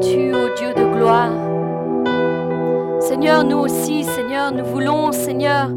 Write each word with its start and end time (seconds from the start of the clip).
tu, 0.00 0.32
ô 0.34 0.48
Dieu 0.56 0.72
de 0.74 0.84
gloire? 0.96 1.30
Seigneur, 3.00 3.44
nous 3.44 3.58
aussi, 3.58 4.04
Seigneur, 4.04 4.52
nous 4.52 4.64
voulons, 4.64 5.12
Seigneur, 5.12 5.68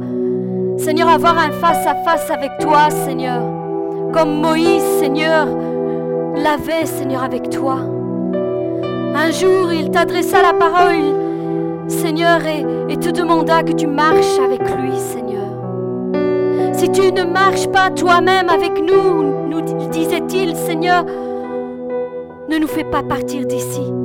Seigneur, 0.78 1.10
avoir 1.10 1.38
un 1.38 1.52
face 1.52 1.86
à 1.86 1.96
face 2.04 2.30
avec 2.30 2.52
toi, 2.60 2.90
Seigneur. 2.90 3.42
Comme 4.14 4.42
Moïse, 4.42 4.84
Seigneur, 5.00 5.48
l'avait, 6.36 6.86
Seigneur, 6.86 7.24
avec 7.24 7.50
toi. 7.50 7.80
Un 9.16 9.32
jour, 9.32 9.72
il 9.72 9.90
t'adressa 9.92 10.42
la 10.42 10.54
parole, 10.54 11.88
Seigneur, 11.88 12.40
et, 12.46 12.98
te 12.98 13.10
demanda 13.10 13.64
que 13.64 13.74
tu 13.74 13.88
marches 13.88 14.40
avec 14.44 14.62
lui, 14.62 14.98
Seigneur. 14.98 15.50
Si 16.74 16.90
tu 16.92 17.12
ne 17.12 17.24
marches 17.24 17.68
pas 17.68 17.90
toi-même 17.90 18.50
avec 18.50 18.74
nous, 18.80 19.50
nous 19.50 19.62
disait-il, 19.90 20.56
Seigneur, 20.56 21.06
ne 22.50 22.58
nous 22.58 22.68
fais 22.68 22.84
pas 22.84 23.04
partir 23.04 23.46
d'ici. 23.46 24.03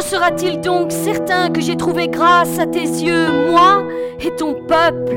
Sera-t-il 0.00 0.60
donc 0.60 0.92
certain 0.92 1.50
que 1.50 1.60
j'ai 1.60 1.76
trouvé 1.76 2.06
grâce 2.08 2.58
à 2.58 2.66
tes 2.66 2.84
yeux, 2.84 3.50
moi 3.50 3.82
et 4.20 4.30
ton 4.36 4.54
peuple? 4.54 5.16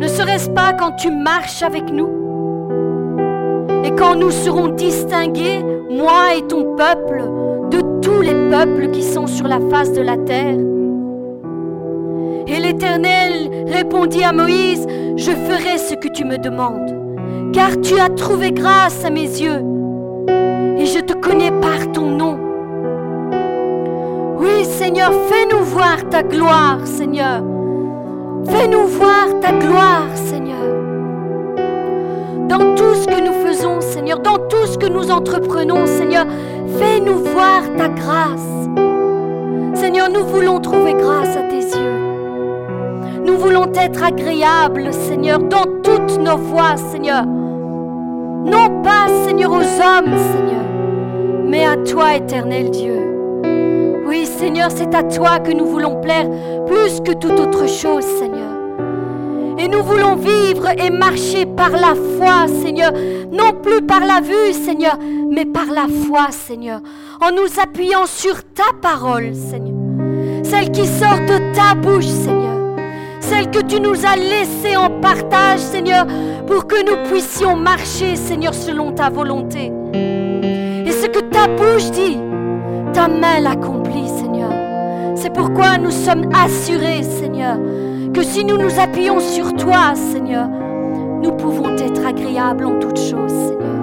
Ne 0.00 0.08
serait-ce 0.08 0.50
pas 0.50 0.72
quand 0.72 0.92
tu 0.96 1.10
marches 1.10 1.62
avec 1.62 1.90
nous? 1.90 2.08
Et 3.84 3.92
quand 3.92 4.16
nous 4.16 4.32
serons 4.32 4.68
distingués, 4.68 5.64
moi 5.88 6.34
et 6.36 6.42
ton 6.42 6.74
peuple, 6.74 7.22
de 7.70 7.80
tous 8.00 8.20
les 8.20 8.34
peuples 8.50 8.90
qui 8.90 9.02
sont 9.02 9.28
sur 9.28 9.46
la 9.46 9.60
face 9.70 9.92
de 9.92 10.02
la 10.02 10.16
terre? 10.16 10.58
Et 12.48 12.60
l'Éternel 12.60 13.66
répondit 13.68 14.24
à 14.24 14.32
Moïse, 14.32 14.86
je 15.16 15.30
ferai 15.30 15.78
ce 15.78 15.94
que 15.94 16.08
tu 16.08 16.24
me 16.24 16.38
demandes 16.38 16.92
car 17.52 17.80
tu 17.80 17.98
as 17.98 18.10
trouvé 18.10 18.50
grâce 18.50 19.04
à 19.04 19.10
mes 19.10 19.22
yeux, 19.22 19.62
et 20.76 20.86
je 20.86 20.98
te 20.98 21.12
connais 21.12 21.52
par 21.52 21.73
Seigneur, 24.84 25.12
fais-nous 25.30 25.64
voir 25.64 25.96
ta 26.10 26.22
gloire, 26.22 26.80
Seigneur. 26.84 27.42
Fais-nous 28.44 28.86
voir 28.86 29.28
ta 29.40 29.52
gloire, 29.52 30.14
Seigneur. 30.14 30.60
Dans 32.50 32.74
tout 32.74 32.94
ce 32.94 33.06
que 33.06 33.18
nous 33.18 33.32
faisons, 33.46 33.80
Seigneur, 33.80 34.18
dans 34.18 34.36
tout 34.36 34.66
ce 34.66 34.76
que 34.76 34.86
nous 34.86 35.10
entreprenons, 35.10 35.86
Seigneur, 35.86 36.26
fais-nous 36.78 37.16
voir 37.16 37.62
ta 37.78 37.88
grâce. 37.88 38.68
Seigneur, 39.72 40.10
nous 40.10 40.26
voulons 40.26 40.60
trouver 40.60 40.92
grâce 40.92 41.34
à 41.34 41.44
tes 41.44 41.62
yeux. 41.62 43.22
Nous 43.24 43.38
voulons 43.38 43.72
être 43.74 44.04
agréables, 44.04 44.92
Seigneur, 44.92 45.38
dans 45.38 45.64
toutes 45.82 46.18
nos 46.18 46.36
voies, 46.36 46.76
Seigneur. 46.76 47.24
Non 47.24 48.82
pas, 48.82 49.08
Seigneur, 49.24 49.50
aux 49.50 49.54
hommes, 49.54 50.14
Seigneur, 50.34 50.66
mais 51.42 51.64
à 51.64 51.78
toi, 51.78 52.16
éternel 52.16 52.68
Dieu. 52.68 53.13
Seigneur, 54.26 54.70
c'est 54.74 54.94
à 54.94 55.02
toi 55.02 55.38
que 55.38 55.52
nous 55.52 55.66
voulons 55.66 56.00
plaire 56.00 56.28
plus 56.66 57.00
que 57.00 57.12
toute 57.12 57.38
autre 57.38 57.68
chose, 57.68 58.04
Seigneur. 58.04 58.52
Et 59.58 59.68
nous 59.68 59.82
voulons 59.82 60.16
vivre 60.16 60.68
et 60.78 60.90
marcher 60.90 61.46
par 61.46 61.70
la 61.70 61.94
foi, 62.16 62.46
Seigneur. 62.62 62.92
Non 63.30 63.52
plus 63.62 63.82
par 63.82 64.00
la 64.00 64.20
vue, 64.20 64.52
Seigneur, 64.52 64.98
mais 65.30 65.44
par 65.44 65.66
la 65.66 65.86
foi, 66.06 66.30
Seigneur. 66.30 66.80
En 67.20 67.30
nous 67.30 67.60
appuyant 67.62 68.06
sur 68.06 68.42
ta 68.42 68.72
parole, 68.80 69.34
Seigneur. 69.34 69.74
Celle 70.42 70.70
qui 70.70 70.86
sort 70.86 71.20
de 71.20 71.54
ta 71.54 71.74
bouche, 71.74 72.06
Seigneur 72.06 72.54
celle 73.24 73.50
que 73.50 73.60
tu 73.60 73.80
nous 73.80 74.04
as 74.04 74.16
laissée 74.16 74.76
en 74.76 74.90
partage, 75.00 75.58
Seigneur, 75.58 76.06
pour 76.46 76.66
que 76.66 76.84
nous 76.84 77.08
puissions 77.08 77.56
marcher, 77.56 78.16
Seigneur, 78.16 78.52
selon 78.52 78.92
ta 78.92 79.08
volonté. 79.08 79.72
Et 79.94 80.92
ce 80.92 81.06
que 81.06 81.20
ta 81.20 81.48
bouche 81.48 81.90
dit, 81.90 82.18
ta 82.92 83.08
main 83.08 83.40
l'accomplit, 83.40 84.03
pourquoi 85.34 85.78
nous 85.78 85.90
sommes 85.90 86.28
assurés, 86.32 87.02
Seigneur, 87.02 87.58
que 88.12 88.22
si 88.22 88.44
nous 88.44 88.56
nous 88.56 88.80
appuyons 88.80 89.20
sur 89.20 89.54
toi, 89.54 89.94
Seigneur, 89.94 90.48
nous 91.22 91.32
pouvons 91.32 91.76
être 91.76 92.06
agréables 92.06 92.64
en 92.64 92.78
toutes 92.78 92.98
choses, 92.98 93.32
Seigneur. 93.48 93.74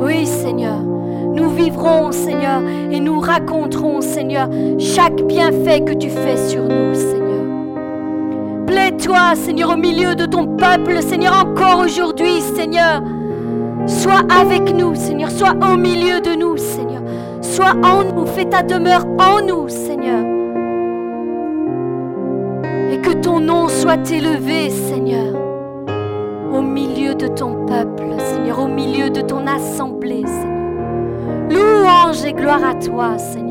Oui, 0.00 0.26
Seigneur, 0.26 0.78
nous 0.82 1.50
vivrons, 1.50 2.12
Seigneur, 2.12 2.62
et 2.90 3.00
nous 3.00 3.20
raconterons, 3.20 4.00
Seigneur, 4.00 4.48
chaque 4.78 5.22
bienfait 5.22 5.80
que 5.80 5.92
tu 5.92 6.08
fais 6.08 6.36
sur 6.36 6.62
nous, 6.62 6.94
Seigneur. 6.94 7.26
Plais-toi, 8.66 9.34
Seigneur, 9.34 9.74
au 9.74 9.76
milieu 9.76 10.14
de 10.14 10.26
ton 10.26 10.46
peuple, 10.56 11.02
Seigneur, 11.02 11.34
encore 11.44 11.80
aujourd'hui, 11.84 12.40
Seigneur. 12.40 13.02
Sois 13.86 14.22
avec 14.40 14.74
nous, 14.74 14.94
Seigneur. 14.94 15.30
Sois 15.30 15.54
au 15.72 15.76
milieu 15.76 16.20
de 16.20 16.34
nous, 16.34 16.56
Seigneur. 16.56 17.02
Sois 17.40 17.74
en 17.84 18.02
nous. 18.02 18.26
Fais 18.26 18.46
ta 18.46 18.62
demeure 18.62 19.06
en 19.18 19.46
nous, 19.46 19.68
Seigneur. 19.68 20.35
Que 23.06 23.12
ton 23.12 23.38
nom 23.38 23.68
soit 23.68 24.10
élevé, 24.10 24.68
Seigneur, 24.68 25.32
au 26.52 26.60
milieu 26.60 27.14
de 27.14 27.28
ton 27.28 27.64
peuple, 27.64 28.02
Seigneur, 28.18 28.58
au 28.58 28.66
milieu 28.66 29.10
de 29.10 29.20
ton 29.20 29.46
assemblée, 29.46 30.24
Seigneur. 30.26 31.48
Louange 31.48 32.24
et 32.24 32.32
gloire 32.32 32.64
à 32.64 32.74
toi, 32.74 33.16
Seigneur. 33.16 33.45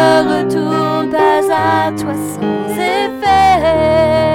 ne 0.00 0.28
retourne 0.28 1.10
pas 1.10 1.40
à 1.52 1.92
toi 1.92 2.14
sans 2.14 2.72
effet. 2.72 4.29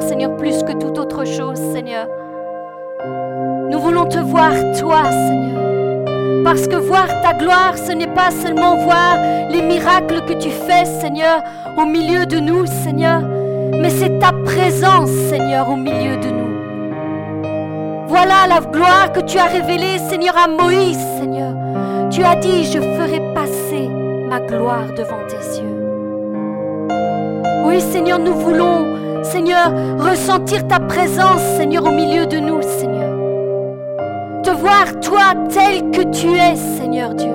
Seigneur, 0.00 0.36
plus 0.36 0.62
que 0.62 0.72
toute 0.72 0.96
autre 0.96 1.24
chose, 1.24 1.58
Seigneur. 1.72 2.06
Nous 3.68 3.80
voulons 3.80 4.06
te 4.06 4.18
voir, 4.18 4.52
toi, 4.78 5.10
Seigneur. 5.10 6.44
Parce 6.44 6.68
que 6.68 6.76
voir 6.76 7.08
ta 7.22 7.34
gloire, 7.34 7.76
ce 7.76 7.90
n'est 7.90 8.14
pas 8.14 8.30
seulement 8.30 8.76
voir 8.76 9.16
les 9.50 9.62
miracles 9.62 10.24
que 10.24 10.34
tu 10.34 10.50
fais, 10.50 10.84
Seigneur, 10.84 11.42
au 11.76 11.84
milieu 11.84 12.26
de 12.26 12.38
nous, 12.38 12.64
Seigneur, 12.66 13.22
mais 13.22 13.90
c'est 13.90 14.20
ta 14.20 14.30
présence, 14.44 15.10
Seigneur, 15.28 15.68
au 15.68 15.76
milieu 15.76 16.16
de 16.16 16.28
nous. 16.28 18.06
Voilà 18.06 18.46
la 18.48 18.60
gloire 18.60 19.10
que 19.12 19.20
tu 19.20 19.36
as 19.36 19.46
révélée, 19.46 19.98
Seigneur, 20.08 20.36
à 20.38 20.46
Moïse, 20.46 21.04
Seigneur. 21.18 21.54
Tu 22.10 22.22
as 22.22 22.36
dit, 22.36 22.64
je 22.64 22.78
ferai 22.78 23.20
passer 23.34 23.88
ma 24.30 24.38
gloire 24.38 24.86
devant 24.96 25.26
tes 25.28 25.60
yeux. 25.60 25.82
Oui, 27.64 27.80
Seigneur, 27.80 28.20
nous 28.20 28.34
voulons, 28.34 28.95
Seigneur, 29.36 29.70
ressentir 29.98 30.66
ta 30.66 30.80
présence, 30.80 31.42
Seigneur, 31.58 31.84
au 31.84 31.90
milieu 31.90 32.24
de 32.24 32.38
nous, 32.38 32.62
Seigneur. 32.62 33.12
Te 34.42 34.48
voir, 34.48 34.98
toi, 35.02 35.34
tel 35.50 35.90
que 35.90 36.10
tu 36.10 36.28
es, 36.28 36.56
Seigneur 36.56 37.12
Dieu. 37.12 37.34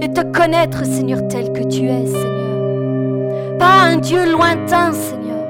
Et 0.00 0.08
te 0.08 0.22
connaître, 0.36 0.84
Seigneur, 0.84 1.20
tel 1.28 1.52
que 1.52 1.62
tu 1.62 1.86
es, 1.86 2.06
Seigneur. 2.06 3.58
Pas 3.60 3.84
un 3.84 3.98
Dieu 3.98 4.28
lointain, 4.28 4.90
Seigneur. 4.92 5.46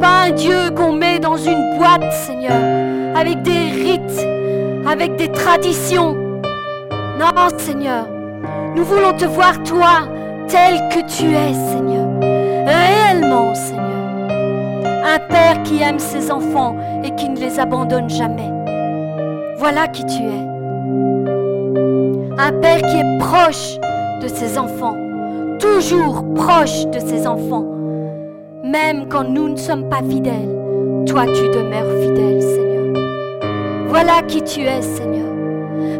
Pas 0.00 0.28
un 0.28 0.30
Dieu 0.30 0.70
qu'on 0.74 0.92
met 0.92 1.18
dans 1.18 1.36
une 1.36 1.76
boîte, 1.76 2.10
Seigneur, 2.10 2.56
avec 3.14 3.42
des 3.42 3.70
rites, 3.70 4.26
avec 4.90 5.16
des 5.16 5.28
traditions. 5.28 6.16
Non, 7.20 7.58
Seigneur. 7.58 8.06
Nous 8.74 8.84
voulons 8.84 9.12
te 9.12 9.26
voir, 9.26 9.62
toi, 9.62 10.08
tel 10.48 10.78
que 10.88 11.06
tu 11.06 11.34
es, 11.34 11.52
Seigneur. 11.70 12.01
Seigneur. 13.54 14.02
Un 15.04 15.18
Père 15.28 15.62
qui 15.62 15.82
aime 15.82 15.98
ses 15.98 16.30
enfants 16.30 16.76
et 17.04 17.14
qui 17.14 17.28
ne 17.28 17.38
les 17.38 17.58
abandonne 17.58 18.08
jamais. 18.08 18.50
Voilà 19.58 19.88
qui 19.88 20.04
tu 20.06 20.22
es. 20.22 20.46
Un 22.38 22.52
Père 22.60 22.80
qui 22.80 22.96
est 22.96 23.18
proche 23.18 23.78
de 24.20 24.28
ses 24.28 24.58
enfants. 24.58 24.96
Toujours 25.58 26.24
proche 26.34 26.86
de 26.86 26.98
ses 26.98 27.26
enfants. 27.26 27.66
Même 28.64 29.06
quand 29.08 29.24
nous 29.24 29.48
ne 29.48 29.56
sommes 29.56 29.88
pas 29.88 30.02
fidèles, 30.02 31.04
toi 31.06 31.24
tu 31.26 31.48
demeures 31.50 32.02
fidèle, 32.02 32.40
Seigneur. 32.40 33.02
Voilà 33.88 34.22
qui 34.26 34.42
tu 34.42 34.60
es, 34.60 34.82
Seigneur. 34.82 35.28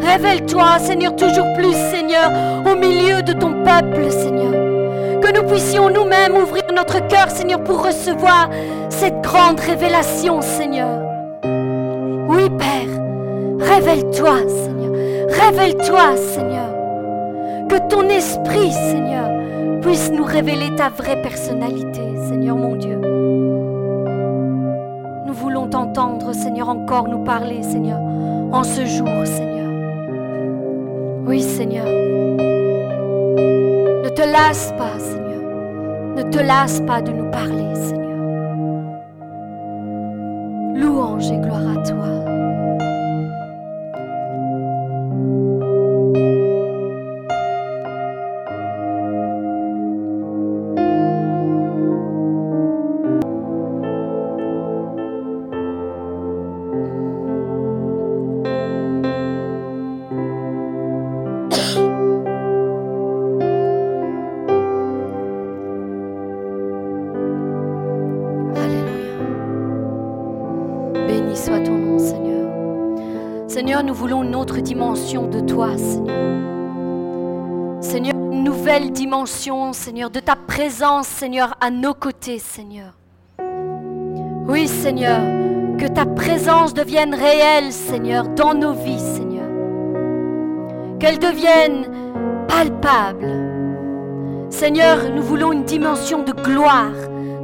Révèle-toi, 0.00 0.78
Seigneur, 0.78 1.14
toujours 1.16 1.46
plus, 1.56 1.72
Seigneur, 1.72 2.30
au 2.70 2.76
milieu 2.76 3.22
de 3.22 3.32
ton 3.32 3.62
peuple, 3.62 4.10
Seigneur. 4.10 4.61
Que 5.22 5.32
nous 5.32 5.46
puissions 5.46 5.88
nous-mêmes 5.88 6.36
ouvrir 6.36 6.64
notre 6.74 7.06
cœur, 7.06 7.30
Seigneur, 7.30 7.62
pour 7.62 7.84
recevoir 7.84 8.48
cette 8.88 9.20
grande 9.22 9.60
révélation, 9.60 10.40
Seigneur. 10.42 11.00
Oui, 12.28 12.50
Père, 12.58 12.90
révèle-toi, 13.60 14.34
Seigneur. 14.48 14.92
Révèle-toi, 15.28 16.16
Seigneur. 16.16 16.72
Que 17.68 17.88
ton 17.88 18.08
esprit, 18.08 18.72
Seigneur, 18.72 19.80
puisse 19.80 20.10
nous 20.10 20.24
révéler 20.24 20.74
ta 20.74 20.88
vraie 20.88 21.22
personnalité, 21.22 22.02
Seigneur 22.28 22.56
mon 22.56 22.74
Dieu. 22.74 22.98
Nous 25.26 25.34
voulons 25.34 25.68
t'entendre, 25.68 26.32
Seigneur, 26.32 26.68
encore 26.68 27.06
nous 27.08 27.22
parler, 27.22 27.62
Seigneur, 27.62 28.00
en 28.52 28.64
ce 28.64 28.84
jour, 28.86 29.08
Seigneur. 29.24 29.70
Oui, 31.26 31.40
Seigneur. 31.40 31.86
Ne 34.02 34.08
te 34.08 34.22
lasse 34.22 34.72
pas, 34.76 34.98
Seigneur. 34.98 35.42
Ne 36.16 36.22
te 36.24 36.38
lasse 36.38 36.80
pas 36.80 37.00
de 37.00 37.12
nous 37.12 37.30
parler, 37.30 37.72
Seigneur. 37.76 38.18
Louange 40.74 41.30
et 41.30 41.38
gloire 41.38 41.78
à 41.78 41.82
toi. 41.86 42.31
Dimension, 79.12 79.74
Seigneur, 79.74 80.08
de 80.08 80.20
ta 80.20 80.36
présence, 80.36 81.06
Seigneur, 81.06 81.54
à 81.60 81.70
nos 81.70 81.92
côtés, 81.92 82.38
Seigneur. 82.38 82.94
Oui, 84.48 84.66
Seigneur, 84.66 85.20
que 85.76 85.86
ta 85.86 86.06
présence 86.06 86.72
devienne 86.72 87.14
réelle, 87.14 87.72
Seigneur, 87.72 88.28
dans 88.28 88.54
nos 88.54 88.72
vies, 88.72 88.98
Seigneur. 88.98 89.44
Qu'elle 90.98 91.18
devienne 91.18 91.90
palpable. 92.48 93.28
Seigneur, 94.48 94.96
nous 95.14 95.22
voulons 95.22 95.52
une 95.52 95.64
dimension 95.64 96.22
de 96.22 96.32
gloire, 96.32 96.94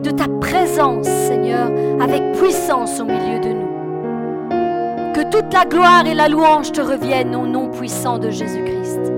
de 0.02 0.10
ta 0.10 0.26
présence, 0.40 1.06
Seigneur, 1.06 1.70
avec 2.00 2.32
puissance 2.32 2.98
au 2.98 3.04
milieu 3.04 3.40
de 3.40 3.48
nous. 3.48 5.12
Que 5.12 5.30
toute 5.30 5.52
la 5.52 5.66
gloire 5.66 6.06
et 6.06 6.14
la 6.14 6.30
louange 6.30 6.72
te 6.72 6.80
reviennent 6.80 7.36
au 7.36 7.46
nom 7.46 7.68
puissant 7.68 8.18
de 8.18 8.30
Jésus-Christ. 8.30 9.17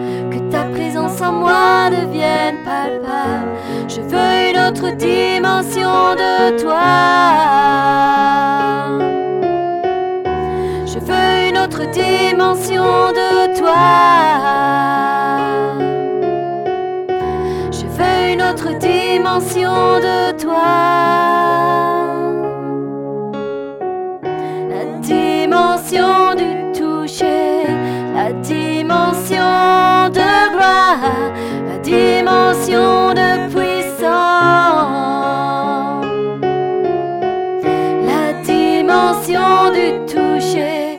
moi 1.31 1.89
devienne 1.89 2.57
palpable. 2.65 3.49
Je 3.87 4.01
veux 4.01 4.49
une 4.49 4.59
autre 4.67 4.95
dimension 4.95 6.15
de 6.15 6.61
toi. 6.61 6.81
Je 10.85 10.99
veux 10.99 11.49
une 11.49 11.57
autre 11.57 11.83
dimension 11.91 13.11
de 13.11 13.57
toi. 13.57 13.75
Je 17.71 17.85
veux 17.85 18.33
une 18.33 18.41
autre 18.41 18.77
dimension 18.77 19.99
de 19.99 20.31
toi. 20.37 21.90
dimension 31.91 33.13
de 33.13 33.49
puissance, 33.53 34.05
la 38.11 38.25
dimension 38.45 39.71
du 39.77 39.87
toucher, 40.13 40.95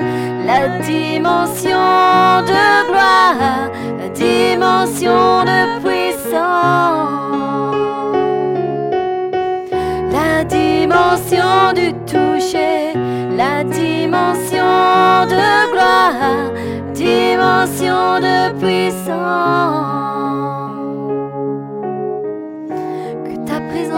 la 0.47 0.63
dimension 0.91 2.43
de 2.51 2.65
gloire, 2.89 3.71
la 4.01 4.09
dimension 4.11 5.45
de 5.51 5.61
puissance, 5.83 6.93
la 10.13 10.45
dimension 10.45 11.73
du 11.75 11.95
toucher, 12.05 12.93
la 13.35 13.65
dimension 13.65 15.27
de 15.33 15.73
gloire, 15.73 16.53
dimension 16.93 18.21
de 18.21 18.37
puissance. 18.61 20.22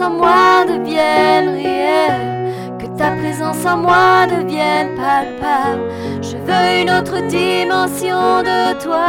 En 0.00 0.10
moi 0.10 0.64
devienne 0.66 1.48
réelle, 1.48 2.52
que 2.78 2.86
ta 2.98 3.10
présence 3.12 3.64
en 3.64 3.78
moi 3.78 4.26
devienne 4.26 4.88
palpable. 4.96 5.82
Je 6.22 6.36
veux 6.36 6.82
une 6.82 6.90
autre 6.90 7.20
dimension 7.28 8.42
de 8.42 8.78
toi. 8.82 9.06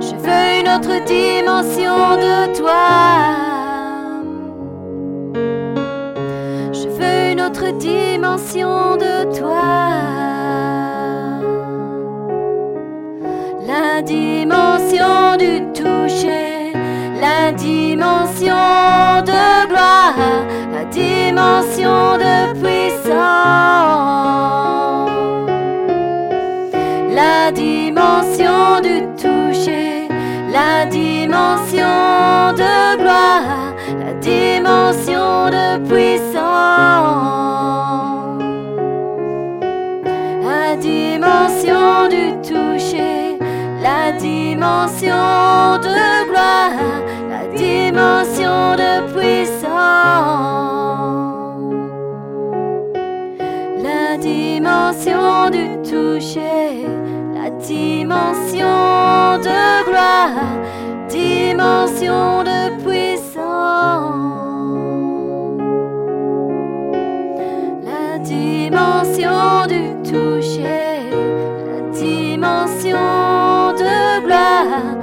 Je 0.00 0.14
veux 0.24 0.60
une 0.60 0.68
autre 0.68 1.04
dimension 1.04 2.16
de 2.16 2.56
toi. 2.56 2.86
Je 6.72 6.88
veux 6.88 7.32
une 7.32 7.40
autre 7.40 7.70
dimension 7.78 8.96
de 8.96 9.38
toi. 9.38 9.70
La 13.66 14.02
dimension 14.02 15.36
du 15.38 15.72
toucher 15.72 16.59
la 17.30 17.52
dimension 17.52 19.22
de 19.30 19.66
gloire, 19.70 20.16
la 20.74 20.84
dimension 21.00 22.18
de 22.24 22.34
puissance, 22.60 23.10
la 27.20 27.52
dimension 27.52 28.80
du 28.86 28.96
toucher, 29.22 30.08
la 30.58 30.86
dimension 30.86 32.52
de 32.62 32.74
gloire, 33.00 33.74
la 34.04 34.12
dimension 34.30 35.50
de 35.56 35.66
puissance, 35.88 36.40
la 40.50 40.76
dimension 40.88 42.08
du 42.14 42.24
toucher, 42.48 43.38
la 43.86 44.12
dimension 44.12 45.78
de 45.86 46.28
gloire 46.28 47.00
dimension 47.56 48.76
de 48.76 48.92
puissance, 49.12 49.70
la 53.82 54.16
dimension 54.18 55.50
du 55.50 55.66
toucher, 55.82 56.86
la 57.34 57.50
dimension 57.50 59.38
de 59.42 59.84
gloire, 59.84 60.30
dimension 61.08 62.44
de 62.44 62.70
puissance, 62.84 63.30
la 67.84 68.18
dimension 68.18 69.66
du 69.68 69.82
toucher, 70.10 71.10
la 71.66 71.80
dimension 71.92 73.72
de 73.76 74.20
gloire, 74.24 74.96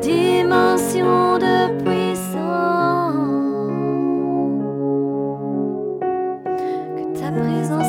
dimension 0.00 1.38
de 1.38 1.39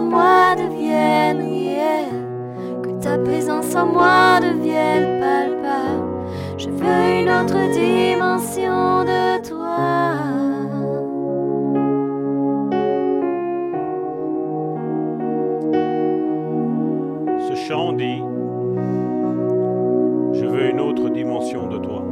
Moi 0.00 0.54
devienne 0.56 1.38
réelle, 1.38 2.82
que 2.82 2.90
ta 3.02 3.18
présence 3.18 3.74
en 3.74 3.86
moi 3.86 4.40
devienne 4.40 5.20
palpable. 5.20 6.04
Je 6.58 6.68
veux 6.68 7.20
une 7.20 7.28
autre 7.28 7.70
dimension 7.72 9.04
de 9.04 9.42
toi. 9.46 9.76
Ce 17.48 17.54
chant 17.54 17.92
dit, 17.92 18.22
je 20.32 20.46
veux 20.46 20.70
une 20.70 20.80
autre 20.80 21.08
dimension 21.10 21.68
de 21.68 21.78
toi. 21.78 22.02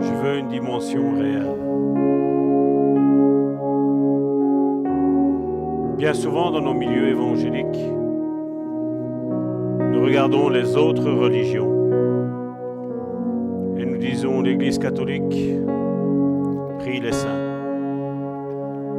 Je 0.00 0.12
veux 0.22 0.38
une 0.38 0.48
dimension 0.48 1.12
réelle. 1.18 2.07
Bien 5.98 6.14
souvent 6.14 6.52
dans 6.52 6.60
nos 6.60 6.74
milieux 6.74 7.08
évangéliques, 7.08 7.90
nous 9.92 10.00
regardons 10.04 10.48
les 10.48 10.76
autres 10.76 11.10
religions 11.10 11.74
et 13.76 13.84
nous 13.84 13.98
disons 13.98 14.42
l'Église 14.42 14.78
catholique 14.78 15.56
prie 16.78 17.00
les 17.00 17.10
saints, 17.10 17.26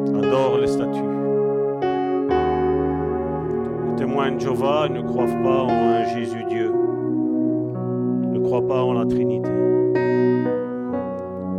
adore 0.09 0.57
les 0.59 0.67
statues. 0.67 0.99
Les 3.87 3.95
témoins 3.95 4.33
de 4.33 4.39
Jéhovah 4.41 4.89
ne 4.89 5.01
croient 5.01 5.25
pas 5.25 5.63
en 5.63 5.69
un 5.69 6.03
Jésus 6.03 6.43
Dieu, 6.49 6.73
ne 8.29 8.39
croient 8.39 8.67
pas 8.67 8.83
en 8.83 8.91
la 8.91 9.05
Trinité. 9.05 9.49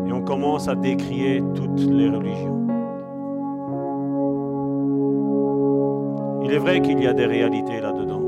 Et 0.06 0.12
on 0.12 0.20
commence 0.20 0.68
à 0.68 0.74
décrier 0.74 1.42
toutes 1.54 1.80
les 1.80 2.10
religions. 2.10 2.59
Il 6.50 6.56
est 6.56 6.58
vrai 6.58 6.80
qu'il 6.80 7.00
y 7.00 7.06
a 7.06 7.12
des 7.12 7.26
réalités 7.26 7.80
là-dedans. 7.80 8.22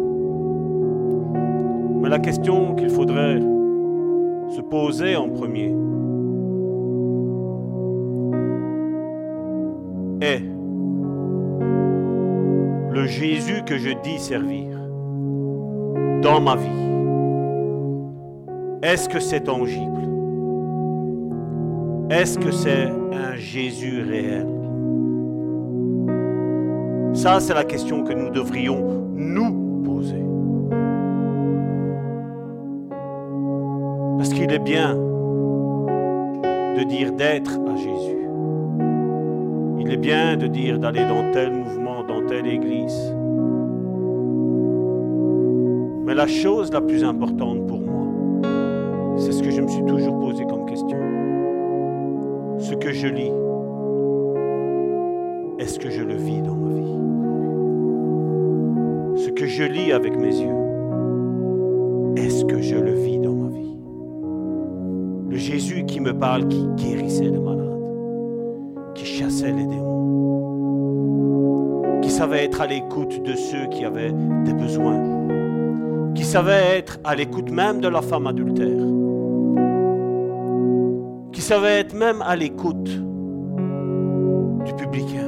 Mais 2.01 2.09
la 2.09 2.21
question 2.21 2.77
qu'il 2.77 2.89
faudrait 2.89 3.41
se 3.41 4.61
poser 4.61 5.17
en 5.17 5.29
premier 5.29 5.75
est 10.21 10.41
le 12.93 13.07
Jésus 13.07 13.65
que 13.67 13.77
je 13.77 13.91
dis 14.05 14.21
servir 14.21 14.79
dans 16.23 16.41
ma 16.41 16.55
vie. 16.55 16.69
Est-ce 18.85 19.09
que 19.09 19.19
c'est 19.19 19.41
tangible? 19.41 19.99
Est-ce 22.09 22.39
que 22.39 22.53
c'est 22.53 22.87
un 22.87 23.35
Jésus 23.35 24.01
réel? 24.09 24.62
Ça, 27.15 27.41
c'est 27.41 27.55
la 27.55 27.65
question 27.65 28.05
que 28.05 28.13
nous 28.13 28.31
devrions 28.31 28.81
nous 29.15 29.83
poser. 29.85 30.25
Parce 34.17 34.31
qu'il 34.31 34.51
est 34.53 34.59
bien 34.59 34.95
de 36.77 36.85
dire 36.85 37.13
d'être 37.13 37.59
à 37.69 37.77
Jésus. 37.77 38.29
Il 39.79 39.93
est 39.93 39.99
bien 39.99 40.37
de 40.37 40.47
dire 40.47 40.79
d'aller 40.79 41.05
dans 41.05 41.31
tel 41.33 41.53
mouvement, 41.53 42.03
dans 42.03 42.25
telle 42.27 42.47
église. 42.47 43.15
Mais 46.07 46.15
la 46.15 46.27
chose 46.27 46.73
la 46.73 46.81
plus 46.81 47.05
importante 47.05 47.67
pour 47.67 47.81
moi, 47.81 48.07
c'est 49.19 49.33
ce 49.33 49.43
que 49.43 49.51
je 49.51 49.61
me 49.61 49.69
suis 49.69 49.85
toujours 49.85 50.19
posé 50.19 50.45
comme 50.47 50.67
question. 50.67 50.99
Ce 52.59 52.75
que 52.75 52.93
je 52.93 53.09
lis, 53.09 53.33
est-ce 55.59 55.79
que 55.79 55.91
je 55.91 56.03
le 56.03 56.15
vis 56.15 56.43
dans 56.43 56.52
je 59.47 59.65
lis 59.65 59.93
avec 59.93 60.17
mes 60.17 60.35
yeux, 60.35 60.57
est-ce 62.17 62.45
que 62.45 62.61
je 62.61 62.77
le 62.77 62.93
vis 62.93 63.19
dans 63.19 63.35
ma 63.35 63.49
vie? 63.49 63.77
Le 65.31 65.37
Jésus 65.37 65.85
qui 65.87 66.01
me 66.01 66.13
parle, 66.13 66.49
qui 66.49 66.67
guérissait 66.77 67.25
les 67.25 67.39
malades, 67.39 68.93
qui 68.95 69.05
chassait 69.05 69.53
les 69.53 69.65
démons, 69.65 69.93
qui 72.03 72.11
savait 72.11 72.45
être 72.45 72.61
à 72.61 72.67
l'écoute 72.67 73.23
de 73.23 73.35
ceux 73.35 73.67
qui 73.71 73.85
avaient 73.85 74.13
des 74.45 74.53
besoins, 74.53 75.01
qui 76.15 76.25
savait 76.25 76.79
être 76.79 76.99
à 77.05 77.15
l'écoute 77.15 77.51
même 77.51 77.81
de 77.81 77.89
la 77.89 78.03
femme 78.03 78.27
adultère, 78.27 78.85
qui 81.33 81.41
savait 81.41 81.81
être 81.81 81.95
même 81.95 82.21
à 82.23 82.37
l'écoute 82.37 82.91
du 84.65 84.75
publicain, 84.75 85.22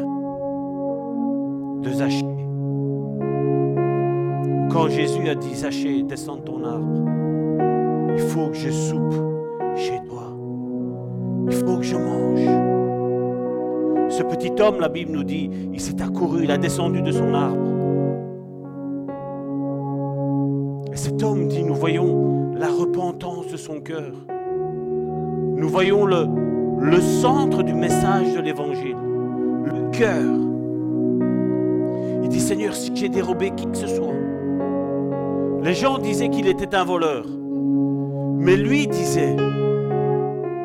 Jésus 4.89 5.29
a 5.29 5.35
dit, 5.35 5.55
Zachée, 5.55 6.03
descends 6.03 6.37
de 6.37 6.43
ton 6.43 6.65
arbre, 6.65 7.05
il 8.13 8.19
faut 8.19 8.49
que 8.49 8.57
je 8.57 8.71
soupe 8.71 9.15
chez 9.77 10.01
toi. 10.09 10.37
Il 11.47 11.53
faut 11.53 11.77
que 11.77 11.83
je 11.83 11.97
mange. 11.97 12.41
Ce 14.11 14.23
petit 14.23 14.53
homme, 14.61 14.81
la 14.81 14.89
Bible 14.89 15.13
nous 15.13 15.25
dit, 15.25 15.51
il 15.73 15.81
s'est 15.81 16.01
accouru, 16.03 16.45
il 16.45 16.51
a 16.51 16.59
descendu 16.59 17.03
de 17.03 17.11
son 17.11 17.35
arbre. 17.35 17.69
Et 20.93 20.97
cet 20.97 21.23
homme 21.23 21.49
dit, 21.49 21.65
nous 21.65 21.75
voyons 21.75 22.53
la 22.55 22.69
repentance 22.69 23.49
de 23.49 23.57
son 23.57 23.81
cœur. 23.81 24.13
Nous 25.57 25.69
voyons 25.69 26.07
le, 26.07 26.27
le 26.81 27.01
centre 27.01 27.63
du 27.63 27.75
message 27.75 28.35
de 28.35 28.41
l'évangile, 28.41 28.97
le 29.65 29.91
cœur. 29.91 30.23
Il 32.23 32.29
dit, 32.29 32.41
Seigneur, 32.41 32.75
si 32.75 32.93
j'ai 32.95 33.09
dérobé 33.09 33.51
qui 33.57 33.67
que 33.67 33.77
ce 33.77 33.89
soit, 33.89 34.15
les 35.65 35.73
gens 35.73 35.97
disaient 35.97 36.29
qu'il 36.29 36.47
était 36.47 36.75
un 36.75 36.85
voleur. 36.85 37.25
Mais 38.37 38.55
lui 38.55 38.87
disait, 38.87 39.35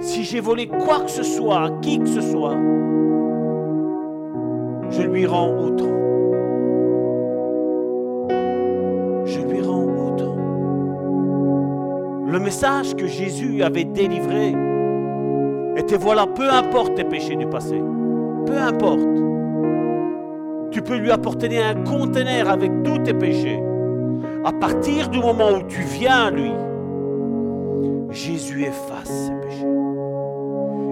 si 0.01 0.25
j'ai 0.25 0.41
volé 0.41 0.67
quoi 0.67 0.99
que 0.99 1.09
ce 1.09 1.23
soit 1.23 1.71
qui 1.81 1.99
que 1.99 2.07
ce 2.07 2.19
soit, 2.19 2.57
je 4.89 5.01
lui 5.03 5.25
rends 5.25 5.55
autant. 5.57 5.95
Je 9.25 9.39
lui 9.39 9.61
rends 9.61 9.85
autant. 9.85 10.35
Le 12.27 12.39
message 12.39 12.93
que 12.95 13.07
Jésus 13.07 13.63
avait 13.63 13.85
délivré 13.85 14.53
était 15.77 15.97
voilà, 15.97 16.27
peu 16.27 16.49
importe 16.49 16.95
tes 16.95 17.05
péchés 17.05 17.37
du 17.37 17.47
passé, 17.47 17.81
peu 18.45 18.57
importe. 18.57 19.07
Tu 20.71 20.81
peux 20.81 20.97
lui 20.97 21.09
apporter 21.09 21.57
un 21.57 21.75
conteneur 21.85 22.49
avec 22.49 22.83
tous 22.83 22.97
tes 22.99 23.13
péchés. 23.13 23.63
À 24.49 24.51
partir 24.51 25.09
du 25.09 25.19
moment 25.19 25.59
où 25.59 25.67
tu 25.67 25.81
viens 25.81 26.25
à 26.25 26.31
lui, 26.31 26.51
Jésus 28.09 28.63
efface 28.63 29.05
ses 29.05 29.31
péchés. 29.47 29.67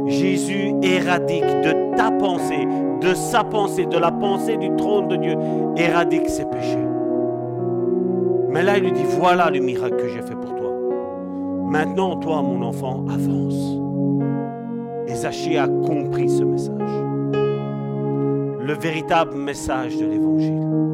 Jésus 0.06 0.76
éradique 0.84 1.43
de 1.63 1.96
ta 1.96 2.12
pensée, 2.12 2.67
de 3.02 3.15
sa 3.15 3.43
pensée, 3.43 3.88
de 3.88 3.98
la 3.98 4.12
pensée 4.12 4.58
du 4.58 4.70
trône 4.76 5.08
de 5.08 5.15
Dieu, 5.15 5.36
éradique 5.76 6.30
ses 6.30 6.46
péchés. 6.46 6.88
Mais 8.50 8.62
là, 8.62 8.78
il 8.78 8.84
lui 8.84 8.91
dit, 8.91 9.06
voilà 9.20 9.50
le 9.50 9.60
miracle 9.60 9.96
que 9.96 10.08
j'ai 10.08 10.22
fait 10.22 10.36
pour 10.36 10.54
toi. 10.56 10.72
Maintenant, 11.65 12.15
toi, 12.17 12.43
mon 12.43 12.62
enfant, 12.62 13.06
avance. 13.10 13.80
Et 15.08 15.15
Zachée 15.15 15.58
a 15.58 15.67
compris 15.67 16.30
ce 16.30 16.43
message. 16.43 16.91
Le 18.62 18.74
véritable 18.80 19.36
message 19.36 19.98
de 19.98 20.06
l'Évangile. 20.06 20.87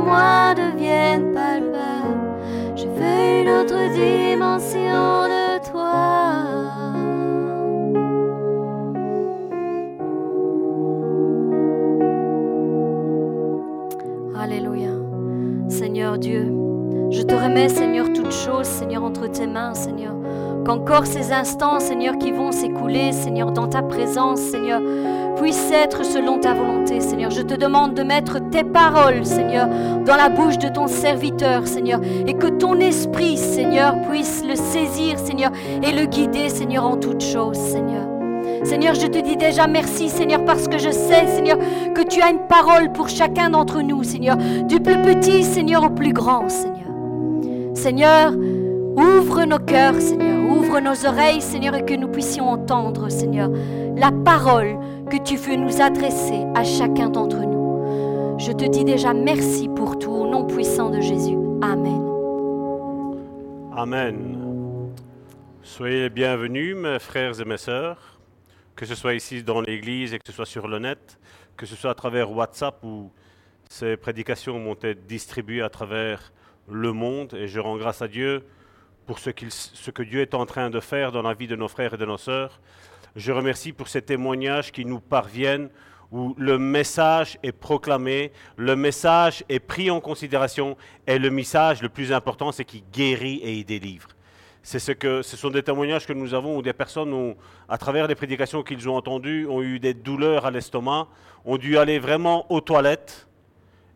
Moi 0.00 0.54
devienne 0.54 1.32
palpable. 1.32 1.74
Je 2.76 2.86
veux 2.86 3.40
une 3.40 3.48
autre 3.48 3.92
dimension 3.94 5.28
de 5.28 5.70
toi. 5.70 5.94
Alléluia. 14.38 14.90
Seigneur 15.68 16.18
Dieu. 16.18 16.52
Je 17.10 17.22
te 17.22 17.34
remets, 17.34 17.68
Seigneur, 17.68 18.12
toutes 18.12 18.32
choses, 18.32 18.66
Seigneur, 18.66 19.04
entre 19.04 19.28
tes 19.28 19.46
mains, 19.46 19.74
Seigneur. 19.74 20.14
Qu'encore 20.64 21.06
ces 21.06 21.30
instants, 21.32 21.78
Seigneur, 21.78 22.16
qui 22.16 22.32
vont 22.32 22.50
s'écouler, 22.50 23.12
Seigneur, 23.12 23.52
dans 23.52 23.66
ta 23.66 23.82
présence, 23.82 24.40
Seigneur, 24.40 24.80
puissent 25.36 25.70
être 25.70 26.04
selon 26.06 26.38
ta 26.38 26.54
volonté, 26.54 27.00
Seigneur. 27.00 27.30
Je 27.30 27.42
te 27.42 27.54
demande 27.54 27.92
de 27.92 28.02
mettre 28.02 28.38
tes 28.50 28.64
paroles, 28.64 29.26
Seigneur, 29.26 29.68
dans 30.06 30.16
la 30.16 30.30
bouche 30.30 30.56
de 30.56 30.68
ton 30.68 30.86
serviteur, 30.86 31.66
Seigneur, 31.66 32.00
et 32.26 32.32
que 32.32 32.46
ton 32.46 32.80
esprit, 32.80 33.36
Seigneur, 33.36 33.94
puisse 34.08 34.42
le 34.42 34.56
saisir, 34.56 35.18
Seigneur, 35.18 35.50
et 35.82 35.92
le 35.92 36.06
guider, 36.06 36.48
Seigneur, 36.48 36.84
en 36.84 36.96
toutes 36.96 37.22
choses, 37.22 37.58
Seigneur. 37.58 38.08
Seigneur, 38.64 38.94
je 38.94 39.06
te 39.06 39.18
dis 39.18 39.36
déjà 39.36 39.66
merci, 39.66 40.08
Seigneur, 40.08 40.46
parce 40.46 40.66
que 40.66 40.78
je 40.78 40.90
sais, 40.90 41.26
Seigneur, 41.26 41.58
que 41.94 42.02
tu 42.02 42.22
as 42.22 42.30
une 42.30 42.46
parole 42.48 42.90
pour 42.92 43.10
chacun 43.10 43.50
d'entre 43.50 43.82
nous, 43.82 44.02
Seigneur, 44.02 44.38
du 44.38 44.80
plus 44.80 44.96
petit, 45.02 45.42
Seigneur, 45.44 45.84
au 45.84 45.90
plus 45.90 46.14
grand, 46.14 46.48
Seigneur. 46.48 46.74
Seigneur, 47.74 48.32
ouvre 48.96 49.44
nos 49.44 49.58
cœurs, 49.58 50.00
Seigneur, 50.00 50.50
ouvre 50.50 50.80
nos 50.80 51.06
oreilles, 51.06 51.40
Seigneur, 51.40 51.74
et 51.74 51.84
que 51.84 51.94
nous 51.94 52.08
puissions 52.08 52.48
entendre, 52.48 53.08
Seigneur, 53.08 53.50
la 53.96 54.10
parole 54.12 54.78
que 55.10 55.16
tu 55.22 55.36
veux 55.36 55.56
nous 55.56 55.80
adresser 55.80 56.44
à 56.54 56.64
chacun 56.64 57.10
d'entre 57.10 57.38
nous. 57.38 58.38
Je 58.38 58.52
te 58.52 58.64
dis 58.64 58.84
déjà 58.84 59.14
merci 59.14 59.68
pour 59.68 59.98
tout, 59.98 60.10
au 60.10 60.26
nom 60.26 60.46
puissant 60.46 60.90
de 60.90 61.00
Jésus. 61.00 61.36
Amen. 61.62 62.02
Amen. 63.76 64.92
Soyez 65.62 66.02
les 66.02 66.10
bienvenus, 66.10 66.76
mes 66.76 66.98
frères 66.98 67.40
et 67.40 67.44
mes 67.44 67.56
sœurs, 67.56 68.18
que 68.76 68.86
ce 68.86 68.94
soit 68.94 69.14
ici 69.14 69.42
dans 69.42 69.60
l'église 69.60 70.14
et 70.14 70.18
que 70.18 70.26
ce 70.26 70.32
soit 70.32 70.46
sur 70.46 70.68
le 70.68 70.78
net, 70.78 71.18
que 71.56 71.66
ce 71.66 71.74
soit 71.74 71.90
à 71.90 71.94
travers 71.94 72.30
WhatsApp 72.30 72.82
où 72.84 73.10
ces 73.68 73.96
prédications 73.96 74.62
vont 74.62 74.76
être 74.82 75.06
distribuées 75.06 75.62
à 75.62 75.68
travers 75.68 76.32
le 76.68 76.92
monde. 76.92 77.34
Et 77.34 77.48
je 77.48 77.60
rends 77.60 77.76
grâce 77.76 78.02
à 78.02 78.08
Dieu 78.08 78.44
pour 79.06 79.18
ce, 79.18 79.30
que 79.30 80.02
Dieu 80.02 80.20
est 80.20 80.34
en 80.34 80.46
train 80.46 80.70
de 80.70 80.80
faire 80.80 81.12
dans 81.12 81.22
la 81.22 81.34
vie 81.34 81.46
de 81.46 81.56
nos 81.56 81.68
frères 81.68 81.94
et 81.94 81.96
de 81.96 82.06
nos 82.06 82.18
sœurs. 82.18 82.60
Je 83.16 83.32
remercie 83.32 83.72
pour 83.72 83.88
ces 83.88 84.02
témoignages 84.02 84.72
qui 84.72 84.84
nous 84.84 85.00
parviennent 85.00 85.68
où 86.10 86.34
le 86.38 86.58
message 86.58 87.38
est 87.42 87.52
proclamé, 87.52 88.32
le 88.56 88.76
message 88.76 89.44
est 89.48 89.58
pris 89.58 89.90
en 89.90 90.00
considération 90.00 90.76
et 91.06 91.18
le 91.18 91.30
message 91.30 91.82
le 91.82 91.88
plus 91.88 92.12
important, 92.12 92.52
c'est 92.52 92.64
qu'il 92.64 92.82
guérit 92.92 93.36
et 93.42 93.54
il 93.54 93.64
délivre. 93.64 94.08
C'est 94.62 94.78
ce 94.78 94.92
que, 94.92 95.22
ce 95.22 95.36
sont 95.36 95.50
des 95.50 95.62
témoignages 95.62 96.06
que 96.06 96.12
nous 96.12 96.32
avons 96.32 96.56
où 96.56 96.62
des 96.62 96.72
personnes, 96.72 97.34
à 97.68 97.76
travers 97.76 98.06
les 98.06 98.14
prédications 98.14 98.62
qu'ils 98.62 98.88
ont 98.88 98.96
entendues, 98.96 99.46
ont 99.46 99.62
eu 99.62 99.78
des 99.78 99.92
douleurs 99.92 100.46
à 100.46 100.50
l'estomac, 100.50 101.08
ont 101.44 101.58
dû 101.58 101.76
aller 101.76 101.98
vraiment 101.98 102.50
aux 102.50 102.62
toilettes 102.62 103.28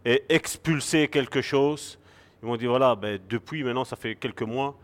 et 0.05 0.25
expulser 0.29 1.09
quelque 1.09 1.41
chose. 1.41 1.99
Ils 2.43 2.49
m'ont 2.49 2.57
dit 2.57 2.67
voilà, 2.67 2.95
ben, 2.95 3.19
depuis 3.29 3.65
maintenant, 3.65 3.85
ça 3.85 3.97
fait 3.97 4.15
quelques 4.15 4.43
mois, 4.43 4.77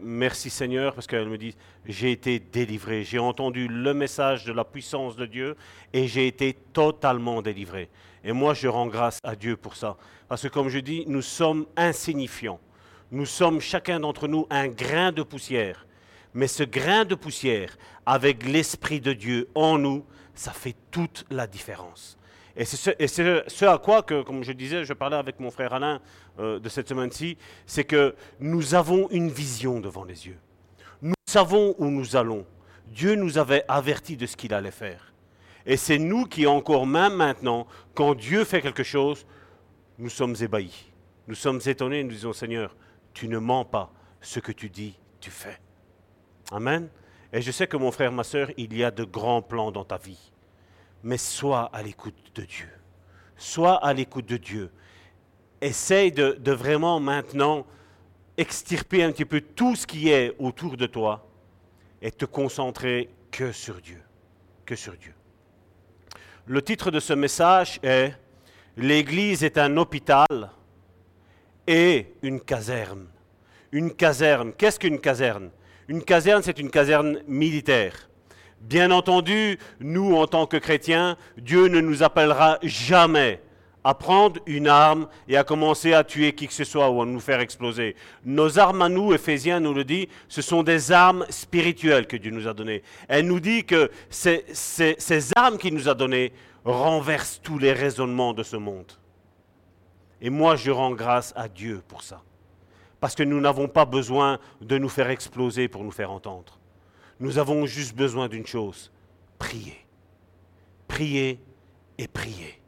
merci 0.00 0.50
Seigneur, 0.50 0.94
parce 0.94 1.06
qu'elle 1.06 1.28
me 1.28 1.38
dit 1.38 1.54
j'ai 1.86 2.12
été 2.12 2.38
délivré, 2.38 3.04
j'ai 3.04 3.18
entendu 3.18 3.68
le 3.68 3.94
message 3.94 4.44
de 4.44 4.52
la 4.52 4.64
puissance 4.64 5.16
de 5.16 5.26
Dieu 5.26 5.56
et 5.92 6.06
j'ai 6.06 6.26
été 6.26 6.54
totalement 6.72 7.42
délivré. 7.42 7.88
Et 8.24 8.32
moi, 8.32 8.54
je 8.54 8.68
rends 8.68 8.86
grâce 8.86 9.18
à 9.24 9.34
Dieu 9.34 9.56
pour 9.56 9.76
ça. 9.76 9.96
Parce 10.28 10.42
que 10.42 10.48
comme 10.48 10.68
je 10.68 10.78
dis, 10.78 11.04
nous 11.06 11.22
sommes 11.22 11.66
insignifiants. 11.76 12.60
Nous 13.10 13.26
sommes 13.26 13.60
chacun 13.60 14.00
d'entre 14.00 14.28
nous 14.28 14.46
un 14.48 14.68
grain 14.68 15.12
de 15.12 15.22
poussière. 15.22 15.86
Mais 16.34 16.46
ce 16.46 16.62
grain 16.62 17.04
de 17.04 17.14
poussière, 17.14 17.76
avec 18.06 18.46
l'Esprit 18.46 19.00
de 19.00 19.12
Dieu 19.12 19.48
en 19.54 19.76
nous, 19.78 20.04
ça 20.34 20.52
fait 20.52 20.76
toute 20.90 21.24
la 21.30 21.46
différence. 21.46 22.16
Et 22.56 22.64
c'est 22.64 22.76
ce, 23.48 23.64
à 23.64 23.78
quoi, 23.78 24.02
que, 24.02 24.22
comme 24.22 24.44
je 24.44 24.52
disais, 24.52 24.84
je 24.84 24.92
parlais 24.92 25.16
avec 25.16 25.40
mon 25.40 25.50
frère 25.50 25.72
Alain 25.72 26.00
euh, 26.38 26.58
de 26.58 26.68
cette 26.68 26.88
semaine-ci, 26.88 27.38
c'est 27.66 27.84
que 27.84 28.14
nous 28.40 28.74
avons 28.74 29.08
une 29.10 29.30
vision 29.30 29.80
devant 29.80 30.04
les 30.04 30.26
yeux. 30.26 30.38
Nous 31.00 31.14
savons 31.26 31.74
où 31.78 31.86
nous 31.86 32.14
allons. 32.14 32.44
Dieu 32.86 33.14
nous 33.14 33.38
avait 33.38 33.64
avertis 33.68 34.16
de 34.16 34.26
ce 34.26 34.36
qu'il 34.36 34.52
allait 34.52 34.70
faire. 34.70 35.14
Et 35.64 35.76
c'est 35.76 35.98
nous 35.98 36.26
qui, 36.26 36.46
encore 36.46 36.86
même 36.86 37.14
maintenant, 37.14 37.66
quand 37.94 38.14
Dieu 38.14 38.44
fait 38.44 38.60
quelque 38.60 38.82
chose, 38.82 39.26
nous 39.98 40.10
sommes 40.10 40.34
ébahis. 40.40 40.92
Nous 41.28 41.36
sommes 41.36 41.60
étonnés, 41.64 42.02
nous 42.02 42.10
disons, 42.10 42.32
Seigneur, 42.32 42.76
tu 43.14 43.28
ne 43.28 43.38
mens 43.38 43.64
pas. 43.64 43.92
Ce 44.20 44.40
que 44.40 44.52
tu 44.52 44.68
dis, 44.68 44.98
tu 45.20 45.30
fais. 45.30 45.58
Amen. 46.50 46.88
Et 47.32 47.40
je 47.40 47.50
sais 47.50 47.66
que 47.66 47.76
mon 47.76 47.90
frère, 47.90 48.12
ma 48.12 48.24
soeur, 48.24 48.50
il 48.56 48.76
y 48.76 48.84
a 48.84 48.90
de 48.90 49.04
grands 49.04 49.42
plans 49.42 49.72
dans 49.72 49.84
ta 49.84 49.96
vie 49.96 50.31
mais 51.02 51.18
sois 51.18 51.70
à 51.72 51.82
l'écoute 51.82 52.32
de 52.34 52.42
Dieu. 52.42 52.68
Sois 53.36 53.74
à 53.84 53.92
l'écoute 53.92 54.26
de 54.26 54.36
Dieu. 54.36 54.70
Essaye 55.60 56.12
de, 56.12 56.52
vraiment 56.52 57.00
maintenant 57.00 57.66
extirper 58.36 59.02
un 59.02 59.12
petit 59.12 59.24
peu 59.24 59.40
tout 59.40 59.76
ce 59.76 59.86
qui 59.86 60.10
est 60.10 60.34
autour 60.38 60.76
de 60.76 60.86
toi 60.86 61.26
et 62.00 62.10
te 62.10 62.24
concentrer 62.24 63.10
que 63.30 63.52
sur 63.52 63.80
Dieu. 63.80 64.02
Que 64.64 64.76
sur 64.76 64.96
Dieu. 64.96 65.14
Le 66.46 66.62
titre 66.62 66.90
de 66.90 67.00
ce 67.00 67.12
message 67.12 67.78
est 67.82 68.14
L'Église 68.76 69.44
est 69.44 69.58
un 69.58 69.76
hôpital 69.76 70.50
et 71.66 72.14
une 72.22 72.40
caserne. 72.40 73.06
Une 73.70 73.92
caserne. 73.92 74.52
Qu'est-ce 74.54 74.78
qu'une 74.78 74.98
caserne? 74.98 75.50
Une 75.88 76.02
caserne, 76.02 76.42
c'est 76.42 76.58
une 76.58 76.70
caserne 76.70 77.22
militaire. 77.28 78.08
Bien 78.62 78.90
entendu, 78.90 79.58
nous, 79.80 80.14
en 80.14 80.26
tant 80.26 80.46
que 80.46 80.56
chrétiens, 80.56 81.16
Dieu 81.36 81.66
ne 81.66 81.80
nous 81.80 82.02
appellera 82.02 82.58
jamais 82.62 83.40
à 83.84 83.94
prendre 83.94 84.40
une 84.46 84.68
arme 84.68 85.08
et 85.26 85.36
à 85.36 85.42
commencer 85.42 85.92
à 85.92 86.04
tuer 86.04 86.32
qui 86.32 86.46
que 86.46 86.54
ce 86.54 86.62
soit 86.62 86.88
ou 86.88 87.02
à 87.02 87.06
nous 87.06 87.18
faire 87.18 87.40
exploser. 87.40 87.96
Nos 88.24 88.60
armes 88.60 88.82
à 88.82 88.88
nous, 88.88 89.12
Ephésiens 89.12 89.58
nous 89.58 89.74
le 89.74 89.84
dit, 89.84 90.08
ce 90.28 90.42
sont 90.42 90.62
des 90.62 90.92
armes 90.92 91.26
spirituelles 91.28 92.06
que 92.06 92.16
Dieu 92.16 92.30
nous 92.30 92.46
a 92.46 92.54
données. 92.54 92.82
Elle 93.08 93.26
nous 93.26 93.40
dit 93.40 93.64
que 93.64 93.90
ces, 94.08 94.44
ces 94.52 95.30
armes 95.34 95.58
qu'il 95.58 95.74
nous 95.74 95.88
a 95.88 95.94
données 95.94 96.32
renversent 96.64 97.40
tous 97.42 97.58
les 97.58 97.72
raisonnements 97.72 98.32
de 98.32 98.44
ce 98.44 98.56
monde. 98.56 98.92
Et 100.20 100.30
moi, 100.30 100.54
je 100.54 100.70
rends 100.70 100.92
grâce 100.92 101.32
à 101.34 101.48
Dieu 101.48 101.82
pour 101.88 102.04
ça. 102.04 102.22
Parce 103.00 103.16
que 103.16 103.24
nous 103.24 103.40
n'avons 103.40 103.66
pas 103.66 103.84
besoin 103.84 104.38
de 104.60 104.78
nous 104.78 104.88
faire 104.88 105.10
exploser 105.10 105.66
pour 105.66 105.82
nous 105.82 105.90
faire 105.90 106.12
entendre. 106.12 106.60
Nous 107.20 107.38
avons 107.38 107.66
juste 107.66 107.94
besoin 107.94 108.28
d'une 108.28 108.46
chose, 108.46 108.90
prier. 109.38 109.76
Prier 110.88 111.38
et 111.98 112.08
prier. 112.08 112.60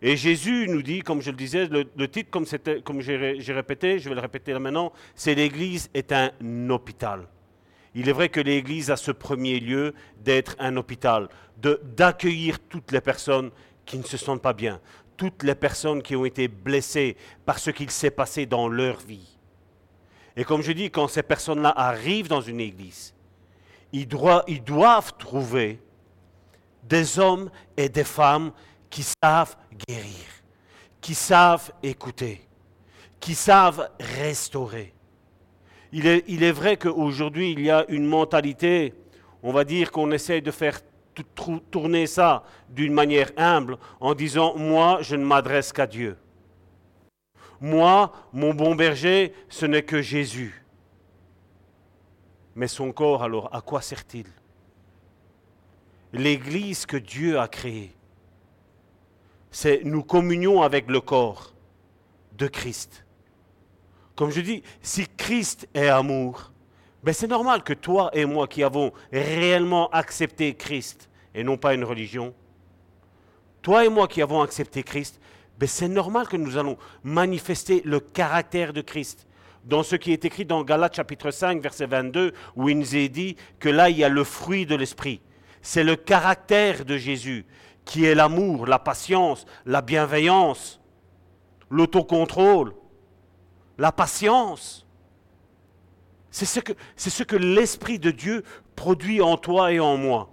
Et 0.00 0.16
Jésus 0.16 0.68
nous 0.68 0.82
dit, 0.82 1.00
comme 1.00 1.20
je 1.20 1.30
le 1.30 1.36
disais, 1.36 1.66
le, 1.66 2.08
titre, 2.08 2.30
comme, 2.30 2.46
comme 2.84 3.00
j'ai 3.00 3.52
répété, 3.52 3.98
je 3.98 4.08
vais 4.08 4.14
le 4.14 4.20
répéter 4.20 4.56
maintenant, 4.58 4.92
c'est 5.14 5.34
l'Église 5.34 5.90
est 5.92 6.12
un 6.12 6.30
hôpital. 6.70 7.26
Il 7.94 8.08
est 8.08 8.12
vrai 8.12 8.28
que 8.28 8.40
l'Église 8.40 8.90
a 8.90 8.96
ce 8.96 9.10
premier 9.10 9.58
lieu 9.58 9.94
d'être 10.22 10.54
un 10.60 10.76
hôpital, 10.76 11.28
d'accueillir 11.56 12.60
toutes 12.60 12.92
les 12.92 13.00
personnes 13.00 13.50
qui 13.84 13.98
ne 13.98 14.04
se 14.04 14.16
sentent 14.16 14.42
pas 14.42 14.52
bien, 14.52 14.80
toutes 15.16 15.42
les 15.42 15.56
personnes 15.56 16.02
qui 16.02 16.14
ont 16.14 16.24
été 16.24 16.46
blessées 16.46 17.16
par 17.44 17.58
ce 17.58 17.70
qu'il 17.70 17.90
s'est 17.90 18.12
passé 18.12 18.46
dans 18.46 18.68
leur 18.68 18.98
vie. 19.00 19.36
Et 20.36 20.44
comme 20.44 20.62
je 20.62 20.70
dis, 20.70 20.90
quand 20.90 21.08
ces 21.08 21.24
personnes-là 21.24 21.72
arrivent 21.76 22.28
dans 22.28 22.40
une 22.40 22.60
Église, 22.60 23.14
ils 23.92 24.06
doivent, 24.06 25.12
trouver 25.18 25.80
des 26.82 27.18
hommes 27.18 27.50
et 27.76 27.88
des 27.88 28.04
femmes 28.04 28.52
qui 28.90 29.04
savent 29.22 29.56
guérir, 29.86 30.24
qui 31.00 31.14
savent 31.14 31.72
écouter, 31.82 32.40
qui 33.20 33.34
savent 33.34 33.90
restaurer. 33.98 34.94
Il 35.92 36.06
est, 36.06 36.24
il 36.28 36.42
est 36.42 36.52
vrai 36.52 36.76
qu'aujourd'hui, 36.76 37.52
il 37.52 37.60
y 37.60 37.70
a 37.70 37.84
une 37.88 38.06
mentalité, 38.06 38.94
on 39.42 39.52
va 39.52 39.64
dire 39.64 39.90
qu'on 39.90 40.10
essaie 40.12 40.40
de 40.40 40.50
faire 40.50 40.80
tourner 41.70 42.06
ça 42.06 42.44
d'une 42.68 42.92
manière 42.92 43.30
humble 43.36 43.78
en 44.00 44.14
disant, 44.14 44.56
moi, 44.56 44.98
je 45.00 45.16
ne 45.16 45.24
m'adresse 45.24 45.72
qu'à 45.72 45.86
Dieu. 45.86 46.16
Moi, 47.60 48.12
mon 48.32 48.54
bon 48.54 48.74
berger, 48.74 49.32
ce 49.48 49.66
n'est 49.66 49.82
que 49.82 50.00
Jésus. 50.00 50.64
Mais 52.58 52.66
son 52.66 52.90
corps, 52.90 53.22
alors, 53.22 53.54
à 53.54 53.60
quoi 53.60 53.80
sert-il? 53.80 54.26
L'Église 56.12 56.86
que 56.86 56.96
Dieu 56.96 57.38
a 57.38 57.46
créée, 57.46 57.94
c'est 59.52 59.82
nous 59.84 60.02
communions 60.02 60.62
avec 60.62 60.88
le 60.88 61.00
corps 61.00 61.54
de 62.36 62.48
Christ. 62.48 63.04
Comme 64.16 64.30
je 64.30 64.40
dis, 64.40 64.64
si 64.82 65.06
Christ 65.06 65.68
est 65.72 65.86
amour, 65.86 66.50
ben 67.04 67.14
c'est 67.14 67.28
normal 67.28 67.62
que 67.62 67.74
toi 67.74 68.10
et 68.12 68.24
moi 68.24 68.48
qui 68.48 68.64
avons 68.64 68.92
réellement 69.12 69.88
accepté 69.90 70.54
Christ 70.54 71.08
et 71.36 71.44
non 71.44 71.58
pas 71.58 71.74
une 71.74 71.84
religion, 71.84 72.34
toi 73.62 73.84
et 73.84 73.88
moi 73.88 74.08
qui 74.08 74.20
avons 74.20 74.42
accepté 74.42 74.82
Christ, 74.82 75.20
ben 75.60 75.68
c'est 75.68 75.86
normal 75.86 76.26
que 76.26 76.36
nous 76.36 76.56
allons 76.56 76.76
manifester 77.04 77.82
le 77.84 78.00
caractère 78.00 78.72
de 78.72 78.80
Christ 78.80 79.27
dans 79.68 79.82
ce 79.82 79.96
qui 79.96 80.12
est 80.12 80.24
écrit 80.24 80.46
dans 80.46 80.64
Galates 80.64 80.96
chapitre 80.96 81.30
5, 81.30 81.62
verset 81.62 81.86
22, 81.86 82.32
où 82.56 82.70
il 82.70 82.78
nous 82.78 82.96
est 82.96 83.10
dit 83.10 83.36
que 83.60 83.68
là, 83.68 83.90
il 83.90 83.98
y 83.98 84.04
a 84.04 84.08
le 84.08 84.24
fruit 84.24 84.64
de 84.64 84.74
l'esprit. 84.74 85.20
C'est 85.60 85.84
le 85.84 85.94
caractère 85.94 86.86
de 86.86 86.96
Jésus, 86.96 87.44
qui 87.84 88.06
est 88.06 88.14
l'amour, 88.14 88.66
la 88.66 88.78
patience, 88.78 89.44
la 89.66 89.82
bienveillance, 89.82 90.80
l'autocontrôle. 91.70 92.74
la 93.76 93.92
patience. 93.92 94.86
C'est 96.30 96.46
ce 96.46 97.22
que, 97.22 97.36
l'Esprit 97.36 97.98
de 97.98 98.10
Dieu 98.10 98.42
produit 98.74 99.20
en 99.20 99.36
toi 99.36 99.72
et 99.72 99.78
en 99.78 99.96
moi. 99.96 100.30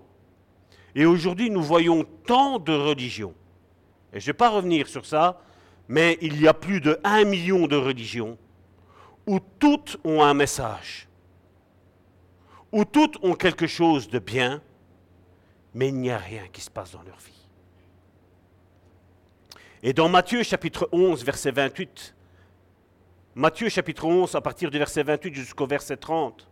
Et 0.95 1.05
aujourd'hui, 1.05 1.49
nous 1.49 1.61
voyons 1.61 2.05
tant 2.25 2.57
de 2.57 2.73
religions. 2.73 3.35
Et 4.13 4.19
je 4.19 4.25
ne 4.25 4.27
vais 4.27 4.37
pas 4.37 4.49
revenir 4.49 4.87
sur 4.87 5.05
ça, 5.05 5.41
mais 5.87 6.17
il 6.21 6.41
y 6.41 6.47
a 6.47 6.53
plus 6.53 6.81
de 6.81 6.99
1 7.03 7.25
million 7.25 7.67
de 7.67 7.75
religions 7.75 8.37
où 9.27 9.39
toutes 9.39 9.97
ont 10.03 10.21
un 10.21 10.33
message, 10.33 11.07
où 12.71 12.85
toutes 12.85 13.23
ont 13.23 13.33
quelque 13.33 13.67
chose 13.67 14.09
de 14.09 14.19
bien, 14.19 14.61
mais 15.73 15.89
il 15.89 15.95
n'y 15.95 16.11
a 16.11 16.17
rien 16.17 16.47
qui 16.51 16.61
se 16.61 16.69
passe 16.69 16.91
dans 16.91 17.03
leur 17.03 17.17
vie. 17.17 17.31
Et 19.83 19.93
dans 19.93 20.09
Matthieu 20.09 20.41
chapitre 20.43 20.89
11, 20.91 21.23
verset 21.23 21.51
28, 21.51 22.15
Matthieu 23.35 23.69
chapitre 23.69 24.05
11, 24.05 24.33
à 24.35 24.41
partir 24.41 24.71
du 24.71 24.77
verset 24.77 25.03
28 25.03 25.35
jusqu'au 25.35 25.67
verset 25.67 25.97
30, 25.97 26.49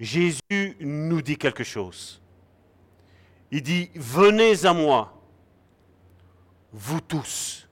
Jésus 0.00 0.76
nous 0.80 1.22
dit 1.22 1.38
quelque 1.38 1.62
chose. 1.62 2.20
Il 3.52 3.62
dit, 3.62 3.90
venez 3.94 4.66
à 4.66 4.72
moi, 4.72 5.16
vous 6.72 7.00
tous. 7.00 7.68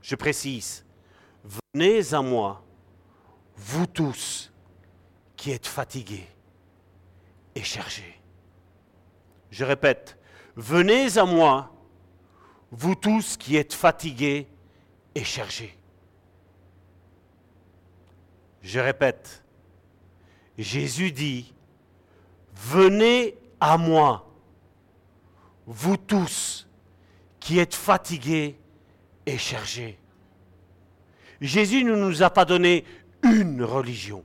Je 0.00 0.16
précise, 0.16 0.84
venez 1.44 2.14
à 2.14 2.22
moi, 2.22 2.64
vous 3.56 3.86
tous 3.86 4.52
qui 5.36 5.50
êtes 5.50 5.66
fatigués 5.66 6.28
et 7.54 7.62
chargés. 7.62 8.20
Je 9.50 9.64
répète, 9.64 10.18
venez 10.56 11.18
à 11.18 11.24
moi, 11.24 11.72
vous 12.70 12.94
tous 12.94 13.36
qui 13.36 13.56
êtes 13.56 13.74
fatigués 13.74 14.48
et 15.14 15.24
chargés. 15.24 15.76
Je 18.62 18.78
répète, 18.78 19.42
Jésus 20.56 21.12
dit, 21.12 21.52
venez 22.54 23.36
à 23.60 23.76
moi, 23.76 24.30
vous 25.66 25.96
tous 25.96 26.68
qui 27.40 27.58
êtes 27.58 27.74
fatigués 27.74 28.56
et 29.26 29.38
chargés. 29.38 29.98
Jésus 31.42 31.82
ne 31.82 31.96
nous 31.96 32.22
a 32.22 32.30
pas 32.30 32.44
donné 32.44 32.84
une 33.24 33.64
religion. 33.64 34.24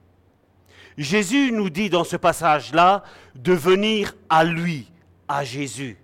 Jésus 0.98 1.52
nous 1.52 1.72
dit 1.72 1.90
dans 1.90 2.04
ce 2.04 2.16
passage-là 2.16 3.04
de 3.36 3.54
venir 3.54 4.16
à 4.30 4.44
lui, 4.44 4.92
à 5.28 5.44
Jésus. 5.44 5.98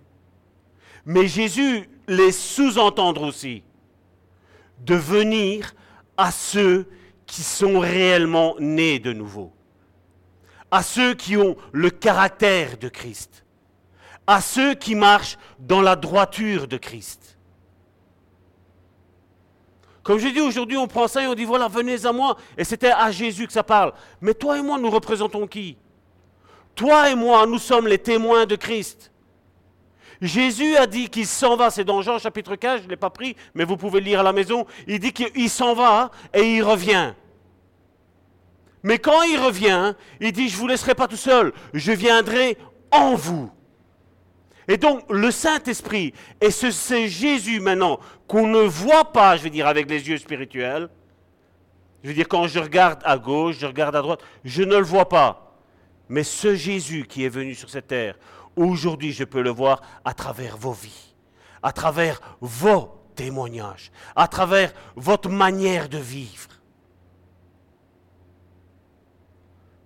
Mais 1.06 1.28
Jésus 1.28 1.88
les 2.08 2.32
sous-entendre 2.32 3.22
aussi, 3.22 3.62
de 4.80 4.96
venir 4.96 5.74
à 6.16 6.32
ceux 6.32 6.86
qui 7.26 7.42
sont 7.42 7.78
réellement 7.78 8.56
nés 8.58 8.98
de 8.98 9.12
nouveau, 9.12 9.52
à 10.70 10.82
ceux 10.82 11.14
qui 11.14 11.36
ont 11.36 11.56
le 11.72 11.90
caractère 11.90 12.76
de 12.76 12.88
Christ, 12.88 13.44
à 14.26 14.40
ceux 14.40 14.74
qui 14.74 14.96
marchent 14.96 15.38
dans 15.60 15.80
la 15.80 15.94
droiture 15.94 16.66
de 16.66 16.76
Christ. 16.76 17.33
Comme 20.04 20.18
je 20.18 20.28
dis 20.28 20.40
aujourd'hui, 20.40 20.76
on 20.76 20.86
prend 20.86 21.08
ça 21.08 21.24
et 21.24 21.26
on 21.26 21.34
dit 21.34 21.46
voilà, 21.46 21.66
venez 21.66 22.04
à 22.04 22.12
moi. 22.12 22.36
Et 22.56 22.62
c'était 22.62 22.90
à 22.90 23.10
Jésus 23.10 23.46
que 23.46 23.52
ça 23.52 23.64
parle. 23.64 23.92
Mais 24.20 24.34
toi 24.34 24.58
et 24.58 24.62
moi, 24.62 24.78
nous 24.78 24.90
représentons 24.90 25.46
qui? 25.46 25.78
Toi 26.74 27.10
et 27.10 27.14
moi, 27.14 27.46
nous 27.46 27.58
sommes 27.58 27.88
les 27.88 27.98
témoins 27.98 28.44
de 28.44 28.54
Christ. 28.54 29.10
Jésus 30.20 30.76
a 30.76 30.86
dit 30.86 31.08
qu'il 31.08 31.26
s'en 31.26 31.56
va, 31.56 31.70
c'est 31.70 31.84
dans 31.84 32.02
Jean 32.02 32.18
chapitre 32.18 32.54
15, 32.54 32.80
je 32.80 32.84
ne 32.84 32.90
l'ai 32.90 32.96
pas 32.96 33.10
pris, 33.10 33.34
mais 33.54 33.64
vous 33.64 33.76
pouvez 33.76 34.00
lire 34.00 34.20
à 34.20 34.22
la 34.22 34.32
maison. 34.32 34.66
Il 34.86 34.98
dit 35.00 35.12
qu'il 35.12 35.50
s'en 35.50 35.74
va 35.74 36.10
et 36.32 36.56
il 36.56 36.62
revient. 36.62 37.14
Mais 38.82 38.98
quand 38.98 39.22
il 39.22 39.38
revient, 39.38 39.94
il 40.20 40.32
dit, 40.32 40.48
je 40.48 40.56
ne 40.56 40.60
vous 40.60 40.68
laisserai 40.68 40.94
pas 40.94 41.08
tout 41.08 41.16
seul, 41.16 41.52
je 41.72 41.92
viendrai 41.92 42.58
en 42.90 43.14
vous. 43.14 43.50
Et 44.68 44.76
donc 44.76 45.04
le 45.10 45.30
Saint-Esprit, 45.30 46.14
et 46.40 46.50
c'est 46.50 47.08
Jésus 47.08 47.60
maintenant 47.60 47.98
qu'on 48.26 48.46
ne 48.46 48.62
voit 48.62 49.12
pas, 49.12 49.36
je 49.36 49.42
veux 49.42 49.50
dire, 49.50 49.66
avec 49.66 49.88
les 49.88 50.08
yeux 50.08 50.18
spirituels. 50.18 50.88
Je 52.02 52.08
veux 52.08 52.14
dire, 52.14 52.28
quand 52.28 52.46
je 52.46 52.58
regarde 52.58 53.00
à 53.04 53.18
gauche, 53.18 53.56
je 53.58 53.66
regarde 53.66 53.96
à 53.96 54.02
droite, 54.02 54.20
je 54.44 54.62
ne 54.62 54.76
le 54.76 54.84
vois 54.84 55.08
pas. 55.08 55.58
Mais 56.08 56.22
ce 56.22 56.54
Jésus 56.54 57.06
qui 57.08 57.24
est 57.24 57.30
venu 57.30 57.54
sur 57.54 57.70
cette 57.70 57.86
terre, 57.86 58.16
Aujourd'hui, 58.56 59.12
je 59.12 59.24
peux 59.24 59.42
le 59.42 59.50
voir 59.50 59.80
à 60.04 60.14
travers 60.14 60.56
vos 60.56 60.72
vies, 60.72 61.14
à 61.62 61.72
travers 61.72 62.20
vos 62.40 62.94
témoignages, 63.16 63.90
à 64.14 64.28
travers 64.28 64.72
votre 64.96 65.28
manière 65.28 65.88
de 65.88 65.98
vivre. 65.98 66.50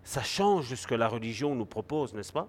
Ça 0.02 0.22
change 0.22 0.74
ce 0.74 0.86
que 0.86 0.94
la 0.94 1.08
religion 1.08 1.54
nous 1.54 1.66
propose, 1.66 2.14
n'est-ce 2.14 2.32
pas? 2.32 2.48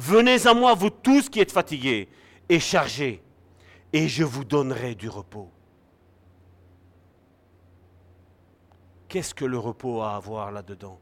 Venez 0.00 0.46
à 0.46 0.54
moi, 0.54 0.72
vous 0.72 0.88
tous 0.88 1.28
qui 1.28 1.40
êtes 1.40 1.52
fatigués 1.52 2.08
et 2.48 2.58
chargés, 2.58 3.22
et 3.92 4.08
je 4.08 4.24
vous 4.24 4.44
donnerai 4.44 4.94
du 4.94 5.10
repos. 5.10 5.50
Qu'est-ce 9.08 9.34
que 9.34 9.44
le 9.44 9.58
repos 9.58 10.00
a 10.00 10.16
à 10.16 10.18
voir 10.18 10.52
là-dedans? 10.52 10.98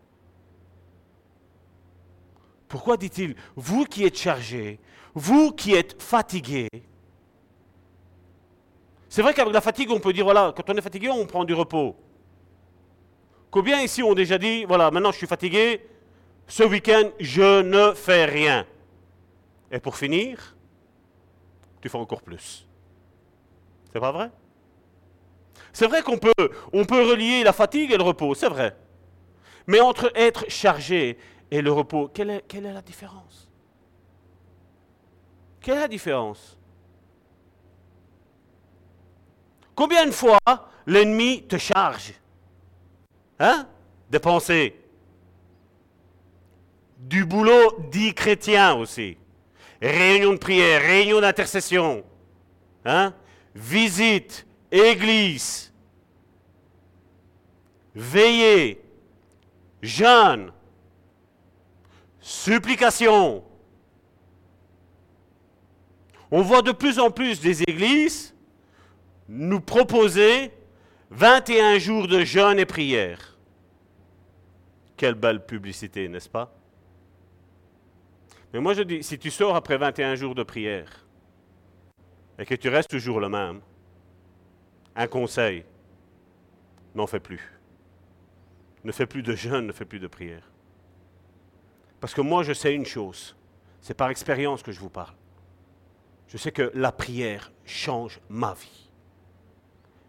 Pourquoi 2.67 2.97
dit-il, 2.97 3.37
vous 3.55 3.85
qui 3.85 4.05
êtes 4.05 4.19
chargés, 4.19 4.81
vous 5.15 5.53
qui 5.53 5.75
êtes 5.75 6.03
fatigués, 6.03 6.69
c'est 9.09 9.23
vrai 9.23 9.33
qu'avec 9.33 9.55
la 9.55 9.61
fatigue, 9.61 9.93
on 9.93 10.01
peut 10.01 10.13
dire, 10.13 10.25
voilà, 10.25 10.53
quand 10.57 10.69
on 10.71 10.77
est 10.77 10.83
fatigué, 10.83 11.09
on 11.09 11.25
prend 11.25 11.45
du 11.45 11.55
repos. 11.55 11.95
Combien 13.53 13.81
ici 13.81 14.03
ont 14.03 14.15
déjà 14.15 14.39
dit, 14.39 14.65
voilà, 14.65 14.91
maintenant 14.91 15.13
je 15.13 15.19
suis 15.19 15.29
fatigué, 15.29 15.87
ce 16.49 16.65
week-end, 16.65 17.11
je 17.21 17.63
ne 17.63 17.95
fais 17.95 18.25
rien. 18.25 18.67
Et 19.70 19.81
pour 19.81 19.96
finir, 19.96 20.57
tu 21.81 21.88
fais 21.88 21.98
encore 21.98 22.22
plus. 22.22 22.66
C'est 23.92 24.00
pas 24.00 24.12
vrai? 24.12 24.31
C'est 25.72 25.87
vrai 25.87 26.02
qu'on 26.02 26.18
peut, 26.18 26.33
on 26.72 26.85
peut 26.85 27.09
relier 27.09 27.42
la 27.42 27.52
fatigue 27.52 27.92
et 27.92 27.96
le 27.96 28.02
repos, 28.02 28.35
c'est 28.35 28.48
vrai. 28.48 28.76
Mais 29.66 29.81
entre 29.81 30.11
être 30.14 30.48
chargé 30.48 31.18
et 31.50 31.61
le 31.61 31.72
repos, 31.72 32.09
quelle 32.09 32.31
est, 32.31 32.44
quelle 32.48 32.66
est 32.66 32.72
la 32.72 32.83
différence? 32.83 33.48
Quelle 35.61 35.76
est 35.76 35.81
la 35.81 35.88
différence? 35.88 36.59
Combien 39.74 40.07
de 40.07 40.11
fois 40.11 40.38
l'ennemi 40.87 41.44
te 41.46 41.59
charge? 41.59 42.14
Hein? 43.38 43.68
Des 44.11 44.18
pensées. 44.18 44.74
Du 46.96 47.24
boulot 47.24 47.78
dit 47.90 48.14
chrétien 48.14 48.75
aussi. 48.75 49.19
Réunion 49.81 50.33
de 50.33 50.38
prière, 50.38 50.83
réunion 50.83 51.20
d'intercession. 51.20 52.04
Hein? 52.85 53.14
Visite, 53.54 54.46
église. 54.70 55.72
Veillez, 57.94 58.81
jeûne, 59.83 60.52
supplication. 62.20 63.44
On 66.31 66.42
voit 66.42 66.62
de 66.62 66.72
plus 66.72 66.98
en 66.98 67.10
plus 67.10 67.40
des 67.40 67.62
églises 67.62 68.35
nous 69.29 69.60
proposer 69.60 70.52
21 71.10 71.79
jours 71.79 72.08
de 72.08 72.24
jeûne 72.24 72.58
et 72.58 72.66
prière. 72.66 73.38
Quelle 74.96 75.14
belle 75.14 75.44
publicité, 75.44 76.08
n'est-ce 76.08 76.29
pas? 76.29 76.58
Mais 78.53 78.61
moi 78.61 78.75
je 78.75 78.83
dis, 78.83 79.03
si 79.03 79.19
tu 79.19 79.31
sors 79.31 79.55
après 79.55 79.77
21 79.77 80.15
jours 80.15 80.35
de 80.35 80.42
prière 80.42 81.07
et 82.38 82.46
que 82.46 82.55
tu 82.55 82.69
restes 82.69 82.90
toujours 82.90 83.21
le 83.21 83.29
même, 83.29 83.61
un 84.96 85.07
conseil, 85.07 85.65
n'en 86.94 87.07
fais 87.07 87.21
plus. 87.21 87.59
Ne 88.85 88.92
fais 88.92 89.07
plus 89.07 89.23
de 89.23 89.35
jeûne, 89.35 89.67
ne 89.67 89.73
fais 89.73 89.85
plus 89.85 90.01
de 90.01 90.07
prière. 90.07 90.51
Parce 92.01 92.15
que 92.15 92.21
moi, 92.21 92.42
je 92.42 92.53
sais 92.53 92.75
une 92.75 92.87
chose. 92.87 93.37
C'est 93.81 93.94
par 93.94 94.11
expérience 94.11 94.63
que 94.63 94.73
je 94.73 94.81
vous 94.81 94.90
parle. 94.90 95.15
Je 96.29 96.37
sais 96.37 96.53
que 96.53 96.71
la 96.75 96.92
prière 96.92 97.53
change 97.65 98.21
ma 98.29 98.55
vie. 98.55 98.90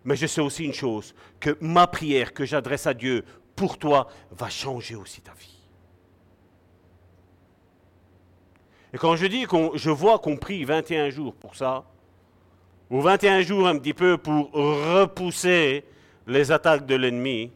Mais 0.03 0.15
je 0.15 0.27
sais 0.27 0.41
aussi 0.41 0.65
une 0.65 0.73
chose, 0.73 1.13
que 1.39 1.57
ma 1.61 1.87
prière 1.87 2.33
que 2.33 2.45
j'adresse 2.45 2.87
à 2.87 2.93
Dieu 2.93 3.23
pour 3.55 3.77
toi 3.77 4.07
va 4.31 4.49
changer 4.49 4.95
aussi 4.95 5.21
ta 5.21 5.33
vie. 5.33 5.58
Et 8.93 8.97
quand 8.97 9.15
je 9.15 9.27
dis 9.27 9.45
que 9.45 9.55
je 9.75 9.89
vois 9.89 10.19
qu'on 10.19 10.37
prie 10.37 10.63
21 10.63 11.09
jours 11.09 11.35
pour 11.35 11.55
ça, 11.55 11.83
ou 12.89 13.01
21 13.01 13.41
jours 13.41 13.67
un 13.67 13.77
petit 13.77 13.93
peu 13.93 14.17
pour 14.17 14.51
repousser 14.51 15.85
les 16.25 16.51
attaques 16.51 16.85
de 16.85 16.95
l'ennemi, 16.95 17.51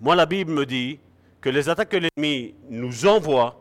moi 0.00 0.14
la 0.14 0.26
Bible 0.26 0.52
me 0.52 0.66
dit 0.66 1.00
que 1.40 1.48
les 1.48 1.68
attaques 1.68 1.88
que 1.88 1.96
l'ennemi 1.96 2.54
nous 2.70 3.06
envoie, 3.06 3.60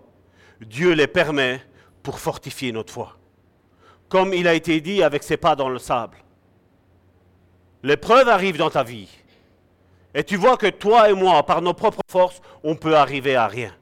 Dieu 0.62 0.94
les 0.94 1.08
permet 1.08 1.62
pour 2.04 2.20
fortifier 2.20 2.72
notre 2.72 2.94
foi. 2.94 3.18
Comme 4.10 4.34
il 4.34 4.48
a 4.48 4.54
été 4.54 4.80
dit 4.80 5.02
avec 5.02 5.24
ses 5.24 5.38
pas 5.38 5.56
dans 5.56 5.70
le 5.70 5.80
sable. 5.80 6.18
l'épreuve 7.82 8.30
arrive 8.30 8.58
dans 8.58 8.70
ta 8.70 8.84
vie. 8.84 9.10
Et 10.14 10.24
tu 10.24 10.36
vois 10.36 10.58
que 10.58 10.68
toi 10.68 11.10
et 11.10 11.14
moi, 11.14 11.44
par 11.44 11.62
nos 11.62 11.74
propres 11.74 12.04
forces, 12.10 12.42
on 12.64 12.76
peut 12.76 12.96
arriver 12.96 13.36
à 13.36 13.48
rien. 13.48 13.74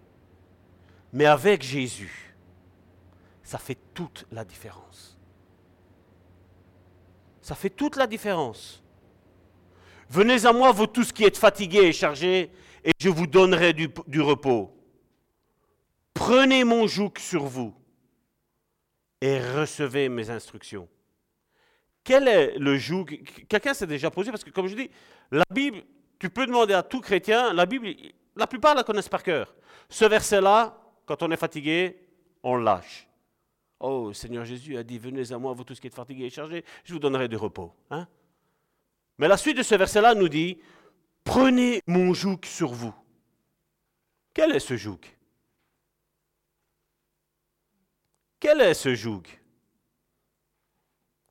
Mais 1.12 1.26
avec 1.26 1.64
Jésus, 1.64 2.36
ça 3.43 3.57
fait 3.57 3.78
toute 3.93 4.26
la 4.32 4.45
différence. 4.45 5.18
Ça 7.41 7.55
fait 7.55 7.72
toute 7.72 7.95
la 7.95 8.05
différence. 8.05 8.84
Venez 10.10 10.45
à 10.45 10.53
moi, 10.53 10.72
vous 10.72 10.88
tous 10.88 11.12
qui 11.12 11.24
êtes 11.24 11.38
fatigués 11.38 11.86
et 11.86 11.93
chargés, 11.93 12.51
et 12.84 12.91
je 12.99 13.10
vous 13.10 13.28
donnerai 13.28 13.74
du, 13.74 14.22
repos. 14.22 14.76
Prenez 16.14 16.64
mon 16.64 16.88
joug 16.88 17.14
sur 17.18 17.45
vous 17.45 17.74
et 19.22 19.39
recevez 19.39 20.10
mes 20.10 20.30
instructions. 20.30 20.88
Quel 22.03 22.28
est 22.28 22.57
le 22.57 22.78
joug? 22.78 23.05
Quelqu'un 23.47 23.74
s'est 23.74 23.88
déjà 23.88 24.10
posé, 24.10 24.32
parce 24.32 24.43
que 24.43 24.49
comme 24.49 24.68
je 24.68 24.76
dis, 24.76 24.89
la 25.32 25.43
Bible, 25.51 25.84
tu 26.18 26.30
peux 26.30 26.45
demander 26.45 26.74
à 26.74 26.84
tout 26.84 27.01
chrétien, 27.01 27.53
la 27.53 27.66
Bible, 27.66 27.89
la 28.36 28.47
plupart 28.47 28.76
la 28.76 28.84
connaissent 28.84 29.10
par 29.10 29.24
cœur. 29.24 29.55
Ce 29.89 30.05
verset-là, 30.05 30.78
quand 31.10 31.24
on 31.24 31.32
est 31.32 31.38
fatigué, 31.38 31.97
on 32.43 32.55
lâche. 32.55 33.07
Oh, 33.80 34.14
Seigneur 34.14 34.45
Jésus 34.45 34.78
a 34.78 34.84
dit, 34.84 34.99
venez 34.99 35.32
à 35.32 35.39
moi, 35.39 35.53
vous 35.53 35.64
tous 35.64 35.80
qui 35.80 35.88
êtes 35.88 35.95
fatigués 35.95 36.26
et 36.26 36.30
chargés, 36.30 36.64
je 36.84 36.93
vous 36.93 36.99
donnerai 36.99 37.28
du 37.28 37.36
repos. 37.36 37.74
Hein? 37.89 38.07
Mais 39.18 39.28
la 39.28 39.36
suite 39.36 39.57
de 39.57 39.64
ce 39.64 39.74
verset-là 39.74 40.14
nous 40.14 40.30
dit, 40.30 40.60
prenez 41.24 41.82
mon 41.88 42.14
joug 42.14 42.38
sur 42.45 42.74
vous. 42.74 42.93
Quel 44.36 44.55
est 44.55 44.60
ce 44.60 44.78
joug? 44.78 44.99
Quel 48.39 48.62
est 48.62 48.76
ce 48.76 48.93
joug? 48.93 49.24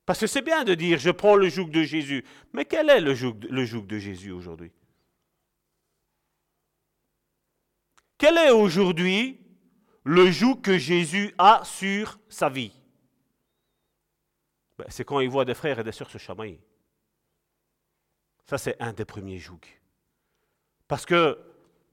Parce 0.05 0.18
que 0.18 0.26
c'est 0.26 0.43
bien 0.43 0.64
de 0.64 0.74
dire, 0.74 0.99
je 0.99 1.11
prends 1.11 1.37
le 1.37 1.49
joug 1.49 1.68
de 1.68 1.85
Jésus, 1.85 2.24
mais 2.53 2.64
quel 2.64 2.91
est 2.91 3.01
le 3.01 3.14
joug, 3.14 3.37
le 3.49 3.64
joug 3.64 3.83
de 3.83 4.01
Jésus 4.01 4.33
aujourd'hui? 4.33 4.72
Quel 8.18 8.37
est 8.39 8.51
aujourd'hui 8.51 9.39
le 10.05 10.30
joug 10.30 10.57
que 10.57 10.78
Jésus 10.78 11.34
a 11.38 11.62
sur 11.64 12.18
sa 12.28 12.49
vie 12.49 12.72
ben, 14.78 14.86
C'est 14.88 15.05
quand 15.05 15.20
il 15.20 15.28
voit 15.28 15.44
des 15.44 15.55
frères 15.55 15.78
et 15.78 15.84
des 15.84 15.92
sœurs 15.92 16.11
se 16.11 16.18
chamailler. 16.18 16.61
Ça, 18.44 18.57
c'est 18.57 18.80
un 18.80 18.92
des 18.92 19.05
premiers 19.05 19.38
jougs. 19.38 19.66
Parce 20.86 21.05
que 21.05 21.38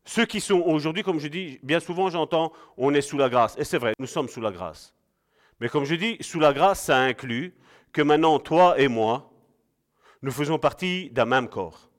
ceux 0.06 0.26
qui 0.26 0.40
sont 0.40 0.62
aujourd'hui, 0.62 1.04
comme 1.04 1.20
je 1.20 1.28
dis, 1.28 1.60
bien 1.64 1.80
souvent 1.80 2.10
j'entends, 2.10 2.54
on 2.78 2.94
est 2.94 3.02
sous 3.02 3.18
la 3.18 3.28
grâce. 3.28 3.58
Et 3.58 3.64
c'est 3.64 3.80
vrai, 3.80 3.94
nous 4.00 4.08
sommes 4.08 4.30
sous 4.30 4.40
la 4.40 4.52
grâce. 4.52 4.94
Mais 5.60 5.68
comme 5.68 5.84
je 5.84 5.96
dis, 5.96 6.18
sous 6.22 6.40
la 6.40 6.54
grâce, 6.54 6.84
ça 6.84 6.98
inclut 7.00 7.56
que 7.92 8.02
maintenant, 8.02 8.40
toi 8.40 8.80
et 8.80 8.88
moi, 8.88 9.32
nous 10.22 10.32
faisons 10.32 10.60
partie 10.60 11.10
d'un 11.10 11.26
même 11.26 11.50
corps. 11.50 11.90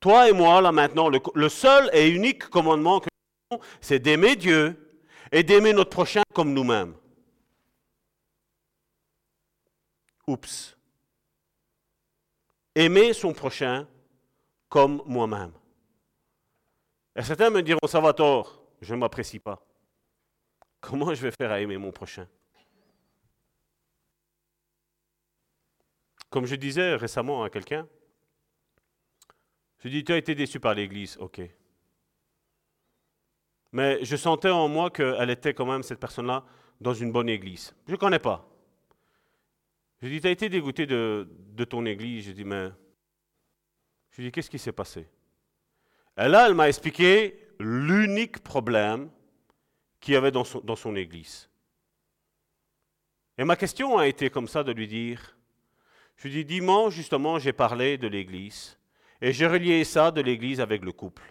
Toi 0.00 0.28
et 0.28 0.32
moi, 0.32 0.60
là 0.60 0.72
maintenant, 0.72 1.08
le, 1.08 1.48
seul 1.48 1.90
et 1.92 2.08
unique 2.08 2.48
commandement 2.48 3.00
que 3.00 3.08
c'est 3.80 3.98
d'aimer 3.98 4.36
Dieu 4.36 4.76
et 5.32 5.42
d'aimer 5.42 5.72
notre 5.72 5.90
prochain 5.90 6.22
comme 6.34 6.52
nous-mêmes. 6.52 6.94
Oups. 10.26 10.76
Aimer 12.74 13.12
son 13.12 13.32
prochain 13.32 13.88
comme 14.68 15.02
moi-même. 15.06 15.52
Et 17.14 17.22
certains 17.22 17.50
me 17.50 17.62
diront, 17.62 17.86
ça 17.86 18.00
va 18.00 18.12
tort, 18.12 18.62
je 18.80 18.94
ne 18.94 19.00
m'apprécie 19.00 19.38
pas. 19.38 19.64
Comment 20.80 21.14
je 21.14 21.22
vais 21.22 21.30
faire 21.30 21.50
à 21.50 21.60
aimer 21.60 21.78
mon 21.78 21.92
prochain? 21.92 22.28
Comme 26.28 26.44
je 26.44 26.56
disais 26.56 26.96
récemment 26.96 27.44
à 27.44 27.50
quelqu'un, 27.50 27.88
je 29.78 29.88
dis, 29.88 30.04
tu 30.04 30.12
as 30.12 30.18
été 30.18 30.34
déçu 30.34 30.60
par 30.60 30.74
l'Église, 30.74 31.16
ok. 31.18 31.40
Mais 33.72 34.04
je 34.04 34.16
sentais 34.16 34.50
en 34.50 34.68
moi 34.68 34.90
qu'elle 34.90 35.30
était 35.30 35.54
quand 35.54 35.66
même, 35.66 35.82
cette 35.82 36.00
personne-là, 36.00 36.44
dans 36.80 36.94
une 36.94 37.12
bonne 37.12 37.28
Église. 37.28 37.74
Je 37.86 37.92
ne 37.92 37.96
connais 37.96 38.18
pas. 38.18 38.48
Je 40.02 40.08
dis, 40.08 40.20
tu 40.20 40.26
as 40.26 40.30
été 40.30 40.48
dégoûté 40.48 40.86
de, 40.86 41.26
ton 41.68 41.84
Église? 41.86 42.26
Je 42.26 42.32
dis, 42.32 42.44
mais... 42.44 42.68
Je 44.10 44.22
dis, 44.22 44.32
qu'est-ce 44.32 44.50
qui 44.50 44.58
s'est 44.58 44.72
passé? 44.72 45.08
Et 46.18 46.28
là, 46.28 46.46
elle 46.46 46.54
m'a 46.54 46.68
expliqué 46.68 47.38
l'unique 47.58 48.42
problème 48.42 49.10
qu'il 50.00 50.14
y 50.14 50.16
avait 50.16 50.30
dans 50.30 50.44
son, 50.44 50.60
dans 50.60 50.76
son 50.76 50.96
Église. 50.96 51.48
Et 53.38 53.44
ma 53.44 53.56
question 53.56 53.98
a 53.98 54.06
été 54.06 54.30
comme 54.30 54.48
ça 54.48 54.62
de 54.64 54.72
lui 54.72 54.86
dire, 54.86 55.36
je 56.16 56.28
dis, 56.28 56.44
dimanche, 56.44 56.94
justement, 56.94 57.38
j'ai 57.38 57.52
parlé 57.52 57.98
de 57.98 58.08
l'Église. 58.08 58.78
Et 59.20 59.32
j'ai 59.32 59.46
relié 59.46 59.84
ça 59.84 60.10
de 60.10 60.20
l'Église 60.20 60.60
avec 60.60 60.82
le 60.82 60.92
couple. 60.92 61.22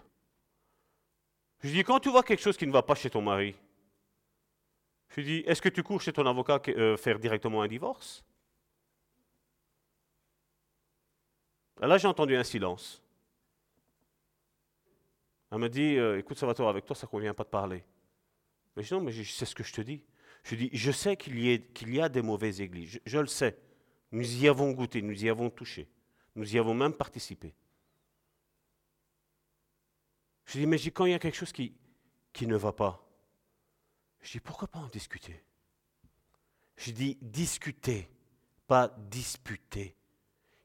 Je 1.66 1.72
dis, 1.72 1.82
quand 1.82 1.98
tu 1.98 2.10
vois 2.10 2.22
quelque 2.22 2.42
chose 2.42 2.56
qui 2.56 2.64
ne 2.64 2.70
va 2.70 2.82
pas 2.82 2.94
chez 2.94 3.10
ton 3.10 3.20
mari, 3.20 3.56
je 5.08 5.20
dis, 5.20 5.42
est-ce 5.46 5.60
que 5.60 5.68
tu 5.68 5.82
cours 5.82 6.00
chez 6.00 6.12
ton 6.12 6.24
avocat 6.24 6.62
euh, 6.68 6.96
faire 6.96 7.18
directement 7.18 7.60
un 7.60 7.66
divorce? 7.66 8.24
Là, 11.80 11.98
j'ai 11.98 12.06
entendu 12.06 12.36
un 12.36 12.44
silence. 12.44 13.02
Elle 15.50 15.58
m'a 15.58 15.68
dit, 15.68 15.96
euh, 15.96 16.20
écoute, 16.20 16.38
ça 16.38 16.46
va 16.46 16.54
toi, 16.54 16.68
avec 16.68 16.84
toi, 16.84 16.94
ça 16.94 17.08
ne 17.08 17.10
convient 17.10 17.34
pas 17.34 17.42
de 17.42 17.48
parler. 17.48 17.82
Mais 18.76 18.84
je 18.84 18.88
dis, 18.88 18.94
non, 18.94 19.00
mais 19.00 19.12
c'est 19.24 19.44
ce 19.44 19.54
que 19.54 19.64
je 19.64 19.72
te 19.72 19.80
dis. 19.80 20.04
Je 20.44 20.54
dis, 20.54 20.70
je 20.72 20.92
sais 20.92 21.16
qu'il 21.16 21.36
y, 21.40 22.00
a 22.00 22.08
des 22.08 22.22
mauvaises 22.22 22.60
églises, 22.60 23.00
je 23.04 23.18
le 23.18 23.26
sais. 23.26 23.58
Nous 24.12 24.36
y 24.44 24.46
avons 24.46 24.70
goûté, 24.70 25.02
nous 25.02 25.24
y 25.24 25.28
avons 25.28 25.50
touché, 25.50 25.88
nous 26.36 26.54
y 26.54 26.60
avons 26.60 26.74
même 26.74 26.92
participé. 26.92 27.54
Je 30.46 30.58
dis, 30.58 30.66
mais 30.66 30.78
quand 30.78 31.04
il 31.04 31.12
y 31.12 31.14
a 31.14 31.18
quelque 31.18 31.36
chose 31.36 31.52
qui, 31.52 31.74
qui 32.32 32.46
ne 32.46 32.56
va 32.56 32.72
pas, 32.72 33.04
je 34.20 34.32
dis, 34.32 34.40
pourquoi 34.40 34.68
pas 34.68 34.78
en 34.78 34.88
discuter? 34.88 35.44
Je 36.76 36.90
dis, 36.90 37.18
discuter, 37.20 38.08
pas 38.66 38.88
disputer. 38.98 39.94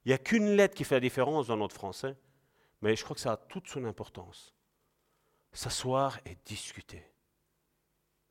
Il 0.05 0.09
n'y 0.09 0.13
a 0.13 0.17
qu'une 0.17 0.55
lettre 0.55 0.75
qui 0.75 0.83
fait 0.83 0.95
la 0.95 1.01
différence 1.01 1.47
dans 1.47 1.57
notre 1.57 1.75
français, 1.75 2.15
mais 2.81 2.95
je 2.95 3.03
crois 3.03 3.15
que 3.15 3.21
ça 3.21 3.33
a 3.33 3.37
toute 3.37 3.67
son 3.67 3.85
importance. 3.85 4.53
S'asseoir 5.53 6.19
et 6.25 6.37
discuter, 6.45 7.03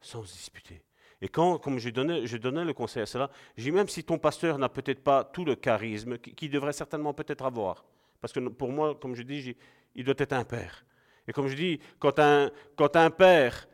sans 0.00 0.22
disputer. 0.22 0.82
Et 1.20 1.28
quand, 1.28 1.58
comme 1.58 1.78
je 1.78 1.90
donnais, 1.90 2.26
je 2.26 2.36
donnais 2.38 2.64
le 2.64 2.72
conseil 2.72 3.02
à 3.02 3.06
cela, 3.06 3.30
je 3.56 3.64
dis 3.64 3.72
même 3.72 3.88
si 3.88 4.02
ton 4.02 4.18
pasteur 4.18 4.56
n'a 4.58 4.68
peut-être 4.68 5.04
pas 5.04 5.22
tout 5.22 5.44
le 5.44 5.54
charisme 5.54 6.18
qu'il 6.18 6.50
devrait 6.50 6.72
certainement 6.72 7.12
peut-être 7.12 7.44
avoir, 7.44 7.84
parce 8.20 8.32
que 8.32 8.40
pour 8.40 8.70
moi, 8.70 8.94
comme 8.94 9.14
je 9.14 9.22
dis, 9.22 9.54
il 9.94 10.04
doit 10.04 10.14
être 10.16 10.32
un 10.32 10.44
père. 10.44 10.84
Et 11.28 11.32
comme 11.32 11.48
je 11.48 11.56
dis, 11.56 11.80
quand 11.98 12.18
un, 12.18 12.50
quand 12.76 12.96
un 12.96 13.10
père 13.10 13.68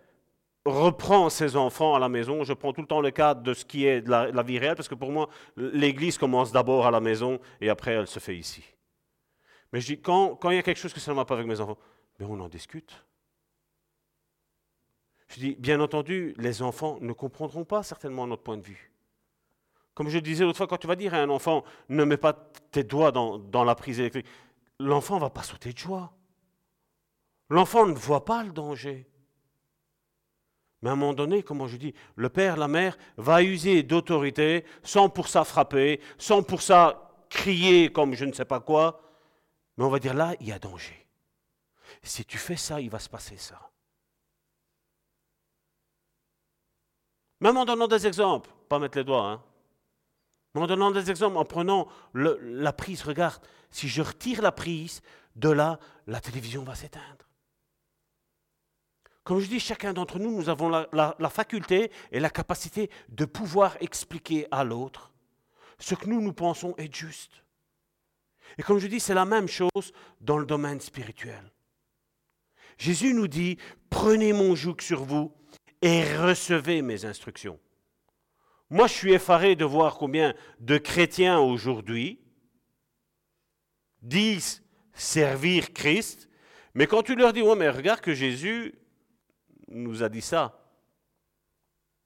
reprend 0.66 1.30
ses 1.30 1.56
enfants 1.56 1.94
à 1.94 1.98
la 1.98 2.08
maison, 2.08 2.44
je 2.44 2.52
prends 2.52 2.72
tout 2.72 2.80
le 2.80 2.86
temps 2.86 3.00
le 3.00 3.10
cadre 3.10 3.42
de 3.42 3.54
ce 3.54 3.64
qui 3.64 3.86
est 3.86 4.02
de 4.02 4.10
la, 4.10 4.42
vie 4.42 4.58
réelle, 4.58 4.74
parce 4.74 4.88
que 4.88 4.94
pour 4.94 5.12
moi, 5.12 5.28
l'Église 5.56 6.18
commence 6.18 6.52
d'abord 6.52 6.86
à 6.86 6.90
la 6.90 7.00
maison 7.00 7.38
et 7.60 7.68
après 7.68 7.92
elle 7.92 8.06
se 8.06 8.18
fait 8.18 8.36
ici. 8.36 8.64
Mais 9.72 9.80
je 9.80 9.86
dis, 9.86 10.00
quand, 10.00 10.36
quand 10.36 10.50
il 10.50 10.56
y 10.56 10.58
a 10.58 10.62
quelque 10.62 10.78
chose 10.78 10.92
que 10.92 11.00
ça 11.00 11.12
ne 11.12 11.16
va 11.16 11.24
pas 11.24 11.34
avec 11.34 11.46
mes 11.46 11.60
enfants, 11.60 11.78
mais 12.18 12.26
on 12.28 12.40
en 12.40 12.48
discute. 12.48 13.04
Je 15.28 15.40
dis, 15.40 15.56
bien 15.56 15.80
entendu, 15.80 16.34
les 16.38 16.62
enfants 16.62 16.98
ne 17.00 17.12
comprendront 17.12 17.64
pas 17.64 17.82
certainement 17.82 18.26
notre 18.26 18.42
point 18.42 18.56
de 18.56 18.62
vue. 18.62 18.92
Comme 19.94 20.08
je 20.08 20.18
disais 20.18 20.44
l'autre 20.44 20.58
fois, 20.58 20.66
quand 20.66 20.76
tu 20.76 20.86
vas 20.86 20.96
dire 20.96 21.14
à 21.14 21.18
un 21.18 21.30
enfant, 21.30 21.64
ne 21.88 22.04
mets 22.04 22.16
pas 22.16 22.32
tes 22.70 22.84
doigts 22.84 23.12
dans, 23.12 23.38
dans 23.38 23.64
la 23.64 23.74
prise 23.74 23.98
électrique, 23.98 24.26
l'enfant 24.78 25.16
ne 25.16 25.20
va 25.20 25.30
pas 25.30 25.42
sauter 25.42 25.72
de 25.72 25.78
joie. 25.78 26.12
L'enfant 27.48 27.86
ne 27.86 27.94
voit 27.94 28.24
pas 28.24 28.42
le 28.42 28.52
danger. 28.52 29.08
Mais 30.82 30.90
à 30.90 30.92
un 30.92 30.96
moment 30.96 31.14
donné, 31.14 31.42
comment 31.42 31.66
je 31.66 31.76
dis, 31.76 31.94
le 32.16 32.28
père, 32.28 32.56
la 32.56 32.68
mère 32.68 32.98
va 33.16 33.42
user 33.42 33.82
d'autorité 33.82 34.64
sans 34.82 35.08
pour 35.08 35.28
ça 35.28 35.44
frapper, 35.44 36.00
sans 36.18 36.42
pour 36.42 36.62
ça 36.62 37.26
crier 37.30 37.92
comme 37.92 38.14
je 38.14 38.24
ne 38.24 38.32
sais 38.32 38.44
pas 38.44 38.60
quoi. 38.60 39.02
Mais 39.76 39.84
on 39.84 39.88
va 39.88 39.98
dire 39.98 40.14
là, 40.14 40.34
il 40.40 40.48
y 40.48 40.52
a 40.52 40.58
danger. 40.58 41.06
Si 42.02 42.24
tu 42.24 42.38
fais 42.38 42.56
ça, 42.56 42.80
il 42.80 42.90
va 42.90 42.98
se 42.98 43.08
passer 43.08 43.36
ça. 43.36 43.70
Même 47.40 47.56
en 47.56 47.64
donnant 47.64 47.88
des 47.88 48.06
exemples, 48.06 48.50
pas 48.68 48.78
mettre 48.78 48.98
les 48.98 49.04
doigts, 49.04 49.30
hein. 49.30 49.42
En 50.54 50.66
donnant 50.66 50.90
des 50.90 51.10
exemples, 51.10 51.36
en 51.36 51.44
prenant 51.44 51.86
la 52.14 52.72
prise, 52.72 53.02
regarde, 53.02 53.46
si 53.70 53.88
je 53.88 54.00
retire 54.00 54.40
la 54.40 54.52
prise, 54.52 55.02
de 55.34 55.50
là, 55.50 55.78
la 56.06 56.18
télévision 56.18 56.62
va 56.62 56.74
s'éteindre. 56.74 57.26
Comme 59.26 59.40
je 59.40 59.48
dis, 59.48 59.58
chacun 59.58 59.92
d'entre 59.92 60.20
nous, 60.20 60.30
nous 60.30 60.48
avons 60.48 60.68
la, 60.68 61.30
faculté 61.30 61.90
et 62.12 62.20
la 62.20 62.30
capacité 62.30 62.88
de 63.08 63.24
pouvoir 63.24 63.76
expliquer 63.80 64.46
à 64.52 64.62
l'autre 64.62 65.12
ce 65.80 65.96
que 65.96 66.06
nous, 66.06 66.20
nous 66.20 66.32
pensons 66.32 66.76
être 66.78 66.94
juste. 66.94 67.42
Et 68.56 68.62
comme 68.62 68.78
je 68.78 68.86
dis, 68.86 69.00
c'est 69.00 69.14
la 69.14 69.24
même 69.24 69.48
chose 69.48 69.92
dans 70.20 70.38
le 70.38 70.46
domaine 70.46 70.80
spirituel. 70.80 71.42
Jésus 72.78 73.14
nous 73.14 73.26
dit, 73.26 73.58
prenez 73.90 74.32
mon 74.32 74.54
joug 74.54 74.76
sur 74.80 75.02
vous 75.02 75.34
et 75.82 76.04
recevez 76.04 76.80
mes 76.80 77.04
instructions. 77.04 77.58
Moi, 78.70 78.86
je 78.86 78.92
suis 78.92 79.12
effaré 79.12 79.56
de 79.56 79.64
voir 79.64 79.96
combien 79.96 80.34
de 80.60 80.78
chrétiens 80.78 81.40
aujourd'hui 81.40 82.20
disent 84.02 84.62
servir 84.92 85.72
Christ, 85.72 86.28
mais 86.74 86.86
quand 86.86 87.02
tu 87.02 87.16
leur 87.16 87.32
dis, 87.32 87.42
ouais, 87.42 87.56
mais 87.56 87.68
regarde 87.70 88.00
que 88.00 88.14
Jésus 88.14 88.72
nous 89.68 90.02
a 90.02 90.08
dit 90.08 90.20
ça. 90.20 90.58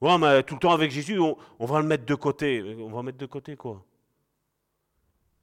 Ouais, 0.00 0.16
mais 0.16 0.42
tout 0.42 0.54
le 0.54 0.60
temps 0.60 0.72
avec 0.72 0.90
Jésus, 0.90 1.18
on, 1.18 1.36
va 1.58 1.80
le 1.80 1.86
mettre 1.86 2.06
de 2.06 2.14
côté. 2.14 2.76
On 2.78 2.90
va 2.90 3.02
mettre 3.02 3.18
de 3.18 3.26
côté 3.26 3.56
quoi 3.56 3.84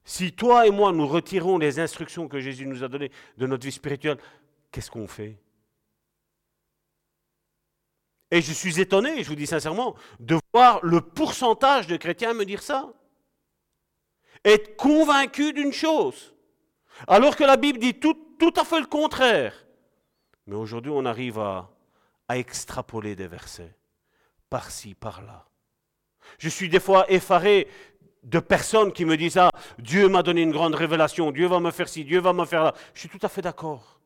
Si 0.03 0.33
toi 0.33 0.65
et 0.65 0.71
moi, 0.71 0.91
nous 0.91 1.05
retirons 1.05 1.57
les 1.57 1.79
instructions 1.79 2.27
que 2.27 2.39
Jésus 2.39 2.65
nous 2.65 2.83
a 2.83 2.87
données 2.87 3.11
de 3.37 3.45
notre 3.45 3.65
vie 3.65 3.71
spirituelle, 3.71 4.17
qu'est-ce 4.71 4.89
qu'on 4.89 5.07
fait? 5.07 5.37
Et 8.31 8.41
je 8.41 8.51
suis 8.51 8.79
étonné, 8.81 9.23
je 9.23 9.29
vous 9.29 9.35
dis 9.35 9.47
sincèrement, 9.47 9.95
de 10.19 10.37
voir 10.53 10.83
le 10.83 11.01
pourcentage 11.01 11.87
de 11.87 11.95
chrétiens 11.95 12.33
me 12.33 12.43
dire 12.43 12.61
ça. 12.61 12.91
Être 14.43 14.75
convaincu 14.75 15.53
d'une 15.53 15.71
chose. 15.71 16.33
Alors 17.07 17.35
que 17.35 17.43
la 17.43 17.57
Bible 17.57 17.79
dit 17.79 17.93
tout 17.93 18.53
à 18.55 18.65
fait 18.65 18.79
le 18.79 18.87
contraire. 18.87 19.53
Mais 20.47 20.55
aujourd'hui, 20.55 20.91
on 20.93 21.05
arrive 21.05 21.39
à, 21.39 21.69
à 22.27 22.37
extrapoler 22.37 23.15
des 23.15 23.27
versets, 23.27 23.75
par-ci, 24.49 24.95
par-là. 24.95 25.45
Je 26.39 26.49
suis 26.49 26.69
des 26.69 26.79
fois 26.79 27.09
effaré 27.09 27.67
de 28.23 28.39
personnes 28.39 28.91
qui 28.91 29.05
me 29.05 29.15
disent 29.15 29.37
Ah, 29.37 29.51
Dieu 29.79 30.09
m'a 30.09 30.23
donné 30.23 30.41
une 30.41 30.51
grande 30.51 30.75
révélation, 30.75 31.31
Dieu 31.31 31.47
va 31.47 31.59
me 31.59 31.71
faire 31.71 31.87
ci, 31.87 32.03
Dieu 32.03 32.19
va 32.19 32.33
me 32.33 32.45
faire 32.45 32.63
là. 32.63 32.73
Je 32.93 32.99
suis 33.01 33.09
tout 33.09 33.19
à 33.21 33.29
fait 33.29 33.41
d'accord. 33.41 33.99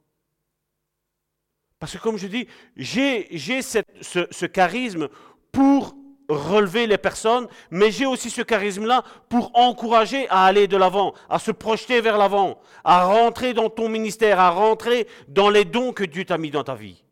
Parce 1.79 1.93
que 1.93 1.97
comme 1.97 2.17
je 2.17 2.27
dis, 2.27 2.47
j'ai 2.75 3.61
ce, 3.61 3.79
ce 4.01 4.45
charisme 4.45 5.09
pour 5.51 5.95
relever 6.29 6.87
les 6.87 6.99
personnes, 6.99 7.47
mais 7.71 7.91
j'ai 7.91 8.05
aussi 8.05 8.29
ce 8.29 8.41
charisme-là 8.41 9.03
pour 9.29 9.51
encourager 9.55 10.29
à 10.29 10.45
aller 10.45 10.67
de 10.67 10.77
l'avant, 10.77 11.13
à 11.27 11.39
se 11.39 11.51
projeter 11.51 11.99
vers 12.01 12.17
l'avant, 12.17 12.59
à 12.83 13.05
rentrer 13.05 13.53
dans 13.53 13.69
ton 13.69 13.89
ministère, 13.89 14.39
à 14.39 14.51
rentrer 14.51 15.07
dans 15.27 15.49
les 15.49 15.65
dons 15.65 15.91
que 15.91 16.03
Dieu 16.03 16.23
t'a 16.23 16.37
mis 16.37 16.51
dans 16.51 16.63
ta 16.63 16.75
vie. 16.75 17.03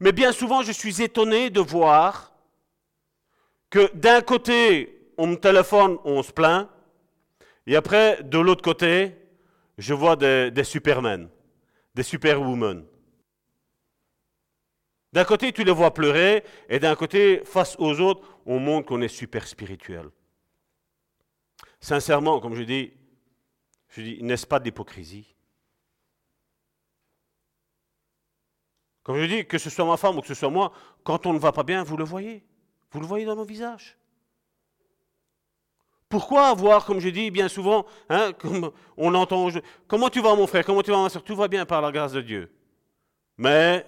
Mais 0.00 0.12
bien 0.12 0.32
souvent, 0.32 0.62
je 0.62 0.72
suis 0.72 1.02
étonné 1.02 1.50
de 1.50 1.60
voir 1.60 2.32
que 3.70 3.94
d'un 3.94 4.20
côté, 4.20 5.12
on 5.16 5.26
me 5.26 5.36
téléphone, 5.36 5.98
on 6.04 6.22
se 6.22 6.32
plaint, 6.32 6.68
et 7.66 7.76
après, 7.76 8.22
de 8.22 8.38
l'autre 8.38 8.62
côté, 8.62 9.14
je 9.76 9.92
vois 9.92 10.16
des, 10.16 10.64
supermen, 10.64 11.28
des 11.94 12.02
superwomen. 12.02 12.84
D'un 15.12 15.24
côté, 15.24 15.52
tu 15.52 15.64
les 15.64 15.72
vois 15.72 15.92
pleurer, 15.92 16.44
et 16.68 16.78
d'un 16.78 16.94
côté, 16.94 17.42
face 17.44 17.76
aux 17.78 18.00
autres, 18.00 18.26
on 18.46 18.58
montre 18.58 18.86
qu'on 18.86 19.02
est 19.02 19.08
super 19.08 19.46
spirituel. 19.46 20.08
Sincèrement, 21.80 22.40
comme 22.40 22.54
je 22.54 22.62
dis, 22.62 22.92
je 23.88 24.02
dis, 24.02 24.22
n'est-ce 24.22 24.46
pas 24.46 24.60
d'hypocrisie 24.60 25.34
Comme 29.08 29.16
je 29.16 29.24
dis, 29.24 29.46
que 29.46 29.56
ce 29.56 29.70
soit 29.70 29.86
ma 29.86 29.96
femme 29.96 30.18
ou 30.18 30.20
que 30.20 30.26
ce 30.26 30.34
soit 30.34 30.50
moi, 30.50 30.70
quand 31.02 31.24
on 31.24 31.32
ne 31.32 31.38
va 31.38 31.50
pas 31.50 31.62
bien, 31.62 31.82
vous 31.82 31.96
le 31.96 32.04
voyez. 32.04 32.44
Vous 32.90 33.00
le 33.00 33.06
voyez 33.06 33.24
dans 33.24 33.36
nos 33.36 33.44
visages. 33.46 33.96
Pourquoi 36.10 36.48
avoir, 36.48 36.84
comme 36.84 37.00
je 37.00 37.08
dis 37.08 37.30
bien 37.30 37.48
souvent, 37.48 37.86
hein, 38.10 38.34
comme 38.34 38.70
on 38.98 39.14
entend, 39.14 39.48
comment 39.86 40.10
tu 40.10 40.20
vas 40.20 40.34
mon 40.34 40.46
frère, 40.46 40.62
comment 40.62 40.82
tu 40.82 40.90
vas 40.90 41.00
ma 41.00 41.08
soeur, 41.08 41.24
tout 41.24 41.34
va 41.34 41.48
bien 41.48 41.64
par 41.64 41.80
la 41.80 41.90
grâce 41.90 42.12
de 42.12 42.20
Dieu. 42.20 42.52
Mais 43.38 43.86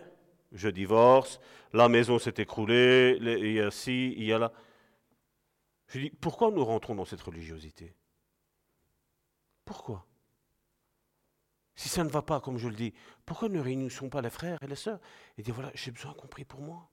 je 0.53 0.71
divorce, 0.71 1.39
la 1.75 1.91
maison 1.91 2.19
s'est 2.19 2.37
écroulée, 2.39 3.19
il 3.21 3.53
y 3.53 3.61
a 3.61 3.71
ci, 3.71 4.15
il 4.17 4.25
y 4.25 4.33
a 4.33 4.39
là. 4.39 4.51
Je 5.89 5.99
dis, 5.99 6.09
pourquoi 6.09 6.51
nous 6.51 6.65
rentrons 6.65 6.95
dans 6.95 7.05
cette 7.05 7.21
religiosité? 7.21 7.95
Pourquoi? 9.67 10.07
Si 11.81 11.89
ça 11.89 12.05
ne 12.05 12.11
va 12.11 12.21
pas, 12.21 12.43
comme 12.43 12.59
je 12.59 12.69
le 12.69 12.75
dis, 12.75 12.93
pourquoi 13.25 13.49
ne 13.49 13.59
réunissons 13.59 14.11
pas 14.11 14.21
les 14.21 14.29
frères 14.29 14.59
et 14.63 14.67
les 14.67 14.77
sœurs 14.77 15.01
et 15.39 15.43
dire, 15.43 15.55
voilà, 15.55 15.71
j'ai 15.73 15.91
besoin 15.91 16.13
compris 16.13 16.45
pour 16.45 16.61
moi? 16.61 16.91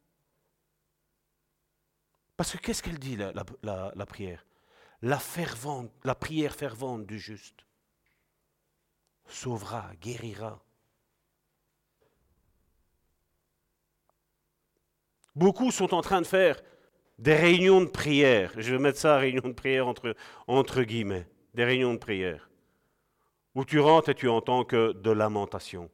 Parce 2.38 2.54
que 2.54 2.58
qu'est-ce 2.58 2.82
qu'elle 2.82 2.98
dit, 2.98 3.18
la, 3.18 4.06
prière? 4.06 4.46
La, 5.02 5.20
fervente, 5.20 5.92
la 6.06 6.16
prière 6.16 6.56
fervente 6.56 7.06
du 7.06 7.20
juste 7.20 7.66
sauvera, 9.28 9.92
guérira. 10.00 10.64
Beaucoup 15.36 15.70
sont 15.72 15.94
en 15.94 16.02
train 16.02 16.22
de 16.22 16.28
faire 16.28 16.62
des 17.20 17.36
réunions 17.36 17.82
de 17.82 17.90
prière. 17.90 18.54
Je 18.56 18.72
vais 18.72 18.80
mettre 18.80 19.00
ça, 19.00 19.18
réunion 19.18 19.50
de 19.50 19.54
prière 19.54 19.86
entre, 19.86 20.16
entre 20.48 20.84
guillemets. 20.84 21.28
Des 21.56 21.66
réunions 21.66 21.94
de 21.94 22.00
prière. 22.00 22.47
Où 23.58 23.66
tu 23.66 23.80
rentres 23.80 24.10
et 24.10 24.14
tu 24.14 24.30
entends 24.30 24.64
que 24.64 24.92
de 24.92 25.10
lamentation. 25.10 25.90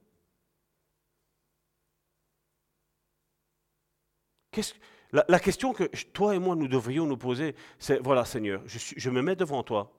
La, 5.14 5.40
question 5.40 5.72
que 5.72 5.86
toi 6.12 6.36
et 6.36 6.40
moi 6.40 6.58
nous 6.58 6.68
devrions 6.68 7.06
nous 7.06 7.16
poser, 7.16 7.56
c'est 7.80 8.00
voilà 8.00 8.26
Seigneur, 8.26 8.62
je, 8.66 8.80
je 8.98 9.10
me 9.10 9.22
mets 9.22 9.38
devant 9.38 9.64
toi. 9.64 9.94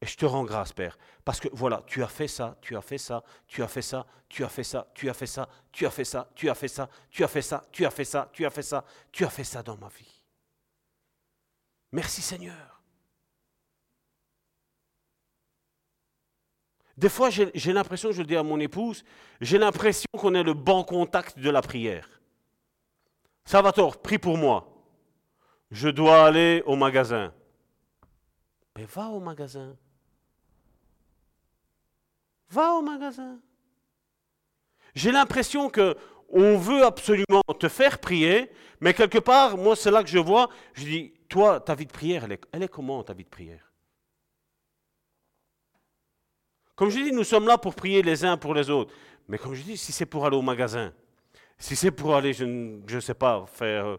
Et 0.00 0.06
je 0.06 0.16
te 0.16 0.24
rends 0.24 0.44
grâce, 0.44 0.72
Père, 0.72 0.98
parce 1.22 1.38
que 1.38 1.48
voilà, 1.52 1.82
tu 1.86 2.02
as 2.02 2.08
fait 2.08 2.28
ça, 2.28 2.56
tu 2.62 2.74
as 2.76 2.82
fait 2.82 2.98
ça, 2.98 3.24
tu 3.46 3.62
as 3.62 3.68
fait 3.68 3.82
ça, 3.82 4.06
tu 4.30 4.42
as 4.42 4.48
fait 4.48 4.64
ça, 4.64 4.88
tu 4.94 5.10
as 5.10 5.14
fait 5.14 5.26
ça, 5.26 5.54
tu 5.72 5.78
as 5.78 5.88
fait 5.88 6.04
ça, 6.04 6.30
tu 6.34 6.48
as 6.48 6.54
fait 6.54 6.68
ça, 6.68 6.90
tu 7.10 7.22
as 7.22 7.28
fait 7.28 7.42
ça, 7.42 7.66
tu 7.70 7.84
as 7.84 7.90
fait 7.90 8.04
ça, 8.04 8.30
tu 8.32 8.46
as 8.46 8.50
fait 8.50 8.62
ça, 8.62 8.84
tu 9.12 9.24
as 9.24 9.30
fait 9.30 9.44
ça 9.44 9.62
dans 9.62 9.76
ma 9.76 9.88
vie. 9.88 10.22
Merci 11.92 12.22
Seigneur. 12.22 12.75
Des 16.96 17.10
fois, 17.10 17.28
j'ai 17.30 17.72
l'impression, 17.72 18.10
je 18.10 18.20
le 18.20 18.26
dis 18.26 18.36
à 18.36 18.42
mon 18.42 18.58
épouse, 18.58 19.04
j'ai 19.40 19.58
l'impression 19.58 20.08
qu'on 20.16 20.34
est 20.34 20.42
le 20.42 20.54
bon 20.54 20.82
contact 20.82 21.38
de 21.38 21.50
la 21.50 21.60
prière. 21.60 22.08
Salvatore, 23.44 24.00
prie 24.00 24.18
pour 24.18 24.38
moi. 24.38 24.72
Je 25.70 25.88
dois 25.88 26.24
aller 26.24 26.62
au 26.64 26.74
magasin. 26.74 27.34
Mais 28.76 28.84
va 28.84 29.08
au 29.08 29.20
magasin. 29.20 29.76
Va 32.48 32.72
au 32.74 32.82
magasin. 32.82 33.38
J'ai 34.94 35.12
l'impression 35.12 35.68
que 35.68 35.96
on 36.28 36.56
veut 36.56 36.84
absolument 36.84 37.42
te 37.58 37.68
faire 37.68 37.98
prier, 37.98 38.50
mais 38.80 38.94
quelque 38.94 39.18
part, 39.18 39.56
moi, 39.56 39.76
c'est 39.76 39.90
là 39.90 40.02
que 40.02 40.08
je 40.08 40.18
vois, 40.18 40.48
je 40.72 40.84
dis, 40.84 41.14
toi, 41.28 41.60
ta 41.60 41.74
vie 41.74 41.86
de 41.86 41.92
prière, 41.92 42.24
elle 42.24 42.32
est, 42.32 42.42
elle 42.52 42.62
est 42.62 42.68
comment, 42.68 43.02
ta 43.02 43.12
vie 43.12 43.24
de 43.24 43.28
prière? 43.28 43.65
Comme 46.76 46.90
je 46.90 47.00
dis, 47.00 47.12
nous 47.12 47.24
sommes 47.24 47.48
là 47.48 47.56
pour 47.56 47.74
prier 47.74 48.02
les 48.02 48.24
uns 48.24 48.36
pour 48.36 48.54
les 48.54 48.68
autres. 48.68 48.94
Mais 49.28 49.38
comme 49.38 49.54
je 49.54 49.62
dis, 49.62 49.76
si 49.78 49.92
c'est 49.92 50.06
pour 50.06 50.26
aller 50.26 50.36
au 50.36 50.42
magasin, 50.42 50.92
si 51.58 51.74
c'est 51.74 51.90
pour 51.90 52.14
aller, 52.14 52.32
je 52.34 52.44
ne 52.44 53.00
sais 53.00 53.14
pas, 53.14 53.46
faire... 53.46 53.86
Euh, 53.86 53.96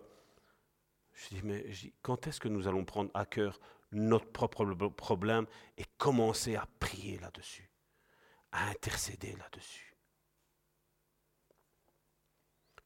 je 1.13 1.36
dis, 1.36 1.41
mais 1.43 1.65
je 1.73 1.82
dis, 1.82 1.93
quand 2.03 2.28
est-ce 2.28 2.39
que 2.39 2.47
nous 2.47 2.67
allons 2.67 2.86
prendre 2.86 3.09
à 3.15 3.25
cœur 3.25 3.59
notre 3.91 4.32
propre 4.32 4.63
problème 4.89 5.47
et 5.78 5.86
commencer 5.97 6.55
à 6.55 6.67
prier 6.80 7.17
là-dessus 7.17 7.67
à 8.51 8.69
intercéder 8.69 9.36
là-dessus? 9.39 9.95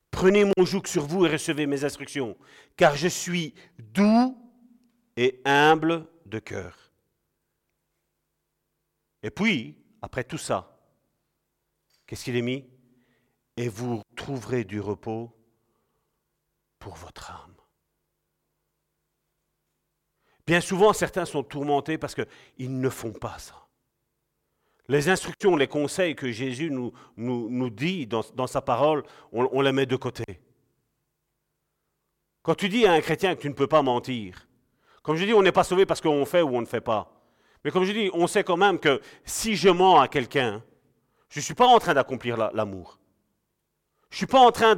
Prenez 0.10 0.46
mon 0.46 0.66
joug 0.66 0.86
sur 0.86 1.06
vous 1.06 1.26
et 1.26 1.30
recevez 1.30 1.68
mes 1.68 1.84
instructions, 1.84 2.38
car 2.78 2.96
je 2.96 3.10
suis 3.10 3.54
doux 3.78 4.38
et 5.18 5.42
humble 5.44 6.08
de 6.26 6.40
cœur. 6.40 6.92
Et 9.24 9.30
puis, 9.30 9.81
après 10.02 10.24
tout 10.24 10.38
ça, 10.38 10.78
qu'est-ce 12.06 12.26
qu'il 12.26 12.36
est 12.36 12.42
mis? 12.42 12.70
Et 13.58 13.70
vous 13.70 14.02
trouverez 14.16 14.64
du 14.64 14.80
repos 14.80 15.36
pour 16.80 16.96
votre 16.96 17.32
âme. 17.32 17.56
Bien 20.48 20.62
souvent, 20.62 20.94
certains 20.94 21.26
sont 21.26 21.44
tourmentés 21.44 21.98
parce 21.98 22.16
qu'ils 22.16 22.80
ne 22.80 22.90
font 22.90 23.14
pas 23.14 23.38
ça. 23.38 23.68
Les 24.88 25.08
instructions, 25.08 25.56
les 25.56 25.68
conseils 25.68 26.16
que 26.16 26.32
Jésus 26.32 26.70
nous, 26.72 27.70
dit 27.70 28.08
dans, 28.08 28.48
sa 28.48 28.62
parole, 28.62 29.04
on, 29.32 29.62
les 29.62 29.72
met 29.72 29.86
de 29.86 29.96
côté. 29.96 30.26
Quand 32.42 32.56
tu 32.56 32.68
dis 32.68 32.86
à 32.86 32.94
un 32.94 33.02
chrétien 33.02 33.36
que 33.36 33.42
tu 33.42 33.50
ne 33.50 33.54
peux 33.54 33.68
pas 33.68 33.84
mentir, 33.84 34.48
comme 35.04 35.16
je 35.16 35.26
dis, 35.26 35.34
on 35.34 35.44
n'est 35.44 35.52
pas 35.52 35.64
sauvé 35.64 35.86
parce 35.86 36.02
qu'on 36.02 36.26
fait 36.26 36.42
ou 36.42 36.56
on 36.56 36.62
ne 36.62 36.66
fait 36.66 36.82
pas. 36.82 37.21
Mais 37.64 37.72
comme 37.72 37.84
je 37.84 37.92
dis, 37.92 38.10
on 38.14 38.28
sait 38.28 38.44
quand 38.44 38.58
même 38.58 38.80
que 38.80 39.02
si 39.24 39.56
je 39.56 39.70
mens 39.70 40.00
à 40.00 40.08
quelqu'un, 40.08 40.64
je 41.30 41.40
ne 41.40 41.44
suis 41.44 41.54
pas 41.54 41.68
en 41.68 41.80
train 41.80 41.94
d'accomplir 41.94 42.38
l'amour. 42.54 43.00
Je 44.10 44.16
ne 44.16 44.18
suis 44.18 44.26
pas 44.28 44.40
en 44.40 44.52
train 44.52 44.76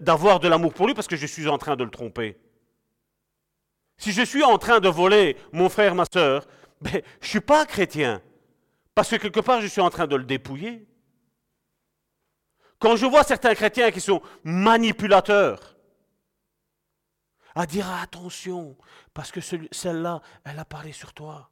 d'avoir 0.00 0.40
de, 0.40 0.48
l'amour 0.48 0.72
pour 0.72 0.86
lui 0.86 0.94
parce 0.94 1.06
que 1.06 1.16
je 1.16 1.26
suis 1.26 1.48
en 1.48 1.58
train 1.58 1.76
de 1.76 1.84
le 1.84 1.90
tromper. 1.90 2.38
Si 3.98 4.12
je 4.12 4.22
suis 4.22 4.42
en 4.42 4.56
train 4.56 4.80
de 4.80 4.88
voler 4.88 5.36
mon 5.52 5.68
frère, 5.68 5.94
ma 5.94 6.04
soeur, 6.10 6.46
ben, 6.80 7.02
je 7.20 7.26
ne 7.26 7.28
suis 7.28 7.40
pas 7.40 7.66
chrétien. 7.66 8.22
Parce 8.94 9.10
que 9.10 9.16
quelque 9.16 9.40
part, 9.40 9.60
je 9.60 9.66
suis 9.66 9.80
en 9.80 9.90
train 9.90 10.06
de 10.06 10.16
le 10.16 10.24
dépouiller. 10.24 10.86
Quand 12.78 12.96
je 12.96 13.06
vois 13.06 13.22
certains 13.22 13.54
chrétiens 13.54 13.90
qui 13.90 14.00
sont 14.00 14.22
manipulateurs, 14.42 15.76
à 17.54 17.66
dire 17.66 17.88
attention, 17.92 18.76
parce 19.12 19.30
que 19.30 19.40
celle-là, 19.40 20.22
elle 20.44 20.58
a 20.58 20.64
parlé 20.64 20.92
sur 20.92 21.12
toi. 21.12 21.51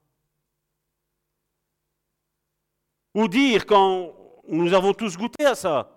Ou 3.14 3.28
dire 3.28 3.66
quand 3.66 4.14
nous 4.48 4.72
avons 4.74 4.92
tous 4.92 5.16
goûté 5.16 5.44
à 5.44 5.54
ça. 5.54 5.90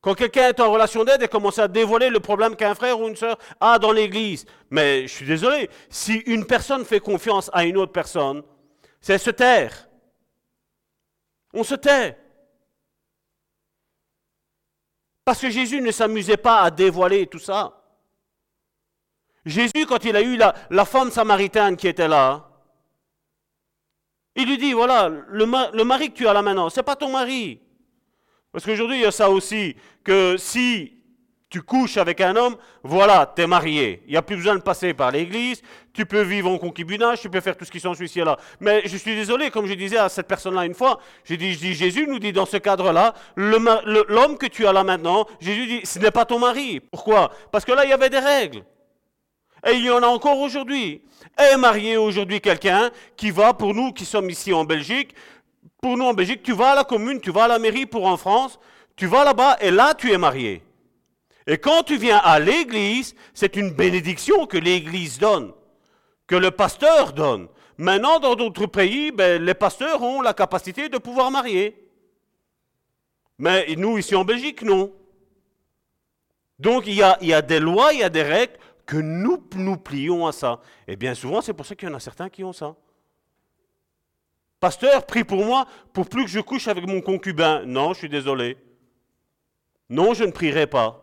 Quand 0.00 0.14
quelqu'un 0.14 0.48
est 0.48 0.60
en 0.60 0.72
relation 0.72 1.04
d'aide 1.04 1.22
et 1.22 1.28
commence 1.28 1.60
à 1.60 1.68
dévoiler 1.68 2.10
le 2.10 2.18
problème 2.18 2.56
qu'un 2.56 2.74
frère 2.74 2.98
ou 2.98 3.06
une 3.06 3.16
sœur 3.16 3.38
a 3.60 3.78
dans 3.78 3.92
l'église. 3.92 4.46
Mais 4.68 5.02
je 5.02 5.14
suis 5.14 5.26
désolé, 5.26 5.70
si 5.88 6.14
une 6.26 6.44
personne 6.44 6.84
fait 6.84 6.98
confiance 6.98 7.50
à 7.52 7.64
une 7.64 7.76
autre 7.76 7.92
personne, 7.92 8.42
c'est 9.00 9.18
se 9.18 9.30
taire. 9.30 9.88
On 11.54 11.62
se 11.62 11.76
tait. 11.76 12.18
Parce 15.24 15.40
que 15.40 15.50
Jésus 15.50 15.80
ne 15.80 15.92
s'amusait 15.92 16.36
pas 16.36 16.62
à 16.62 16.70
dévoiler 16.72 17.28
tout 17.28 17.38
ça. 17.38 17.80
Jésus, 19.44 19.86
quand 19.88 20.04
il 20.04 20.16
a 20.16 20.22
eu 20.22 20.36
la, 20.36 20.54
la 20.70 20.84
femme 20.84 21.12
samaritaine 21.12 21.76
qui 21.76 21.86
était 21.86 22.08
là, 22.08 22.51
il 24.34 24.48
lui 24.48 24.58
dit, 24.58 24.72
voilà, 24.72 25.10
le, 25.28 25.84
mari 25.84 26.10
que 26.10 26.16
tu 26.16 26.26
as 26.26 26.32
là 26.32 26.42
maintenant, 26.42 26.70
ce 26.70 26.80
n'est 26.80 26.84
pas 26.84 26.96
ton 26.96 27.10
mari. 27.10 27.60
Parce 28.50 28.64
qu'aujourd'hui, 28.64 28.98
il 28.98 29.02
y 29.02 29.06
a 29.06 29.10
ça 29.10 29.30
aussi, 29.30 29.76
que 30.04 30.36
si 30.38 30.94
tu 31.52 31.60
couches 31.60 31.98
avec 31.98 32.22
un 32.22 32.34
homme, 32.34 32.56
voilà, 32.82 33.30
tu 33.36 33.42
es 33.42 33.46
marié. 33.46 34.02
Il 34.06 34.12
n'y 34.12 34.16
a 34.16 34.22
plus 34.22 34.36
besoin 34.36 34.54
de 34.54 34.62
passer 34.62 34.94
par 34.94 35.10
l'église, 35.10 35.60
tu 35.92 36.06
peux 36.06 36.22
vivre 36.22 36.50
en 36.50 36.56
concubinage, 36.56 37.20
tu 37.20 37.28
peux 37.28 37.40
faire 37.40 37.56
tout 37.56 37.66
ce 37.66 37.70
qui 37.70 37.78
s'ensuit 37.78 38.06
ici 38.06 38.20
et 38.20 38.24
là. 38.24 38.38
Mais 38.58 38.82
je 38.86 38.96
suis 38.96 39.14
désolé, 39.14 39.50
comme 39.50 39.66
je 39.66 39.74
disais 39.74 39.98
à 39.98 40.08
cette 40.08 40.26
personne-là 40.26 40.64
une 40.64 40.74
fois, 40.74 40.98
j'ai 41.24 41.36
dit, 41.36 41.52
Jésus 41.52 42.06
nous 42.06 42.18
dit 42.18 42.32
dans 42.32 42.46
ce 42.46 42.56
cadre-là, 42.56 43.12
l'homme 43.36 44.38
que 44.38 44.46
tu 44.46 44.66
as 44.66 44.72
là 44.72 44.82
maintenant, 44.82 45.26
Jésus 45.40 45.66
dit, 45.66 45.80
ce 45.84 45.98
n'est 45.98 46.10
pas 46.10 46.24
ton 46.24 46.38
mari. 46.38 46.80
Pourquoi? 46.80 47.30
Parce 47.50 47.66
que 47.66 47.72
là, 47.72 47.84
il 47.84 47.90
y 47.90 47.94
avait 47.94 48.10
des 48.10 48.18
règles. 48.18 48.64
Et 49.66 49.72
il 49.74 49.84
y 49.84 49.90
en 49.90 50.02
a 50.02 50.06
encore 50.06 50.38
aujourd'hui. 50.38 51.02
Est 51.38 51.56
marié 51.56 51.96
aujourd'hui 51.96 52.40
quelqu'un 52.40 52.90
qui 53.16 53.30
va, 53.30 53.54
pour 53.54 53.74
nous 53.74 53.92
qui 53.92 54.04
sommes 54.04 54.28
ici 54.30 54.52
en 54.52 54.64
Belgique, 54.64 55.14
pour 55.80 55.96
nous 55.96 56.04
en 56.04 56.14
Belgique, 56.14 56.42
tu 56.42 56.52
vas 56.52 56.72
à 56.72 56.74
la 56.74 56.84
commune, 56.84 57.20
tu 57.20 57.30
vas 57.30 57.44
à 57.44 57.48
la 57.48 57.58
mairie 57.58 57.86
pour 57.86 58.06
en 58.06 58.16
France, 58.16 58.58
tu 58.94 59.06
vas 59.06 59.24
là-bas 59.24 59.56
et 59.60 59.70
là 59.70 59.94
tu 59.94 60.12
es 60.12 60.18
marié. 60.18 60.62
Et 61.46 61.58
quand 61.58 61.82
tu 61.82 61.96
viens 61.96 62.18
à 62.18 62.38
l'église, 62.38 63.14
c'est 63.34 63.56
une 63.56 63.70
bénédiction 63.70 64.46
que 64.46 64.58
l'église 64.58 65.18
donne, 65.18 65.52
que 66.26 66.36
le 66.36 66.50
pasteur 66.50 67.12
donne. 67.12 67.48
Maintenant, 67.78 68.20
dans 68.20 68.36
d'autres 68.36 68.66
pays, 68.66 69.10
ben, 69.10 69.42
les 69.42 69.54
pasteurs 69.54 70.02
ont 70.02 70.20
la 70.20 70.34
capacité 70.34 70.88
de 70.88 70.98
pouvoir 70.98 71.30
marier. 71.30 71.76
Mais 73.38 73.74
nous, 73.76 73.98
ici 73.98 74.14
en 74.14 74.24
Belgique, 74.24 74.62
non. 74.62 74.92
Donc, 76.58 76.86
il 76.86 76.94
y 76.94 77.02
a, 77.02 77.18
il 77.20 77.28
y 77.28 77.34
a 77.34 77.42
des 77.42 77.58
lois, 77.58 77.92
il 77.92 78.00
y 78.00 78.04
a 78.04 78.08
des 78.08 78.22
règles 78.22 78.56
que 78.86 78.96
nous 78.96 79.42
nous 79.54 79.76
plions 79.76 80.26
à 80.26 80.32
ça. 80.32 80.60
Et 80.86 80.96
bien 80.96 81.14
souvent, 81.14 81.40
c'est 81.40 81.52
pour 81.52 81.66
ça 81.66 81.74
qu'il 81.74 81.88
y 81.88 81.92
en 81.92 81.94
a 81.94 82.00
certains 82.00 82.28
qui 82.28 82.44
ont 82.44 82.52
ça. 82.52 82.74
Pasteur, 84.60 85.06
prie 85.06 85.24
pour 85.24 85.44
moi 85.44 85.66
pour 85.92 86.08
plus 86.08 86.24
que 86.24 86.30
je 86.30 86.40
couche 86.40 86.68
avec 86.68 86.86
mon 86.86 87.00
concubin. 87.00 87.64
Non, 87.66 87.94
je 87.94 87.98
suis 87.98 88.08
désolé. 88.08 88.56
Non, 89.90 90.14
je 90.14 90.24
ne 90.24 90.30
prierai 90.30 90.66
pas. 90.66 91.02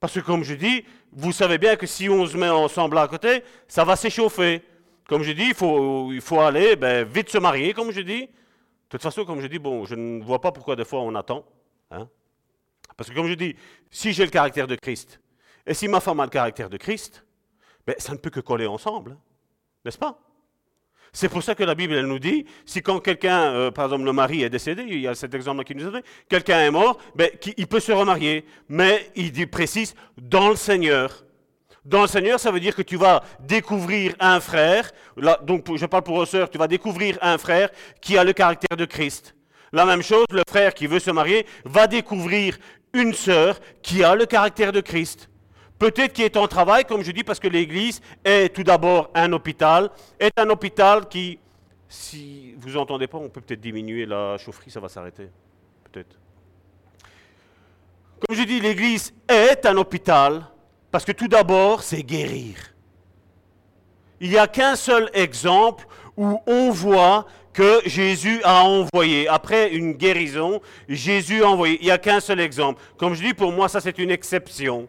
Parce 0.00 0.14
que 0.14 0.20
comme 0.20 0.42
je 0.42 0.54
dis, 0.54 0.84
vous 1.12 1.32
savez 1.32 1.58
bien 1.58 1.76
que 1.76 1.86
si 1.86 2.08
on 2.08 2.26
se 2.26 2.36
met 2.36 2.48
ensemble 2.48 2.98
à 2.98 3.08
côté, 3.08 3.42
ça 3.68 3.84
va 3.84 3.96
s'échauffer. 3.96 4.62
Comme 5.08 5.22
je 5.22 5.32
dis, 5.32 5.48
il 5.48 6.20
faut, 6.20 6.40
aller 6.40 6.76
ben, 6.76 7.06
vite 7.06 7.30
se 7.30 7.38
marier, 7.38 7.72
comme 7.72 7.90
je 7.90 8.00
dis. 8.00 8.22
De 8.22 8.28
toute 8.88 9.02
façon, 9.02 9.24
comme 9.24 9.40
je 9.40 9.46
dis, 9.46 9.58
bon, 9.58 9.84
je 9.84 9.94
ne 9.94 10.22
vois 10.22 10.40
pas 10.40 10.52
pourquoi 10.52 10.76
des 10.76 10.84
fois 10.84 11.00
on 11.00 11.14
attend. 11.14 11.44
Hein. 11.90 12.08
Parce 12.96 13.10
que 13.10 13.14
comme 13.14 13.28
je 13.28 13.34
dis, 13.34 13.56
si 13.90 14.12
j'ai 14.12 14.24
le 14.24 14.30
caractère 14.30 14.66
de 14.66 14.76
Christ, 14.76 15.20
et 15.66 15.74
si 15.74 15.88
ma 15.88 16.00
femme 16.00 16.20
a 16.20 16.24
le 16.24 16.30
caractère 16.30 16.68
de 16.68 16.76
Christ, 16.76 17.24
ben, 17.86 17.94
ça 17.98 18.12
ne 18.12 18.18
peut 18.18 18.30
que 18.30 18.40
coller 18.40 18.66
ensemble, 18.66 19.12
hein. 19.12 19.18
n'est-ce 19.84 19.98
pas? 19.98 20.18
C'est 21.12 21.28
pour 21.28 21.44
ça 21.44 21.54
que 21.54 21.62
la 21.62 21.76
Bible 21.76 21.94
elle 21.94 22.06
nous 22.06 22.18
dit, 22.18 22.44
si 22.66 22.82
quand 22.82 22.98
quelqu'un, 22.98 23.42
euh, 23.52 23.70
par 23.70 23.84
exemple 23.84 24.04
le 24.04 24.12
mari 24.12 24.42
est 24.42 24.50
décédé, 24.50 24.84
il 24.88 25.00
y 25.00 25.06
a 25.06 25.14
cet 25.14 25.32
exemple 25.32 25.62
qui 25.62 25.74
nous 25.74 25.86
a 25.86 25.90
donné, 25.90 26.04
quelqu'un 26.28 26.58
est 26.60 26.70
mort, 26.72 26.98
ben, 27.14 27.30
il 27.56 27.66
peut 27.68 27.78
se 27.78 27.92
remarier, 27.92 28.44
mais 28.68 29.10
il 29.14 29.48
précise, 29.48 29.94
dans 30.18 30.48
le 30.48 30.56
Seigneur. 30.56 31.24
Dans 31.84 32.02
le 32.02 32.08
Seigneur, 32.08 32.40
ça 32.40 32.50
veut 32.50 32.60
dire 32.60 32.74
que 32.74 32.82
tu 32.82 32.96
vas 32.96 33.22
découvrir 33.38 34.14
un 34.18 34.40
frère, 34.40 34.90
là, 35.16 35.38
donc 35.42 35.76
je 35.76 35.86
parle 35.86 36.02
pour 36.02 36.16
vos 36.16 36.26
sœurs, 36.26 36.50
tu 36.50 36.58
vas 36.58 36.66
découvrir 36.66 37.16
un 37.22 37.38
frère 37.38 37.70
qui 38.00 38.18
a 38.18 38.24
le 38.24 38.32
caractère 38.32 38.76
de 38.76 38.84
Christ. 38.84 39.36
La 39.72 39.84
même 39.84 40.02
chose, 40.02 40.26
le 40.30 40.42
frère 40.48 40.74
qui 40.74 40.88
veut 40.88 40.98
se 40.98 41.10
marier 41.10 41.46
va 41.64 41.86
découvrir 41.86 42.58
une 42.92 43.12
sœur 43.12 43.60
qui 43.82 44.02
a 44.02 44.16
le 44.16 44.26
caractère 44.26 44.72
de 44.72 44.80
Christ. 44.80 45.28
Peut-être 45.84 46.14
qu'il 46.14 46.24
est 46.24 46.38
en 46.38 46.48
travail, 46.48 46.86
comme 46.86 47.02
je 47.02 47.12
dis, 47.12 47.24
parce 47.24 47.38
que 47.38 47.46
l'Église 47.46 48.00
est 48.24 48.54
tout 48.54 48.62
d'abord 48.62 49.10
un 49.14 49.30
hôpital, 49.34 49.90
est 50.18 50.32
un 50.40 50.48
hôpital 50.48 51.06
qui, 51.10 51.38
si 51.90 52.54
vous 52.56 52.70
n'entendez 52.70 53.06
pas, 53.06 53.18
on 53.18 53.28
peut 53.28 53.42
peut-être 53.42 53.60
diminuer 53.60 54.06
la 54.06 54.38
chaufferie, 54.38 54.70
ça 54.70 54.80
va 54.80 54.88
s'arrêter. 54.88 55.28
Peut-être. 55.92 56.16
Comme 58.18 58.34
je 58.34 58.44
dis, 58.44 58.60
l'Église 58.60 59.12
est 59.28 59.66
un 59.66 59.76
hôpital, 59.76 60.46
parce 60.90 61.04
que 61.04 61.12
tout 61.12 61.28
d'abord, 61.28 61.82
c'est 61.82 62.02
guérir. 62.02 62.56
Il 64.20 64.30
n'y 64.30 64.38
a 64.38 64.46
qu'un 64.46 64.76
seul 64.76 65.10
exemple 65.12 65.84
où 66.16 66.40
on 66.46 66.70
voit 66.70 67.26
que 67.52 67.82
Jésus 67.84 68.40
a 68.42 68.64
envoyé. 68.64 69.28
Après 69.28 69.70
une 69.74 69.92
guérison, 69.92 70.62
Jésus 70.88 71.44
a 71.44 71.48
envoyé. 71.50 71.76
Il 71.82 71.84
n'y 71.84 71.90
a 71.90 71.98
qu'un 71.98 72.20
seul 72.20 72.40
exemple. 72.40 72.80
Comme 72.96 73.12
je 73.12 73.22
dis, 73.22 73.34
pour 73.34 73.52
moi, 73.52 73.68
ça 73.68 73.82
c'est 73.82 73.98
une 73.98 74.10
exception 74.10 74.88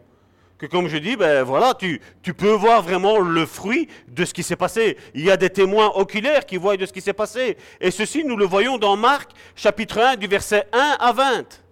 que 0.58 0.66
comme 0.66 0.88
je 0.88 0.96
dis, 0.96 1.16
ben 1.16 1.42
voilà, 1.42 1.74
tu, 1.74 2.00
tu 2.22 2.32
peux 2.32 2.52
voir 2.52 2.82
vraiment 2.82 3.18
le 3.18 3.44
fruit 3.44 3.88
de 4.08 4.24
ce 4.24 4.32
qui 4.32 4.42
s'est 4.42 4.56
passé. 4.56 4.96
Il 5.14 5.22
y 5.22 5.30
a 5.30 5.36
des 5.36 5.50
témoins 5.50 5.90
oculaires 5.94 6.46
qui 6.46 6.56
voient 6.56 6.76
de 6.76 6.86
ce 6.86 6.92
qui 6.92 7.00
s'est 7.00 7.12
passé. 7.12 7.58
Et 7.80 7.90
ceci, 7.90 8.24
nous 8.24 8.36
le 8.36 8.46
voyons 8.46 8.78
dans 8.78 8.96
Marc, 8.96 9.30
chapitre 9.54 10.00
1, 10.00 10.16
du 10.16 10.26
verset 10.26 10.66
1 10.72 10.96
à 10.98 11.12
20. 11.12 11.62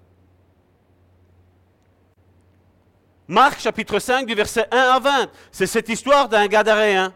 Marc, 3.26 3.60
chapitre 3.60 3.98
5, 3.98 4.26
du 4.26 4.34
verset 4.34 4.66
1 4.70 4.76
à 4.76 5.00
20. 5.00 5.30
C'est 5.50 5.66
cette 5.66 5.88
histoire 5.88 6.28
d'un 6.28 6.46
Gadaréen. 6.46 7.14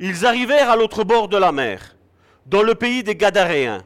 Ils 0.00 0.26
arrivèrent 0.26 0.70
à 0.70 0.76
l'autre 0.76 1.04
bord 1.04 1.28
de 1.28 1.36
la 1.36 1.52
mer, 1.52 1.96
dans 2.46 2.62
le 2.62 2.74
pays 2.74 3.04
des 3.04 3.14
Gadaréens. 3.14 3.84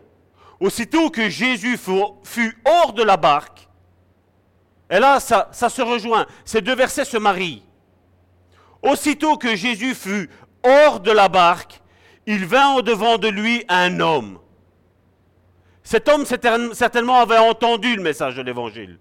Aussitôt 0.60 1.10
que 1.10 1.28
Jésus 1.28 1.76
fut 2.24 2.58
hors 2.64 2.94
de 2.94 3.02
la 3.02 3.18
barque, 3.18 3.61
et 4.92 4.98
là, 4.98 5.20
ça, 5.20 5.48
se 5.50 5.80
rejoint. 5.80 6.26
Ces 6.44 6.60
deux 6.60 6.74
versets 6.74 7.06
se 7.06 7.16
marient. 7.16 7.62
Aussitôt 8.82 9.38
que 9.38 9.56
Jésus 9.56 9.94
fut 9.94 10.28
hors 10.62 11.00
de 11.00 11.10
la 11.10 11.30
barque, 11.30 11.80
il 12.26 12.44
vint 12.44 12.74
au-devant 12.74 13.16
de 13.16 13.28
lui 13.28 13.64
un 13.68 14.00
homme. 14.00 14.38
Cet 15.82 16.10
homme 16.10 16.26
certainement 16.26 17.20
avait 17.20 17.38
entendu 17.38 17.96
le 17.96 18.02
message 18.02 18.36
de 18.36 18.42
l'Évangile. 18.42 18.98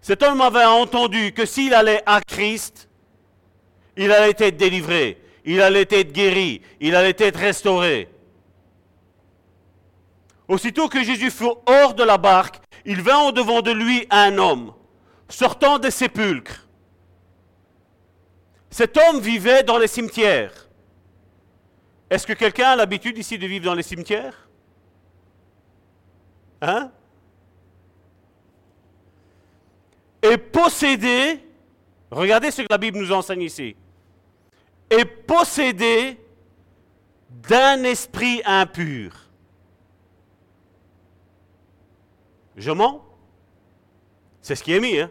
Cet 0.00 0.22
homme 0.22 0.40
avait 0.40 0.64
entendu 0.64 1.32
que 1.32 1.44
s'il 1.44 1.74
allait 1.74 2.02
à 2.06 2.22
Christ, 2.22 2.88
il 3.98 4.10
allait 4.10 4.34
être 4.38 4.56
délivré, 4.56 5.22
il 5.44 5.60
allait 5.60 5.82
être 5.90 6.12
guéri, 6.12 6.62
il 6.80 6.96
allait 6.96 7.14
être 7.18 7.38
restauré. 7.38 8.08
Aussitôt 10.48 10.88
que 10.88 11.04
Jésus 11.04 11.30
fut 11.30 11.52
hors 11.66 11.92
de 11.92 12.02
la 12.02 12.16
barque, 12.16 12.62
il 12.86 13.02
vint 13.02 13.28
au-devant 13.28 13.60
de 13.60 13.72
lui 13.72 14.06
un 14.10 14.38
homme 14.38 14.72
sortant 15.32 15.78
des 15.78 15.90
sépulcres. 15.90 16.66
Cet 18.70 18.96
homme 18.96 19.20
vivait 19.20 19.62
dans 19.62 19.78
les 19.78 19.86
cimetières. 19.86 20.68
Est-ce 22.10 22.26
que 22.26 22.32
quelqu'un 22.34 22.70
a 22.70 22.76
l'habitude 22.76 23.16
ici 23.18 23.38
de 23.38 23.46
vivre 23.46 23.64
dans 23.64 23.74
les 23.74 23.82
cimetières? 23.82 24.48
Hein? 26.60 26.92
Et 30.22 30.36
possédé, 30.36 31.40
regardez 32.10 32.50
ce 32.50 32.62
que 32.62 32.68
la 32.70 32.78
Bible 32.78 32.98
nous 32.98 33.10
enseigne 33.10 33.42
ici, 33.42 33.74
et 34.90 35.04
possédé 35.04 36.20
d'un 37.28 37.82
esprit 37.84 38.42
impur. 38.44 39.30
Je 42.56 42.70
mens 42.70 43.02
C'est 44.42 44.54
ce 44.54 44.62
qui 44.62 44.74
est 44.74 44.80
mis, 44.80 44.98
hein 44.98 45.10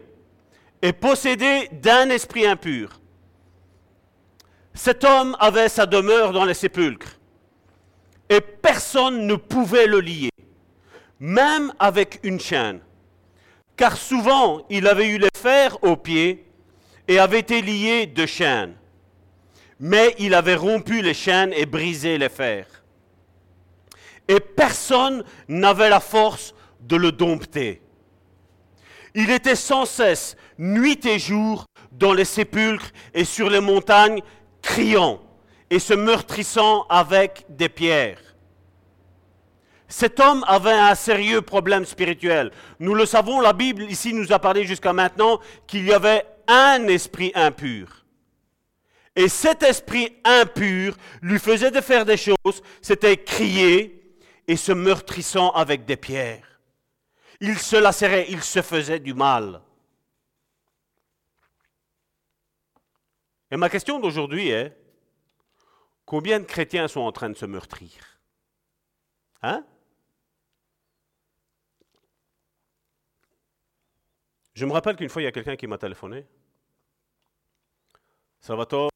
et 0.82 0.92
possédé 0.92 1.68
d'un 1.70 2.10
esprit 2.10 2.44
impur. 2.44 3.00
Cet 4.74 5.04
homme 5.04 5.36
avait 5.38 5.68
sa 5.68 5.86
demeure 5.86 6.32
dans 6.32 6.44
les 6.44 6.54
sépulcres 6.54 7.18
et 8.28 8.40
personne 8.40 9.26
ne 9.26 9.36
pouvait 9.36 9.86
le 9.86 10.00
lier, 10.00 10.30
même 11.20 11.72
avec 11.78 12.18
une 12.22 12.40
chaîne, 12.40 12.80
car 13.76 13.96
souvent 13.96 14.62
il 14.70 14.88
avait 14.88 15.08
eu 15.08 15.18
les 15.18 15.28
fers 15.36 15.82
aux 15.84 15.96
pieds 15.96 16.46
et 17.06 17.18
avait 17.18 17.40
été 17.40 17.60
lié 17.60 18.06
de 18.06 18.26
chaînes, 18.26 18.74
mais 19.78 20.14
il 20.18 20.34
avait 20.34 20.54
rompu 20.54 21.02
les 21.02 21.14
chaînes 21.14 21.52
et 21.52 21.66
brisé 21.66 22.16
les 22.16 22.28
fers. 22.28 22.66
Et 24.28 24.40
personne 24.40 25.24
n'avait 25.48 25.90
la 25.90 26.00
force 26.00 26.54
de 26.80 26.96
le 26.96 27.12
dompter. 27.12 27.82
Il 29.14 29.30
était 29.30 29.56
sans 29.56 29.84
cesse, 29.84 30.36
nuit 30.58 31.04
et 31.06 31.18
jour, 31.18 31.66
dans 31.90 32.14
les 32.14 32.24
sépulcres 32.24 32.90
et 33.14 33.24
sur 33.24 33.50
les 33.50 33.60
montagnes, 33.60 34.22
criant 34.62 35.20
et 35.70 35.78
se 35.78 35.94
meurtrissant 35.94 36.86
avec 36.88 37.44
des 37.48 37.68
pierres. 37.68 38.20
Cet 39.88 40.20
homme 40.20 40.42
avait 40.48 40.70
un 40.70 40.94
sérieux 40.94 41.42
problème 41.42 41.84
spirituel. 41.84 42.50
Nous 42.80 42.94
le 42.94 43.04
savons, 43.04 43.40
la 43.40 43.52
Bible 43.52 43.82
ici 43.84 44.14
nous 44.14 44.32
a 44.32 44.38
parlé 44.38 44.64
jusqu'à 44.64 44.94
maintenant 44.94 45.38
qu'il 45.66 45.84
y 45.84 45.92
avait 45.92 46.24
un 46.48 46.86
esprit 46.88 47.30
impur. 47.34 48.06
Et 49.14 49.28
cet 49.28 49.62
esprit 49.62 50.16
impur 50.24 50.96
lui 51.20 51.38
faisait 51.38 51.70
de 51.70 51.82
faire 51.82 52.06
des 52.06 52.16
choses, 52.16 52.62
c'était 52.80 53.18
crier 53.18 54.16
et 54.48 54.56
se 54.56 54.72
meurtrissant 54.72 55.50
avec 55.50 55.84
des 55.84 55.96
pierres. 55.96 56.51
Il 57.44 57.58
se 57.58 57.74
lacérait, 57.74 58.30
il 58.30 58.40
se 58.40 58.62
faisait 58.62 59.00
du 59.00 59.14
mal. 59.14 59.60
Et 63.50 63.56
ma 63.56 63.68
question 63.68 63.98
d'aujourd'hui 63.98 64.50
est, 64.50 64.78
combien 66.06 66.38
de 66.38 66.44
chrétiens 66.44 66.86
sont 66.86 67.00
en 67.00 67.10
train 67.10 67.30
de 67.30 67.34
se 67.34 67.44
meurtrir? 67.44 68.20
Hein? 69.42 69.66
Je 74.54 74.64
me 74.64 74.72
rappelle 74.72 74.94
qu'une 74.94 75.08
fois, 75.08 75.20
il 75.20 75.24
y 75.24 75.28
a 75.28 75.32
quelqu'un 75.32 75.56
qui 75.56 75.66
m'a 75.66 75.78
téléphoné. 75.78 76.24
Salvatore, 78.38 78.90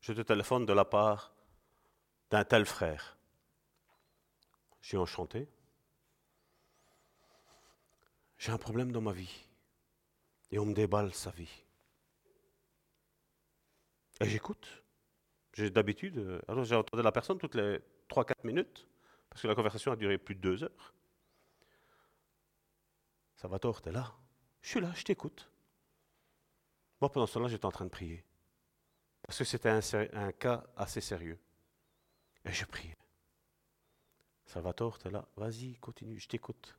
je 0.00 0.12
te 0.12 0.22
téléphone 0.22 0.66
de 0.66 0.72
la 0.72 0.84
part 0.84 1.32
d'un 2.30 2.42
tel 2.44 2.66
frère. 2.66 3.16
J'ai 4.80 4.96
enchanté. 4.96 5.48
J'ai 8.42 8.50
un 8.50 8.58
problème 8.58 8.90
dans 8.90 9.00
ma 9.00 9.12
vie. 9.12 9.46
Et 10.50 10.58
on 10.58 10.66
me 10.66 10.74
déballe 10.74 11.14
sa 11.14 11.30
vie. 11.30 11.62
Et 14.20 14.28
j'écoute. 14.28 14.82
J'ai 15.52 15.70
d'habitude. 15.70 16.18
Euh, 16.18 16.40
alors 16.48 16.64
j'ai 16.64 16.74
entendu 16.74 17.04
la 17.04 17.12
personne 17.12 17.38
toutes 17.38 17.54
les 17.54 17.78
3-4 18.08 18.34
minutes, 18.42 18.88
parce 19.30 19.42
que 19.42 19.46
la 19.46 19.54
conversation 19.54 19.92
a 19.92 19.96
duré 19.96 20.18
plus 20.18 20.34
de 20.34 20.40
deux 20.40 20.64
heures. 20.64 20.92
Salvatore, 23.36 23.80
t'es 23.80 23.92
là? 23.92 24.12
Je 24.60 24.70
suis 24.70 24.80
là, 24.80 24.90
je 24.96 25.04
t'écoute. 25.04 25.48
Moi, 27.00 27.12
pendant 27.12 27.28
ce 27.28 27.34
temps-là, 27.34 27.46
j'étais 27.46 27.66
en 27.66 27.70
train 27.70 27.84
de 27.84 27.90
prier. 27.90 28.24
Parce 29.22 29.38
que 29.38 29.44
c'était 29.44 29.68
un, 29.68 30.32
cas 30.32 30.64
assez 30.76 31.00
sérieux. 31.00 31.38
Et 32.44 32.52
je 32.52 32.64
priais. 32.64 32.98
Salvatore, 34.46 34.98
t'es 34.98 35.10
là? 35.12 35.28
Vas-y, 35.36 35.76
continue, 35.76 36.18
je 36.18 36.26
t'écoute. 36.26 36.76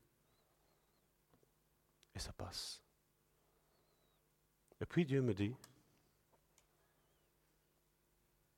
Et 2.15 2.19
ça 2.19 2.33
passe. 2.33 2.81
Et 4.79 4.85
puis 4.85 5.05
Dieu 5.05 5.21
me 5.21 5.33
dit, 5.33 5.55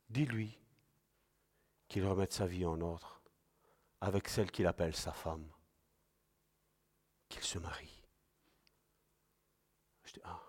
Dis-lui 0.10 0.58
qu'il 1.88 2.06
remette 2.06 2.34
sa 2.34 2.46
vie 2.46 2.66
en 2.66 2.80
ordre 2.82 3.22
avec 4.02 4.28
celle 4.28 4.52
qu'il 4.52 4.68
appelle 4.68 4.96
sa 4.96 5.12
femme, 5.12 5.46
qu'il 7.28 7.44
se 7.44 7.58
marie. 7.58 8.04
Je 10.04 10.14
dis, 10.14 10.22
ah. 10.24 10.42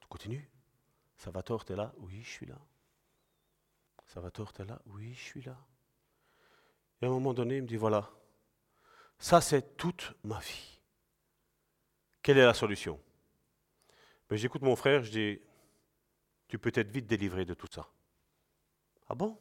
Tu 0.00 0.06
continues? 0.08 0.50
Salvatore, 1.16 1.64
t'es 1.64 1.76
là? 1.76 1.92
Oui, 1.98 2.22
je 2.22 2.30
suis 2.30 2.46
là. 2.46 2.58
Salvatore, 4.06 4.52
t'es 4.52 4.64
là? 4.64 4.80
Oui, 4.86 5.14
je 5.14 5.20
suis 5.20 5.42
là. 5.42 5.56
Et 7.00 7.06
à 7.06 7.08
un 7.08 7.12
moment 7.12 7.32
donné, 7.32 7.56
il 7.56 7.62
me 7.62 7.68
dit, 7.68 7.76
voilà, 7.76 8.10
ça 9.22 9.40
c'est 9.40 9.76
toute 9.76 10.14
ma 10.24 10.40
vie. 10.40 10.80
Quelle 12.22 12.38
est 12.38 12.44
la 12.44 12.54
solution? 12.54 13.00
Ben, 14.28 14.36
J'écoute 14.36 14.62
mon 14.62 14.74
frère, 14.74 15.04
je 15.04 15.12
dis, 15.12 15.40
tu 16.48 16.58
peux 16.58 16.72
être 16.74 16.90
vite 16.90 17.06
délivré 17.06 17.44
de 17.44 17.54
tout 17.54 17.68
ça. 17.70 17.88
Ah 19.08 19.14
bon? 19.14 19.38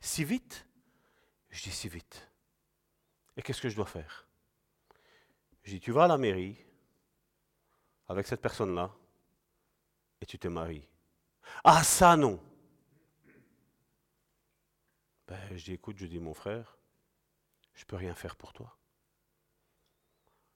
Si 0.00 0.24
vite? 0.24 0.66
Je 1.48 1.62
dis 1.62 1.70
si 1.70 1.88
vite. 1.88 2.28
Et 3.36 3.42
qu'est-ce 3.42 3.62
que 3.62 3.68
je 3.68 3.76
dois 3.76 3.86
faire? 3.86 4.26
Je 5.62 5.70
dis, 5.70 5.80
tu 5.80 5.92
vas 5.92 6.04
à 6.04 6.08
la 6.08 6.18
mairie 6.18 6.56
avec 8.08 8.26
cette 8.26 8.42
personne-là 8.42 8.92
et 10.20 10.26
tu 10.26 10.40
te 10.40 10.48
maries. 10.48 10.88
Ah 11.62 11.84
ça 11.84 12.16
non 12.16 12.42
ben, 15.28 15.56
Je 15.56 15.64
dis, 15.64 15.72
écoute, 15.74 15.98
je 15.98 16.06
dis, 16.06 16.18
mon 16.18 16.34
frère, 16.34 16.76
je 17.74 17.84
ne 17.84 17.86
peux 17.86 17.96
rien 17.96 18.14
faire 18.14 18.34
pour 18.34 18.52
toi. 18.52 18.74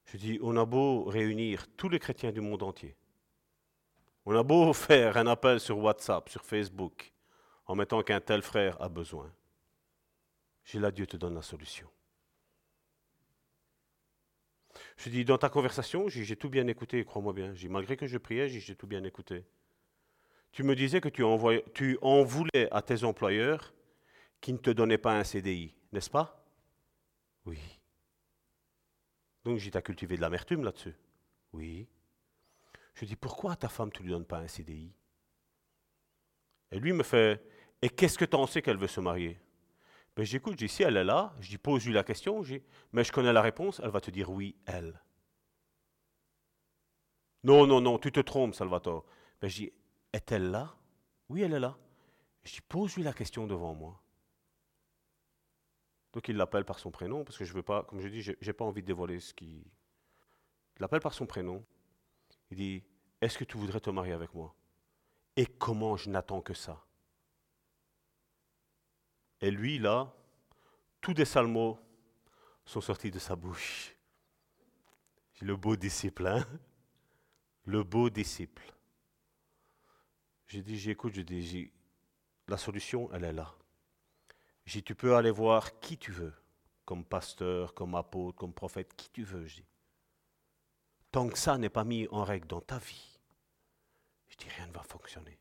Je 0.07 0.17
dis, 0.17 0.39
on 0.43 0.57
a 0.57 0.65
beau 0.65 1.05
réunir 1.05 1.67
tous 1.77 1.89
les 1.89 1.99
chrétiens 1.99 2.33
du 2.33 2.41
monde 2.41 2.63
entier. 2.63 2.97
On 4.25 4.37
a 4.37 4.43
beau 4.43 4.73
faire 4.73 5.17
un 5.17 5.27
appel 5.27 5.59
sur 5.59 5.79
WhatsApp, 5.79 6.29
sur 6.29 6.45
Facebook, 6.45 7.13
en 7.67 7.75
mettant 7.75 8.03
qu'un 8.03 8.21
tel 8.21 8.43
frère 8.43 8.81
a 8.81 8.89
besoin. 8.89 9.33
J'ai 10.65 10.79
là, 10.79 10.91
Dieu 10.91 11.07
te 11.07 11.17
donne 11.17 11.35
la 11.35 11.43
solution. 11.43 11.89
Je 14.97 15.11
dis, 15.11 15.25
dans 15.25 15.39
ta 15.39 15.49
conversation, 15.49 16.09
j'ai 16.09 16.37
tout 16.37 16.49
bien 16.49 16.67
écouté, 16.67 17.05
crois-moi 17.05 17.33
bien. 17.33 17.55
Malgré 17.69 17.97
que 17.97 18.07
je 18.07 18.19
priais, 18.19 18.49
j'ai 18.49 18.77
tout 18.77 18.87
bien 18.87 19.03
écouté. 19.05 19.45
Tu 20.53 20.63
me 20.63 20.77
disais 20.77 21.01
que 21.01 21.09
tu, 21.09 21.25
tu 21.75 21.99
en 22.03 22.23
voulais 22.23 22.69
à 22.71 22.83
tes 22.83 23.05
employeurs 23.05 23.73
qui 24.41 24.53
ne 24.53 24.59
te 24.59 24.71
donnaient 24.71 24.99
pas 24.99 25.19
un 25.19 25.25
CDI, 25.25 25.75
n'est-ce 25.93 26.11
pas? 26.11 26.45
Oui. 27.47 27.59
Donc 29.45 29.59
j'ai 29.59 29.71
cultivé 29.71 30.17
de 30.17 30.21
l'amertume 30.21 30.65
là-dessus. 30.65 30.95
Oui. 31.53 31.89
Je 32.95 33.05
dis, 33.05 33.17
pourquoi 33.17 33.57
ta 33.57 33.69
femme, 33.69 33.91
tu 33.91 34.03
ne 34.03 34.07
lui 34.07 34.13
donnes 34.13 34.27
pas 34.27 34.39
un 34.39 34.49
CDI 34.49 34.93
Et 36.71 36.79
lui 36.79 36.93
me 36.93 37.03
fait, 37.03 37.43
et 37.81 37.89
qu'est-ce 37.89 38.19
que 38.19 38.25
tu 38.25 38.37
en 38.37 38.47
sais 38.47 38.63
qu'elle 38.63 38.77
veut 38.77 38.87
se 38.87 39.01
marier? 39.01 39.41
Ben, 40.15 40.25
J'écoute, 40.25 40.53
je 40.53 40.67
dis, 40.67 40.69
si 40.69 40.83
elle 40.83 40.97
est 40.97 41.05
là, 41.05 41.35
je 41.41 41.49
dis, 41.49 41.59
pose-lui 41.59 41.95
la 41.95 42.05
question, 42.05 42.43
mais 42.93 43.05
je 43.05 43.13
connais 43.13 43.33
la 43.33 43.43
réponse, 43.43 43.81
elle 43.83 43.91
va 43.91 44.01
te 44.01 44.11
dire 44.11 44.31
oui, 44.31 44.57
elle. 44.67 45.01
Non, 47.45 47.67
non, 47.67 47.81
non, 47.81 47.99
tu 47.99 48.13
te 48.13 48.21
trompes, 48.21 48.55
Salvatore. 48.55 49.05
Ben, 49.41 49.49
je 49.49 49.57
dis, 49.57 49.73
est-elle 50.13 50.51
là? 50.51 50.75
Oui, 51.29 51.43
elle 51.43 51.55
est 51.55 51.61
là. 51.61 51.77
Je 52.45 52.53
dis, 52.53 52.61
pose-lui 52.61 53.03
la 53.03 53.13
question 53.13 53.47
devant 53.47 53.75
moi. 53.75 54.02
Donc 56.13 56.29
il 56.29 56.37
l'appelle 56.37 56.65
par 56.65 56.79
son 56.79 56.91
prénom, 56.91 57.25
parce 57.25 57.39
que 57.39 57.45
je 57.45 57.53
veux 57.53 57.63
pas, 57.63 57.85
comme 57.85 58.01
je 58.01 58.09
dis, 58.09 58.23
je 58.23 58.33
n'ai 58.33 58.53
pas 58.53 58.65
envie 58.65 58.83
de 58.83 58.87
dévoiler 58.87 59.19
ce 59.21 59.33
qui. 59.33 59.65
Il 60.77 60.81
l'appelle 60.81 61.01
par 61.01 61.15
son 61.15 61.27
prénom. 61.27 61.65
Il 62.51 62.57
dit, 62.57 62.85
est-ce 63.21 63.39
que 63.39 63.45
tu 63.45 63.57
voudrais 63.57 63.81
te 63.81 63.91
marier 63.91 64.13
avec 64.13 64.35
moi? 64.35 64.55
Et 65.37 65.47
comment 65.47 65.97
je 65.97 66.11
n'attends 66.11 66.43
que 66.43 66.53
ça? 66.53 66.85
Et 69.41 69.51
lui, 69.51 69.79
là, 69.79 70.15
tous 71.01 71.15
des 71.15 71.25
sales 71.25 71.47
mots 71.47 71.79
sont 72.65 72.81
sortis 72.81 73.11
de 73.11 73.19
sa 73.19 73.35
bouche. 73.35 73.97
Le 75.41 75.57
beau 75.57 75.77
disciple, 75.77 76.27
hein? 76.27 76.47
Le 77.65 77.83
beau 77.83 78.11
disciple. 78.11 78.73
J'ai 80.47 80.63
dit, 80.63 80.79
j'écoute, 80.79 81.15
je 81.15 81.23
dis, 81.23 81.73
la 82.49 82.59
solution, 82.59 83.11
elle 83.13 83.25
est 83.25 83.33
là. 83.33 83.55
J'ai 84.65 84.81
dit, 84.81 84.85
tu 84.85 84.95
peux 84.95 85.17
aller 85.17 85.31
voir 85.31 85.81
qui 85.81 85.99
tu 85.99 86.13
veux, 86.13 86.33
comme 86.85 87.05
pasteur, 87.05 87.75
comme 87.75 87.95
apôtre, 87.95 88.39
comme 88.39 88.55
prophète, 88.55 88.95
qui 88.97 89.11
tu 89.11 89.25
veux, 89.25 89.47
je 89.47 89.57
dis. 89.57 89.67
Tant 91.11 91.29
que 91.29 91.39
ça 91.39 91.59
n'est 91.59 91.69
pas 91.69 91.85
mis 91.85 92.09
en 92.11 92.25
règle 92.25 92.47
dans 92.47 92.61
ta 92.61 92.79
vie, 92.79 93.19
je 94.29 94.37
dis 94.37 94.49
rien 94.49 94.67
ne 94.67 94.73
va 94.73 94.83
fonctionner. 94.83 95.39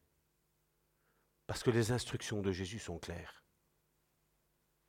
Parce 1.48 1.64
que 1.64 1.72
les 1.72 1.92
instructions 1.92 2.42
de 2.42 2.52
Jésus 2.52 2.80
sont 2.80 3.00
claires. 3.00 3.44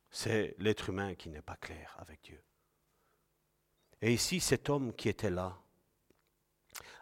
C'est 0.09 0.55
l'être 0.59 0.89
humain 0.89 1.15
qui 1.15 1.29
n'est 1.29 1.41
pas 1.41 1.55
clair 1.55 1.95
avec 1.99 2.21
Dieu. 2.21 2.41
Et 4.01 4.13
ici, 4.13 4.39
cet 4.39 4.69
homme 4.69 4.93
qui 4.93 5.09
était 5.09 5.29
là, 5.29 5.57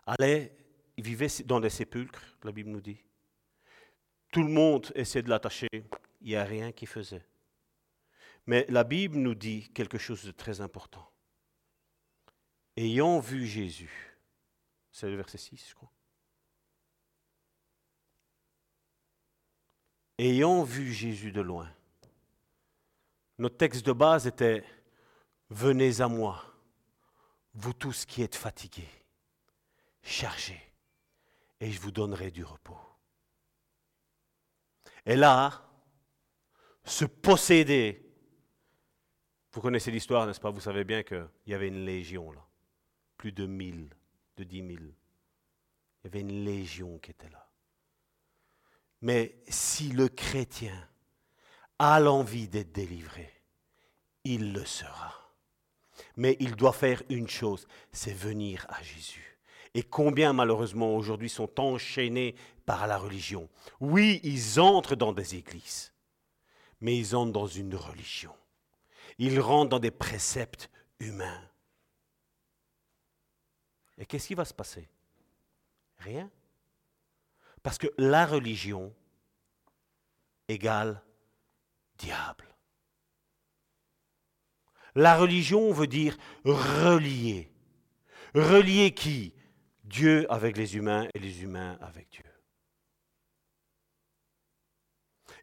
allait, 0.06 0.56
il 0.98 1.04
vivait 1.04 1.28
dans 1.46 1.60
des 1.60 1.70
sépulcres, 1.70 2.38
la 2.44 2.52
Bible 2.52 2.70
nous 2.70 2.82
dit. 2.82 3.04
Tout 4.32 4.44
le 4.44 4.50
monde 4.50 4.92
essayait 4.96 5.24
de 5.24 5.30
l'attacher, 5.30 5.68
il 6.22 6.30
n'y 6.30 6.36
a 6.36 6.44
rien 6.44 6.72
qui 6.72 6.86
faisait. 6.86 7.26
Mais 8.48 8.66
la 8.70 8.84
Bible 8.84 9.18
nous 9.18 9.36
dit 9.36 9.70
quelque 9.74 9.98
chose 9.98 10.24
de 10.24 10.32
très 10.32 10.62
important 10.62 11.12
ayant 12.78 13.20
vu 13.20 13.46
Jésus. 13.46 14.18
C'est 14.92 15.10
le 15.10 15.16
verset 15.16 15.38
6, 15.38 15.70
je 15.70 15.76
crois. 15.76 15.92
Ayant 20.18 20.64
vu 20.64 20.92
Jésus 20.92 21.32
de 21.32 21.42
loin. 21.42 21.72
Notre 23.38 23.58
texte 23.58 23.86
de 23.86 23.94
base 23.94 24.28
était 24.28 24.64
Venez 25.50 26.00
à 26.00 26.08
moi, 26.08 26.46
vous 27.54 27.74
tous 27.74 28.06
qui 28.06 28.22
êtes 28.22 28.36
fatigués, 28.36 28.88
chargés, 30.02 30.62
et 31.60 31.72
je 31.72 31.82
vous 31.82 31.92
donnerai 31.92 32.32
du 32.32 32.46
repos. 32.46 32.80
Et 35.06 35.18
là, 35.18 35.70
se 36.92 37.06
posséder, 37.06 38.06
vous 39.54 39.62
connaissez 39.62 39.92
l'histoire, 39.92 40.26
n'est-ce 40.26 40.40
pas? 40.40 40.52
Vous 40.52 40.62
savez 40.62 40.84
bien 40.84 41.04
qu'il 41.04 41.28
y 41.48 41.54
avait 41.54 41.68
une 41.68 41.86
légion 41.86 42.32
là 42.32 42.46
plus 43.22 43.32
de 43.32 43.46
mille, 43.46 43.88
de 44.38 44.44
dix 44.44 44.64
mille. 44.64 44.96
Il 46.00 46.06
y 46.06 46.08
avait 46.08 46.22
une 46.22 46.44
légion 46.44 46.98
qui 46.98 47.12
était 47.12 47.30
là. 47.30 47.48
Mais 49.04 49.36
si 49.48 49.90
le 49.90 50.08
chrétien 50.10 50.74
a 51.78 52.00
l'envie 52.00 52.48
d'être 52.48 52.72
délivré, 52.72 53.32
il 54.24 54.54
le 54.54 54.66
sera. 54.66 55.14
Mais 56.16 56.36
il 56.40 56.56
doit 56.56 56.74
faire 56.74 57.04
une 57.10 57.28
chose, 57.28 57.68
c'est 57.92 58.12
venir 58.12 58.66
à 58.70 58.82
Jésus. 58.82 59.38
Et 59.76 59.84
combien 59.84 60.34
malheureusement 60.34 60.96
aujourd'hui 60.96 61.30
sont 61.30 61.60
enchaînés 61.60 62.34
par 62.66 62.88
la 62.88 62.98
religion 62.98 63.50
Oui, 63.80 64.20
ils 64.24 64.60
entrent 64.60 64.96
dans 64.96 65.14
des 65.14 65.36
églises, 65.36 65.91
mais 66.82 66.98
ils 66.98 67.16
entrent 67.16 67.32
dans 67.32 67.48
une 67.48 67.76
religion. 67.76 68.36
Ils 69.18 69.40
rentrent 69.40 69.70
dans 69.70 69.80
des 69.80 69.92
préceptes 69.92 70.70
humains. 71.00 71.48
Et 73.98 74.06
qu'est-ce 74.06 74.28
qui 74.28 74.36
va 74.36 74.46
se 74.46 74.54
passer? 74.54 74.90
Rien. 76.00 76.30
Parce 77.62 77.78
que 77.78 77.88
la 77.98 78.26
religion 78.26 78.94
égale 80.48 81.02
diable. 81.98 82.48
La 84.96 85.18
religion 85.18 85.72
veut 85.72 85.88
dire 85.88 86.18
relier. 86.44 87.52
Relier 88.34 88.94
qui? 88.94 89.34
Dieu 89.84 90.26
avec 90.32 90.58
les 90.58 90.76
humains 90.76 91.08
et 91.14 91.20
les 91.20 91.44
humains 91.44 91.78
avec 91.82 92.10
Dieu. 92.10 92.31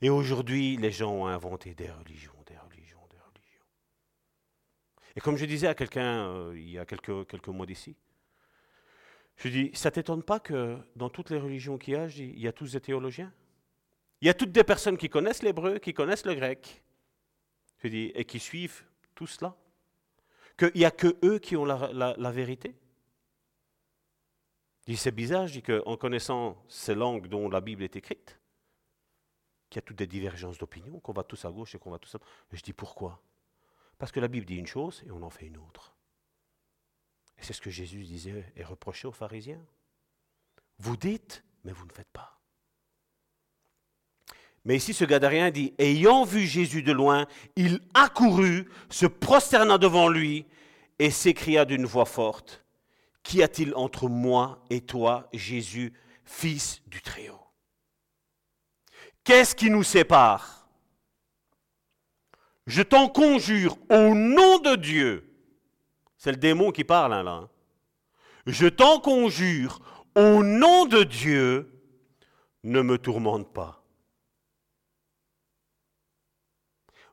Et 0.01 0.11
aujourd'hui, 0.11 0.77
les 0.77 0.93
gens 0.93 1.13
ont 1.13 1.27
inventé 1.27 1.75
des 1.75 1.91
religions, 1.91 2.33
des 2.47 2.57
religions, 2.57 3.01
des 3.11 3.17
religions. 3.17 3.65
Et 5.17 5.21
comme 5.21 5.37
je 5.37 5.45
disais 5.45 5.67
à 5.67 5.75
quelqu'un 5.75 6.29
euh, 6.29 6.53
il 6.57 6.71
y 6.71 6.79
a 6.79 6.87
quelques, 6.87 7.49
mois 7.49 7.67
d'ici, 7.67 7.97
je 9.37 9.49
dis, 9.49 9.71
ça 9.75 9.91
t'étonne 9.91 10.23
pas 10.23 10.39
que 10.41 10.79
dans 10.95 11.09
toutes 11.09 11.31
les 11.31 11.39
religions 11.39 11.79
qu'il 11.79 11.95
y 11.95 11.97
a, 11.97 12.07
il 12.07 12.39
y 12.39 12.49
a 12.49 12.53
tous 12.53 12.73
des 12.73 12.81
théologiens? 12.81 13.33
Il 14.21 14.27
y 14.27 14.29
a 14.29 14.35
toutes 14.35 14.53
des 14.53 14.65
personnes 14.65 14.97
qui 14.97 15.09
connaissent 15.09 15.43
l'hébreu, 15.43 15.79
qui 15.79 15.95
connaissent 15.95 16.27
le 16.27 16.35
grec, 16.35 16.83
je 17.79 17.89
dis, 17.89 18.13
et 18.15 18.25
qui 18.25 18.41
suivent 18.41 18.85
tout 19.15 19.27
cela? 19.27 19.57
Qu'il 20.57 20.73
n'y 20.75 20.85
a 20.85 20.91
que 20.91 21.17
eux 21.25 21.39
qui 21.39 21.57
ont 21.57 21.65
la, 21.65 22.31
vérité? 22.33 22.75
Je 24.87 24.93
dis, 24.93 24.97
c'est 24.97 25.13
bizarre, 25.13 25.47
je 25.47 25.55
dis 25.55 25.63
qu'en 25.63 25.97
connaissant 25.97 26.57
ces 26.69 26.95
langues 26.95 27.29
dont 27.29 27.49
la 27.49 27.61
Bible 27.61 27.85
est 27.85 27.95
écrite, 27.95 28.39
qu'il 29.69 29.77
y 29.77 29.79
a 29.81 29.83
toutes 29.83 29.99
des 29.99 30.07
divergences 30.07 30.59
d'opinion, 30.59 31.01
qu'on 31.01 31.13
va 31.13 31.23
tous 31.23 31.45
à 31.45 31.51
gauche 31.51 31.75
et 31.75 31.79
qu'on 31.79 31.91
va 31.91 31.99
tous 31.99 32.15
à... 32.15 32.19
Je 32.53 32.63
dis, 32.63 32.73
pourquoi? 32.73 33.21
Parce 33.99 34.13
que 34.13 34.21
la 34.21 34.29
Bible 34.29 34.47
dit 34.47 34.57
une 34.57 34.67
chose 34.67 35.03
et 35.07 35.11
on 35.11 35.23
en 35.23 35.31
fait 35.31 35.47
une 35.47 35.59
autre. 35.59 35.95
Et 37.39 37.45
c'est 37.45 37.53
ce 37.53 37.61
que 37.61 37.71
Jésus 37.71 38.03
disait 38.05 38.53
et 38.57 38.65
reprochait 38.65 39.09
aux 39.09 39.13
pharisiens. 39.13 39.65
Vous 40.79 40.97
dites, 40.97 41.45
mais 41.65 41.73
vous 41.73 41.87
ne 41.87 41.93
faites 41.93 42.11
pas. 42.13 42.39
Mais 44.65 44.77
ici, 44.77 44.93
ce 44.93 45.05
Gadarien 45.05 45.51
dit, 45.51 45.75
ayant 45.79 46.25
vu 46.25 46.47
Jésus 46.47 46.83
de 46.83 46.93
loin, 46.93 47.27
il 47.57 47.81
accourut, 47.95 48.69
se 48.91 49.07
prosterna 49.07 49.79
devant 49.79 50.09
lui 50.09 50.47
et 50.99 51.11
s'écria 51.11 51.65
d'une 51.65 51.87
voix 51.87 52.05
forte, 52.05 52.65
Qu'y 53.29 53.43
a-t-il 53.43 53.75
entre 53.75 54.09
moi 54.09 54.65
et 54.71 54.81
toi, 54.81 55.29
Jésus, 55.35 55.93
fils 56.25 56.81
du 56.87 57.03
Très-Haut? 57.03 57.48
Qu'est-ce 59.29 59.55
qui 59.55 59.71
nous 59.71 59.85
sépare? 59.85 60.67
Je 62.67 62.83
t'en 62.83 63.09
conjure 63.09 63.77
au 63.91 64.15
nom 64.15 64.59
de 64.59 64.75
Dieu 64.75 65.29
c'est 66.19 66.33
le 66.33 66.37
démon 66.37 66.73
qui 66.73 66.85
parle 66.85 67.15
hein, 67.15 67.23
là. 67.23 67.33
Hein. 67.33 67.51
Je 68.47 68.67
t'en 68.67 69.01
conjure, 69.01 69.81
au 70.17 70.43
nom 70.43 70.85
de 70.85 71.05
Dieu, 71.05 71.73
ne 72.65 72.83
me 72.83 72.99
tourmente 72.99 73.53
pas. 73.55 73.85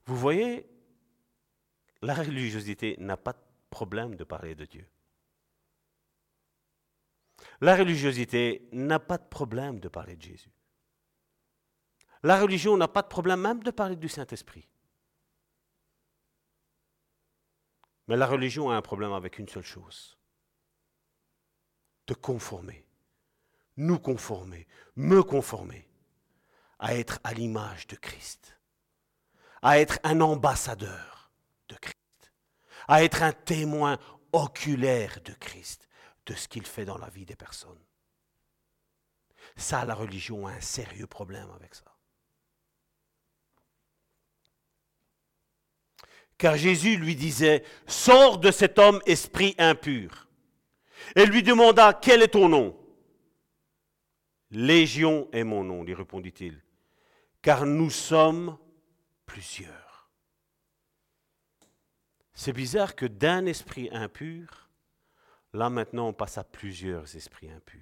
Vous 0.07 0.15
voyez, 0.15 0.67
la 2.01 2.15
religiosité 2.15 2.95
n'a 2.99 3.15
pas 3.15 3.33
de 3.33 3.39
problème 3.69 4.15
de 4.15 4.23
parler 4.23 4.55
de 4.55 4.65
Dieu. 4.65 4.87
La 7.61 7.75
religiosité 7.75 8.67
n'a 8.71 8.99
pas 8.99 9.17
de 9.17 9.25
problème 9.25 9.79
de 9.79 9.87
parler 9.87 10.15
de 10.15 10.21
Jésus. 10.21 10.51
La 12.25 12.41
religion 12.41 12.75
n'a 12.75 12.87
pas 12.87 13.03
de 13.03 13.07
problème 13.07 13.41
même 13.41 13.61
de 13.61 13.69
parler 13.69 13.95
du 13.95 14.09
Saint-Esprit. 14.09 14.67
Mais 18.07 18.17
la 18.17 18.25
religion 18.25 18.71
a 18.71 18.75
un 18.75 18.81
problème 18.81 19.13
avec 19.13 19.37
une 19.37 19.47
seule 19.47 19.63
chose. 19.63 20.17
Te 22.07 22.15
conformer, 22.15 22.83
nous 23.77 23.99
conformer, 23.99 24.67
me 24.95 25.21
conformer 25.21 25.87
à 26.79 26.95
être 26.95 27.19
à 27.23 27.31
l'image 27.31 27.85
de 27.85 27.95
Christ, 27.95 28.59
à 29.61 29.77
être 29.79 29.99
un 30.01 30.19
ambassadeur 30.19 31.29
de 31.69 31.75
Christ, 31.75 32.33
à 32.87 33.03
être 33.03 33.21
un 33.21 33.33
témoin 33.33 33.99
oculaire 34.31 35.19
de 35.23 35.33
Christ, 35.33 35.87
de 36.25 36.33
ce 36.33 36.47
qu'il 36.47 36.65
fait 36.65 36.85
dans 36.85 36.97
la 36.97 37.09
vie 37.09 37.27
des 37.27 37.35
personnes. 37.35 37.85
Ça, 39.57 39.85
la 39.85 39.93
religion 39.93 40.47
a 40.47 40.53
un 40.53 40.61
sérieux 40.61 41.05
problème 41.05 41.51
avec 41.51 41.75
ça. 41.75 41.94
Car 46.37 46.57
Jésus 46.57 46.97
lui 46.97 47.15
disait, 47.15 47.63
Sors 47.87 48.37
de 48.37 48.51
cet 48.51 48.79
homme 48.79 49.01
esprit 49.05 49.55
impur. 49.57 50.27
Et 51.15 51.25
lui 51.25 51.43
demanda, 51.43 51.93
Quel 51.93 52.21
est 52.21 52.29
ton 52.29 52.49
nom? 52.49 52.77
Légion 54.51 55.27
est 55.31 55.43
mon 55.43 55.63
nom, 55.63 55.83
lui 55.83 55.93
répondit-il, 55.93 56.61
car 57.41 57.65
nous 57.65 57.89
sommes 57.89 58.57
plusieurs. 59.25 60.09
C'est 62.33 62.53
bizarre 62.53 62.95
que 62.95 63.05
d'un 63.05 63.45
esprit 63.45 63.89
impur, 63.91 64.69
là 65.53 65.69
maintenant 65.69 66.09
on 66.09 66.13
passe 66.13 66.37
à 66.37 66.43
plusieurs 66.43 67.15
esprits 67.15 67.49
impurs. 67.49 67.81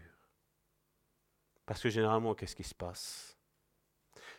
Parce 1.65 1.81
que 1.81 1.89
généralement, 1.89 2.35
qu'est-ce 2.35 2.55
qui 2.55 2.63
se 2.63 2.75
passe? 2.75 3.37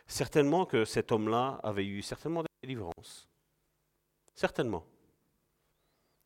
Certainement 0.07 0.65
que 0.65 0.85
cet 0.85 1.11
homme-là 1.11 1.59
avait 1.63 1.85
eu 1.85 2.01
certainement 2.01 2.43
des 2.43 2.49
délivrances. 2.61 3.27
Certainement. 4.35 4.85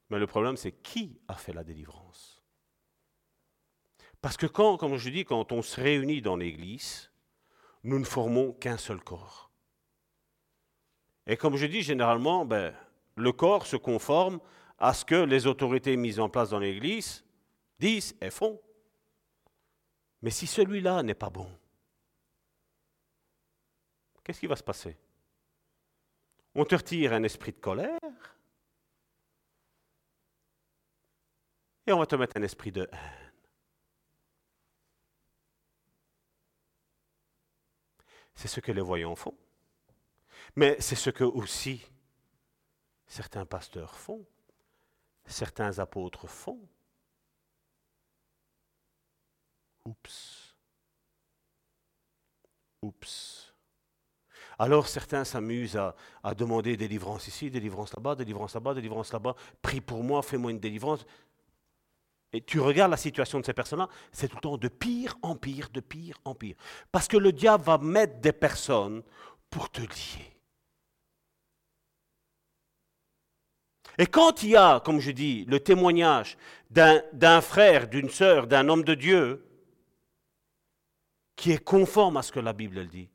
Mais 0.10 0.18
le 0.18 0.28
problème, 0.28 0.58
c'est 0.58 0.72
qui 0.72 1.20
a 1.28 1.36
fait 1.36 1.54
la 1.54 1.64
délivrance? 1.64 2.44
Parce 4.22 4.36
que 4.36 4.48
quand, 4.48 4.78
comme 4.78 4.98
je 4.98 5.10
dis, 5.10 5.24
quand 5.24 5.52
on 5.52 5.62
se 5.62 5.80
réunit 5.80 6.22
dans 6.22 6.36
l'Église, 6.36 7.12
nous 7.84 8.00
ne 8.00 8.04
formons 8.04 8.52
qu'un 8.54 8.78
seul 8.78 9.02
corps. 9.02 9.52
Et 11.28 11.38
comme 11.38 11.56
je 11.56 11.68
dis, 11.68 11.84
généralement, 11.84 12.46
ben, 12.46 12.76
le 13.16 13.32
corps 13.32 13.68
se 13.68 13.76
conforme 13.76 14.40
à 14.80 14.94
ce 14.94 15.06
que 15.06 15.16
les 15.16 15.46
autorités 15.46 15.96
mises 15.96 16.20
en 16.20 16.30
place 16.30 16.50
dans 16.50 16.60
l'Église 16.60 17.24
disent 17.78 18.16
et 18.20 18.32
font. 18.32 18.60
Mais 20.22 20.32
si 20.32 20.48
celui-là 20.48 21.04
n'est 21.04 21.14
pas 21.14 21.30
bon, 21.30 21.50
qu'est-ce 24.24 24.40
qui 24.40 24.48
va 24.48 24.56
se 24.56 24.64
passer? 24.64 24.98
On 26.60 26.66
te 26.66 26.76
retire 26.76 27.14
un 27.14 27.24
esprit 27.24 27.54
de 27.54 27.60
colère 27.60 28.00
et 31.88 31.94
on 31.94 32.00
va 32.00 32.06
te 32.06 32.18
mettre 32.18 32.36
un 32.36 32.44
esprit 32.44 32.74
de 32.74 32.90
haine. 32.92 33.32
C'est 38.36 38.50
ce 38.50 38.60
que 38.60 38.74
les 38.74 38.82
voyants 38.82 39.16
font. 39.16 39.38
Mais 40.58 40.76
c'est 40.82 40.96
ce 40.96 41.10
que 41.10 41.24
aussi 41.24 41.86
certains 43.08 43.46
pasteurs 43.46 43.96
font, 43.96 44.26
certains 45.26 45.80
apôtres 45.80 46.28
font. 46.28 46.60
Oups. 49.86 50.56
Oups. 52.82 53.49
Alors 54.60 54.90
certains 54.90 55.24
s'amusent 55.24 55.78
à, 55.78 56.36
demander 56.36 56.76
délivrance 56.76 57.28
ici, 57.30 57.50
délivrance 57.50 57.94
là-bas, 57.94 58.16
délivrance 58.16 58.54
là-bas, 58.54 58.74
délivrance 58.74 59.14
là-bas. 59.14 59.36
Prie 59.62 59.80
pour 59.80 60.04
moi, 60.04 60.22
fais-moi 60.22 60.52
une 60.52 60.60
délivrance. 60.60 61.06
Et 62.34 62.42
tu 62.42 62.60
regardes 62.60 62.92
la 62.92 62.98
situation 62.98 63.40
de 63.40 63.46
ces 63.46 63.54
personnes-là, 63.54 63.88
c'est 64.12 64.28
tout 64.28 64.36
le 64.36 64.42
temps 64.42 64.58
de 64.58 64.68
pire 64.68 65.18
en 65.22 65.36
pire, 65.36 65.70
de 65.74 65.80
pire 65.80 66.20
en 66.26 66.36
pire. 66.36 66.56
Parce 66.92 67.08
que 67.08 67.18
le 67.18 67.32
diable 67.32 67.64
va 67.64 67.78
mettre 67.78 68.20
des 68.20 68.34
personnes 68.34 69.02
pour 69.50 69.72
te 69.72 69.82
lier. 69.82 70.38
Et 73.98 74.08
quand 74.08 74.44
il 74.44 74.50
y 74.50 74.56
a, 74.56 74.82
comme 74.82 75.00
je 75.00 75.12
dis, 75.12 75.46
le 75.46 75.60
témoignage 75.60 76.38
d'un 76.70 77.42
frère, 77.42 77.88
d'une 77.88 78.10
sœur, 78.10 78.46
d'un 78.46 78.68
homme 78.70 78.84
de 78.84 78.94
Dieu, 78.94 79.46
qui 81.36 81.52
est 81.52 81.64
conforme 81.64 82.18
à 82.18 82.22
ce 82.22 82.32
que 82.32 82.40
la 82.40 82.54
Bible 82.54 82.88
dit, 82.88 83.10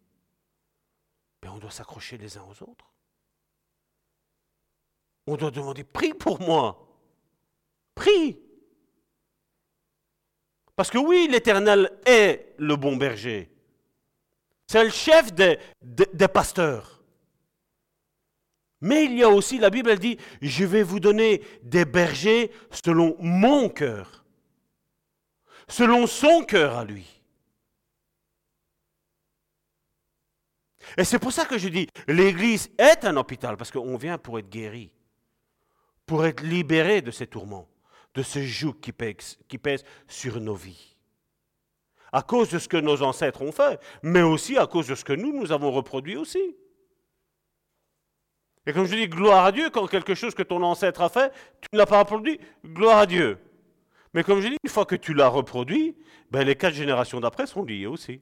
on 1.48 1.58
doit 1.58 1.70
s'accrocher 1.70 2.18
les 2.18 2.36
uns 2.36 2.44
aux 2.44 2.62
autres. 2.62 2.92
On 5.26 5.36
doit 5.36 5.50
demander, 5.50 5.84
prie 5.84 6.14
pour 6.14 6.40
moi. 6.40 6.86
Prie. 7.94 8.38
Parce 10.76 10.90
que 10.90 10.98
oui, 10.98 11.28
l'Éternel 11.30 11.90
est 12.04 12.54
le 12.58 12.76
bon 12.76 12.96
berger. 12.96 13.50
C'est 14.66 14.84
le 14.84 14.90
chef 14.90 15.32
des, 15.32 15.58
des, 15.82 16.28
pasteurs. 16.28 17.02
Mais 18.80 19.04
il 19.04 19.16
y 19.16 19.22
a 19.22 19.28
aussi, 19.28 19.58
la 19.58 19.70
Bible, 19.70 19.90
elle 19.90 19.98
dit, 19.98 20.18
je 20.42 20.64
vais 20.64 20.82
vous 20.82 21.00
donner 21.00 21.42
des 21.62 21.84
bergers 21.84 22.50
selon 22.70 23.16
mon 23.20 23.68
cœur, 23.68 24.24
selon 25.68 26.06
son 26.06 26.44
cœur 26.44 26.76
à 26.76 26.84
lui. 26.84 27.22
Et 30.96 31.04
c'est 31.04 31.18
pour 31.18 31.32
ça 31.32 31.44
que 31.44 31.58
je 31.58 31.68
dis, 31.68 31.88
l'Église 32.06 32.70
est 32.78 33.04
un 33.04 33.16
hôpital, 33.16 33.56
parce 33.56 33.70
qu'on 33.70 33.96
vient 33.96 34.18
pour 34.18 34.38
être 34.38 34.48
guéri, 34.48 34.92
pour 36.06 36.24
être 36.24 36.42
libéré 36.42 37.02
de 37.02 37.10
ces 37.10 37.26
tourments, 37.26 37.68
de 38.14 38.22
ce 38.22 38.40
joug 38.42 38.74
qui 38.80 38.92
pèse, 38.92 39.84
sur 40.06 40.40
nos 40.40 40.54
vies. 40.54 40.96
À 42.12 42.22
cause 42.22 42.50
de 42.50 42.60
ce 42.60 42.68
que 42.68 42.76
nos 42.76 43.02
ancêtres 43.02 43.42
ont 43.42 43.50
fait, 43.50 43.80
mais 44.02 44.22
aussi 44.22 44.56
à 44.56 44.66
cause 44.66 44.86
de 44.86 44.94
ce 44.94 45.04
que 45.04 45.12
nous, 45.12 45.32
nous 45.32 45.50
avons 45.50 45.72
reproduit 45.72 46.16
aussi. 46.16 46.56
Et 48.66 48.72
comme 48.72 48.86
je 48.86 48.94
dis, 48.94 49.08
gloire 49.08 49.44
à 49.44 49.52
Dieu, 49.52 49.68
quand 49.70 49.86
quelque 49.88 50.14
chose 50.14 50.34
que 50.34 50.42
ton 50.42 50.62
ancêtre 50.62 51.02
a 51.02 51.08
fait, 51.08 51.32
tu 51.60 51.68
ne 51.72 51.78
l'as 51.78 51.86
pas 51.86 51.98
reproduit, 51.98 52.38
gloire 52.64 52.98
à 52.98 53.06
Dieu. 53.06 53.38
Mais 54.14 54.22
comme 54.22 54.40
je 54.40 54.48
dis, 54.48 54.56
une 54.62 54.70
fois 54.70 54.86
que 54.86 54.94
tu 54.94 55.12
l'as 55.12 55.28
reproduit, 55.28 55.96
ben 56.30 56.46
les 56.46 56.54
quatre 56.54 56.74
générations 56.74 57.20
d'après 57.20 57.46
sont 57.46 57.64
liées 57.64 57.86
aussi. 57.86 58.20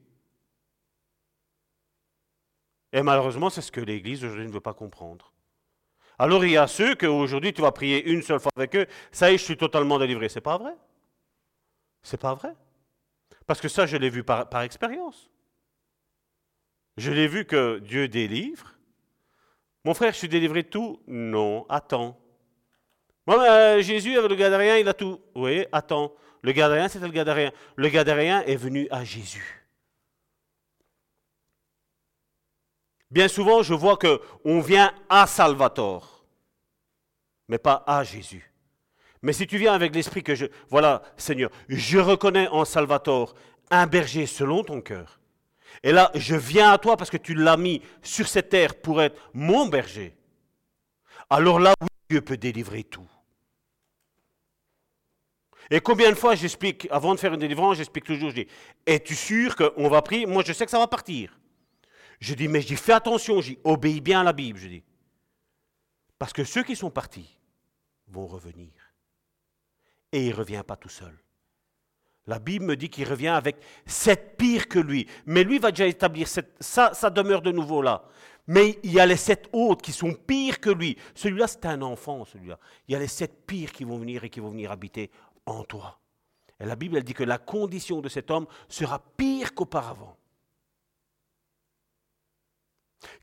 Et 2.93 3.01
malheureusement, 3.01 3.49
c'est 3.49 3.61
ce 3.61 3.71
que 3.71 3.81
l'Église 3.81 4.23
aujourd'hui 4.23 4.45
ne 4.45 4.51
veut 4.51 4.61
pas 4.61 4.75
comprendre. 4.75 5.33
Alors 6.19 6.45
il 6.45 6.51
y 6.51 6.57
a 6.57 6.67
ceux 6.67 6.93
que 6.93 7.07
aujourd'hui 7.07 7.51
tu 7.51 7.61
vas 7.61 7.71
prier 7.71 8.05
une 8.05 8.21
seule 8.21 8.39
fois 8.39 8.51
avec 8.55 8.75
eux, 8.75 8.85
ça 9.11 9.31
y 9.31 9.33
est, 9.33 9.37
je 9.39 9.43
suis 9.43 9.57
totalement 9.57 9.97
délivré. 9.97 10.29
C'est 10.29 10.41
pas 10.41 10.57
vrai. 10.57 10.75
C'est 12.03 12.19
pas 12.19 12.35
vrai. 12.35 12.53
Parce 13.47 13.59
que 13.59 13.67
ça, 13.67 13.87
je 13.87 13.97
l'ai 13.97 14.11
vu 14.11 14.23
par, 14.23 14.61
expérience. 14.61 15.31
Je 16.97 17.11
l'ai 17.11 17.27
vu 17.27 17.45
que 17.45 17.79
Dieu 17.79 18.07
délivre. 18.07 18.73
Mon 19.83 19.95
frère, 19.95 20.13
je 20.13 20.19
suis 20.19 20.29
délivré 20.29 20.61
de 20.63 20.69
tout? 20.69 21.01
Non, 21.07 21.65
attends. 21.67 22.17
Moi, 23.25 23.41
euh, 23.41 23.81
Jésus 23.81 24.15
avec 24.17 24.29
le 24.29 24.35
Gadarien, 24.35 24.77
il 24.77 24.87
a 24.87 24.93
tout. 24.93 25.19
Oui, 25.33 25.65
attends. 25.71 26.13
Le 26.41 26.51
Gadarien, 26.51 26.87
c'était 26.87 27.05
le 27.05 27.11
Gadarien. 27.11 27.51
Le 27.75 27.89
Gadarien 27.89 28.43
est 28.43 28.55
venu 28.55 28.87
à 28.91 29.03
Jésus. 29.03 29.62
Bien 33.13 33.27
souvent, 33.27 33.61
je 33.61 33.75
vois 33.75 33.99
qu'on 33.99 34.59
vient 34.59 34.91
à 35.07 35.27
Salvatore, 35.27 36.25
mais 37.47 37.59
pas 37.59 37.83
à 37.85 38.03
Jésus. 38.03 38.51
Mais 39.21 39.33
si 39.33 39.45
tu 39.45 39.59
viens 39.59 39.73
avec 39.73 39.93
l'esprit 39.93 40.23
que 40.23 40.33
je... 40.33 40.47
Voilà, 40.67 41.03
Seigneur, 41.15 41.51
je 41.69 41.99
reconnais 41.99 42.47
en 42.47 42.65
Salvatore 42.65 43.35
un 43.69 43.85
berger 43.85 44.25
selon 44.25 44.63
ton 44.63 44.81
cœur. 44.81 45.19
Et 45.83 45.91
là, 45.91 46.09
je 46.15 46.35
viens 46.35 46.71
à 46.71 46.79
toi 46.79 46.97
parce 46.97 47.11
que 47.11 47.17
tu 47.17 47.35
l'as 47.35 47.55
mis 47.55 47.83
sur 48.01 48.27
cette 48.27 48.49
terre 48.49 48.81
pour 48.81 48.99
être 48.99 49.29
mon 49.31 49.67
berger. 49.67 50.17
Alors 51.29 51.59
là, 51.59 51.75
oui, 51.81 51.87
Dieu 52.09 52.21
peut 52.21 52.37
délivrer 52.37 52.83
tout. 52.83 53.07
Et 55.69 55.81
combien 55.81 56.09
de 56.09 56.15
fois 56.15 56.33
j'explique, 56.33 56.87
avant 56.89 57.13
de 57.13 57.19
faire 57.19 57.35
une 57.35 57.39
délivrance, 57.39 57.77
j'explique 57.77 58.05
toujours, 58.05 58.31
je 58.31 58.35
dis, 58.41 58.47
es-tu 58.87 59.13
sûr 59.13 59.55
qu'on 59.55 59.87
va 59.87 60.01
prier? 60.01 60.25
Moi, 60.25 60.41
je 60.43 60.51
sais 60.51 60.65
que 60.65 60.71
ça 60.71 60.79
va 60.79 60.87
partir. 60.87 61.37
Je 62.19 62.33
dis, 62.33 62.47
mais 62.47 62.61
je 62.61 62.67
dis, 62.67 62.75
fais 62.75 62.93
attention, 62.93 63.39
obéis 63.63 64.01
bien 64.01 64.21
à 64.21 64.23
la 64.23 64.33
Bible, 64.33 64.59
je 64.59 64.67
dis. 64.67 64.83
Parce 66.17 66.33
que 66.33 66.43
ceux 66.43 66.63
qui 66.63 66.75
sont 66.75 66.91
partis 66.91 67.37
vont 68.07 68.27
revenir. 68.27 68.71
Et 70.11 70.25
il 70.25 70.29
ne 70.29 70.35
revient 70.35 70.63
pas 70.65 70.75
tout 70.75 70.89
seul. 70.89 71.17
La 72.27 72.39
Bible 72.39 72.65
me 72.65 72.75
dit 72.75 72.89
qu'il 72.89 73.09
revient 73.09 73.27
avec 73.29 73.57
sept 73.85 74.37
pires 74.37 74.67
que 74.67 74.79
lui. 74.79 75.07
Mais 75.25 75.43
lui 75.43 75.59
va 75.59 75.71
déjà 75.71 75.87
établir 75.87 76.27
cette, 76.27 76.55
ça 76.61 77.09
demeure 77.09 77.41
de 77.41 77.51
nouveau 77.51 77.81
là. 77.81 78.05
Mais 78.47 78.79
il 78.83 78.91
y 78.91 78.99
a 78.99 79.05
les 79.05 79.17
sept 79.17 79.49
autres 79.53 79.81
qui 79.81 79.91
sont 79.91 80.13
pires 80.13 80.59
que 80.59 80.69
lui. 80.69 80.97
Celui-là, 81.15 81.47
c'est 81.47 81.65
un 81.65 81.81
enfant, 81.81 82.25
celui-là. 82.25 82.59
Il 82.87 82.93
y 82.93 82.95
a 82.95 82.99
les 82.99 83.07
sept 83.07 83.45
pires 83.45 83.71
qui 83.71 83.83
vont 83.83 83.97
venir 83.97 84.23
et 84.23 84.29
qui 84.29 84.39
vont 84.39 84.49
venir 84.49 84.71
habiter 84.71 85.11
en 85.45 85.63
toi. 85.63 85.99
Et 86.59 86.65
la 86.65 86.75
Bible, 86.75 86.97
elle 86.97 87.03
dit 87.03 87.13
que 87.13 87.23
la 87.23 87.37
condition 87.37 88.01
de 88.01 88.09
cet 88.09 88.31
homme 88.31 88.47
sera 88.67 88.99
pire 88.99 89.53
qu'auparavant. 89.53 90.17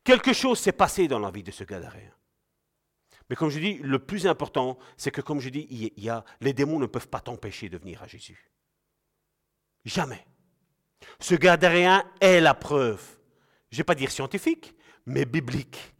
Quelque 0.05 0.33
chose 0.33 0.59
s'est 0.59 0.72
passé 0.72 1.09
dans 1.09 1.18
la 1.18 1.31
vie 1.31 1.43
de 1.43 1.51
ce 1.51 1.64
Gadaréen. 1.64 2.12
Mais 3.28 3.37
comme 3.37 3.51
je 3.51 3.61
dis, 3.61 3.78
le 3.78 3.99
plus 3.99 4.26
important, 4.26 4.78
c'est 4.97 5.12
que, 5.12 5.20
comme 5.20 5.41
je 5.41 5.51
dis, 5.51 5.66
il 5.70 6.05
y 6.05 6.11
les 6.41 6.53
démons 6.53 6.81
ne 6.81 6.87
peuvent 6.87 7.09
pas 7.09 7.20
t'empêcher 7.20 7.68
de 7.68 7.78
venir 7.78 8.03
à 8.03 8.09
Jésus. 8.09 8.51
Jamais. 9.85 10.26
Ce 11.20 11.35
Gadaréen 11.35 12.05
est 12.20 12.41
la 12.41 12.55
preuve, 12.55 13.18
je 13.70 13.76
ne 13.76 13.78
vais 13.78 13.85
pas 13.85 13.95
dire 13.95 14.11
scientifique, 14.11 14.74
mais 15.07 15.24
biblique. 15.24 15.95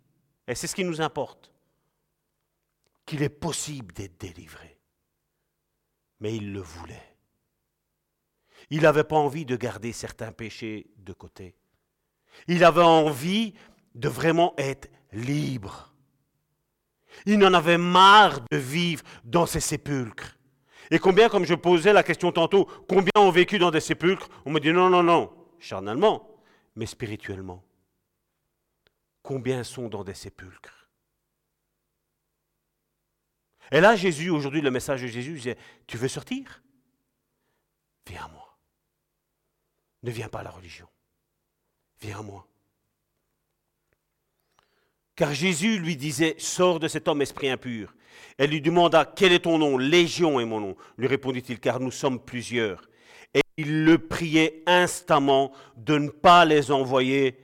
Et 0.47 0.55
c'est 0.55 0.67
ce 0.67 0.75
qui 0.75 0.85
nous 0.85 1.01
importe. 1.01 1.53
Qu'il 3.07 3.23
est 3.23 3.29
possible 3.29 3.95
d'être 3.95 4.19
délivré. 4.19 4.79
Mais 6.21 6.35
il 6.37 6.53
le 6.53 6.61
voulait. 6.61 7.17
Il 8.69 8.83
n'avait 8.83 9.05
pas 9.05 9.17
envie 9.17 9.47
de 9.47 9.57
garder 9.57 9.93
certains 9.93 10.33
péchés 10.33 10.91
de 10.97 11.13
côté. 11.13 11.57
Il 12.47 12.63
avait 12.65 12.83
envie 12.83 13.55
de 13.95 14.09
vraiment 14.09 14.55
être 14.57 14.91
libre. 15.13 15.93
Il 17.27 17.45
en 17.45 17.53
avait 17.53 17.79
marre 17.79 18.41
de 18.51 18.57
vivre 18.57 19.03
dans 19.25 19.47
ces 19.47 19.61
sépulcres. 19.61 20.37
Et 20.91 20.99
combien, 20.99 21.29
comme 21.29 21.45
je 21.45 21.55
posais 21.55 21.93
la 21.93 22.03
question 22.03 22.33
tantôt, 22.33 22.65
combien 22.89 23.13
ont 23.17 23.31
vécu 23.31 23.59
dans 23.59 23.71
des 23.71 23.81
sépulcres 23.81 24.29
On 24.45 24.51
me 24.51 24.61
dit 24.61 24.73
non, 24.73 24.91
non, 24.91 25.03
non, 25.03 25.33
charnalement, 25.59 26.29
mais 26.75 26.87
spirituellement. 26.87 27.63
Combien 29.23 29.63
sont 29.63 29.89
dans 29.89 30.03
des 30.03 30.15
sépulcres? 30.15 30.89
Et 33.71 33.81
là, 33.81 33.95
Jésus, 33.95 34.31
aujourd'hui, 34.31 34.63
le 34.63 34.71
message 34.71 35.03
de 35.03 35.07
Jésus, 35.07 35.41
c'est 35.41 35.59
Tu 35.87 35.97
veux 35.97 36.09
sortir? 36.09 36.63
Viens 38.07 38.25
à 38.25 38.29
moi. 38.29 38.59
Ne 40.03 40.11
viens 40.11 40.29
pas 40.29 40.41
à 40.41 40.43
la 40.43 40.51
religion. 40.51 40.89
Viens 42.01 42.19
à 42.19 42.23
moi. 42.23 42.50
Car 45.21 45.35
Jésus 45.35 45.79
lui 45.79 45.97
disait, 45.97 46.35
sors 46.39 46.81
de 46.81 46.89
cet 46.89 47.07
homme 47.07 47.21
esprit 47.21 47.51
impur. 47.51 47.95
Elle 48.39 48.49
lui 48.49 48.63
demanda, 48.63 49.05
quel 49.05 49.33
est 49.33 49.41
ton 49.41 49.59
nom? 49.59 49.77
Légion 49.77 50.41
est 50.41 50.47
mon 50.47 50.61
nom. 50.61 50.77
Lui 50.97 51.09
répondit-il, 51.09 51.61
car 51.61 51.79
nous 51.79 51.91
sommes 51.91 52.25
plusieurs. 52.25 52.89
Et 53.35 53.43
il 53.59 53.85
le 53.85 53.99
priait 53.99 54.63
instamment 54.65 55.53
de 55.77 55.99
ne 55.99 56.09
pas 56.09 56.47
les 56.47 56.71
envoyer. 56.71 57.39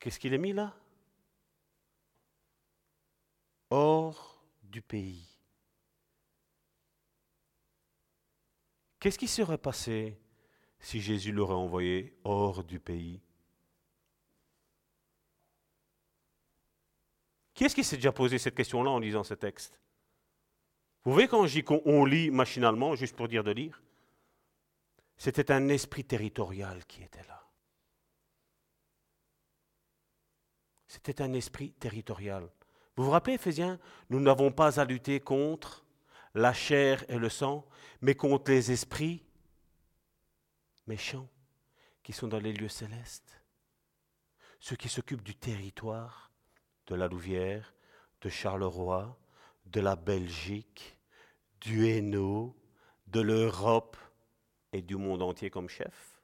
Qu'est-ce 0.00 0.18
qu'il 0.18 0.32
a 0.32 0.38
mis 0.38 0.54
là? 0.54 0.74
Hors 3.68 4.42
du 4.62 4.80
pays. 4.80 5.28
Qu'est-ce 9.00 9.18
qui 9.18 9.28
serait 9.28 9.58
passé 9.58 10.18
si 10.78 11.02
Jésus 11.02 11.30
l'aurait 11.30 11.52
envoyé 11.52 12.16
hors 12.24 12.64
du 12.64 12.80
pays? 12.80 13.20
Qui 17.54 17.64
est-ce 17.64 17.74
qui 17.74 17.84
s'est 17.84 17.96
déjà 17.96 18.12
posé 18.12 18.38
cette 18.38 18.56
question-là 18.56 18.90
en 18.90 18.98
lisant 18.98 19.22
ce 19.22 19.34
texte? 19.34 19.78
Vous 21.04 21.12
voyez 21.12 21.28
quand 21.28 21.46
je 21.46 21.60
dis 21.60 21.64
qu'on 21.64 22.04
lit 22.04 22.30
machinalement, 22.30 22.96
juste 22.96 23.14
pour 23.14 23.28
dire 23.28 23.44
de 23.44 23.52
lire? 23.52 23.80
C'était 25.16 25.52
un 25.52 25.68
esprit 25.68 26.04
territorial 26.04 26.84
qui 26.86 27.02
était 27.02 27.22
là. 27.28 27.46
C'était 30.88 31.22
un 31.22 31.32
esprit 31.32 31.72
territorial. 31.72 32.48
Vous 32.96 33.04
vous 33.04 33.10
rappelez, 33.10 33.34
Éphésiens 33.34 33.78
Nous 34.10 34.20
n'avons 34.20 34.50
pas 34.50 34.80
à 34.80 34.84
lutter 34.84 35.20
contre 35.20 35.84
la 36.34 36.52
chair 36.52 37.04
et 37.08 37.18
le 37.18 37.28
sang, 37.28 37.66
mais 38.00 38.14
contre 38.14 38.50
les 38.50 38.72
esprits 38.72 39.24
méchants 40.86 41.28
qui 42.02 42.12
sont 42.12 42.28
dans 42.28 42.40
les 42.40 42.52
lieux 42.52 42.68
célestes. 42.68 43.40
Ceux 44.58 44.76
qui 44.76 44.88
s'occupent 44.88 45.22
du 45.22 45.34
territoire 45.34 46.33
de 46.86 46.94
la 46.94 47.08
Louvière, 47.08 47.74
de 48.20 48.28
Charleroi, 48.28 49.16
de 49.66 49.80
la 49.80 49.96
Belgique, 49.96 50.98
du 51.60 51.88
Hainaut, 51.88 52.54
de 53.06 53.20
l'Europe 53.20 53.96
et 54.72 54.82
du 54.82 54.96
monde 54.96 55.22
entier 55.22 55.50
comme 55.50 55.68
chef, 55.68 56.20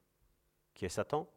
qui 0.73 0.85
est 0.85 0.89
Satan. 0.89 1.27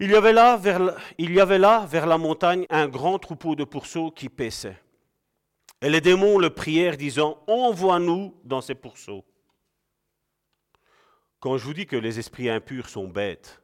Il 0.00 0.10
y, 0.10 0.16
avait 0.16 0.32
là, 0.32 0.56
vers, 0.56 0.96
il 1.16 1.32
y 1.32 1.38
avait 1.38 1.60
là, 1.60 1.86
vers 1.86 2.06
la 2.06 2.18
montagne, 2.18 2.66
un 2.70 2.88
grand 2.88 3.20
troupeau 3.20 3.54
de 3.54 3.62
pourceaux 3.62 4.10
qui 4.10 4.28
paissait. 4.28 4.82
Et 5.80 5.88
les 5.90 6.00
démons 6.00 6.38
le 6.38 6.50
prièrent, 6.50 6.96
disant 6.96 7.38
Envoie-nous 7.46 8.34
dans 8.42 8.60
ces 8.60 8.74
pourceaux. 8.74 9.24
Quand 11.38 11.56
je 11.56 11.64
vous 11.64 11.74
dis 11.74 11.86
que 11.86 11.96
les 11.96 12.18
esprits 12.18 12.48
impurs 12.48 12.88
sont 12.88 13.06
bêtes, 13.06 13.61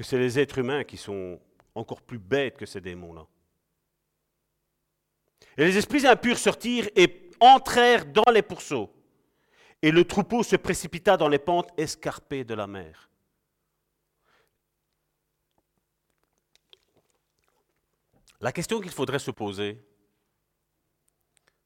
que 0.00 0.06
c'est 0.06 0.18
les 0.18 0.38
êtres 0.38 0.56
humains 0.56 0.82
qui 0.82 0.96
sont 0.96 1.38
encore 1.74 2.00
plus 2.00 2.18
bêtes 2.18 2.56
que 2.56 2.64
ces 2.64 2.80
démons-là. 2.80 3.26
Et 5.58 5.64
les 5.66 5.76
esprits 5.76 6.06
impurs 6.06 6.38
sortirent 6.38 6.88
et 6.96 7.30
entrèrent 7.38 8.06
dans 8.06 8.32
les 8.32 8.40
pourceaux. 8.40 8.90
Et 9.82 9.90
le 9.90 10.06
troupeau 10.06 10.42
se 10.42 10.56
précipita 10.56 11.18
dans 11.18 11.28
les 11.28 11.38
pentes 11.38 11.68
escarpées 11.76 12.44
de 12.44 12.54
la 12.54 12.66
mer. 12.66 13.10
La 18.40 18.52
question 18.52 18.80
qu'il 18.80 18.92
faudrait 18.92 19.18
se 19.18 19.32
poser, 19.32 19.84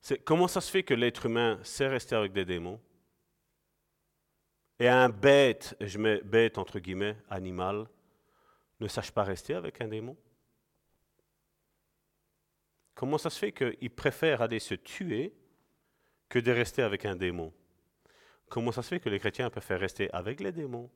c'est 0.00 0.18
comment 0.24 0.48
ça 0.48 0.60
se 0.60 0.72
fait 0.72 0.82
que 0.82 0.94
l'être 0.94 1.26
humain 1.26 1.60
sait 1.62 1.86
rester 1.86 2.16
avec 2.16 2.32
des 2.32 2.44
démons 2.44 2.80
et 4.80 4.88
un 4.88 5.08
bête, 5.08 5.76
je 5.80 5.98
mets 5.98 6.20
bête 6.24 6.58
entre 6.58 6.80
guillemets, 6.80 7.16
animal, 7.30 7.86
ne 8.80 8.88
sache 8.88 9.10
pas 9.12 9.22
rester 9.22 9.54
avec 9.54 9.80
un 9.80 9.88
démon 9.88 10.16
Comment 12.94 13.18
ça 13.18 13.30
se 13.30 13.38
fait 13.38 13.52
qu'il 13.52 13.90
préfère 13.90 14.40
aller 14.40 14.60
se 14.60 14.74
tuer 14.74 15.34
que 16.28 16.38
de 16.38 16.52
rester 16.52 16.82
avec 16.82 17.04
un 17.04 17.16
démon? 17.16 17.52
Comment 18.48 18.72
ça 18.72 18.82
se 18.82 18.88
fait 18.88 19.00
que 19.00 19.08
les 19.08 19.18
chrétiens 19.18 19.50
préfèrent 19.50 19.80
rester 19.80 20.10
avec 20.12 20.40
les 20.40 20.52
démons 20.52 20.90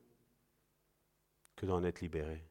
que 1.55 1.65
d'en 1.65 1.83
être 1.83 1.99
libérés? 1.99 2.45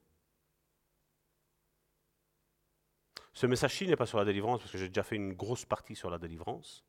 Ce 3.33 3.47
message-ci 3.47 3.87
n'est 3.87 3.97
pas 3.97 4.07
sur 4.07 4.19
la 4.19 4.25
délivrance, 4.25 4.61
parce 4.61 4.73
que 4.73 4.79
j'ai 4.79 4.89
déjà 4.89 5.05
fait 5.05 5.17
une 5.17 5.33
grosse 5.33 5.65
partie 5.65 5.95
sur 5.95 6.11
la 6.11 6.19
délivrance. 6.19 6.85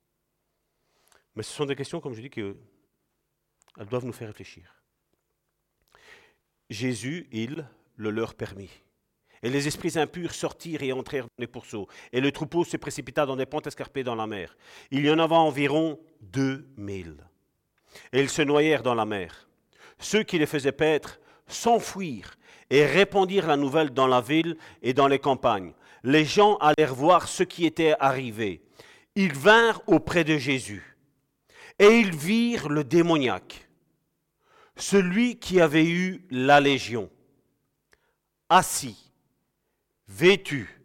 Mais 1.36 1.44
ce 1.44 1.54
sont 1.54 1.66
des 1.66 1.76
questions, 1.76 2.02
comme 2.02 2.14
je 2.14 2.22
dis, 2.22 2.30
qui 2.30 2.42
doivent 3.78 4.06
nous 4.06 4.14
faire 4.14 4.28
réfléchir. 4.28 4.84
Jésus, 6.70 7.28
il 7.32 7.68
le 8.00 8.10
leur 8.10 8.34
permit. 8.34 8.72
Et 9.44 9.50
les 9.50 9.68
esprits 9.68 9.98
impurs 9.98 10.34
sortirent 10.34 10.84
et 10.84 10.92
entrèrent 10.92 11.26
dans 11.26 11.40
les 11.40 11.48
pourceaux. 11.48 11.88
Et 12.12 12.20
le 12.20 12.32
troupeau 12.32 12.66
se 12.66 12.78
précipita 12.78 13.26
dans 13.26 13.36
des 13.36 13.46
pentes 13.46 13.68
escarpées 13.68 14.04
dans 14.04 14.16
la 14.16 14.28
mer. 14.28 14.58
Il 14.92 15.06
y 15.06 15.12
en 15.12 15.20
avait 15.20 15.36
environ 15.36 16.00
deux 16.22 16.68
mille. 16.76 17.18
Et 18.12 18.20
ils 18.22 18.30
se 18.30 18.42
noyèrent 18.42 18.84
dans 18.84 18.96
la 18.96 19.06
mer. 19.06 19.48
Ceux 20.00 20.24
qui 20.24 20.40
les 20.40 20.46
faisaient 20.46 20.72
paître 20.72 21.20
s'enfuirent 21.48 22.36
et 22.70 22.86
répandirent 22.86 23.48
la 23.48 23.58
nouvelle 23.58 23.92
dans 23.92 24.08
la 24.08 24.22
ville 24.22 24.58
et 24.82 24.94
dans 24.94 25.08
les 25.08 25.20
campagnes. 25.20 25.74
Les 26.04 26.26
gens 26.26 26.56
allèrent 26.58 26.96
voir 26.96 27.28
ce 27.28 27.44
qui 27.44 27.66
était 27.66 27.96
arrivé. 28.00 28.62
Ils 29.16 29.34
vinrent 29.34 29.82
auprès 29.88 30.24
de 30.24 30.38
Jésus 30.38 30.98
et 31.80 32.00
ils 32.00 32.16
virent 32.16 32.70
le 32.70 32.84
démoniaque, 32.84 33.70
celui 34.76 35.40
qui 35.40 35.62
avait 35.62 35.88
eu 35.88 36.26
la 36.30 36.60
légion, 36.60 37.10
assis, 38.50 39.12
vêtu 40.08 40.82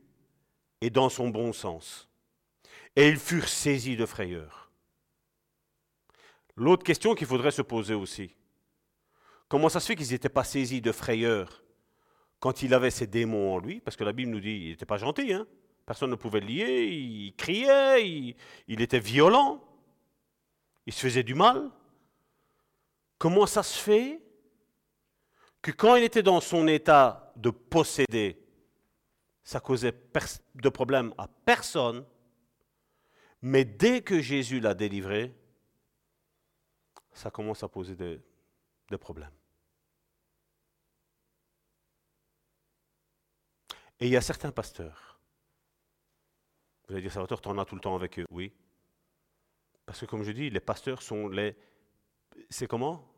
et 0.81 0.91
dans 0.91 1.09
son 1.09 1.29
bon 1.29 1.53
sens. 1.53 2.09
Et 2.97 3.09
ils 3.09 3.19
furent 3.19 3.49
saisis 3.49 3.97
de 3.97 4.07
frayeur. 4.07 4.71
L'autre 6.57 6.85
question 6.85 7.15
qu'il 7.15 7.27
faudrait 7.27 7.51
se 7.51 7.63
poser 7.63 7.95
aussi, 7.95 8.35
comment 9.49 9.69
ça 9.69 9.81
se 9.81 9.87
fait 9.87 9.97
qu'ils 9.97 10.11
n'étaient 10.11 10.29
pas 10.29 10.45
saisis 10.45 10.81
de 10.81 10.93
frayeur 10.93 11.65
quand 12.39 12.63
il 12.63 12.75
avait 12.75 12.91
ces 12.91 13.07
démons 13.07 13.55
en 13.55 13.59
lui? 13.59 13.81
Parce 13.81 13.97
que 13.97 14.05
la 14.05 14.13
Bible 14.13 14.31
nous 14.31 14.41
dit 14.41 14.59
qu'il 14.59 14.69
n'était 14.71 14.87
pas 14.87 14.99
gentil, 14.99 15.33
hein 15.33 15.47
personne 15.87 16.11
ne 16.11 16.15
pouvait 16.15 16.41
le 16.41 16.47
lier, 16.47 16.85
il 16.87 17.35
criait, 17.37 18.09
il, 18.09 18.37
il 18.69 18.81
était 18.81 19.01
violent, 19.01 19.63
il 20.87 20.93
se 20.93 21.01
faisait 21.01 21.23
du 21.23 21.35
mal. 21.35 21.71
Comment 23.19 23.47
ça 23.47 23.63
se 23.63 23.79
fait 23.79 24.21
que 25.63 25.71
quand 25.71 25.97
il 25.97 26.05
était 26.05 26.23
dans 26.23 26.41
son 26.41 26.69
état 26.69 27.24
de 27.37 27.51
posséder, 27.51 28.39
ça 29.43 29.61
causait 29.61 29.95
de 30.55 30.69
problème 30.69 31.13
à 31.19 31.29
personne, 31.29 32.05
mais 33.43 33.65
dès 33.65 34.03
que 34.03 34.21
Jésus 34.21 34.61
l'a 34.61 34.75
délivré, 34.75 35.35
ça 37.13 37.31
commence 37.31 37.63
à 37.63 37.69
poser 37.69 37.95
des, 37.95 38.21
problèmes. 38.99 39.33
Et 43.99 44.07
il 44.07 44.13
y 44.13 44.17
a 44.17 44.21
certains 44.21 44.53
pasteurs. 44.53 45.19
Vous 46.87 46.95
allez 46.95 47.03
dire, 47.03 47.13
Salvatore, 47.13 47.41
tu 47.41 47.49
en 47.49 47.59
as 47.59 47.65
tout 47.65 47.75
le 47.75 47.81
temps 47.81 47.97
avec 47.97 48.21
eux. 48.21 48.27
Oui. 48.31 48.53
Parce 49.85 50.01
que 50.01 50.07
comme 50.07 50.23
je 50.23 50.31
dis, 50.31 50.49
les 50.49 50.61
pasteurs 50.61 51.03
sont 51.03 51.29
les... 51.29 51.57
C'est 52.51 52.69
comment? 52.69 53.13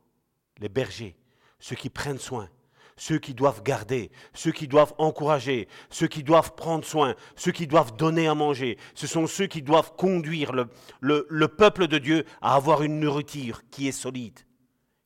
Les 0.59 0.71
bergers, 0.71 1.15
ceux 1.59 1.77
qui 1.77 1.91
prennent 1.91 2.19
soin, 2.19 2.51
ceux 2.97 3.19
qui 3.19 3.35
doivent 3.35 3.63
garder, 3.63 4.11
ceux 4.33 4.53
qui 4.53 4.67
doivent 4.67 4.95
encourager, 4.99 5.69
ceux 5.91 6.07
qui 6.07 6.23
doivent 6.23 6.55
prendre 6.55 6.85
soin, 6.85 7.15
ceux 7.37 7.53
qui 7.53 7.67
doivent 7.67 7.95
donner 7.97 8.27
à 8.27 8.35
manger. 8.35 8.79
Ce 8.95 9.07
sont 9.07 9.27
ceux 9.27 9.47
qui 9.47 9.63
doivent 9.63 9.95
conduire 9.97 10.53
le, 10.53 11.47
peuple 11.49 11.89
de 11.89 11.99
Dieu 11.99 12.25
à 12.41 12.55
avoir 12.55 12.83
une 12.83 12.99
nourriture 12.99 13.63
qui 13.71 13.87
est 13.87 13.93
solide, 13.93 14.39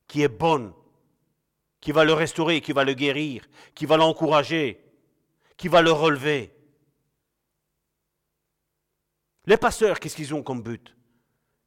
qui 0.07 0.21
est 0.21 0.29
bonne, 0.29 0.73
qui 1.81 1.91
va 1.91 2.05
le 2.05 2.13
restaurer, 2.13 2.61
qui 2.61 2.71
va 2.71 2.85
le 2.85 2.93
guérir, 2.93 3.45
qui 3.75 3.85
va 3.85 3.97
l'encourager, 3.97 4.79
qui 5.57 5.67
va 5.67 5.81
le 5.81 5.91
relever. 5.91 6.53
Les 9.47 9.57
pasteurs, 9.57 9.99
qu'est-ce 9.99 10.15
qu'ils 10.15 10.33
ont 10.33 10.43
comme 10.43 10.61
but? 10.61 10.95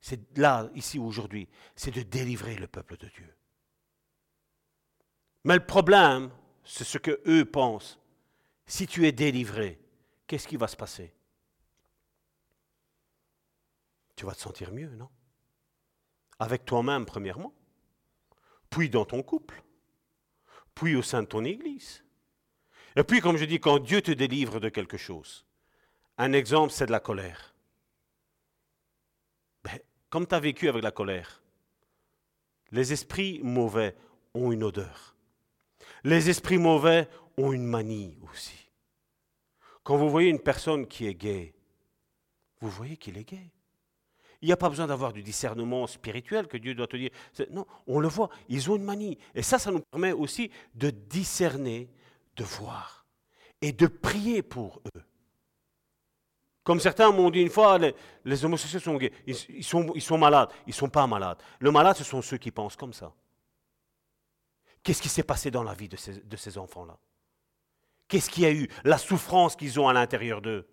C'est 0.01 0.39
là, 0.39 0.70
ici, 0.75 0.99
aujourd'hui, 0.99 1.49
c'est 1.75 1.95
de 1.95 2.03
délivrer 2.03 2.57
le 2.57 2.66
peuple 2.66 2.97
de 2.97 3.09
Dieu. 3.09 3.35
Mais 5.45 5.55
le 5.55 5.65
problème, 5.65 6.31
c'est 6.65 6.85
ce 6.85 6.99
que 6.99 7.21
eux 7.27 7.45
pensent. 7.45 7.99
Si 8.66 8.87
tu 8.87 9.07
es 9.07 9.12
délivré, 9.12 9.79
qu'est-ce 10.27 10.49
qui 10.49 10.57
va 10.57 10.66
se 10.69 10.77
passer? 10.77 11.15
Tu 14.16 14.25
vas 14.25 14.35
te 14.35 14.41
sentir 14.41 14.73
mieux, 14.73 14.89
non? 14.97 15.11
Avec 16.39 16.65
toi-même, 16.65 17.05
premièrement, 17.05 17.55
puis 18.71 18.89
dans 18.89 19.05
ton 19.05 19.23
couple, 19.23 19.62
puis 20.75 20.97
au 20.97 21.03
sein 21.03 21.23
de 21.23 21.29
ton 21.29 21.45
Église. 21.45 22.03
Et 22.97 23.05
puis, 23.05 23.21
comme 23.21 23.37
je 23.37 23.45
dis, 23.45 23.61
quand 23.61 23.79
Dieu 23.79 24.03
te 24.03 24.11
délivre 24.11 24.61
de 24.61 24.69
quelque 24.69 24.97
chose, 24.97 25.45
un 26.16 26.33
exemple, 26.33 26.73
c'est 26.73 26.87
de 26.87 26.93
la 26.93 27.01
colère. 27.01 27.55
Ben, 29.62 29.79
comme 30.11 30.27
tu 30.27 30.35
as 30.35 30.41
vécu 30.41 30.69
avec 30.69 30.83
la 30.83 30.93
colère, 30.93 31.43
les 32.71 32.93
esprits 32.93 33.41
mauvais 33.43 33.97
ont 34.33 34.53
une 34.53 34.65
odeur. 34.65 35.14
Les 36.05 36.28
esprits 36.28 36.59
mauvais 36.59 37.09
ont 37.39 37.52
une 37.52 37.64
manie 37.64 38.16
aussi. 38.31 38.70
Quand 39.82 39.97
vous 39.97 40.10
voyez 40.10 40.31
une 40.31 40.40
personne 40.40 40.86
qui 40.86 41.06
est 41.06 41.14
gaie, 41.14 41.55
vous 42.60 42.68
voyez 42.68 42.97
qu'il 42.97 43.18
est 43.18 43.24
gay. 43.24 43.51
Il 44.43 44.47
n'y 44.47 44.52
a 44.52 44.59
pas 44.59 44.68
besoin 44.68 44.86
d'avoir 44.86 45.14
du 45.14 45.22
discernement 45.22 45.86
spirituel 45.86 46.47
que 46.47 46.59
Dieu 46.59 46.74
doit 46.74 46.86
te 46.86 46.98
dire. 46.98 47.10
Non, 47.51 47.66
on 47.86 47.98
le 47.98 48.09
voit, 48.09 48.28
ils 48.48 48.70
ont 48.70 48.76
une 48.76 48.85
manie. 48.85 49.16
Et 49.35 49.43
ça, 49.43 49.59
ça 49.59 49.70
nous 49.70 49.81
permet 49.81 50.12
aussi 50.12 50.51
de 50.74 50.90
discerner, 50.90 51.89
de 52.36 52.44
voir 52.44 53.06
et 53.62 53.72
de 53.72 53.86
prier 53.86 54.43
pour 54.43 54.82
eux. 54.94 55.02
Comme 56.62 56.81
certains 56.81 57.10
m'ont 57.10 57.31
dit 57.31 57.40
une 57.40 57.51
fois, 57.51 57.78
les, 57.78 58.44
homosexuels 58.44 58.82
sont 58.82 58.97
gays, 58.97 59.12
ils, 59.26 59.64
sont, 59.64 59.93
ils 59.94 60.02
sont 60.02 60.18
malades. 60.18 60.51
Ils 60.66 60.70
ne 60.70 60.74
sont 60.74 60.89
pas 60.90 61.06
malades. 61.06 61.39
Le 61.59 61.70
malade, 61.70 61.97
ce 61.97 62.05
sont 62.05 62.20
ceux 62.20 62.39
qui 62.39 62.51
pensent 62.51 62.76
comme 62.76 62.93
ça. 62.93 63.12
Qu'est-ce 64.85 65.01
qui 65.01 65.09
s'est 65.09 65.23
passé 65.23 65.51
dans 65.51 65.62
la 65.62 65.73
vie 65.73 65.89
de 65.89 65.97
ces, 66.36 66.59
enfants-là? 66.59 66.98
Qu'est-ce 68.06 68.28
qu'il 68.28 68.43
y 68.43 68.47
a 68.47 68.52
eu? 68.52 68.69
La 68.85 68.98
souffrance 68.98 69.56
qu'ils 69.56 69.81
ont 69.81 69.89
à 69.89 69.94
l'intérieur 69.94 70.43
d'eux. 70.43 70.69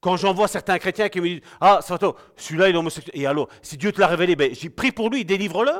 Quand 0.00 0.16
j'en 0.16 0.32
vois 0.32 0.48
certains 0.48 0.78
chrétiens 0.78 1.10
qui 1.10 1.20
me 1.20 1.28
disent 1.28 1.40
Ah, 1.60 1.80
celui-là 1.82 2.70
il 2.70 2.74
est 2.74 2.78
homosexuel. 2.78 3.14
Et 3.14 3.26
alors, 3.26 3.48
si 3.60 3.76
Dieu 3.76 3.92
te 3.92 4.00
l'a 4.00 4.06
révélé, 4.06 4.34
ben, 4.34 4.54
j'ai 4.54 4.70
pris 4.70 4.92
pour 4.92 5.10
lui, 5.10 5.26
délivre-le. 5.26 5.72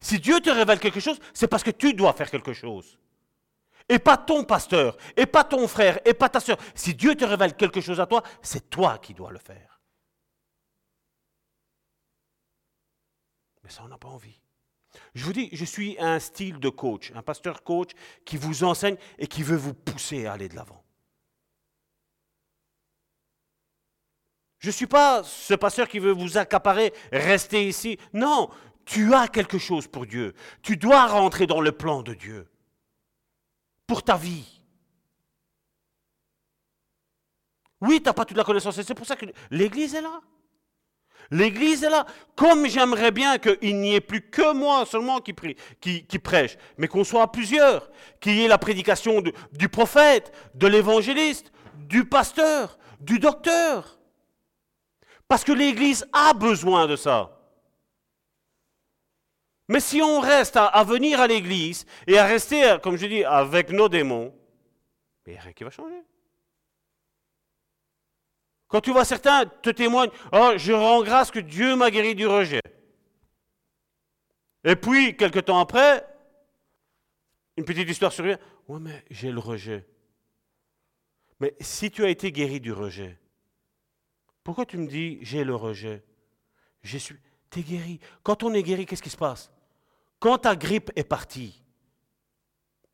Si 0.00 0.20
Dieu 0.20 0.40
te 0.40 0.48
révèle 0.48 0.78
quelque 0.78 1.00
chose, 1.00 1.18
c'est 1.34 1.48
parce 1.48 1.64
que 1.64 1.72
tu 1.72 1.92
dois 1.92 2.12
faire 2.12 2.30
quelque 2.30 2.52
chose. 2.52 2.96
Et 3.88 3.98
pas 3.98 4.16
ton 4.16 4.44
pasteur, 4.44 4.96
et 5.16 5.26
pas 5.26 5.42
ton 5.42 5.66
frère, 5.66 5.98
et 6.04 6.14
pas 6.14 6.28
ta 6.28 6.38
soeur. 6.38 6.56
Si 6.76 6.94
Dieu 6.94 7.16
te 7.16 7.24
révèle 7.24 7.56
quelque 7.56 7.80
chose 7.80 7.98
à 8.00 8.06
toi, 8.06 8.22
c'est 8.42 8.70
toi 8.70 8.98
qui 8.98 9.12
dois 9.12 9.32
le 9.32 9.40
faire. 9.40 9.80
Mais 13.64 13.70
ça, 13.70 13.82
on 13.84 13.88
n'a 13.88 13.98
pas 13.98 14.08
envie. 14.08 14.39
Je 15.14 15.24
vous 15.24 15.32
dis, 15.32 15.48
je 15.52 15.64
suis 15.64 15.96
un 15.98 16.18
style 16.18 16.58
de 16.58 16.68
coach, 16.68 17.12
un 17.14 17.22
pasteur 17.22 17.62
coach 17.62 17.90
qui 18.24 18.36
vous 18.36 18.64
enseigne 18.64 18.96
et 19.18 19.26
qui 19.26 19.42
veut 19.42 19.56
vous 19.56 19.74
pousser 19.74 20.26
à 20.26 20.32
aller 20.32 20.48
de 20.48 20.56
l'avant. 20.56 20.82
Je 24.58 24.68
ne 24.68 24.72
suis 24.72 24.86
pas 24.86 25.22
ce 25.24 25.54
pasteur 25.54 25.88
qui 25.88 25.98
veut 25.98 26.12
vous 26.12 26.36
accaparer, 26.36 26.92
rester 27.10 27.66
ici. 27.66 27.98
Non, 28.12 28.50
tu 28.84 29.14
as 29.14 29.26
quelque 29.28 29.58
chose 29.58 29.88
pour 29.88 30.06
Dieu. 30.06 30.34
Tu 30.62 30.76
dois 30.76 31.06
rentrer 31.06 31.46
dans 31.46 31.60
le 31.60 31.72
plan 31.72 32.02
de 32.02 32.12
Dieu 32.12 32.50
pour 33.86 34.02
ta 34.02 34.16
vie. 34.16 34.60
Oui, 37.80 37.98
tu 37.98 38.04
n'as 38.04 38.12
pas 38.12 38.26
toute 38.26 38.36
la 38.36 38.44
connaissance. 38.44 38.80
C'est 38.82 38.94
pour 38.94 39.06
ça 39.06 39.16
que 39.16 39.26
l'Église 39.50 39.94
est 39.94 40.02
là. 40.02 40.20
L'Église 41.30 41.84
est 41.84 41.90
là. 41.90 42.06
Comme 42.34 42.66
j'aimerais 42.66 43.12
bien 43.12 43.38
qu'il 43.38 43.80
n'y 43.80 43.94
ait 43.94 44.00
plus 44.00 44.22
que 44.22 44.52
moi 44.52 44.84
seulement 44.86 45.20
qui, 45.20 45.32
prêche, 45.32 46.56
mais 46.76 46.88
qu'on 46.88 47.04
soit 47.04 47.30
plusieurs, 47.30 47.90
qu'il 48.20 48.34
y 48.34 48.44
ait 48.44 48.48
la 48.48 48.58
prédication 48.58 49.22
du 49.52 49.68
prophète, 49.68 50.32
de 50.54 50.66
l'évangéliste, 50.66 51.52
du 51.76 52.04
pasteur, 52.04 52.78
du 53.00 53.18
docteur. 53.18 53.98
Parce 55.28 55.44
que 55.44 55.52
l'Église 55.52 56.06
a 56.12 56.32
besoin 56.32 56.86
de 56.86 56.96
ça. 56.96 57.36
Mais 59.68 59.78
si 59.78 60.02
on 60.02 60.18
reste 60.18 60.56
à, 60.56 60.82
venir 60.82 61.20
à 61.20 61.28
l'Église 61.28 61.86
et 62.08 62.18
à 62.18 62.24
rester, 62.24 62.78
comme 62.82 62.96
je 62.96 63.06
dis, 63.06 63.22
avec 63.22 63.70
nos 63.70 63.88
démons, 63.88 64.34
il 65.26 65.34
n'y 65.34 65.38
a 65.38 65.42
rien 65.42 65.52
qui 65.52 65.62
va 65.62 65.70
changer. 65.70 66.02
Quand 68.70 68.80
tu 68.80 68.92
vois 68.92 69.04
certains 69.04 69.46
te 69.46 69.70
témoignent, 69.70 70.12
oh, 70.32 70.52
je 70.56 70.72
rends 70.72 71.02
grâce 71.02 71.32
que 71.32 71.40
Dieu 71.40 71.74
m'a 71.74 71.90
guéri 71.90 72.14
du 72.14 72.26
rejet. 72.26 72.62
Et 74.62 74.76
puis, 74.76 75.16
quelque 75.16 75.40
temps 75.40 75.58
après, 75.58 76.06
une 77.56 77.64
petite 77.64 77.88
histoire 77.88 78.12
survient. 78.12 78.38
Oui, 78.68 78.78
mais 78.80 79.04
j'ai 79.10 79.32
le 79.32 79.40
rejet. 79.40 79.84
Mais 81.40 81.56
si 81.60 81.90
tu 81.90 82.04
as 82.04 82.10
été 82.10 82.30
guéri 82.30 82.60
du 82.60 82.72
rejet, 82.72 83.18
pourquoi 84.44 84.64
tu 84.64 84.78
me 84.78 84.86
dis 84.86 85.18
j'ai 85.20 85.42
le 85.42 85.56
rejet 85.56 86.04
Je 86.82 86.96
suis. 86.96 87.16
es 87.56 87.62
guéri. 87.62 87.98
Quand 88.22 88.44
on 88.44 88.54
est 88.54 88.62
guéri, 88.62 88.86
qu'est-ce 88.86 89.02
qui 89.02 89.10
se 89.10 89.16
passe? 89.16 89.50
Quand 90.20 90.38
ta 90.38 90.54
grippe 90.54 90.92
est 90.94 91.02
partie, 91.02 91.60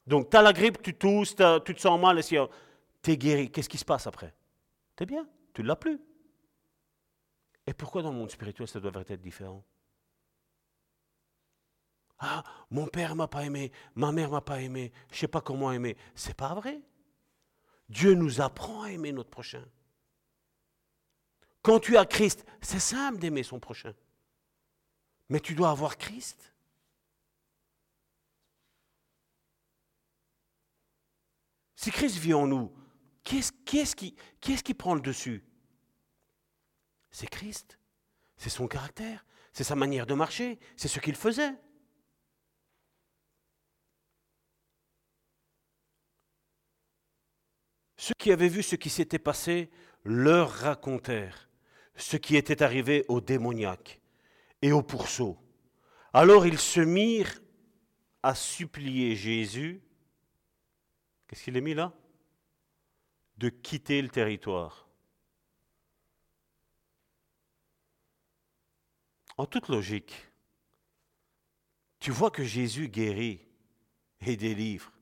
donc 0.06 0.30
tu 0.30 0.36
as 0.38 0.42
la 0.42 0.54
grippe, 0.54 0.80
tu 0.80 0.94
tousses, 0.94 1.36
tu 1.66 1.74
te 1.74 1.80
sens 1.80 2.00
mal, 2.00 2.22
tu 2.24 3.10
es 3.10 3.16
guéri, 3.18 3.50
qu'est-ce 3.50 3.68
qui 3.68 3.78
se 3.78 3.84
passe 3.84 4.06
après? 4.06 4.32
Tu 4.96 5.02
es 5.02 5.06
bien, 5.06 5.26
tu 5.56 5.62
ne 5.62 5.68
l'as 5.68 5.76
plus. 5.76 5.98
Et 7.66 7.72
pourquoi 7.72 8.02
dans 8.02 8.12
le 8.12 8.18
monde 8.18 8.30
spirituel 8.30 8.68
ça 8.68 8.78
doit 8.78 8.92
être 9.08 9.22
différent? 9.22 9.64
Ah, 12.18 12.44
mon 12.70 12.86
père 12.86 13.16
m'a 13.16 13.26
pas 13.26 13.42
aimé, 13.46 13.72
ma 13.94 14.12
mère 14.12 14.30
m'a 14.30 14.42
pas 14.42 14.60
aimé, 14.60 14.92
je 15.10 15.16
sais 15.16 15.28
pas 15.28 15.40
comment 15.40 15.72
aimer. 15.72 15.96
C'est 16.14 16.36
pas 16.36 16.54
vrai. 16.54 16.82
Dieu 17.88 18.12
nous 18.12 18.42
apprend 18.42 18.82
à 18.82 18.90
aimer 18.90 19.12
notre 19.12 19.30
prochain. 19.30 19.64
Quand 21.62 21.80
tu 21.80 21.96
as 21.96 22.04
Christ, 22.04 22.44
c'est 22.60 22.78
simple 22.78 23.18
d'aimer 23.18 23.42
son 23.42 23.58
prochain. 23.58 23.94
Mais 25.30 25.40
tu 25.40 25.54
dois 25.54 25.70
avoir 25.70 25.96
Christ. 25.96 26.52
Si 31.76 31.90
Christ 31.90 32.18
vit 32.18 32.34
en 32.34 32.46
nous, 32.46 32.70
qui 33.26 33.38
est-ce 33.38 33.96
qui, 33.96 34.14
qui, 34.40 34.56
qui 34.62 34.74
prend 34.74 34.94
le 34.94 35.00
dessus? 35.00 35.44
C'est 37.10 37.26
Christ. 37.26 37.78
C'est 38.36 38.50
son 38.50 38.68
caractère. 38.68 39.26
C'est 39.52 39.64
sa 39.64 39.74
manière 39.74 40.06
de 40.06 40.14
marcher. 40.14 40.60
C'est 40.76 40.86
ce 40.86 41.00
qu'il 41.00 41.16
faisait. 41.16 41.52
Ceux 47.96 48.14
qui 48.16 48.30
avaient 48.30 48.48
vu 48.48 48.62
ce 48.62 48.76
qui 48.76 48.90
s'était 48.90 49.18
passé 49.18 49.70
leur 50.04 50.50
racontèrent 50.50 51.48
ce 51.96 52.16
qui 52.16 52.36
était 52.36 52.62
arrivé 52.62 53.04
aux 53.08 53.20
démoniaques 53.20 54.00
et 54.62 54.70
aux 54.70 54.82
pourceaux. 54.82 55.36
Alors 56.12 56.46
ils 56.46 56.60
se 56.60 56.80
mirent 56.80 57.40
à 58.22 58.36
supplier 58.36 59.16
Jésus. 59.16 59.82
Qu'est-ce 61.26 61.42
qu'il 61.42 61.56
est 61.56 61.60
mis 61.60 61.74
là? 61.74 61.92
De 63.38 63.48
quitter 63.48 64.00
le 64.00 64.08
territoire. 64.08 64.86
En 69.36 69.44
toute 69.44 69.68
logique, 69.68 70.14
tu 71.98 72.10
vois 72.10 72.30
que 72.30 72.44
Jésus 72.44 72.88
guérit 72.88 73.40
et 74.20 74.36
délivre. 74.36 74.92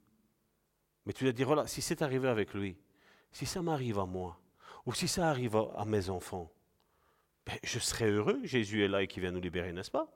Mais 1.06 1.12
tu 1.12 1.24
dois 1.24 1.32
dire, 1.32 1.46
voilà, 1.46 1.66
si 1.66 1.82
c'est 1.82 2.02
arrivé 2.02 2.28
avec 2.28 2.54
lui, 2.54 2.76
si 3.30 3.46
ça 3.46 3.62
m'arrive 3.62 3.98
à 3.98 4.06
moi, 4.06 4.40
ou 4.86 4.92
si 4.92 5.06
ça 5.08 5.28
arrive 5.28 5.56
à, 5.56 5.84
mes 5.84 6.10
enfants, 6.10 6.50
ben, 7.46 7.56
je 7.62 7.78
serais 7.78 8.10
heureux, 8.10 8.40
Jésus 8.44 8.82
est 8.84 8.88
là 8.88 9.02
et 9.02 9.06
qui 9.06 9.20
vient 9.20 9.30
nous 9.30 9.40
libérer, 9.40 9.72
n'est-ce 9.72 9.90
pas? 9.90 10.10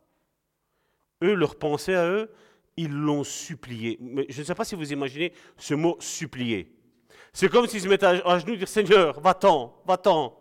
Eux, 1.22 1.34
leur 1.34 1.58
pensée 1.58 1.94
à 1.94 2.06
eux, 2.06 2.32
ils 2.76 2.92
l'ont 2.92 3.24
supplié. 3.24 3.98
Mais 4.00 4.26
je 4.28 4.40
ne 4.40 4.46
sais 4.46 4.54
pas 4.54 4.64
si 4.64 4.74
vous 4.74 4.92
imaginez 4.92 5.32
ce 5.56 5.74
mot 5.74 5.96
supplier. 6.00 6.77
C'est 7.38 7.48
comme 7.48 7.68
s'ils 7.68 7.82
se 7.82 7.86
mettaient 7.86 8.04
à, 8.04 8.38
genoux 8.40 8.54
et 8.54 8.56
dire 8.56 8.66
Seigneur, 8.66 9.20
va-t'en, 9.20 9.80
va-t'en. 9.86 10.36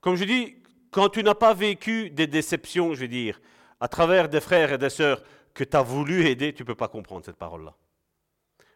Comme 0.00 0.16
je 0.16 0.24
dis, 0.24 0.56
quand 0.90 1.10
tu 1.10 1.22
n'as 1.22 1.34
pas 1.34 1.52
vécu 1.52 2.08
des 2.08 2.26
déceptions, 2.26 2.94
je 2.94 3.00
veux 3.00 3.08
dire, 3.08 3.42
à 3.78 3.88
travers 3.88 4.26
des 4.26 4.40
frères 4.40 4.72
et 4.72 4.78
des 4.78 4.88
sœurs 4.88 5.22
que 5.52 5.64
tu 5.64 5.76
as 5.76 5.82
voulu 5.82 6.24
aider, 6.24 6.54
tu 6.54 6.62
ne 6.62 6.66
peux 6.66 6.74
pas 6.74 6.88
comprendre 6.88 7.26
cette 7.26 7.36
parole-là. 7.36 7.76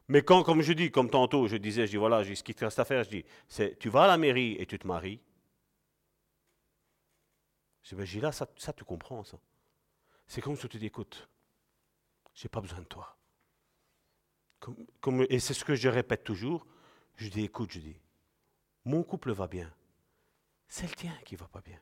Mais 0.08 0.20
quand, 0.20 0.42
comme 0.42 0.60
je 0.60 0.74
dis, 0.74 0.90
comme 0.90 1.08
tantôt, 1.08 1.48
je 1.48 1.56
disais, 1.56 1.86
je 1.86 1.92
dis, 1.92 1.96
voilà, 1.96 2.22
ce 2.22 2.42
qui 2.42 2.54
te 2.54 2.66
reste 2.66 2.78
à 2.78 2.84
faire, 2.84 3.02
je 3.04 3.08
dis, 3.08 3.24
c'est, 3.48 3.78
tu 3.78 3.88
vas 3.88 4.02
à 4.02 4.08
la 4.08 4.18
mairie 4.18 4.56
et 4.58 4.66
tu 4.66 4.78
te 4.78 4.86
maries. 4.86 5.22
Je 7.82 7.96
dis, 7.96 8.14
ben, 8.14 8.20
là, 8.20 8.32
ça, 8.32 8.46
ça, 8.58 8.74
tu 8.74 8.84
comprends, 8.84 9.24
ça. 9.24 9.38
C'est 10.26 10.42
comme 10.42 10.54
si 10.54 10.68
tu 10.68 10.76
dis, 10.76 10.84
écoute, 10.84 11.26
j'ai 12.34 12.50
pas 12.50 12.60
besoin 12.60 12.80
de 12.80 12.84
toi. 12.84 13.17
Et 15.28 15.38
c'est 15.38 15.54
ce 15.54 15.64
que 15.64 15.74
je 15.74 15.88
répète 15.88 16.24
toujours. 16.24 16.66
Je 17.16 17.28
dis, 17.28 17.44
écoute, 17.44 17.72
je 17.72 17.78
dis, 17.78 17.96
mon 18.84 19.02
couple 19.02 19.32
va 19.32 19.46
bien. 19.46 19.72
C'est 20.68 20.88
le 20.88 20.94
tien 20.94 21.14
qui 21.24 21.36
va 21.36 21.46
pas 21.48 21.60
bien. 21.60 21.80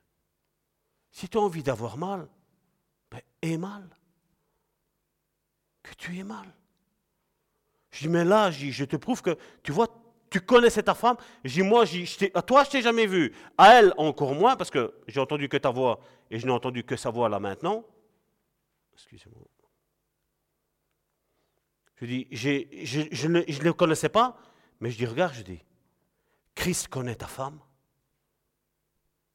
Si 1.10 1.28
tu 1.28 1.38
as 1.38 1.40
envie 1.40 1.62
d'avoir 1.62 1.96
mal, 1.96 2.28
ben, 3.10 3.20
aie 3.42 3.58
mal. 3.58 3.88
Que 5.82 5.94
tu 5.94 6.18
aies 6.18 6.24
mal. 6.24 6.46
Je 7.90 8.00
dis, 8.00 8.08
mais 8.08 8.24
là, 8.24 8.50
je 8.50 8.84
te 8.84 8.96
prouve 8.96 9.22
que, 9.22 9.36
tu 9.62 9.72
vois, 9.72 9.88
tu 10.30 10.40
connaissais 10.40 10.82
ta 10.82 10.94
femme. 10.94 11.16
Je 11.44 11.54
dis, 11.54 11.62
moi, 11.62 11.84
à 12.34 12.42
toi, 12.42 12.64
je 12.64 12.70
t'ai 12.70 12.82
jamais 12.82 13.06
vu. 13.06 13.34
À 13.56 13.74
elle, 13.74 13.94
encore 13.96 14.34
moins, 14.34 14.56
parce 14.56 14.70
que 14.70 14.94
j'ai 15.06 15.20
entendu 15.20 15.48
que 15.48 15.56
ta 15.56 15.70
voix 15.70 16.00
et 16.30 16.38
je 16.38 16.46
n'ai 16.46 16.52
entendu 16.52 16.84
que 16.84 16.96
sa 16.96 17.10
voix 17.10 17.28
là 17.28 17.40
maintenant. 17.40 17.84
Excusez-moi. 18.94 19.42
Je 21.96 22.06
dis, 22.06 22.28
je, 22.30 23.28
ne, 23.28 23.42
je 23.48 23.58
ne 23.58 23.64
le 23.64 23.72
connaissais 23.72 24.08
pas, 24.08 24.38
mais 24.80 24.90
je 24.90 24.98
dis, 24.98 25.06
regarde, 25.06 25.34
je 25.34 25.42
dis, 25.42 25.62
Christ 26.54 26.88
connaît 26.88 27.14
ta 27.14 27.26
femme, 27.26 27.60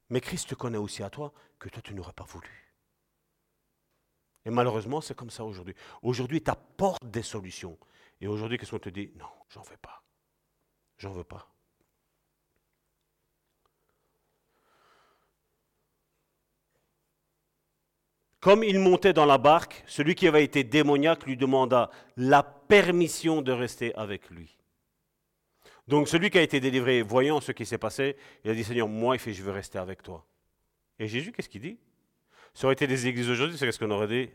mais 0.09 0.21
Christ 0.21 0.49
te 0.49 0.55
connaît 0.55 0.77
aussi 0.77 1.03
à 1.03 1.09
toi, 1.09 1.33
que 1.57 1.69
toi, 1.69 1.81
tu 1.81 1.93
n'aurais 1.93 2.13
pas 2.13 2.25
voulu. 2.25 2.49
Et 4.45 4.49
malheureusement, 4.49 5.01
c'est 5.01 5.15
comme 5.15 5.29
ça 5.29 5.45
aujourd'hui. 5.45 5.75
Aujourd'hui, 6.01 6.41
tu 6.41 6.49
apportes 6.49 7.05
des 7.05 7.21
solutions. 7.21 7.77
Et 8.19 8.27
aujourd'hui, 8.27 8.57
qu'est-ce 8.57 8.71
qu'on 8.71 8.79
te 8.79 8.89
dit? 8.89 9.11
Non, 9.15 9.29
j'en 9.49 9.61
veux 9.61 9.77
pas. 9.77 10.03
J'en 10.97 11.11
veux 11.11 11.23
pas. 11.23 11.50
Comme 18.41 18.63
il 18.63 18.79
montait 18.79 19.13
dans 19.13 19.27
la 19.27 19.37
barque, 19.37 19.83
celui 19.85 20.15
qui 20.15 20.27
avait 20.27 20.43
été 20.43 20.63
démoniaque 20.63 21.25
lui 21.27 21.37
demanda 21.37 21.91
la 22.17 22.41
permission 22.41 23.43
de 23.43 23.51
rester 23.51 23.93
avec 23.95 24.31
lui. 24.31 24.57
Donc 25.87 26.07
celui 26.07 26.31
qui 26.31 26.39
a 26.39 26.41
été 26.41 26.59
délivré, 26.59 27.03
voyant 27.03 27.39
ce 27.39 27.51
qui 27.51 27.67
s'est 27.67 27.77
passé, 27.77 28.17
il 28.43 28.49
a 28.49 28.55
dit 28.55 28.63
Seigneur, 28.63 28.87
moi, 28.87 29.15
il 29.15 29.19
fait, 29.19 29.31
je 29.31 29.43
veux 29.43 29.51
rester 29.51 29.77
avec 29.77 30.01
toi. 30.01 30.25
Et 30.97 31.07
Jésus, 31.07 31.31
qu'est-ce 31.31 31.49
qu'il 31.49 31.61
dit? 31.61 31.77
Ça 32.53 32.65
aurait 32.65 32.73
été 32.73 32.87
des 32.87 33.07
églises 33.07 33.29
aujourd'hui, 33.29 33.57
c'est 33.57 33.71
ce 33.71 33.77
qu'on 33.77 33.91
aurait 33.91 34.07
dit 34.07 34.29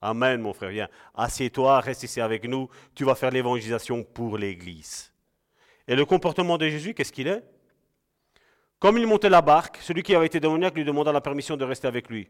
Amen, 0.00 0.40
mon 0.40 0.52
frère. 0.52 0.70
Viens, 0.70 0.88
assieds-toi, 1.14 1.80
reste 1.80 2.04
ici 2.04 2.20
avec 2.20 2.44
nous. 2.44 2.68
Tu 2.94 3.04
vas 3.04 3.14
faire 3.14 3.30
l'évangélisation 3.30 4.04
pour 4.04 4.38
l'Église. 4.38 5.12
Et 5.86 5.96
le 5.96 6.04
comportement 6.04 6.58
de 6.58 6.68
Jésus, 6.68 6.94
qu'est-ce 6.94 7.12
qu'il 7.12 7.28
est? 7.28 7.42
Comme 8.78 8.98
il 8.98 9.06
montait 9.06 9.30
la 9.30 9.42
barque, 9.42 9.78
celui 9.80 10.02
qui 10.02 10.14
avait 10.14 10.26
été 10.26 10.40
démoniaque 10.40 10.74
lui 10.74 10.84
demanda 10.84 11.12
la 11.12 11.20
permission 11.20 11.56
de 11.56 11.64
rester 11.64 11.86
avec 11.86 12.08
lui. 12.08 12.28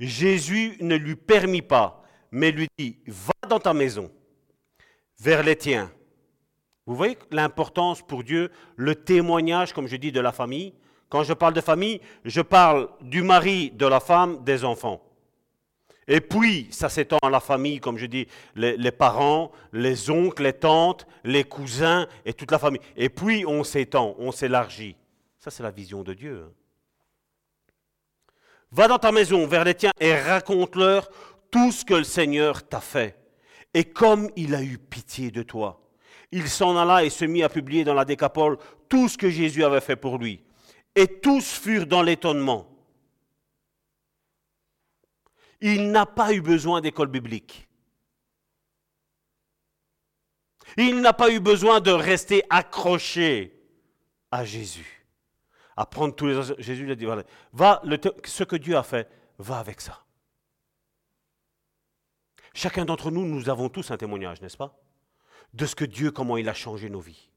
Jésus 0.00 0.76
ne 0.80 0.96
lui 0.96 1.16
permit 1.16 1.62
pas, 1.62 2.02
mais 2.30 2.50
lui 2.50 2.68
dit, 2.78 2.98
va 3.06 3.32
dans 3.48 3.58
ta 3.58 3.74
maison, 3.74 4.10
vers 5.18 5.42
les 5.42 5.56
tiens. 5.56 5.90
Vous 6.86 6.94
voyez 6.94 7.18
l'importance 7.30 8.00
pour 8.00 8.24
Dieu, 8.24 8.50
le 8.76 8.94
témoignage, 8.94 9.72
comme 9.72 9.88
je 9.88 9.96
dis, 9.96 10.12
de 10.12 10.20
la 10.20 10.32
famille. 10.32 10.72
Quand 11.08 11.22
je 11.22 11.32
parle 11.32 11.54
de 11.54 11.60
famille, 11.60 12.00
je 12.24 12.40
parle 12.40 12.88
du 13.00 13.22
mari, 13.22 13.70
de 13.70 13.86
la 13.86 14.00
femme, 14.00 14.44
des 14.44 14.64
enfants. 14.64 15.02
Et 16.06 16.22
puis, 16.22 16.68
ça 16.70 16.88
s'étend 16.88 17.18
à 17.22 17.28
la 17.28 17.40
famille, 17.40 17.80
comme 17.80 17.98
je 17.98 18.06
dis, 18.06 18.26
les, 18.56 18.90
parents, 18.90 19.52
les 19.72 20.10
oncles, 20.10 20.44
les 20.44 20.54
tantes, 20.54 21.06
les 21.22 21.44
cousins 21.44 22.06
et 22.24 22.32
toute 22.32 22.50
la 22.50 22.58
famille. 22.58 22.80
Et 22.96 23.10
puis, 23.10 23.44
on 23.46 23.62
s'étend, 23.62 24.14
on 24.18 24.32
s'élargit. 24.32 24.96
Ça, 25.38 25.50
c'est 25.50 25.62
la 25.62 25.70
vision 25.70 26.02
de 26.02 26.14
Dieu. 26.14 26.46
Va 28.70 28.88
dans 28.88 28.98
ta 28.98 29.12
maison 29.12 29.46
vers 29.46 29.64
les 29.64 29.74
tiens 29.74 29.92
et 29.98 30.14
raconte-leur 30.14 31.08
tout 31.50 31.72
ce 31.72 31.84
que 31.84 31.94
le 31.94 32.04
Seigneur 32.04 32.68
t'a 32.68 32.80
fait. 32.80 33.16
Et 33.74 33.84
comme 33.84 34.30
il 34.36 34.54
a 34.54 34.62
eu 34.62 34.78
pitié 34.78 35.30
de 35.30 35.42
toi, 35.42 35.80
il 36.30 36.48
s'en 36.48 36.76
alla 36.76 37.04
et 37.04 37.10
se 37.10 37.24
mit 37.24 37.42
à 37.42 37.48
publier 37.48 37.84
dans 37.84 37.94
la 37.94 38.04
décapole 38.04 38.58
tout 38.88 39.08
ce 39.08 39.16
que 39.16 39.30
Jésus 39.30 39.64
avait 39.64 39.80
fait 39.80 39.96
pour 39.96 40.18
lui. 40.18 40.44
Et 40.94 41.06
tous 41.20 41.58
furent 41.58 41.86
dans 41.86 42.02
l'étonnement. 42.02 42.68
Il 45.60 45.90
n'a 45.90 46.06
pas 46.06 46.32
eu 46.32 46.40
besoin 46.40 46.80
d'école 46.80 47.08
biblique. 47.08 47.68
Il 50.76 51.00
n'a 51.00 51.12
pas 51.12 51.30
eu 51.30 51.40
besoin 51.40 51.80
de 51.80 51.90
rester 51.90 52.42
accroché 52.50 53.58
à 54.30 54.44
Jésus. 54.44 54.97
À 55.78 55.86
tous 55.86 56.26
les 56.26 56.42
Jésus 56.58 56.86
lui 56.86 56.90
a 56.90 56.96
dit, 56.96 57.06
va, 57.52 57.82
ce 58.24 58.42
que 58.42 58.56
Dieu 58.56 58.76
a 58.76 58.82
fait, 58.82 59.08
va 59.38 59.60
avec 59.60 59.80
ça. 59.80 60.02
Chacun 62.52 62.84
d'entre 62.84 63.12
nous, 63.12 63.24
nous 63.24 63.48
avons 63.48 63.68
tous 63.68 63.92
un 63.92 63.96
témoignage, 63.96 64.42
n'est-ce 64.42 64.56
pas? 64.56 64.76
De 65.54 65.66
ce 65.66 65.76
que 65.76 65.84
Dieu, 65.84 66.10
comment 66.10 66.36
il 66.36 66.48
a 66.48 66.54
changé 66.54 66.90
nos 66.90 66.98
vies. 66.98 67.30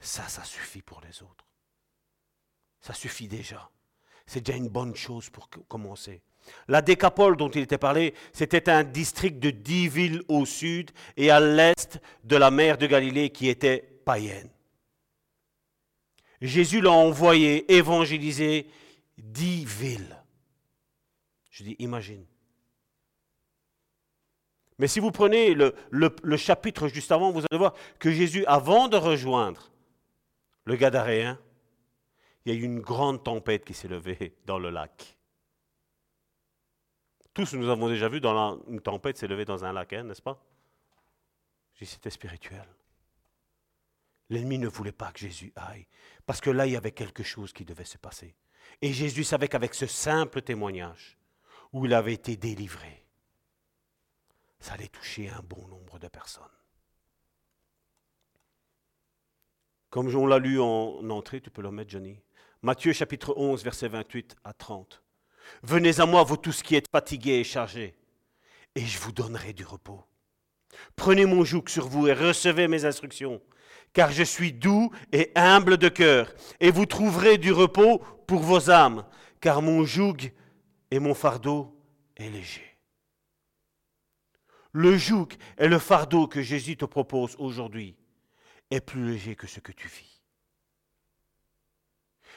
Ça, 0.00 0.28
ça 0.28 0.44
suffit 0.44 0.82
pour 0.82 1.00
les 1.00 1.22
autres. 1.22 1.46
Ça 2.82 2.92
suffit 2.92 3.26
déjà. 3.26 3.70
C'est 4.26 4.44
déjà 4.44 4.58
une 4.58 4.68
bonne 4.68 4.94
chose 4.94 5.30
pour 5.30 5.48
commencer. 5.66 6.20
La 6.68 6.82
Décapole 6.82 7.38
dont 7.38 7.48
il 7.48 7.62
était 7.62 7.78
parlé, 7.78 8.12
c'était 8.34 8.68
un 8.68 8.84
district 8.84 9.38
de 9.38 9.48
dix 9.48 9.88
villes 9.88 10.22
au 10.28 10.44
sud 10.44 10.90
et 11.16 11.30
à 11.30 11.40
l'est 11.40 11.98
de 12.22 12.36
la 12.36 12.50
mer 12.50 12.76
de 12.76 12.86
Galilée 12.86 13.30
qui 13.30 13.48
était 13.48 13.78
païenne. 14.04 14.50
Jésus 16.40 16.80
l'a 16.80 16.92
envoyé 16.92 17.70
évangéliser 17.72 18.66
dix 19.18 19.64
villes. 19.64 20.16
Je 21.50 21.64
dis, 21.64 21.76
imagine. 21.78 22.24
Mais 24.78 24.88
si 24.88 24.98
vous 24.98 25.10
prenez 25.10 25.52
le, 25.54 26.36
chapitre 26.38 26.88
juste 26.88 27.12
avant, 27.12 27.32
vous 27.32 27.42
allez 27.50 27.58
voir 27.58 27.74
que 27.98 28.10
Jésus, 28.10 28.46
avant 28.46 28.88
de 28.88 28.96
rejoindre 28.96 29.70
le 30.64 30.74
Gadaréen, 30.76 31.38
il 32.44 32.54
y 32.54 32.56
a 32.56 32.58
eu 32.58 32.64
une 32.64 32.80
grande 32.80 33.22
tempête 33.22 33.66
qui 33.66 33.74
s'est 33.74 33.88
levée 33.88 34.34
dans 34.46 34.58
le 34.58 34.70
lac. 34.70 35.18
Tous 37.34 37.52
nous 37.52 37.68
avons 37.68 37.88
déjà 37.88 38.08
vu 38.08 38.22
dans 38.22 38.58
une 38.68 38.80
tempête 38.80 39.18
s'est 39.18 39.28
levée 39.28 39.44
dans 39.44 39.66
un 39.66 39.72
lac, 39.74 39.92
hein, 39.92 40.04
n'est-ce 40.04 40.22
pas? 40.22 40.42
C'était 41.74 42.10
spirituel. 42.10 42.66
L'ennemi 44.30 44.58
ne 44.58 44.68
voulait 44.68 44.92
pas 44.92 45.12
que 45.12 45.18
Jésus 45.18 45.52
aille, 45.56 45.86
parce 46.24 46.40
que 46.40 46.50
là, 46.50 46.66
il 46.66 46.72
y 46.72 46.76
avait 46.76 46.92
quelque 46.92 47.22
chose 47.22 47.52
qui 47.52 47.64
devait 47.64 47.84
se 47.84 47.98
passer. 47.98 48.34
Et 48.80 48.92
Jésus 48.92 49.24
savait 49.24 49.48
qu'avec 49.48 49.74
ce 49.74 49.86
simple 49.86 50.40
témoignage, 50.40 51.18
où 51.72 51.84
il 51.84 51.92
avait 51.92 52.14
été 52.14 52.36
délivré, 52.36 53.04
ça 54.60 54.74
allait 54.74 54.88
toucher 54.88 55.28
un 55.28 55.42
bon 55.42 55.66
nombre 55.66 55.98
de 55.98 56.08
personnes. 56.08 56.44
Comme 59.90 60.14
on 60.14 60.26
l'a 60.26 60.38
lu 60.38 60.60
en 60.60 61.10
entrée, 61.10 61.40
tu 61.40 61.50
peux 61.50 61.62
le 61.62 61.72
mettre, 61.72 61.90
Johnny. 61.90 62.16
Matthieu 62.62 62.92
chapitre 62.92 63.34
11, 63.36 63.64
verset 63.64 63.88
28 63.88 64.36
à 64.44 64.52
30. 64.52 65.02
Venez 65.62 65.98
à 65.98 66.06
moi, 66.06 66.22
vous 66.22 66.36
tous 66.36 66.62
qui 66.62 66.76
êtes 66.76 66.88
fatigués 66.88 67.40
et 67.40 67.44
chargés, 67.44 67.96
et 68.76 68.86
je 68.86 68.98
vous 69.00 69.10
donnerai 69.10 69.52
du 69.52 69.64
repos. 69.64 70.04
Prenez 70.94 71.26
mon 71.26 71.44
joug 71.44 71.64
sur 71.68 71.88
vous 71.88 72.06
et 72.06 72.12
recevez 72.12 72.68
mes 72.68 72.84
instructions, 72.84 73.42
car 73.92 74.12
je 74.12 74.22
suis 74.22 74.52
doux 74.52 74.90
et 75.12 75.32
humble 75.34 75.76
de 75.76 75.88
cœur, 75.88 76.32
et 76.60 76.70
vous 76.70 76.86
trouverez 76.86 77.38
du 77.38 77.52
repos 77.52 77.98
pour 78.26 78.40
vos 78.40 78.70
âmes, 78.70 79.04
car 79.40 79.62
mon 79.62 79.84
joug 79.84 80.16
et 80.90 80.98
mon 80.98 81.14
fardeau 81.14 81.76
est 82.16 82.30
léger. 82.30 82.78
Le 84.72 84.96
joug 84.96 85.28
et 85.58 85.66
le 85.66 85.78
fardeau 85.78 86.28
que 86.28 86.42
Jésus 86.42 86.76
te 86.76 86.84
propose 86.84 87.34
aujourd'hui 87.38 87.96
est 88.70 88.80
plus 88.80 89.10
léger 89.10 89.34
que 89.34 89.48
ce 89.48 89.58
que 89.58 89.72
tu 89.72 89.88
vis. 89.88 90.22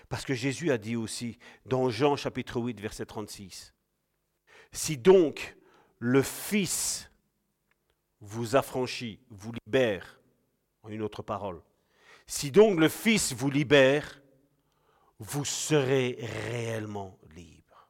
Parce 0.09 0.25
que 0.25 0.33
Jésus 0.33 0.71
a 0.71 0.77
dit 0.77 0.95
aussi 0.95 1.37
dans 1.65 1.89
Jean 1.89 2.15
chapitre 2.15 2.59
8 2.59 2.79
verset 2.81 3.05
36, 3.05 3.73
Si 4.71 4.97
donc 4.97 5.55
le 5.99 6.23
Fils 6.23 7.11
vous 8.19 8.55
affranchit, 8.55 9.19
vous 9.29 9.51
libère, 9.65 10.19
en 10.83 10.89
une 10.89 11.01
autre 11.01 11.23
parole, 11.23 11.61
si 12.27 12.51
donc 12.51 12.79
le 12.79 12.89
Fils 12.89 13.33
vous 13.33 13.49
libère, 13.49 14.21
vous 15.19 15.45
serez 15.45 16.17
réellement 16.49 17.17
libre. 17.35 17.89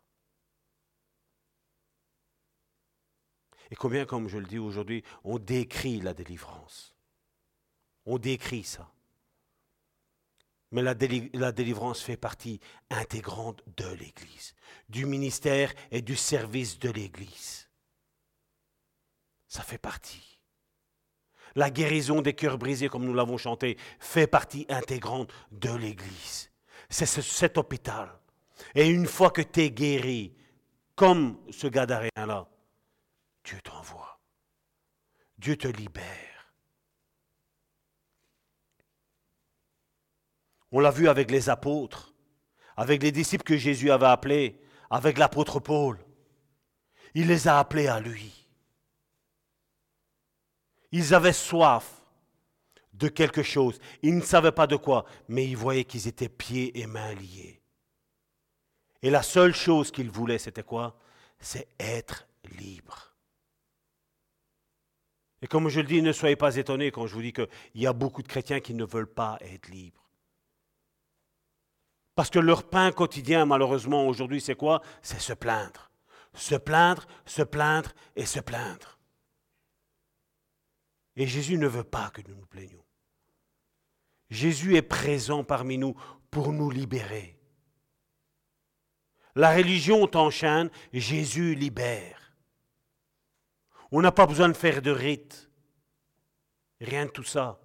Et 3.72 3.76
combien, 3.76 4.06
comme 4.06 4.28
je 4.28 4.38
le 4.38 4.45
dis 4.45 4.60
aujourd'hui, 4.60 5.03
on 5.24 5.40
décrit 5.40 5.99
la 5.99 6.14
délivrance. 6.14 6.95
On 8.06 8.20
décrit 8.20 8.64
ça. 8.64 8.94
Mais 10.72 10.82
la, 10.82 10.94
délivrance 10.94 12.02
fait 12.02 12.18
partie 12.18 12.60
intégrante 12.90 13.64
de 13.78 13.88
l'Église, 13.94 14.56
du 14.90 15.06
ministère 15.06 15.72
et 15.91 16.02
du 16.02 16.15
service 16.15 16.80
de 16.80 16.90
l'Église. 16.90 17.70
Ça 19.48 19.61
fait 19.61 19.78
partie. 19.78 20.32
La 21.55 21.69
guérison 21.69 22.21
des 22.21 22.34
cœurs 22.34 22.57
brisés, 22.57 22.89
comme 22.89 23.05
nous 23.05 23.13
l'avons 23.13 23.38
chanté, 23.38 23.77
fait 23.99 24.27
partie 24.27 24.65
intégrante 24.69 25.31
de 25.51 25.73
l'Église 25.73 26.49
c'est 26.93 27.05
cet 27.05 27.57
hôpital. 27.57 28.09
Et 28.75 28.88
une 28.88 29.07
fois 29.07 29.31
que 29.31 29.41
tu 29.41 29.61
es 29.61 29.71
guéri, 29.71 30.34
comme 30.95 31.39
ce 31.51 31.67
Gadarien-là, 31.67 32.47
Dieu 33.43 33.59
t'envoie. 33.63 34.19
Dieu 35.38 35.57
te 35.57 35.67
libère. 35.67 36.53
On 40.71 40.80
l'a 40.80 40.91
vu 40.91 41.07
avec 41.07 41.30
les 41.30 41.49
apôtres, 41.49 42.13
avec 42.77 43.03
les 43.03 43.11
disciples 43.11 43.43
que 43.43 43.57
Jésus 43.57 43.91
avait 43.91 44.05
appelés, 44.05 44.61
avec 44.89 45.17
l'apôtre 45.17 45.59
Paul. 45.59 45.99
Il 47.15 47.27
les 47.27 47.47
a 47.47 47.59
appelés 47.59 47.88
à 47.88 47.99
lui. 47.99 48.43
Ils 50.94 51.15
avaient 51.15 51.34
soif 51.34 52.03
de 52.94 53.07
quelque 53.07 53.41
chose. 53.41 53.80
Ils 54.03 54.15
ne 54.15 54.22
savaient 54.22 54.52
pas 54.52 54.68
de 54.68 54.76
quoi, 54.76 55.06
mais 55.28 55.45
ils 55.45 55.57
voyaient 55.57 55.86
qu'ils 55.86 56.07
étaient 56.07 56.30
pieds 56.30 56.80
et 56.80 56.86
mains 56.86 57.15
liés. 57.15 57.60
Et 59.02 59.10
la 59.10 59.24
seule 59.24 59.56
chose 59.56 59.91
qu'ils 59.91 60.11
voulaient, 60.11 60.38
c'était 60.38 60.61
quoi? 60.61 60.95
C'est 61.40 61.68
être 61.80 62.28
libre. 62.60 63.15
Et 65.41 65.48
comme 65.48 65.68
je 65.68 65.82
le 65.82 65.88
dis, 65.88 66.03
ne 66.03 66.14
soyez 66.14 66.36
pas 66.36 66.56
étonnés 66.56 66.91
quand 66.91 67.07
je 67.07 67.15
vous 67.15 67.24
dis 67.24 67.34
qu'il 67.34 67.49
y 67.74 67.88
a 67.88 67.91
beaucoup 67.91 68.22
de 68.22 68.28
chrétiens 68.28 68.60
qui 68.60 68.76
ne 68.76 68.86
veulent 68.86 69.11
pas 69.11 69.40
être 69.41 69.70
libres. 69.70 70.07
Parce 72.14 72.30
que 72.30 72.38
leur 72.38 72.70
pain 72.70 72.91
quotidien, 72.91 73.48
malheureusement, 73.48 74.07
aujourd'hui, 74.07 74.40
c'est 74.40 74.56
quoi? 74.56 74.84
C'est 75.02 75.20
se 75.20 75.34
plaindre. 75.34 75.90
Se 76.36 76.53
plaindre, 76.53 77.07
se 77.26 77.41
plaindre 77.41 77.91
et 78.15 78.28
se 78.28 78.40
plaindre. 78.40 78.93
Et 81.15 81.27
Jésus 81.27 81.57
ne 81.57 81.68
veut 81.68 81.84
pas 81.84 82.10
que 82.10 82.22
nous 82.27 82.35
nous 82.35 82.45
plaignions. 82.45 82.84
Jésus 84.30 84.76
est 84.76 84.81
présent 84.81 85.44
parmi 85.44 85.77
nous 85.77 85.95
pour 86.31 86.52
nous 86.52 86.72
libérer. 86.72 87.40
La 89.35 89.53
religion 89.56 90.07
t'enchaîne, 90.07 90.69
Jésus 90.91 91.56
libère. 91.56 92.35
On 93.91 94.02
n'a 94.02 94.11
pas 94.11 94.26
besoin 94.26 94.49
de 94.49 94.53
faire 94.53 94.81
de 94.81 94.91
rites. 94.91 95.49
Rien 96.81 97.06
de 97.06 97.11
tout 97.11 97.23
ça. 97.23 97.62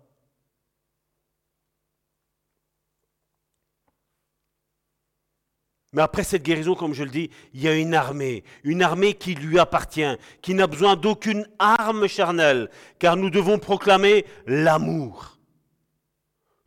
Mais 5.93 6.03
après 6.03 6.25
cette 6.25 6.43
guérison, 6.43 6.75
comme 6.75 6.93
je 6.93 7.05
le 7.05 7.11
dis, 7.11 7.31
il 7.55 7.63
y 7.63 7.69
a 7.69 7.75
une 7.75 7.95
armée, 7.95 8.45
une 8.63 8.83
armée 8.83 9.15
qui 9.15 9.35
lui 9.35 9.59
appartient, 9.59 10.17
qui 10.43 10.53
n'a 10.53 10.67
besoin 10.67 10.97
d'aucune 10.97 11.49
arme 11.59 12.07
charnelle, 12.09 12.69
car 12.99 13.17
nous 13.17 13.31
devons 13.31 13.59
proclamer 13.59 14.27
l'amour. 14.47 15.39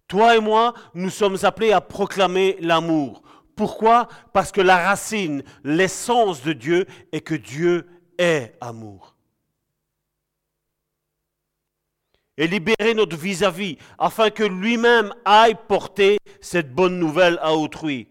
Toi 0.07 0.35
et 0.35 0.39
moi, 0.39 0.73
nous 0.95 1.11
sommes 1.11 1.37
appelés 1.43 1.71
à 1.71 1.81
proclamer 1.81 2.57
l'amour. 2.59 3.21
Pourquoi? 3.55 4.07
Parce 4.33 4.51
que 4.51 4.59
la 4.59 4.77
racine, 4.77 5.43
l'essence 5.63 6.41
de 6.41 6.53
Dieu 6.53 6.87
est 7.11 7.21
que 7.21 7.35
Dieu 7.35 7.87
est 8.17 8.55
amour. 8.59 9.15
Et 12.37 12.47
libérer 12.47 12.95
notre 12.95 13.15
vis-à-vis 13.15 13.77
afin 13.99 14.31
que 14.31 14.43
lui-même 14.43 15.13
aille 15.25 15.57
porter 15.67 16.17
cette 16.41 16.73
bonne 16.73 16.97
nouvelle 16.97 17.37
à 17.41 17.53
autrui. 17.53 18.10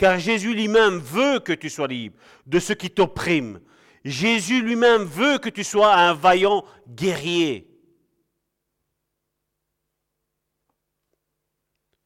Car 0.00 0.18
Jésus 0.18 0.54
lui-même 0.54 0.98
veut 0.98 1.40
que 1.40 1.52
tu 1.52 1.68
sois 1.68 1.86
libre 1.86 2.16
de 2.46 2.58
ce 2.58 2.72
qui 2.72 2.90
t'opprime. 2.90 3.60
Jésus 4.02 4.62
lui-même 4.62 5.02
veut 5.02 5.36
que 5.36 5.50
tu 5.50 5.62
sois 5.62 5.94
un 5.94 6.14
vaillant 6.14 6.64
guerrier. 6.88 7.68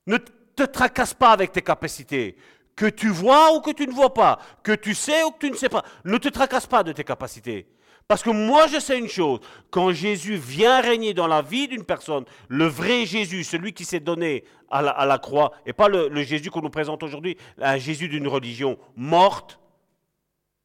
Ne 0.09 0.17
te 0.17 0.65
tracasse 0.65 1.15
pas 1.15 1.31
avec 1.31 1.53
tes 1.53 1.63
capacités. 1.63 2.37
Que 2.75 2.87
tu 2.87 3.11
vois 3.11 3.55
ou 3.55 3.61
que 3.61 3.71
tu 3.71 3.87
ne 3.87 3.93
vois 3.93 4.13
pas, 4.13 4.41
que 4.65 4.73
tu 4.73 4.93
sais 4.93 5.23
ou 5.23 5.31
que 5.31 5.47
tu 5.47 5.53
ne 5.53 5.57
sais 5.57 5.69
pas, 5.69 5.85
ne 6.05 6.19
te 6.19 6.29
tracasse 6.29 6.67
pas 6.67 6.83
de 6.83 6.91
tes 6.91 7.05
capacités. 7.05 7.69
Parce 8.07 8.23
que 8.23 8.31
moi, 8.31 8.67
je 8.67 8.79
sais 8.79 8.99
une 8.99 9.09
chose, 9.09 9.41
quand 9.71 9.93
Jésus 9.93 10.37
vient 10.37 10.81
régner 10.81 11.15
dans 11.15 11.27
la 11.27 11.41
vie 11.41 11.69
d'une 11.69 11.85
personne, 11.85 12.25
le 12.49 12.67
vrai 12.67 13.07
Jésus, 13.07 13.45
celui 13.45 13.73
qui 13.73 13.85
s'est 13.85 14.01
donné 14.01 14.45
à 14.71 15.07
la, 15.07 15.19
croix, 15.19 15.53
et 15.65 15.73
pas 15.73 15.89
le, 15.89 16.23
Jésus 16.23 16.51
qu'on 16.51 16.61
nous 16.61 16.71
présente 16.71 17.03
aujourd'hui, 17.03 17.37
un 17.61 17.79
Jésus 17.79 18.09
d'une 18.09 18.29
religion 18.29 18.79
morte, 18.97 19.59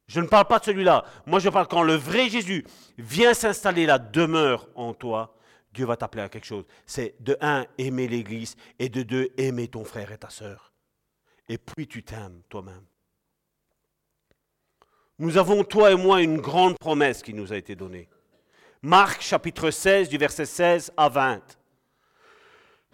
je 0.06 0.20
ne 0.20 0.26
parle 0.26 0.46
pas 0.46 0.58
de 0.58 0.64
celui-là. 0.64 1.04
Moi, 1.24 1.38
je 1.38 1.48
parle 1.48 1.68
quand 1.68 1.84
le 1.84 1.94
vrai 1.94 2.28
Jésus 2.28 2.66
vient 2.98 3.32
s'installer 3.32 3.86
la 3.86 3.98
demeure 3.98 4.68
en 4.74 4.92
toi, 4.92 5.36
Dieu 5.72 5.86
va 5.86 5.96
t'appeler 5.96 6.24
à 6.24 6.28
quelque 6.28 6.46
chose. 6.46 6.64
C'est 6.84 7.14
de 7.20 7.36
un, 7.40 7.64
aimer 7.78 8.08
l'Église, 8.08 8.56
et 8.78 8.88
de 8.88 9.02
deux, 9.02 9.28
aimer 9.38 9.68
ton 9.68 9.84
frère 9.84 10.10
et 10.10 10.18
ta 10.18 10.28
sœur. 10.28 10.72
Et 11.48 11.58
puis 11.58 11.86
tu 11.86 12.02
t'aimes 12.02 12.42
toi-même. 12.48 12.89
Nous 15.22 15.36
avons, 15.36 15.64
toi 15.64 15.92
et 15.92 15.96
moi, 15.96 16.22
une 16.22 16.38
grande 16.38 16.78
promesse 16.78 17.22
qui 17.22 17.34
nous 17.34 17.52
a 17.52 17.56
été 17.58 17.76
donnée. 17.76 18.08
Marc 18.80 19.20
chapitre 19.20 19.70
16 19.70 20.08
du 20.08 20.16
verset 20.16 20.46
16 20.46 20.92
à 20.96 21.10
20. 21.10 21.42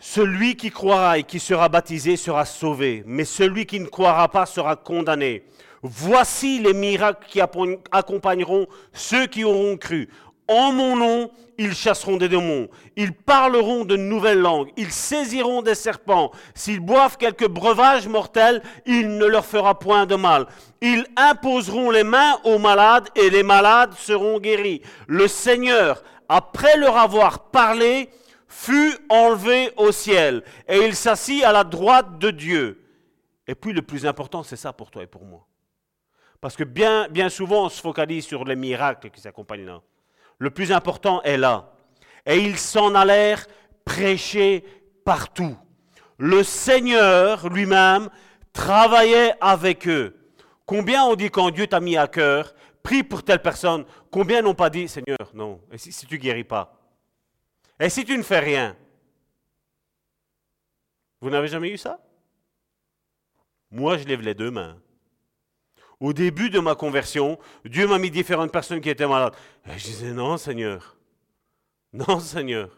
Celui 0.00 0.56
qui 0.56 0.72
croira 0.72 1.18
et 1.18 1.22
qui 1.22 1.38
sera 1.38 1.68
baptisé 1.68 2.16
sera 2.16 2.44
sauvé, 2.44 3.04
mais 3.06 3.24
celui 3.24 3.64
qui 3.64 3.78
ne 3.78 3.86
croira 3.86 4.28
pas 4.28 4.44
sera 4.44 4.74
condamné. 4.74 5.44
Voici 5.84 6.58
les 6.58 6.74
miracles 6.74 7.24
qui 7.28 7.40
accompagneront 7.40 8.66
ceux 8.92 9.28
qui 9.28 9.44
auront 9.44 9.76
cru. 9.76 10.08
En 10.48 10.72
mon 10.72 10.96
nom, 10.96 11.30
ils 11.58 11.74
chasseront 11.74 12.16
des 12.16 12.28
démons, 12.28 12.68
ils 12.96 13.12
parleront 13.12 13.84
de 13.84 13.96
nouvelles 13.96 14.40
langues, 14.40 14.70
ils 14.76 14.92
saisiront 14.92 15.62
des 15.62 15.74
serpents, 15.74 16.30
s'ils 16.54 16.80
boivent 16.80 17.16
quelques 17.16 17.48
breuvages 17.48 18.06
mortels, 18.06 18.62
il 18.84 19.16
ne 19.16 19.26
leur 19.26 19.44
fera 19.44 19.78
point 19.78 20.06
de 20.06 20.14
mal. 20.14 20.46
Ils 20.80 21.06
imposeront 21.16 21.90
les 21.90 22.04
mains 22.04 22.38
aux 22.44 22.58
malades 22.58 23.08
et 23.14 23.30
les 23.30 23.42
malades 23.42 23.94
seront 23.94 24.38
guéris. 24.38 24.82
Le 25.06 25.26
Seigneur, 25.28 26.02
après 26.28 26.76
leur 26.76 26.96
avoir 26.96 27.50
parlé, 27.50 28.10
fut 28.48 28.96
enlevé 29.08 29.72
au 29.76 29.92
ciel 29.92 30.42
et 30.68 30.78
il 30.78 30.94
s'assit 30.94 31.44
à 31.44 31.52
la 31.52 31.64
droite 31.64 32.18
de 32.18 32.30
Dieu. 32.30 32.82
Et 33.46 33.54
puis 33.54 33.72
le 33.72 33.82
plus 33.82 34.06
important, 34.06 34.42
c'est 34.42 34.56
ça 34.56 34.72
pour 34.72 34.90
toi 34.90 35.02
et 35.02 35.06
pour 35.06 35.24
moi. 35.24 35.46
Parce 36.40 36.56
que 36.56 36.64
bien, 36.64 37.28
souvent, 37.28 37.66
on 37.66 37.68
se 37.68 37.80
focalise 37.80 38.26
sur 38.26 38.44
les 38.44 38.56
miracles 38.56 39.10
qui 39.10 39.20
s'accompagnent 39.20 39.66
là. 39.66 39.80
Le 40.38 40.50
plus 40.50 40.72
important 40.72 41.22
est 41.22 41.36
là. 41.36 41.72
Et 42.26 42.38
ils 42.38 42.58
s'en 42.58 42.94
allèrent 42.94 43.46
prêcher 43.84 44.64
partout. 45.04 45.56
Le 46.18 46.42
Seigneur 46.42 47.48
lui-même 47.48 48.08
travaillait 48.52 49.34
avec 49.40 49.88
eux. 49.88 50.15
Combien 50.66 51.04
on 51.04 51.14
dit 51.14 51.30
quand 51.30 51.50
Dieu 51.50 51.66
t'a 51.66 51.80
mis 51.80 51.96
à 51.96 52.08
cœur, 52.08 52.54
prie 52.82 53.02
pour 53.02 53.22
telle 53.22 53.40
personne, 53.40 53.86
combien 54.10 54.42
n'ont 54.42 54.54
pas 54.54 54.68
dit 54.68 54.88
Seigneur, 54.88 55.30
non, 55.32 55.60
et 55.70 55.78
si, 55.78 55.92
si 55.92 56.06
tu 56.06 56.18
guéris 56.18 56.44
pas? 56.44 56.78
Et 57.78 57.88
si 57.88 58.04
tu 58.04 58.16
ne 58.18 58.22
fais 58.22 58.40
rien? 58.40 58.76
Vous 61.20 61.30
n'avez 61.30 61.48
jamais 61.48 61.70
eu 61.70 61.78
ça? 61.78 62.00
Moi, 63.70 63.96
je 63.98 64.04
lève 64.04 64.20
les 64.20 64.34
deux 64.34 64.50
mains. 64.50 64.80
Au 65.98 66.12
début 66.12 66.50
de 66.50 66.58
ma 66.58 66.74
conversion, 66.74 67.38
Dieu 67.64 67.86
m'a 67.86 67.98
mis 67.98 68.10
différentes 68.10 68.52
personnes 68.52 68.80
qui 68.80 68.90
étaient 68.90 69.06
malades. 69.06 69.34
Et 69.66 69.78
je 69.78 69.84
disais, 69.84 70.12
non 70.12 70.36
Seigneur, 70.36 70.96
non 71.92 72.20
Seigneur, 72.20 72.68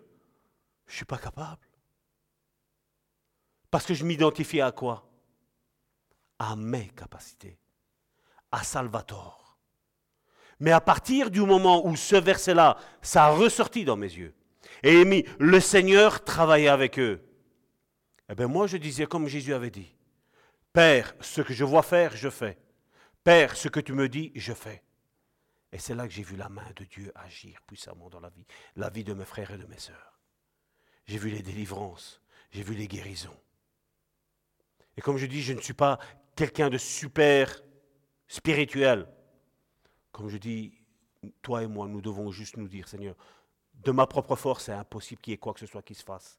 je 0.86 0.93
ne 0.93 0.97
suis 0.97 1.05
pas 1.05 1.19
capable. 1.19 1.66
Parce 3.70 3.85
que 3.85 3.94
je 3.94 4.05
m'identifiais 4.05 4.62
à 4.62 4.73
quoi? 4.73 5.09
À 6.39 6.55
mes 6.55 6.89
capacités, 6.89 7.59
à 8.52 8.62
Salvatore. 8.62 9.58
Mais 10.60 10.72
à 10.72 10.80
partir 10.80 11.30
du 11.30 11.40
moment 11.40 11.86
où 11.86 11.94
ce 11.96 12.16
verset-là, 12.16 12.76
ça 13.00 13.26
a 13.26 13.30
ressorti 13.30 13.84
dans 13.84 13.96
mes 13.96 14.12
yeux, 14.12 14.34
et 14.82 15.04
mis, 15.04 15.24
le 15.38 15.60
Seigneur 15.60 16.24
travaillait 16.24 16.68
avec 16.68 16.98
eux, 16.98 17.20
eh 18.28 18.34
bien 18.34 18.46
moi 18.46 18.66
je 18.66 18.76
disais 18.76 19.06
comme 19.06 19.28
Jésus 19.28 19.54
avait 19.54 19.70
dit, 19.70 19.94
Père, 20.72 21.14
ce 21.20 21.40
que 21.40 21.54
je 21.54 21.64
vois 21.64 21.82
faire, 21.82 22.16
je 22.16 22.28
fais. 22.28 22.58
Père, 23.24 23.56
ce 23.56 23.68
que 23.68 23.80
tu 23.80 23.92
me 23.92 24.08
dis, 24.08 24.32
je 24.34 24.52
fais. 24.52 24.82
Et 25.72 25.78
c'est 25.78 25.94
là 25.94 26.06
que 26.06 26.12
j'ai 26.12 26.22
vu 26.22 26.36
la 26.36 26.48
main 26.48 26.70
de 26.76 26.84
Dieu 26.84 27.12
agir 27.14 27.60
puissamment 27.66 28.08
dans 28.08 28.20
la 28.20 28.30
vie, 28.30 28.46
la 28.76 28.90
vie 28.90 29.04
de 29.04 29.12
mes 29.12 29.24
frères 29.24 29.50
et 29.50 29.58
de 29.58 29.66
mes 29.66 29.78
sœurs. 29.78 30.18
J'ai 31.06 31.18
vu 31.18 31.30
les 31.30 31.42
délivrances, 31.42 32.22
j'ai 32.50 32.62
vu 32.62 32.74
les 32.74 32.86
guérisons. 32.86 33.36
Et 34.96 35.00
comme 35.00 35.16
je 35.16 35.26
dis, 35.26 35.42
je 35.42 35.52
ne 35.52 35.60
suis 35.60 35.74
pas 35.74 35.98
quelqu'un 36.36 36.70
de 36.70 36.78
super 36.78 37.62
spirituel. 38.28 39.06
Comme 40.12 40.28
je 40.28 40.36
dis, 40.36 40.72
toi 41.42 41.62
et 41.62 41.66
moi, 41.66 41.88
nous 41.88 42.00
devons 42.00 42.30
juste 42.30 42.56
nous 42.56 42.68
dire, 42.68 42.86
Seigneur, 42.86 43.16
de 43.74 43.90
ma 43.90 44.06
propre 44.06 44.36
force, 44.36 44.64
c'est 44.64 44.72
impossible 44.72 45.20
qu'il 45.20 45.32
y 45.32 45.34
ait 45.34 45.38
quoi 45.38 45.55
que 45.55 45.60
ce 45.60 45.66
soit 45.66 45.82
qui 45.82 45.94
se 45.94 46.05
fasse. 46.05 46.38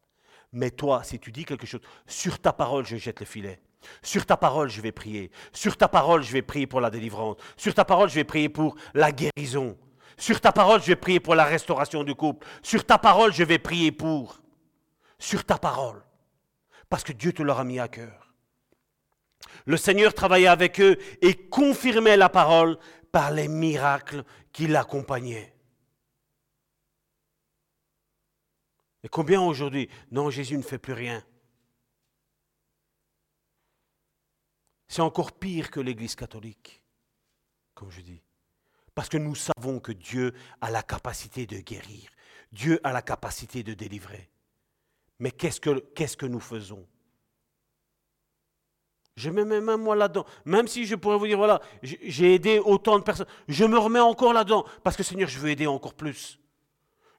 Mais 0.51 0.71
toi, 0.71 1.03
si 1.03 1.19
tu 1.19 1.31
dis 1.31 1.45
quelque 1.45 1.67
chose, 1.67 1.81
sur 2.07 2.39
ta 2.39 2.53
parole, 2.53 2.85
je 2.85 2.97
jette 2.97 3.19
le 3.19 3.25
filet. 3.25 3.61
Sur 4.01 4.25
ta 4.25 4.35
parole, 4.35 4.69
je 4.69 4.81
vais 4.81 4.91
prier. 4.91 5.31
Sur 5.53 5.77
ta 5.77 5.87
parole, 5.87 6.23
je 6.23 6.31
vais 6.31 6.41
prier 6.41 6.67
pour 6.67 6.81
la 6.81 6.89
délivrance. 6.89 7.37
Sur 7.55 7.73
ta 7.73 7.85
parole, 7.85 8.09
je 8.09 8.15
vais 8.15 8.23
prier 8.23 8.49
pour 8.49 8.75
la 8.93 9.11
guérison. 9.11 9.77
Sur 10.17 10.41
ta 10.41 10.51
parole, 10.51 10.81
je 10.81 10.87
vais 10.87 10.95
prier 10.95 11.19
pour 11.19 11.35
la 11.35 11.45
restauration 11.45 12.03
du 12.03 12.13
couple. 12.13 12.45
Sur 12.61 12.85
ta 12.85 12.97
parole, 12.97 13.31
je 13.31 13.43
vais 13.43 13.59
prier 13.59 13.91
pour. 13.91 14.41
Sur 15.17 15.45
ta 15.45 15.57
parole. 15.57 16.03
Parce 16.89 17.03
que 17.03 17.13
Dieu 17.13 17.31
te 17.31 17.41
l'aura 17.41 17.63
mis 17.63 17.79
à 17.79 17.87
cœur. 17.87 18.18
Le 19.65 19.77
Seigneur 19.77 20.13
travaillait 20.13 20.47
avec 20.47 20.79
eux 20.79 20.97
et 21.21 21.35
confirmait 21.35 22.17
la 22.17 22.29
parole 22.29 22.77
par 23.11 23.31
les 23.31 23.47
miracles 23.47 24.23
qui 24.51 24.67
l'accompagnaient. 24.67 25.53
Et 29.03 29.09
combien 29.09 29.41
aujourd'hui? 29.41 29.89
Non, 30.11 30.29
Jésus 30.29 30.57
ne 30.57 30.63
fait 30.63 30.77
plus 30.77 30.93
rien. 30.93 31.23
C'est 34.87 35.01
encore 35.01 35.31
pire 35.31 35.69
que 35.69 35.79
l'Église 35.79 36.15
catholique, 36.15 36.81
comme 37.75 37.91
je 37.91 38.01
dis. 38.01 38.21
Parce 38.95 39.07
que 39.07 39.17
nous 39.17 39.35
savons 39.35 39.79
que 39.79 39.91
Dieu 39.91 40.33
a 40.59 40.71
la 40.71 40.83
capacité 40.83 41.45
de 41.45 41.59
guérir. 41.59 42.09
Dieu 42.51 42.79
a 42.83 42.91
la 42.91 43.01
capacité 43.01 43.63
de 43.63 43.73
délivrer. 43.73 44.29
Mais 45.19 45.31
qu'est-ce 45.31 45.61
que, 45.61 45.79
qu'est-ce 45.93 46.17
que 46.17 46.25
nous 46.25 46.39
faisons? 46.39 46.85
Je 49.19 49.29
me 49.29 49.43
mets 49.43 49.59
même 49.59 49.81
moi 49.81 49.97
là-dedans. 49.97 50.25
Même 50.45 50.67
si 50.69 50.85
je 50.85 50.95
pourrais 50.95 51.17
vous 51.17 51.27
dire, 51.27 51.37
voilà, 51.37 51.59
j'ai 51.83 52.35
aidé 52.35 52.57
autant 52.57 52.97
de 52.97 53.03
personnes, 53.03 53.27
je 53.49 53.65
me 53.65 53.77
remets 53.77 53.99
encore 53.99 54.31
là-dedans. 54.31 54.63
Parce 54.81 54.95
que 54.95 55.03
Seigneur, 55.03 55.27
je 55.27 55.39
veux 55.39 55.49
aider 55.49 55.67
encore 55.67 55.93
plus. 55.93 56.39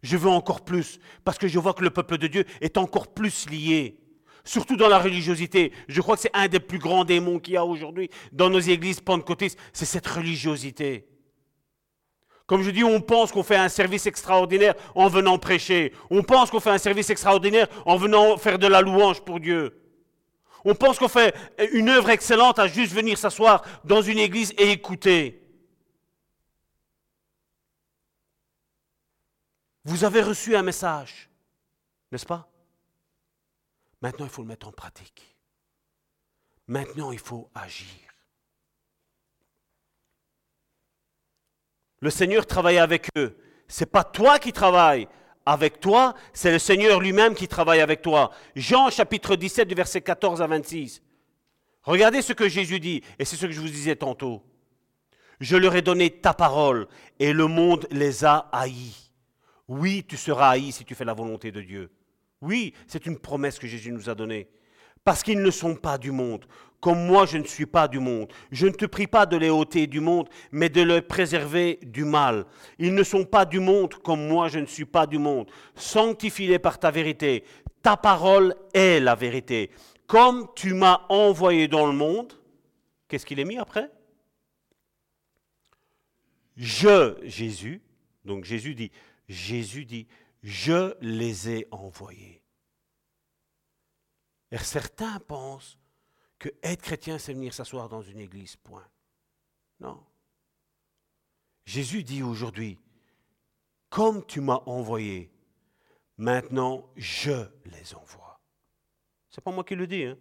Je 0.03 0.17
veux 0.17 0.31
encore 0.31 0.63
plus. 0.63 0.99
Parce 1.25 1.37
que 1.37 1.47
je 1.47 1.59
vois 1.59 1.75
que 1.75 1.85
le 1.85 1.91
peuple 1.91 2.17
de 2.17 2.27
Dieu 2.27 2.45
est 2.63 2.79
encore 2.79 3.09
plus 3.09 3.49
lié 3.51 3.99
surtout 4.43 4.75
dans 4.75 4.89
la 4.89 4.99
religiosité. 4.99 5.71
Je 5.87 6.01
crois 6.01 6.17
que 6.17 6.23
c'est 6.23 6.35
un 6.35 6.49
des 6.49 6.61
plus 6.61 6.79
grands 6.79 7.05
démons 7.05 7.39
qu'il 7.39 7.55
y 7.55 7.57
a 7.59 7.65
aujourd'hui 7.65 8.09
dans 8.33 8.49
nos 8.49 8.59
églises 8.59 9.01
pentecôtistes, 9.01 9.59
c'est 9.75 9.85
cette 9.85 10.07
religiosité. 10.07 11.07
Comme 12.47 12.63
je 12.63 12.71
dis, 12.71 12.83
on 12.83 13.03
pense 13.03 13.31
qu'on 13.31 13.43
fait 13.43 13.57
un 13.57 13.69
service 13.69 14.07
extraordinaire 14.07 14.75
en 14.95 15.09
venant 15.09 15.37
prêcher. 15.39 15.93
On 16.09 16.23
pense 16.23 16.51
qu'on 16.51 16.59
fait 16.59 16.71
un 16.71 16.79
service 16.79 17.11
extraordinaire 17.11 17.69
en 17.85 17.97
venant 17.97 18.39
faire 18.39 18.59
de 18.59 18.67
la 18.67 18.81
louange 18.81 19.21
pour 19.21 19.39
Dieu. 19.39 19.77
On 20.65 20.75
pense 20.75 20.99
qu'on 20.99 21.09
fait 21.09 21.35
une 21.73 21.89
œuvre 21.89 22.11
excellente 22.11 22.59
à 22.59 22.69
juste 22.69 22.93
venir 22.93 23.17
s'asseoir 23.17 23.65
dans 23.85 24.03
une 24.03 24.19
église 24.19 24.53
et 24.59 24.71
écouter. 24.71 25.37
Vous 29.85 30.05
avez 30.05 30.23
reçu 30.23 30.55
un 30.55 30.63
message, 30.63 31.31
n'est-ce 32.13 32.27
pas? 32.27 32.49
Maintenant, 34.03 34.27
il 34.27 34.31
faut 34.31 34.43
le 34.43 34.49
mettre 34.49 34.69
en 34.69 34.73
pratique. 34.73 35.37
Maintenant, 36.67 37.13
il 37.13 37.19
faut 37.19 37.51
agir. 37.55 37.89
Le 42.01 42.11
Seigneur 42.11 42.47
travaille 42.47 42.79
avec 42.79 43.09
eux. 43.17 43.37
Ce 43.69 43.81
n'est 43.81 43.91
pas 43.91 44.05
toi 44.05 44.39
qui 44.39 44.53
travailles 44.53 45.09
avec 45.47 45.81
toi, 45.81 46.15
c'est 46.33 46.53
le 46.53 46.59
Seigneur 46.59 47.01
lui-même 47.01 47.35
qui 47.35 47.49
travaille 47.49 47.81
avec 47.81 48.03
toi. 48.03 48.31
Jean 48.55 48.91
chapitre 48.91 49.37
17 49.37 49.69
du 49.69 49.75
verset 49.75 50.01
14 50.01 50.43
à 50.43 50.47
26. 50.47 51.03
Regardez 51.83 52.23
ce 52.23 52.33
que 52.33 52.49
Jésus 52.49 52.81
dit, 52.81 53.03
et 53.19 53.25
c'est 53.25 53.37
ce 53.37 53.47
que 53.47 53.53
je 53.53 53.61
vous 53.61 53.69
disais 53.69 53.97
tantôt. 53.97 54.43
Je 55.41 55.57
leur 55.57 55.75
ai 55.75 55.83
donné 55.83 56.11
ta 56.11 56.35
parole, 56.35 56.87
et 57.19 57.33
le 57.33 57.47
monde 57.47 57.87
les 57.91 58.25
a 58.25 58.49
haïs. 58.53 59.13
Oui, 59.67 60.05
tu 60.07 60.17
seras 60.17 60.51
haï 60.51 60.73
si 60.73 60.85
tu 60.85 60.95
fais 60.95 61.05
la 61.05 61.15
volonté 61.15 61.51
de 61.51 61.63
Dieu. 61.63 61.91
Oui, 62.43 62.75
c'est 62.87 63.07
une 63.07 63.19
promesse 63.19 63.59
que 63.59 63.67
Jésus 63.67 63.93
nous 63.93 64.11
a 64.11 64.15
donnée. 64.15 64.49
Parce 65.05 65.23
qu'ils 65.23 65.41
ne 65.41 65.51
sont 65.51 65.77
pas 65.77 65.97
du 65.97 66.11
monde, 66.11 66.45
comme 66.81 67.07
moi 67.07 67.27
je 67.27 67.39
ne 67.39 67.45
suis 67.45 67.67
pas 67.67 67.89
du 67.89 67.99
monde. 67.99 68.33
Je 68.51 68.67
ne 68.67 68.73
te 68.73 68.87
prie 68.87 69.07
pas 69.07 69.27
de 69.27 69.37
les 69.37 69.51
ôter 69.51 69.87
du 69.87 70.01
monde, 70.01 70.29
mais 70.51 70.69
de 70.69 70.83
les 70.83 71.03
préserver 71.03 71.79
du 71.83 72.05
mal. 72.05 72.47
Ils 72.79 72.95
ne 72.95 73.03
sont 73.03 73.25
pas 73.25 73.45
du 73.45 73.61
monde, 73.61 73.95
comme 73.95 74.27
moi 74.27 74.49
je 74.49 74.59
ne 74.59 74.67
suis 74.67 74.87
pas 74.87 75.07
du 75.07 75.19
monde. 75.19 75.51
Sanctifie-les 75.75 76.59
par 76.59 76.79
ta 76.79 76.91
vérité. 76.91 77.45
Ta 77.83 77.97
parole 77.97 78.55
est 78.75 79.01
la 79.01 79.15
vérité. 79.15 79.71
Comme 80.07 80.49
tu 80.57 80.75
m'as 80.75 81.03
envoyé 81.09 81.69
dans 81.69 81.87
le 81.87 81.93
monde, 81.93 82.33
qu'est-ce 83.09 83.27
qu'il 83.27 83.41
est 83.41 83.45
mis 83.45 83.59
après? 83.59 83.91
Je, 86.57 87.17
Jésus, 87.23 87.81
donc 88.25 88.45
Jésus 88.45 88.75
dit, 88.75 88.91
Jésus 89.29 89.85
dit, 89.85 90.07
je 90.43 90.95
les 91.01 91.51
ai 91.51 91.69
envoyés. 91.71 92.43
Et 94.51 94.59
certains 94.59 95.21
pensent 95.21 95.80
que 96.41 96.49
être 96.63 96.83
chrétien, 96.83 97.19
c'est 97.19 97.35
venir 97.35 97.55
s'asseoir 97.55 97.89
dans 97.89 98.03
une 98.03 98.19
église, 98.19 98.57
point. 98.57 98.87
Non. 99.79 100.03
Jésus 101.67 102.03
dit 102.03 102.23
aujourd'hui, 102.23 102.79
comme 103.91 104.25
tu 104.25 104.41
m'as 104.41 104.63
envoyé, 104.67 105.31
maintenant 106.17 106.91
je 106.97 107.47
les 107.67 107.95
envoie. 107.95 108.41
C'est 109.29 109.45
pas 109.45 109.53
moi 109.53 109.63
qui 109.63 109.75
le 109.75 109.87
dis. 109.87 110.05
Hein? 110.05 110.17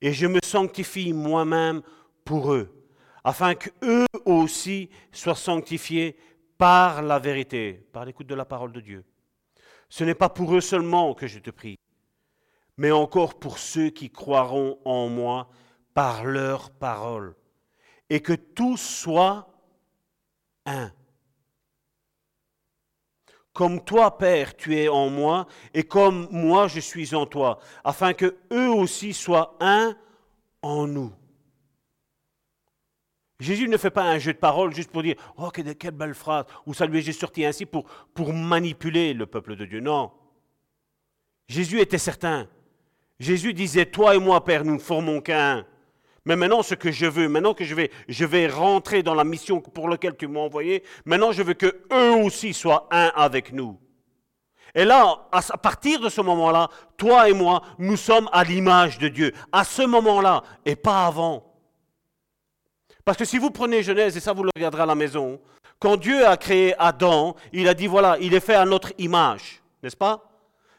Et 0.00 0.12
je 0.12 0.26
me 0.26 0.40
sanctifie 0.44 1.12
moi-même 1.12 1.80
pour 2.24 2.52
eux, 2.52 2.88
afin 3.22 3.54
qu'eux 3.54 4.06
aussi 4.24 4.90
soient 5.12 5.36
sanctifiés 5.36 6.18
par 6.58 7.00
la 7.00 7.18
vérité, 7.18 7.74
par 7.92 8.04
l'écoute 8.04 8.26
de 8.26 8.34
la 8.34 8.44
parole 8.44 8.72
de 8.72 8.80
Dieu. 8.80 9.04
Ce 9.88 10.02
n'est 10.02 10.14
pas 10.16 10.28
pour 10.28 10.54
eux 10.54 10.60
seulement 10.60 11.14
que 11.14 11.28
je 11.28 11.38
te 11.38 11.50
prie, 11.50 11.76
mais 12.76 12.90
encore 12.90 13.38
pour 13.38 13.58
ceux 13.58 13.90
qui 13.90 14.10
croiront 14.10 14.78
en 14.84 15.08
moi 15.08 15.48
par 15.94 16.24
leur 16.24 16.70
parole, 16.70 17.34
et 18.10 18.20
que 18.20 18.34
tous 18.34 18.76
soient 18.76 19.48
un. 20.66 20.92
Comme 23.52 23.82
toi, 23.82 24.18
Père, 24.18 24.54
tu 24.54 24.76
es 24.76 24.88
en 24.88 25.08
moi, 25.08 25.46
et 25.72 25.84
comme 25.84 26.28
moi 26.30 26.68
je 26.68 26.80
suis 26.80 27.14
en 27.14 27.24
toi, 27.24 27.58
afin 27.82 28.12
que 28.12 28.36
eux 28.52 28.68
aussi 28.68 29.14
soient 29.14 29.56
un 29.60 29.96
en 30.60 30.86
nous. 30.86 31.12
Jésus 33.40 33.68
ne 33.68 33.76
fait 33.76 33.90
pas 33.90 34.04
un 34.04 34.18
jeu 34.18 34.32
de 34.32 34.38
parole 34.38 34.74
juste 34.74 34.90
pour 34.90 35.02
dire 35.02 35.16
Oh, 35.36 35.50
quelle, 35.50 35.90
belle 35.92 36.14
phrase, 36.14 36.46
ou 36.66 36.74
ça 36.74 36.86
lui 36.86 36.98
est 36.98 37.12
sorti 37.12 37.44
ainsi 37.44 37.66
pour, 37.66 37.84
pour 38.14 38.32
manipuler 38.32 39.14
le 39.14 39.26
peuple 39.26 39.56
de 39.56 39.64
Dieu. 39.66 39.80
Non. 39.80 40.12
Jésus 41.48 41.80
était 41.80 41.98
certain. 41.98 42.48
Jésus 43.18 43.54
disait 43.54 43.86
Toi 43.86 44.16
et 44.16 44.18
moi, 44.18 44.44
Père, 44.44 44.64
nous 44.64 44.74
ne 44.74 44.80
formons 44.80 45.20
qu'un. 45.20 45.64
Mais 46.24 46.34
maintenant, 46.34 46.62
ce 46.62 46.74
que 46.74 46.90
je 46.90 47.06
veux, 47.06 47.28
maintenant 47.28 47.54
que 47.54 47.64
je 47.64 47.74
vais, 47.74 47.90
je 48.08 48.24
vais 48.24 48.48
rentrer 48.48 49.02
dans 49.02 49.14
la 49.14 49.24
mission 49.24 49.60
pour 49.60 49.88
laquelle 49.88 50.16
tu 50.16 50.26
m'as 50.26 50.40
envoyé, 50.40 50.82
maintenant 51.04 51.30
je 51.30 51.42
veux 51.42 51.54
que 51.54 51.84
eux 51.92 52.24
aussi 52.24 52.52
soient 52.52 52.88
un 52.90 53.12
avec 53.14 53.52
nous. 53.52 53.78
Et 54.74 54.84
là, 54.84 55.28
à 55.32 55.40
partir 55.56 56.00
de 56.00 56.08
ce 56.08 56.20
moment-là, 56.20 56.68
toi 56.96 57.30
et 57.30 57.32
moi, 57.32 57.62
nous 57.78 57.96
sommes 57.96 58.28
à 58.32 58.44
l'image 58.44 58.98
de 58.98 59.08
Dieu. 59.08 59.32
À 59.52 59.64
ce 59.64 59.82
moment-là, 59.82 60.42
et 60.66 60.76
pas 60.76 61.06
avant. 61.06 61.54
Parce 63.04 63.16
que 63.16 63.24
si 63.24 63.38
vous 63.38 63.50
prenez 63.50 63.84
Genèse, 63.84 64.16
et 64.16 64.20
ça 64.20 64.32
vous 64.32 64.42
le 64.42 64.50
regarderez 64.54 64.82
à 64.82 64.86
la 64.86 64.96
maison, 64.96 65.40
quand 65.78 65.96
Dieu 65.96 66.26
a 66.26 66.36
créé 66.36 66.74
Adam, 66.78 67.36
il 67.52 67.68
a 67.68 67.74
dit 67.74 67.86
voilà, 67.86 68.18
il 68.20 68.34
est 68.34 68.40
fait 68.40 68.54
à 68.54 68.64
notre 68.64 68.92
image, 68.98 69.62
n'est-ce 69.82 69.96
pas? 69.96 70.28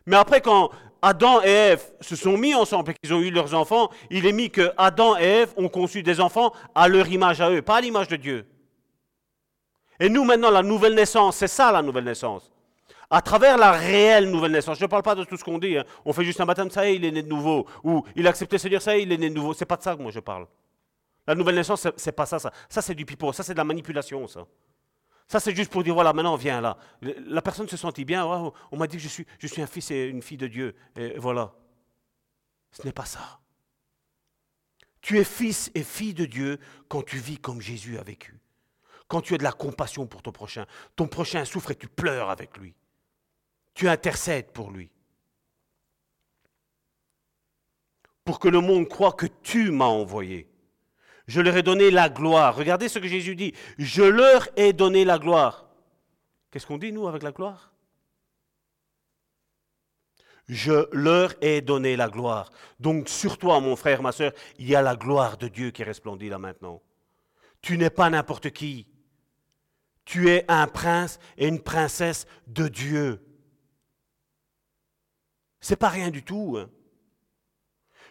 Mais 0.05 0.17
après, 0.17 0.41
quand 0.41 0.71
Adam 1.01 1.41
et 1.43 1.49
Ève 1.49 1.83
se 2.01 2.15
sont 2.15 2.37
mis 2.37 2.53
ensemble 2.53 2.91
et 2.91 2.93
qu'ils 2.95 3.13
ont 3.13 3.19
eu 3.19 3.31
leurs 3.31 3.53
enfants, 3.53 3.89
il 4.09 4.25
est 4.25 4.31
mis 4.31 4.49
que 4.49 4.71
Adam 4.77 5.17
et 5.17 5.23
Ève 5.23 5.53
ont 5.57 5.69
conçu 5.69 6.03
des 6.03 6.19
enfants 6.19 6.53
à 6.75 6.87
leur 6.87 7.07
image 7.07 7.41
à 7.41 7.51
eux, 7.51 7.61
pas 7.61 7.77
à 7.77 7.81
l'image 7.81 8.07
de 8.07 8.15
Dieu. 8.15 8.45
Et 9.99 10.09
nous, 10.09 10.23
maintenant, 10.23 10.51
la 10.51 10.61
nouvelle 10.61 10.93
naissance, 10.95 11.37
c'est 11.37 11.47
ça 11.47 11.71
la 11.71 11.81
nouvelle 11.81 12.03
naissance. 12.03 12.51
À 13.09 13.21
travers 13.21 13.57
la 13.57 13.71
réelle 13.71 14.29
nouvelle 14.29 14.51
naissance. 14.51 14.77
Je 14.77 14.83
ne 14.83 14.89
parle 14.89 15.01
pas 15.01 15.15
de 15.15 15.23
tout 15.23 15.37
ce 15.37 15.43
qu'on 15.43 15.57
dit. 15.57 15.77
Hein. 15.77 15.85
On 16.05 16.11
fait 16.11 16.25
juste 16.25 16.41
un 16.41 16.45
baptême, 16.45 16.69
ça 16.69 16.87
y 16.87 16.91
est, 16.91 16.95
il 16.97 17.05
est 17.05 17.11
né 17.11 17.23
de 17.23 17.29
nouveau. 17.29 17.65
Ou 17.83 18.03
il 18.15 18.27
a 18.27 18.31
accepté 18.31 18.57
se 18.57 18.67
dire, 18.67 18.81
ça 18.81 18.95
y 18.95 18.99
est, 18.99 19.03
il 19.03 19.11
est 19.11 19.17
né 19.17 19.29
de 19.29 19.35
nouveau. 19.35 19.53
C'est 19.53 19.65
pas 19.65 19.77
de 19.77 19.83
ça 19.83 19.95
que 19.95 20.01
moi 20.01 20.11
je 20.11 20.19
parle. 20.19 20.45
La 21.25 21.33
nouvelle 21.33 21.55
naissance, 21.55 21.87
c'est 21.95 22.11
pas 22.11 22.25
ça, 22.25 22.37
ça. 22.37 22.51
Ça, 22.69 22.81
c'est 22.81 22.95
du 22.95 23.05
pipeau. 23.05 23.31
Ça, 23.31 23.43
c'est 23.43 23.53
de 23.53 23.57
la 23.57 23.63
manipulation, 23.63 24.27
ça. 24.27 24.45
Ça, 25.27 25.41
c'est 25.41 25.53
juste 25.53 25.71
pour 25.71 25.83
dire, 25.83 25.93
voilà, 25.93 26.13
maintenant, 26.13 26.37
viens 26.37 26.61
là. 26.61 26.77
La 27.01 27.41
personne 27.41 27.67
se 27.67 27.75
sentit 27.75 28.05
bien. 28.05 28.25
on 28.25 28.77
m'a 28.77 28.87
dit 28.87 28.95
que 28.95 29.03
je 29.03 29.09
suis, 29.09 29.25
je 29.39 29.47
suis 29.47 29.61
un 29.61 29.67
fils 29.67 29.91
et 29.91 30.05
une 30.05 30.21
fille 30.21 30.37
de 30.37 30.47
Dieu. 30.47 30.75
Et 30.95 31.17
voilà. 31.19 31.53
Ce 32.71 32.83
n'est 32.83 32.93
pas 32.93 33.05
ça. 33.05 33.39
Tu 35.01 35.19
es 35.19 35.25
fils 35.25 35.69
et 35.75 35.83
fille 35.83 36.13
de 36.13 36.25
Dieu 36.25 36.59
quand 36.87 37.03
tu 37.03 37.17
vis 37.17 37.37
comme 37.37 37.61
Jésus 37.61 37.97
a 37.97 38.03
vécu. 38.03 38.39
Quand 39.07 39.21
tu 39.21 39.33
as 39.33 39.37
de 39.37 39.43
la 39.43 39.51
compassion 39.51 40.07
pour 40.07 40.21
ton 40.21 40.31
prochain. 40.31 40.65
Ton 40.95 41.07
prochain 41.07 41.43
souffre 41.43 41.71
et 41.71 41.75
tu 41.75 41.87
pleures 41.87 42.29
avec 42.29 42.57
lui. 42.57 42.73
Tu 43.73 43.89
intercèdes 43.89 44.51
pour 44.51 44.71
lui. 44.71 44.89
Pour 48.23 48.39
que 48.39 48.47
le 48.47 48.59
monde 48.59 48.87
croit 48.87 49.13
que 49.13 49.27
tu 49.43 49.71
m'as 49.71 49.85
envoyé. 49.85 50.49
Je 51.27 51.41
leur 51.41 51.55
ai 51.57 51.63
donné 51.63 51.91
la 51.91 52.09
gloire. 52.09 52.55
Regardez 52.55 52.87
ce 52.87 52.99
que 52.99 53.07
Jésus 53.07 53.35
dit. 53.35 53.53
Je 53.77 54.03
leur 54.03 54.47
ai 54.55 54.73
donné 54.73 55.03
la 55.03 55.19
gloire. 55.19 55.65
Qu'est-ce 56.51 56.65
qu'on 56.65 56.77
dit, 56.77 56.93
nous, 56.93 57.07
avec 57.07 57.23
la 57.23 57.31
gloire? 57.31 57.73
Je 60.47 60.87
leur 60.93 61.33
ai 61.41 61.61
donné 61.61 61.97
la 61.97 62.07
gloire. 62.07 62.49
Donc 62.79 63.09
sur 63.09 63.37
toi, 63.37 63.59
mon 63.59 63.75
frère, 63.75 64.01
ma 64.01 64.13
soeur, 64.13 64.31
il 64.57 64.67
y 64.67 64.75
a 64.75 64.81
la 64.81 64.95
gloire 64.95 65.37
de 65.37 65.49
Dieu 65.49 65.71
qui 65.71 65.83
resplendit 65.83 66.29
là 66.29 66.37
maintenant. 66.37 66.81
Tu 67.61 67.77
n'es 67.77 67.89
pas 67.89 68.09
n'importe 68.09 68.51
qui. 68.51 68.87
Tu 70.05 70.29
es 70.29 70.45
un 70.47 70.67
prince 70.67 71.19
et 71.37 71.47
une 71.47 71.61
princesse 71.61 72.25
de 72.47 72.69
Dieu. 72.69 73.21
C'est 75.59 75.75
pas 75.75 75.89
rien 75.89 76.11
du 76.11 76.23
tout. 76.23 76.57
Hein. 76.57 76.69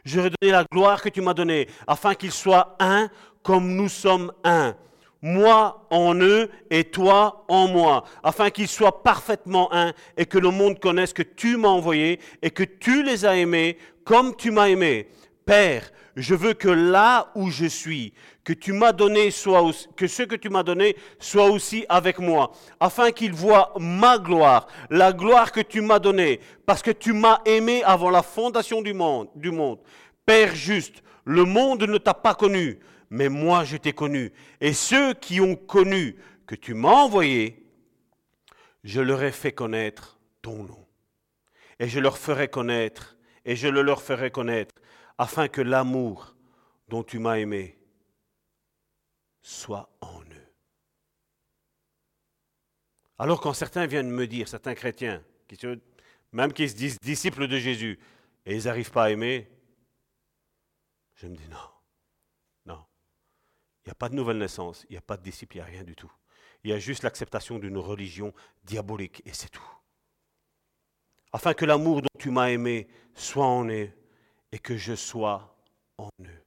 Je 0.07 0.21
donner 0.21 0.53
la 0.53 0.65
gloire 0.73 1.03
que 1.03 1.09
tu 1.09 1.21
m'as 1.21 1.35
donnée, 1.35 1.67
afin 1.89 2.15
qu'ils 2.15 2.31
soient 2.31 2.77
un 2.79 3.11
comme 3.43 3.75
nous 3.75 3.89
sommes 3.89 4.33
un. 4.45 4.77
Moi 5.21 5.85
en 5.91 6.15
eux 6.15 6.49
et 6.71 6.85
toi 6.85 7.45
en 7.49 7.67
moi, 7.67 8.05
afin 8.23 8.51
qu'ils 8.51 8.69
soient 8.69 9.03
parfaitement 9.03 9.69
un 9.75 9.93
et 10.17 10.27
que 10.27 10.39
le 10.39 10.51
monde 10.51 10.79
connaisse 10.79 11.13
que 11.13 11.23
tu 11.23 11.57
m'as 11.57 11.71
envoyé 11.71 12.21
et 12.41 12.51
que 12.51 12.63
tu 12.63 13.03
les 13.03 13.25
as 13.25 13.37
aimés 13.37 13.79
comme 14.05 14.37
tu 14.37 14.53
m'as 14.53 14.69
aimé. 14.69 15.09
Père, 15.45 15.91
je 16.17 16.35
veux 16.35 16.55
que 16.55 16.69
là 16.69 17.31
où 17.35 17.51
je 17.51 17.67
suis, 17.67 18.15
que 18.43 18.55
tu 18.55 18.73
m'as 18.73 18.93
donné 18.93 19.31
soit 19.31 19.63
que 19.97 20.07
ce 20.07 20.23
que 20.23 20.35
tu 20.35 20.49
m'as 20.49 20.63
donné 20.63 20.97
soit 21.19 21.51
aussi 21.51 21.85
avec 21.91 22.19
moi, 22.19 22.53
afin 22.81 23.13
qu'ils 23.13 23.35
voient 23.35 23.75
ma 23.79 24.19
gloire, 24.19 24.67
la 24.89 25.13
gloire 25.13 25.53
que 25.53 25.61
tu 25.61 25.83
m'as 25.83 25.99
donnée, 25.99 26.41
parce 26.65 26.81
que 26.81 26.91
tu 26.91 27.13
m'as 27.13 27.41
aimé 27.45 27.83
avant 27.85 28.09
la 28.09 28.23
fondation 28.23 28.81
du 28.81 28.95
monde, 28.95 29.29
du 29.35 29.51
monde. 29.51 29.79
Père 30.25 30.55
juste, 30.55 31.03
le 31.25 31.45
monde 31.45 31.83
ne 31.83 31.99
t'a 31.99 32.15
pas 32.15 32.35
connu, 32.35 32.79
mais 33.11 33.29
moi 33.29 33.65
je 33.65 33.77
t'ai 33.77 33.93
connu. 33.93 34.33
Et 34.63 34.73
ceux 34.73 35.13
qui 35.13 35.41
ont 35.43 35.55
connu 35.55 36.17
que 36.47 36.55
tu 36.55 36.73
m'as 36.73 36.89
envoyé, 36.89 37.63
je 38.85 39.03
leur 39.03 39.23
ai 39.23 39.33
fait 39.33 39.53
connaître 39.53 40.19
ton 40.41 40.63
nom. 40.63 40.87
Et 41.79 41.89
je 41.89 42.01
leur 42.01 42.17
ferai 42.17 42.49
connaître, 42.49 43.19
et 43.45 43.55
je 43.55 43.69
le 43.69 43.83
leur 43.83 44.01
ferai 44.01 44.31
connaître, 44.31 44.75
afin 45.19 45.49
que 45.49 45.61
l'amour 45.61 46.37
dont 46.89 47.03
tu 47.03 47.19
m'as 47.19 47.39
aimé 47.39 47.79
soit 49.41 49.89
en 50.01 50.23
eux. 50.23 50.53
Alors 53.19 53.41
quand 53.41 53.55
certains 53.55 53.87
viennent 53.87 54.11
me 54.11 54.27
dire, 54.27 54.49
certains 54.49 54.75
chrétiens, 54.75 55.23
même 56.33 56.53
qui 56.53 56.69
se 56.69 56.75
disent 56.75 56.99
disciples 57.01 57.49
de 57.49 57.59
Jésus, 57.59 57.99
et 58.45 58.55
ils 58.57 58.65
n'arrivent 58.65 58.91
pas 58.91 59.05
à 59.05 59.11
aimer, 59.11 59.51
je 61.15 61.27
me 61.27 61.35
dis 61.35 61.49
non, 61.49 61.57
non. 62.67 62.85
Il 63.85 63.89
n'y 63.89 63.93
a 63.93 63.95
pas 63.95 64.09
de 64.09 64.15
nouvelle 64.15 64.39
naissance, 64.39 64.85
il 64.89 64.93
n'y 64.93 64.99
a 64.99 65.03
pas 65.03 65.17
de 65.17 65.23
disciple, 65.23 65.57
il 65.57 65.59
n'y 65.61 65.63
a 65.63 65.67
rien 65.67 65.85
du 65.85 65.97
tout. 65.97 66.13
Il 66.63 66.71
y 66.71 66.73
a 66.73 66.79
juste 66.79 67.05
l'acceptation 67.05 67.59
d'une 67.59 67.79
religion 67.79 68.35
diabolique, 68.65 69.23
et 69.25 69.33
c'est 69.33 69.49
tout. 69.49 69.71
Afin 71.33 71.55
que 71.55 71.65
l'amour 71.65 72.03
dont 72.03 72.09
tu 72.19 72.31
m'as 72.31 72.51
aimé 72.51 72.89
soit 73.15 73.47
en 73.47 73.69
eux, 73.69 73.91
et 74.53 74.59
que 74.59 74.77
je 74.77 74.95
sois 74.95 75.57
en 75.99 76.11
eux. 76.21 76.45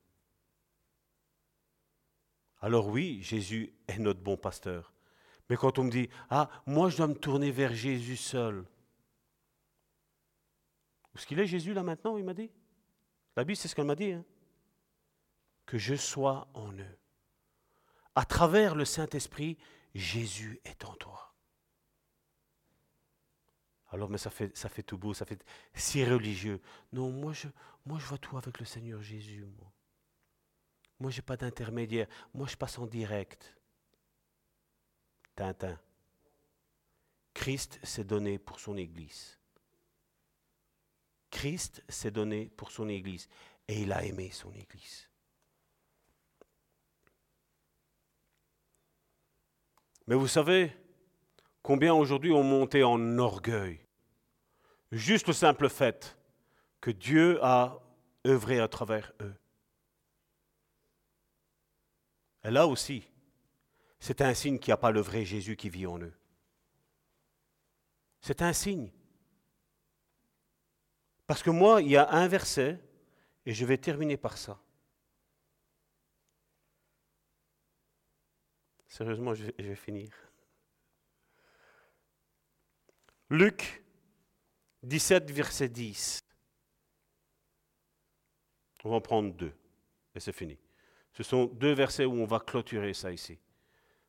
Alors 2.62 2.88
oui, 2.88 3.22
Jésus 3.22 3.74
est 3.88 4.00
notre 4.00 4.22
bon 4.22 4.38
pasteur. 4.38 4.94
Mais 5.50 5.56
quand 5.56 5.80
on 5.80 5.86
me 5.86 5.92
dit, 5.92 6.10
ah, 6.30 6.50
moi 6.66 6.90
je 6.90 6.98
dois 6.98 7.08
me 7.08 7.16
tourner 7.16 7.52
vers 7.52 7.74
Jésus 7.74 8.18
seul. 8.18 8.60
Où 11.14 11.18
est-ce 11.18 11.26
qu'il 11.26 11.40
est 11.40 11.48
Jésus 11.48 11.74
là 11.74 11.84
maintenant, 11.84 12.18
il 12.18 12.24
m'a 12.24 12.34
dit? 12.34 12.52
La 13.36 13.44
Bible, 13.44 13.56
c'est 13.56 13.68
ce 13.68 13.76
qu'elle 13.76 13.86
m'a 13.86 13.96
dit. 13.96 14.12
Hein? 14.12 14.26
Que 15.66 15.78
je 15.78 15.96
sois 15.96 16.48
en 16.54 16.72
eux. 16.74 16.98
À 18.16 18.26
travers 18.26 18.76
le 18.76 18.86
Saint-Esprit, 18.86 19.58
Jésus 19.96 20.60
est 20.66 20.86
en 20.86 20.94
toi. 20.96 21.29
Alors, 23.92 24.10
mais 24.10 24.18
ça 24.18 24.30
fait, 24.30 24.56
ça 24.56 24.70
fait 24.70 24.84
tout 24.84 24.98
beau, 24.98 25.14
ça 25.14 25.26
fait 25.26 25.44
si 25.74 26.06
religieux. 26.06 26.62
Non, 26.94 27.10
moi 27.12 27.34
je, 27.34 27.48
moi 27.86 27.98
je 28.00 28.06
vois 28.06 28.18
tout 28.18 28.38
avec 28.38 28.60
le 28.60 28.66
Seigneur 28.66 29.02
Jésus. 29.02 29.46
Moi. 29.58 29.72
Moi, 31.00 31.12
je 31.12 31.18
n'ai 31.18 31.22
pas 31.22 31.38
d'intermédiaire. 31.38 32.08
Moi, 32.34 32.48
je 32.48 32.58
passe 32.58 32.78
en 32.78 32.86
direct. 32.86 33.56
Tintin. 35.36 35.80
Christ 37.34 37.80
s'est 37.84 38.04
donné 38.04 38.38
pour 38.38 38.60
son 38.60 38.76
Église. 38.76 39.40
Christ 41.32 41.84
s'est 41.88 42.12
donné 42.12 42.50
pour 42.58 42.72
son 42.72 42.90
Église. 42.90 43.30
Et 43.68 43.84
il 43.84 43.94
a 43.94 44.04
aimé 44.04 44.30
son 44.32 44.52
Église. 44.54 45.08
Mais 50.06 50.16
vous 50.16 50.28
savez 50.28 50.76
combien 51.70 51.94
aujourd'hui 51.94 52.32
ont 52.32 52.42
monté 52.42 52.84
en 52.84 53.20
orgueil 53.20 53.80
Juste 54.92 55.28
le 55.28 55.34
simple 55.34 55.70
fait 55.70 56.18
que 56.82 56.90
Dieu 56.90 57.38
a 57.44 57.80
œuvré 58.26 58.60
à 58.60 58.68
travers 58.68 59.14
eux. 59.22 59.36
Et 62.44 62.50
là 62.50 62.66
aussi, 62.66 63.08
c'est 64.00 64.22
un 64.22 64.34
signe 64.34 64.58
qu'il 64.58 64.72
n'y 64.72 64.74
a 64.74 64.78
pas 64.78 64.90
le 64.90 65.00
vrai 65.00 65.26
Jésus 65.26 65.56
qui 65.56 65.70
vit 65.70 65.86
en 65.86 66.00
eux. 66.00 66.18
C'est 68.20 68.42
un 68.42 68.52
signe. 68.52 68.90
Parce 71.28 71.44
que 71.44 71.52
moi, 71.52 71.84
il 71.84 71.90
y 71.90 71.98
a 71.98 72.10
un 72.10 72.28
verset, 72.28 72.80
et 73.46 73.54
je 73.54 73.64
vais 73.64 73.78
terminer 73.78 74.18
par 74.18 74.40
ça. 74.40 74.60
Sérieusement, 78.88 79.36
je 79.36 79.46
vais, 79.46 79.76
finir. 79.76 80.29
Luc 83.30 83.84
17, 84.84 85.32
verset 85.32 85.70
10. 85.70 86.20
On 88.84 88.90
va 88.90 88.96
en 88.96 89.02
prendre 89.02 89.34
deux, 89.34 89.54
et 90.16 90.20
c'est 90.20 90.32
fini. 90.32 90.58
Ce 91.14 91.24
sont 91.24 91.46
deux 91.46 91.74
versets 91.74 92.06
où 92.06 92.14
on 92.14 92.26
va 92.26 92.40
clôturer 92.40 92.94
ça 92.94 93.12
ici. 93.12 93.38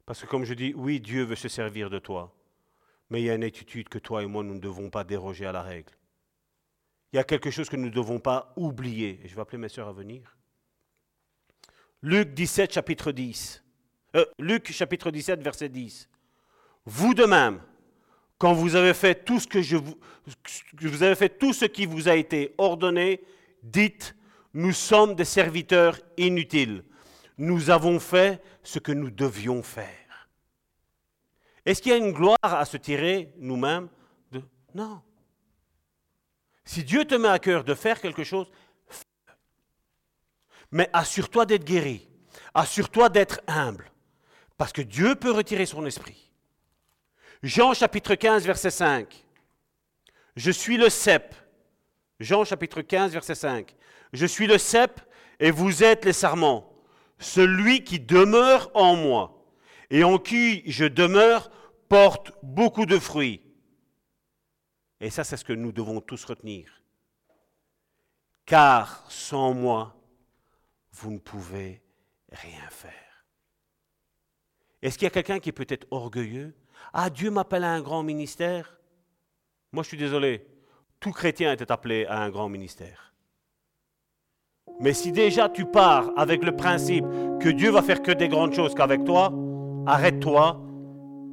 Parce 0.07 0.21
que 0.23 0.27
comme 0.27 0.45
je 0.45 0.55
dis, 0.55 0.73
oui, 0.75 1.01
Dieu 1.01 1.25
veut 1.25 1.37
se 1.37 1.49
servir 1.49 1.91
de 1.91 1.99
toi, 1.99 2.35
mais 3.11 3.21
il 3.21 3.25
y 3.25 3.31
a 3.31 3.35
une 3.35 3.45
attitude 3.45 3.89
que 3.89 3.99
toi 3.99 4.23
et 4.23 4.27
moi, 4.27 4.43
nous 4.43 4.55
ne 4.55 4.61
devons 4.61 4.91
pas 4.91 5.05
déroger 5.05 5.45
à 5.45 5.53
la 5.53 5.63
règle. 5.63 5.93
Il 7.13 7.17
y 7.17 7.19
a 7.19 7.25
quelque 7.25 7.51
chose 7.51 7.69
que 7.69 7.77
nous 7.77 7.87
ne 7.87 7.91
devons 7.91 8.21
pas 8.21 8.53
oublier. 8.57 9.21
Et 9.25 9.29
je 9.29 9.35
vais 9.35 9.41
appeler 9.41 9.59
mes 9.59 9.69
soeurs 9.69 9.89
à 9.89 9.93
venir. 9.93 10.37
Luc 12.03 12.33
17, 12.35 12.73
chapitre 12.73 13.13
10. 13.13 13.63
Euh, 14.17 14.25
Luc 14.39 14.71
chapitre 14.71 15.11
17, 15.11 15.43
verset 15.43 15.69
10. 15.69 16.09
Vous 16.87 17.15
de 17.15 17.25
même, 17.25 17.61
quand 18.41 18.55
vous 18.55 18.75
avez 18.75 18.95
fait 18.95 19.23
tout 19.27 19.39
ce 19.39 19.47
que 19.47 19.61
je 19.61 19.77
vous, 19.77 19.99
fait 21.15 21.39
tout 21.39 21.53
ce 21.53 21.67
qui 21.67 21.85
vous 21.85 22.09
a 22.09 22.15
été 22.15 22.55
ordonné, 22.57 23.21
dites 23.63 24.17
nous 24.55 24.73
sommes 24.73 25.15
des 25.15 25.27
serviteurs 25.27 26.01
inutiles. 26.17 26.83
Nous 27.37 27.69
avons 27.69 28.01
fait 28.01 28.43
ce 28.63 28.79
que 28.79 28.93
nous 28.93 29.11
devions 29.11 29.63
faire. 29.63 30.31
Est-ce 31.67 31.83
qu'il 31.83 31.93
y 31.93 31.95
a 31.95 31.99
une 31.99 32.13
gloire 32.13 32.39
à 32.41 32.65
se 32.65 32.79
tirer 32.79 33.31
nous-mêmes 33.37 33.91
de 34.33 34.43
Non. 34.75 35.03
Si 36.65 36.83
Dieu 36.83 37.05
te 37.05 37.17
met 37.17 37.29
à 37.29 37.39
cœur 37.39 37.63
de 37.63 37.75
faire 37.75 38.01
quelque 38.01 38.25
chose, 38.25 38.51
fais-le. 38.89 39.35
Mais 40.71 40.89
assure-toi 40.95 41.45
d'être 41.45 41.65
guéri. 41.65 42.09
Assure-toi 42.55 43.11
d'être 43.11 43.43
humble. 43.47 43.93
Parce 44.57 44.73
que 44.73 44.81
Dieu 44.81 45.15
peut 45.15 45.31
retirer 45.31 45.67
son 45.67 45.85
esprit. 45.85 46.30
Jean 47.43 47.73
chapitre 47.73 48.15
15, 48.15 48.45
verset 48.45 48.71
5. 48.71 49.25
Je 50.37 50.51
suis 50.51 50.77
le 50.77 50.91
cep. 50.91 51.35
Jean 52.19 52.45
chapitre 52.45 52.83
15, 52.83 53.13
verset 53.13 53.35
5. 53.35 53.75
Je 54.13 54.27
suis 54.27 54.47
le 54.47 54.59
cep 54.59 55.01
et 55.39 55.51
vous 55.51 55.83
êtes 55.83 56.05
les 56.05 56.13
sarments. 56.13 56.71
Celui 57.19 57.85
qui 57.85 57.99
demeure 57.99 58.71
en 58.75 58.95
moi 58.97 59.47
et 59.91 60.05
en 60.05 60.19
qui 60.19 60.63
je 60.71 60.85
demeure 60.85 61.51
porte 61.89 62.33
beaucoup 62.43 62.87
de 62.87 62.99
fruits. 62.99 63.43
Et 65.01 65.09
ça, 65.11 65.25
c'est 65.25 65.39
ce 65.39 65.45
que 65.45 65.55
nous 65.55 65.73
devons 65.73 66.01
tous 66.01 66.25
retenir. 66.25 66.83
Car 68.45 69.11
sans 69.11 69.55
moi, 69.55 69.97
vous 70.93 71.11
ne 71.11 71.19
pouvez 71.19 71.83
rien 72.31 72.69
faire. 72.69 73.25
Est-ce 74.83 74.99
qu'il 74.99 75.07
y 75.07 75.07
a 75.07 75.11
quelqu'un 75.11 75.41
qui 75.41 75.53
peut 75.53 75.67
être 75.69 75.87
orgueilleux? 75.91 76.55
Ah, 76.93 77.11
Dieu 77.11 77.31
m'appelle 77.31 77.65
à 77.65 77.73
un 77.73 77.81
grand 77.81 78.03
ministère 78.03 78.79
Moi, 79.73 79.83
je 79.83 79.89
suis 79.89 79.97
désolé. 79.97 80.47
Tout 80.99 81.13
chrétien 81.13 81.53
était 81.53 81.73
appelé 81.73 82.07
à 82.07 82.23
un 82.23 82.31
grand 82.31 82.49
ministère. 82.49 83.15
Mais 84.81 84.93
si 84.93 85.13
déjà 85.13 85.49
tu 85.49 85.65
pars 85.65 86.11
avec 86.17 86.45
le 86.45 86.57
principe 86.57 87.05
que 87.41 87.49
Dieu 87.49 87.71
va 87.71 87.83
faire 87.83 88.03
que 88.03 88.13
des 88.13 88.29
grandes 88.29 88.55
choses 88.55 88.75
qu'avec 88.75 89.05
toi, 89.05 89.33
arrête-toi, 89.87 90.61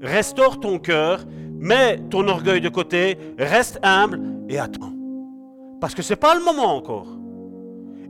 restaure 0.01 0.59
ton 0.59 0.79
cœur, 0.79 1.25
mets 1.27 1.97
ton 2.09 2.27
orgueil 2.27 2.61
de 2.61 2.69
côté, 2.69 3.17
reste 3.37 3.79
humble 3.83 4.21
et 4.49 4.59
attends. 4.59 4.93
Parce 5.79 5.95
que 5.95 6.01
ce 6.01 6.13
n'est 6.13 6.17
pas 6.17 6.35
le 6.35 6.43
moment 6.43 6.75
encore. 6.75 7.07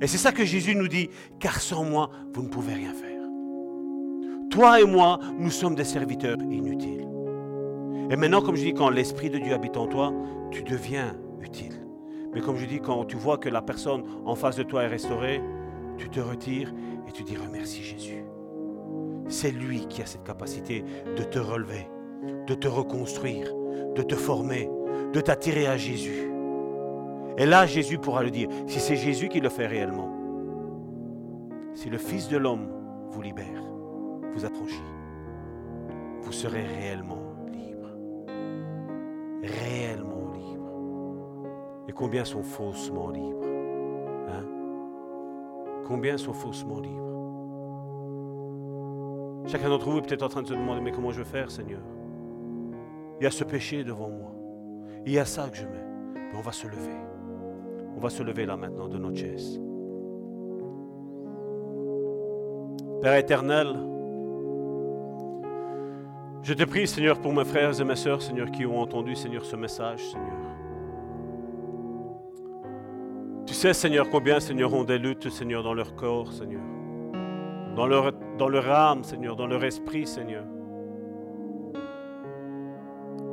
Et 0.01 0.07
c'est 0.07 0.17
ça 0.17 0.31
que 0.31 0.45
Jésus 0.45 0.75
nous 0.75 0.87
dit, 0.87 1.09
car 1.39 1.59
sans 1.59 1.83
moi, 1.83 2.09
vous 2.33 2.43
ne 2.43 2.49
pouvez 2.49 2.73
rien 2.73 2.93
faire. 2.93 3.07
Toi 4.51 4.81
et 4.81 4.85
moi, 4.85 5.19
nous 5.37 5.51
sommes 5.51 5.75
des 5.75 5.83
serviteurs 5.83 6.37
inutiles. 6.41 7.06
Et 8.09 8.15
maintenant, 8.15 8.41
comme 8.41 8.55
je 8.55 8.63
dis, 8.63 8.73
quand 8.73 8.89
l'Esprit 8.89 9.29
de 9.29 9.37
Dieu 9.37 9.53
habite 9.53 9.75
en 9.77 9.87
toi, 9.87 10.13
tu 10.51 10.63
deviens 10.63 11.15
utile. 11.41 11.85
Mais 12.33 12.41
comme 12.41 12.55
je 12.55 12.65
dis, 12.65 12.79
quand 12.79 13.05
tu 13.05 13.17
vois 13.17 13.37
que 13.37 13.49
la 13.49 13.61
personne 13.61 14.03
en 14.25 14.35
face 14.35 14.55
de 14.55 14.63
toi 14.63 14.83
est 14.83 14.87
restaurée, 14.87 15.41
tu 15.97 16.09
te 16.09 16.19
retires 16.19 16.73
et 17.07 17.11
tu 17.11 17.23
dis 17.23 17.35
remercie 17.35 17.83
Jésus. 17.83 18.23
C'est 19.27 19.51
lui 19.51 19.87
qui 19.87 20.01
a 20.01 20.05
cette 20.05 20.23
capacité 20.23 20.85
de 21.17 21.23
te 21.23 21.39
relever, 21.39 21.87
de 22.47 22.53
te 22.53 22.67
reconstruire, 22.67 23.53
de 23.95 24.03
te 24.03 24.15
former, 24.15 24.69
de 25.13 25.19
t'attirer 25.19 25.67
à 25.67 25.75
Jésus. 25.77 26.31
Et 27.37 27.45
là, 27.45 27.65
Jésus 27.65 27.97
pourra 27.97 28.23
le 28.23 28.31
dire, 28.31 28.47
si 28.67 28.79
c'est 28.79 28.95
Jésus 28.95 29.27
qui 29.27 29.41
le 29.41 29.49
fait 29.49 29.67
réellement. 29.67 30.13
Si 31.73 31.89
le 31.89 31.97
Fils 31.97 32.29
de 32.29 32.37
l'homme 32.37 32.69
vous 33.09 33.21
libère, 33.21 33.63
vous 34.33 34.45
affranchit, 34.45 34.81
vous 36.21 36.31
serez 36.31 36.63
réellement. 36.63 37.16
Réellement 39.43 40.17
et 41.87 41.93
combien 41.93 42.25
sont 42.25 42.43
faussement 42.43 43.09
libres 43.09 43.45
hein? 44.27 44.43
Combien 45.87 46.17
sont 46.17 46.33
faussement 46.33 46.79
libres? 46.81 47.03
Chacun 49.45 49.69
d'entre 49.69 49.89
vous 49.89 49.99
est 49.99 50.01
peut-être 50.01 50.23
en 50.23 50.27
train 50.27 50.41
de 50.41 50.47
se 50.47 50.53
demander, 50.53 50.81
mais 50.81 50.91
comment 50.91 51.11
je 51.11 51.19
vais 51.19 51.29
faire, 51.29 51.49
Seigneur? 51.49 51.79
Il 53.19 53.23
y 53.23 53.27
a 53.27 53.31
ce 53.31 53.45
péché 53.45 53.85
devant 53.85 54.09
moi. 54.09 54.33
Il 55.05 55.13
y 55.13 55.19
a 55.19 55.23
ça 55.23 55.49
que 55.49 55.55
je 55.55 55.63
mets. 55.63 55.85
Mais 56.15 56.37
on 56.37 56.41
va 56.41 56.51
se 56.51 56.67
lever. 56.67 56.97
On 57.95 57.99
va 58.01 58.09
se 58.09 58.21
lever 58.21 58.45
là 58.45 58.57
maintenant 58.57 58.89
de 58.89 58.97
notre 58.97 59.15
chaise. 59.15 59.61
Père 63.01 63.15
éternel, 63.15 63.73
je 66.43 66.53
te 66.53 66.63
prie, 66.63 66.87
Seigneur, 66.87 67.19
pour 67.19 67.33
mes 67.33 67.45
frères 67.45 67.79
et 67.79 67.83
mes 67.83 67.95
sœurs, 67.95 68.21
Seigneur, 68.21 68.51
qui 68.51 68.65
ont 68.65 68.79
entendu, 68.79 69.15
Seigneur, 69.15 69.45
ce 69.45 69.55
message, 69.55 69.99
Seigneur. 70.11 70.47
sais, 73.57 73.73
Seigneur, 73.73 74.07
combien, 74.11 74.39
Seigneur, 74.39 74.71
ont 74.71 74.83
des 74.83 74.99
luttes, 74.99 75.29
Seigneur, 75.31 75.63
dans 75.63 75.73
leur 75.73 75.95
corps, 75.95 76.31
Seigneur. 76.31 76.61
Dans 77.75 77.87
leur, 77.87 78.11
dans 78.37 78.49
leur 78.49 78.69
âme, 78.69 79.03
Seigneur, 79.03 79.35
dans 79.35 79.47
leur 79.47 79.63
esprit, 79.63 80.05
Seigneur. 80.05 80.43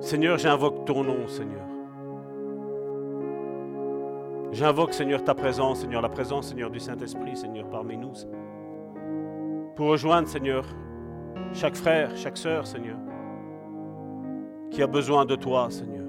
Seigneur, 0.01 0.39
j'invoque 0.39 0.87
ton 0.87 1.05
nom, 1.05 1.29
Seigneur. 1.29 1.67
J'invoque, 4.53 4.95
Seigneur, 4.95 5.23
ta 5.23 5.35
présence, 5.35 5.81
Seigneur, 5.81 6.01
la 6.01 6.09
présence, 6.09 6.49
Seigneur, 6.49 6.71
du 6.71 6.81
Saint-Esprit, 6.81 7.37
Seigneur, 7.37 7.69
parmi 7.69 7.99
nous. 7.99 8.13
Pour 9.77 9.89
rejoindre, 9.89 10.29
Seigneur, 10.29 10.65
chaque 11.53 11.77
frère, 11.77 12.17
chaque 12.17 12.37
sœur, 12.37 12.67
Seigneur, 12.67 12.99
qui 14.71 14.83
a 14.83 14.87
besoin 14.87 15.25
de 15.25 15.37
toi, 15.37 15.71
Seigneur. 15.71 16.05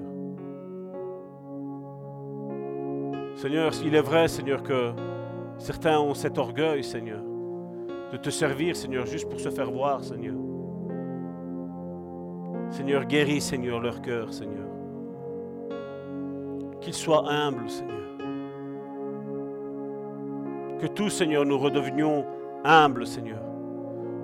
Seigneur, 3.36 3.74
s'il 3.74 3.94
est 3.94 4.00
vrai, 4.00 4.28
Seigneur, 4.28 4.62
que 4.62 4.92
certains 5.58 6.00
ont 6.00 6.14
cet 6.14 6.38
orgueil, 6.38 6.82
Seigneur, 6.82 7.22
de 8.12 8.16
te 8.16 8.30
servir, 8.30 8.74
Seigneur, 8.74 9.06
juste 9.06 9.28
pour 9.28 9.38
se 9.38 9.50
faire 9.50 9.70
voir, 9.70 10.02
Seigneur. 10.02 10.34
Seigneur, 12.70 13.04
guéris, 13.04 13.40
Seigneur, 13.40 13.80
leur 13.80 14.00
cœur, 14.02 14.32
Seigneur. 14.32 14.66
Qu'ils 16.80 16.94
soient 16.94 17.30
humbles, 17.30 17.70
Seigneur. 17.70 17.96
Que 20.80 20.86
tous, 20.86 21.10
Seigneur, 21.10 21.44
nous 21.44 21.58
redevenions 21.58 22.26
humbles, 22.64 23.06
Seigneur. 23.06 23.45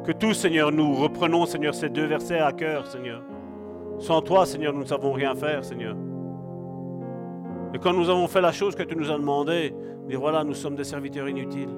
Que 0.05 0.11
tous, 0.11 0.35
Seigneur, 0.35 0.73
nous 0.73 0.95
reprenons, 0.95 1.47
Seigneur, 1.47 1.75
ces 1.75 1.89
deux 1.89 2.07
versets 2.07 2.41
à 2.41 2.53
cœur, 2.53 2.87
Seigneur. 2.87 3.23
Sans 3.99 4.21
toi, 4.21 4.45
Seigneur, 4.45 4.73
nous 4.73 4.81
ne 4.81 4.85
savons 4.85 5.13
rien 5.13 5.35
faire, 5.37 5.65
Seigneur. 5.65 5.97
Et 7.73 7.79
quand 7.79 7.93
nous 7.93 8.11
avons 8.11 8.27
fait 8.27 8.41
la 8.41 8.51
chose 8.51 8.75
que 8.75 8.83
tu 8.83 8.97
nous 8.97 9.11
as 9.11 9.17
demandé, 9.17 9.73
dire 10.09 10.19
voilà, 10.19 10.43
nous 10.43 10.55
sommes 10.55 10.75
des 10.75 10.85
serviteurs 10.85 11.29
inutiles. 11.29 11.71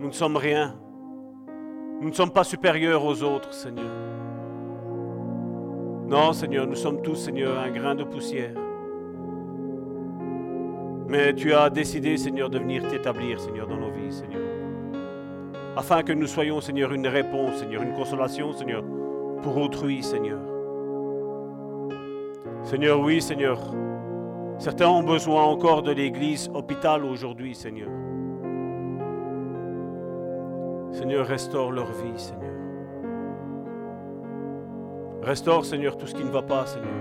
Nous 0.00 0.08
ne 0.08 0.12
sommes 0.12 0.36
rien. 0.36 0.74
Nous 2.00 2.08
ne 2.08 2.14
sommes 2.14 2.32
pas 2.32 2.44
supérieurs 2.44 3.04
aux 3.04 3.22
autres, 3.22 3.54
Seigneur. 3.54 3.90
Non, 6.08 6.32
Seigneur, 6.32 6.66
nous 6.66 6.74
sommes 6.74 7.02
tous, 7.02 7.14
Seigneur, 7.14 7.56
un 7.56 7.70
grain 7.70 7.94
de 7.94 8.04
poussière. 8.04 8.54
Mais 11.06 11.32
tu 11.34 11.52
as 11.52 11.70
décidé, 11.70 12.16
Seigneur, 12.16 12.50
de 12.50 12.58
venir 12.58 12.86
t'établir, 12.88 13.38
Seigneur, 13.38 13.68
dans 13.68 13.76
nos 13.76 13.92
vies, 13.92 14.12
Seigneur. 14.12 14.63
Afin 15.76 16.02
que 16.02 16.12
nous 16.12 16.26
soyons, 16.26 16.60
Seigneur, 16.60 16.92
une 16.92 17.06
réponse, 17.06 17.56
Seigneur, 17.56 17.82
une 17.82 17.94
consolation, 17.94 18.52
Seigneur, 18.52 18.84
pour 19.42 19.56
autrui, 19.56 20.02
Seigneur. 20.02 20.38
Seigneur, 22.62 23.00
oui, 23.00 23.20
Seigneur, 23.20 23.58
Certains 24.58 24.88
ont 24.88 25.02
besoin 25.02 25.42
encore 25.42 25.82
de 25.82 25.90
l'église 25.90 26.48
hôpital 26.54 27.04
aujourd'hui, 27.04 27.54
Seigneur. 27.54 27.90
Seigneur, 30.92 31.26
restaure 31.26 31.72
leur 31.72 31.90
vie, 31.90 32.16
Seigneur. 32.16 32.54
Restaure, 35.22 35.64
Seigneur, 35.64 35.96
tout 35.96 36.06
ce 36.06 36.14
qui 36.14 36.22
ne 36.22 36.30
va 36.30 36.42
pas, 36.42 36.66
Seigneur. 36.66 36.94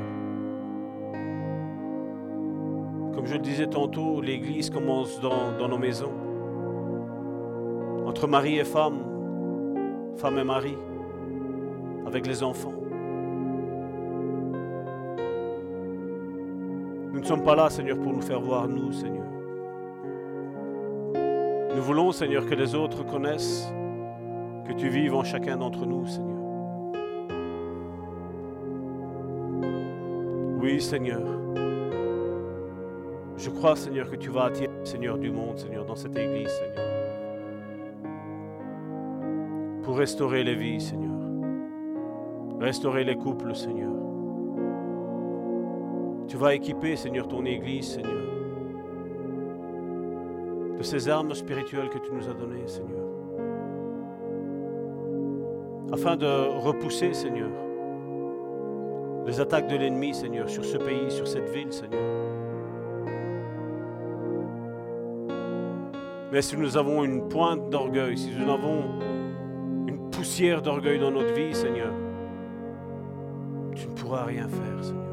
Comme 3.13 3.27
je 3.27 3.33
le 3.33 3.39
disais 3.39 3.67
tantôt, 3.67 4.19
l'Église 4.19 4.71
commence 4.71 5.19
dans, 5.21 5.55
dans, 5.57 5.67
nos 5.67 5.77
maisons. 5.77 6.22
Entre 8.13 8.27
mari 8.27 8.59
et 8.59 8.63
femme, 8.63 8.99
femme 10.17 10.37
et 10.37 10.43
mari, 10.43 10.77
avec 12.05 12.27
les 12.27 12.43
enfants. 12.43 12.75
ne 17.11 17.27
sommes 17.27 17.43
pas 17.43 17.55
là, 17.55 17.71
Seigneur, 17.71 17.97
pour 17.97 18.13
nous 18.13 18.21
faire 18.21 18.39
voir 18.39 18.67
nous, 18.67 18.91
Seigneur. 18.91 19.25
Nous 21.75 21.81
voulons, 21.81 22.11
Seigneur, 22.11 22.45
que 22.45 22.53
les 22.53 22.75
autres 22.75 23.03
connaissent 23.03 23.67
que 24.67 24.73
tu 24.73 24.89
vives 24.89 25.15
en 25.15 25.23
chacun 25.23 25.57
d'entre 25.57 25.87
nous, 25.87 26.05
Seigneur. 26.05 26.37
Oui, 30.61 30.79
Seigneur. 30.79 31.23
Je 33.37 33.49
crois, 33.49 33.75
Seigneur, 33.75 34.07
que 34.07 34.17
tu 34.17 34.29
vas 34.29 34.43
attirer, 34.43 34.69
Seigneur, 34.83 35.17
du 35.17 35.31
monde, 35.31 35.57
Seigneur, 35.57 35.83
dans 35.83 35.95
cette 35.95 36.15
église, 36.15 36.49
Seigneur. 36.49 36.92
Restaurer 39.93 40.43
les 40.43 40.55
vies, 40.55 40.81
Seigneur. 40.81 41.11
Restaurer 42.59 43.03
les 43.03 43.15
couples, 43.15 43.55
Seigneur. 43.55 43.93
Tu 46.27 46.35
vas 46.35 46.55
équiper, 46.55 46.95
Seigneur, 46.95 47.27
ton 47.27 47.45
église, 47.45 47.89
Seigneur. 47.93 48.23
De 50.77 50.81
ces 50.81 51.07
armes 51.09 51.35
spirituelles 51.35 51.89
que 51.89 51.99
tu 51.99 52.11
nous 52.11 52.27
as 52.27 52.33
données, 52.33 52.67
Seigneur. 52.67 53.05
Afin 55.91 56.15
de 56.15 56.57
repousser, 56.57 57.13
Seigneur, 57.13 57.51
les 59.27 59.39
attaques 59.39 59.67
de 59.67 59.77
l'ennemi, 59.77 60.15
Seigneur, 60.15 60.49
sur 60.49 60.65
ce 60.65 60.77
pays, 60.77 61.11
sur 61.11 61.27
cette 61.27 61.49
ville, 61.49 61.71
Seigneur. 61.71 62.01
Mais 66.31 66.41
si 66.41 66.57
nous 66.57 66.77
avons 66.77 67.03
une 67.03 67.27
pointe 67.27 67.69
d'orgueil, 67.69 68.17
si 68.17 68.31
nous 68.35 68.51
avons 68.51 68.81
poussière 70.23 70.61
d'orgueil 70.61 70.99
dans 70.99 71.11
notre 71.11 71.33
vie, 71.33 71.53
Seigneur, 71.53 71.91
tu 73.75 73.89
ne 73.89 73.93
pourras 73.93 74.23
rien 74.23 74.47
faire, 74.47 74.81
Seigneur. 74.81 75.03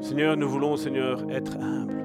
Seigneur, 0.00 0.36
nous 0.38 0.48
voulons, 0.48 0.78
Seigneur, 0.78 1.30
être 1.30 1.54
humbles. 1.58 2.02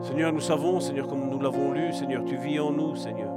Seigneur, 0.00 0.32
nous 0.32 0.40
savons, 0.40 0.80
Seigneur, 0.80 1.08
comme 1.08 1.28
nous 1.28 1.40
l'avons 1.40 1.72
lu, 1.72 1.92
Seigneur, 1.92 2.24
tu 2.24 2.38
vis 2.38 2.58
en 2.58 2.72
nous, 2.72 2.96
Seigneur. 2.96 3.34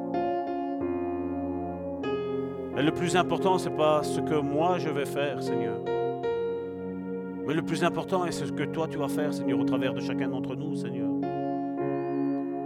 Mais 2.73 2.83
le 2.83 2.91
plus 2.93 3.17
important, 3.17 3.57
ce 3.57 3.67
n'est 3.67 3.75
pas 3.75 4.01
ce 4.01 4.21
que 4.21 4.39
moi 4.39 4.77
je 4.79 4.87
vais 4.87 5.05
faire, 5.05 5.43
Seigneur. 5.43 5.81
Mais 7.45 7.53
le 7.53 7.63
plus 7.63 7.83
important 7.83 8.25
est 8.25 8.31
ce 8.31 8.45
que 8.45 8.63
toi 8.63 8.87
tu 8.87 8.97
vas 8.97 9.09
faire, 9.09 9.33
Seigneur, 9.33 9.59
au 9.59 9.65
travers 9.65 9.93
de 9.93 9.99
chacun 9.99 10.29
d'entre 10.29 10.55
nous, 10.55 10.77
Seigneur. 10.77 11.04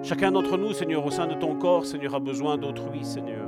Chacun 0.01 0.31
d'entre 0.31 0.57
nous, 0.57 0.71
Seigneur, 0.71 1.05
au 1.05 1.11
sein 1.11 1.27
de 1.27 1.33
ton 1.33 1.55
corps, 1.55 1.85
Seigneur, 1.85 2.15
a 2.15 2.19
besoin 2.19 2.57
d'autrui, 2.57 3.03
Seigneur. 3.03 3.47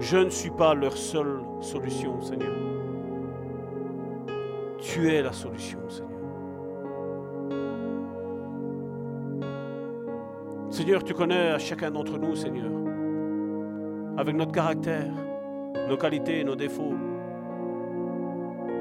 Je 0.00 0.18
ne 0.18 0.30
suis 0.30 0.50
pas 0.50 0.74
leur 0.74 0.96
seule 0.96 1.40
solution, 1.60 2.20
Seigneur. 2.20 2.54
Tu 4.78 5.08
es 5.08 5.22
la 5.22 5.32
solution, 5.32 5.78
Seigneur. 5.88 6.08
Seigneur, 10.70 11.02
tu 11.04 11.14
connais 11.14 11.50
à 11.50 11.58
chacun 11.58 11.90
d'entre 11.90 12.18
nous, 12.18 12.36
Seigneur, 12.36 12.70
avec 14.16 14.36
notre 14.36 14.52
caractère, 14.52 15.12
nos 15.88 15.96
qualités, 15.96 16.44
nos 16.44 16.56
défauts. 16.56 16.94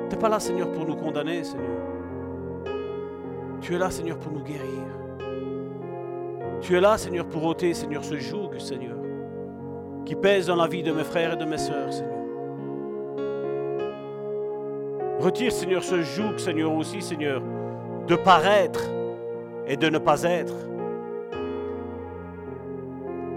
Tu 0.09 0.15
n'es 0.15 0.22
pas 0.22 0.30
là, 0.30 0.39
Seigneur, 0.39 0.72
pour 0.72 0.85
nous 0.85 0.95
condamner, 0.95 1.43
Seigneur. 1.43 1.96
Tu 3.68 3.76
es 3.76 3.77
là, 3.77 3.91
Seigneur, 3.91 4.18
pour 4.18 4.31
nous 4.31 4.44
guérir. 4.45 4.85
Tu 6.61 6.77
es 6.77 6.80
là, 6.80 6.98
Seigneur, 6.98 7.26
pour 7.26 7.44
ôter, 7.44 7.73
Seigneur, 7.73 8.02
ce 8.02 8.15
joug, 8.15 8.57
Seigneur, 8.60 8.95
qui 10.06 10.15
pèse 10.15 10.48
dans 10.48 10.56
la 10.56 10.68
vie 10.68 10.84
de 10.84 10.94
mes 10.94 11.03
frères 11.03 11.34
et 11.34 11.35
de 11.35 11.44
mes 11.44 11.57
sœurs, 11.57 11.91
Seigneur. 11.91 12.14
Retire, 15.19 15.52
Seigneur, 15.52 15.84
ce 15.84 16.02
joug, 16.02 16.38
Seigneur, 16.38 16.73
aussi, 16.73 17.02
Seigneur, 17.02 17.41
de 18.07 18.15
paraître 18.15 18.85
et 19.68 19.76
de 19.76 19.89
ne 19.89 19.98
pas 19.98 20.23
être. 20.23 20.56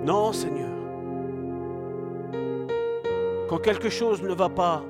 Non, 0.05 0.32
Seigneur. 0.32 0.70
Quand 3.48 3.59
quelque 3.59 3.89
chose 3.89 4.23
ne 4.23 4.32
va 4.32 4.48
pas, 4.48 4.85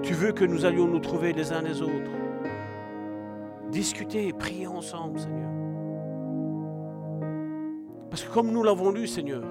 tu 0.00 0.14
veux 0.14 0.32
que 0.32 0.46
nous 0.46 0.64
allions 0.64 0.86
nous 0.86 1.00
trouver 1.00 1.34
les 1.34 1.52
uns 1.52 1.60
les 1.60 1.82
autres. 1.82 2.12
Discuter 3.70 4.28
et 4.28 4.32
prier 4.32 4.66
ensemble, 4.66 5.18
Seigneur. 5.18 5.50
Parce 8.10 8.24
que 8.24 8.32
comme 8.32 8.50
nous 8.50 8.62
l'avons 8.62 8.90
lu, 8.90 9.06
Seigneur, 9.06 9.42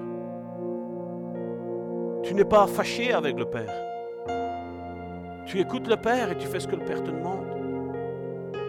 tu 2.22 2.34
n'es 2.34 2.44
pas 2.44 2.66
fâché 2.66 3.12
avec 3.12 3.38
le 3.38 3.44
Père. 3.44 3.72
Tu 5.46 5.60
écoutes 5.60 5.88
le 5.88 5.96
Père 5.96 6.32
et 6.32 6.36
tu 6.36 6.46
fais 6.46 6.60
ce 6.60 6.68
que 6.68 6.76
le 6.76 6.84
Père 6.84 7.02
te 7.02 7.10
demande. 7.10 7.46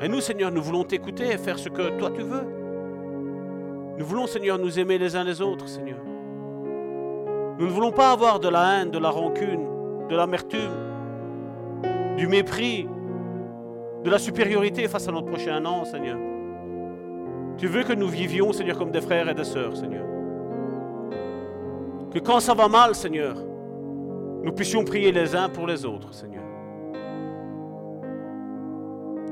Et 0.02 0.08
nous, 0.08 0.22
Seigneur, 0.22 0.52
nous 0.52 0.62
voulons 0.62 0.84
t'écouter 0.84 1.28
et 1.34 1.38
faire 1.38 1.60
ce 1.60 1.68
que 1.68 1.98
toi 1.98 2.12
tu 2.12 2.22
veux. 2.22 2.46
Nous 3.98 4.06
voulons, 4.06 4.28
Seigneur, 4.28 4.58
nous 4.58 4.80
aimer 4.80 4.98
les 4.98 5.16
uns 5.16 5.26
les 5.26 5.42
autres, 5.42 5.68
Seigneur. 5.68 6.00
Nous 7.60 7.66
ne 7.66 7.72
voulons 7.72 7.92
pas 7.92 8.12
avoir 8.12 8.40
de 8.40 8.48
la 8.48 8.82
haine, 8.82 8.92
de 8.92 8.98
la 8.98 9.10
rancune, 9.10 10.08
de 10.08 10.16
l'amertume, 10.16 10.72
du 12.16 12.28
mépris, 12.28 12.88
de 14.04 14.10
la 14.10 14.18
supériorité 14.18 14.88
face 14.88 15.08
à 15.08 15.12
notre 15.12 15.28
prochain 15.28 15.64
an, 15.66 15.86
Seigneur. 15.86 16.18
Tu 17.58 17.68
veux 17.68 17.84
que 17.84 17.94
nous 17.94 18.08
vivions, 18.08 18.54
Seigneur, 18.54 18.78
comme 18.78 18.92
des 18.92 19.02
frères 19.02 19.28
et 19.28 19.34
des 19.34 19.44
sœurs, 19.44 19.76
Seigneur. 19.76 20.06
Que 22.12 22.20
quand 22.20 22.40
ça 22.40 22.54
va 22.54 22.68
mal, 22.68 22.96
Seigneur, 22.96 23.36
nous 24.44 24.52
puissions 24.52 24.84
prier 24.86 25.12
les 25.12 25.36
uns 25.36 25.50
pour 25.50 25.68
les 25.68 25.86
autres, 25.86 26.14
Seigneur. 26.14 26.44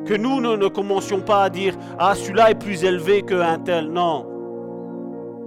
Que 0.06 0.14
nous 0.16 0.42
ne, 0.42 0.56
ne 0.56 0.68
commencions 0.68 1.22
pas 1.22 1.44
à 1.44 1.50
dire 1.50 1.76
Ah, 1.98 2.16
celui-là 2.16 2.52
est 2.52 2.60
plus 2.60 2.84
élevé 2.84 3.24
qu'un 3.24 3.60
tel. 3.60 3.90
Non. 3.90 4.26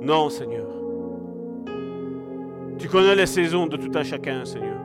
Non, 0.00 0.30
Seigneur. 0.30 0.66
Tu 2.78 2.88
connais 2.88 3.14
les 3.14 3.26
saisons 3.26 3.66
de 3.66 3.76
tout 3.76 3.90
un 3.94 4.02
chacun, 4.02 4.44
Seigneur. 4.46 4.79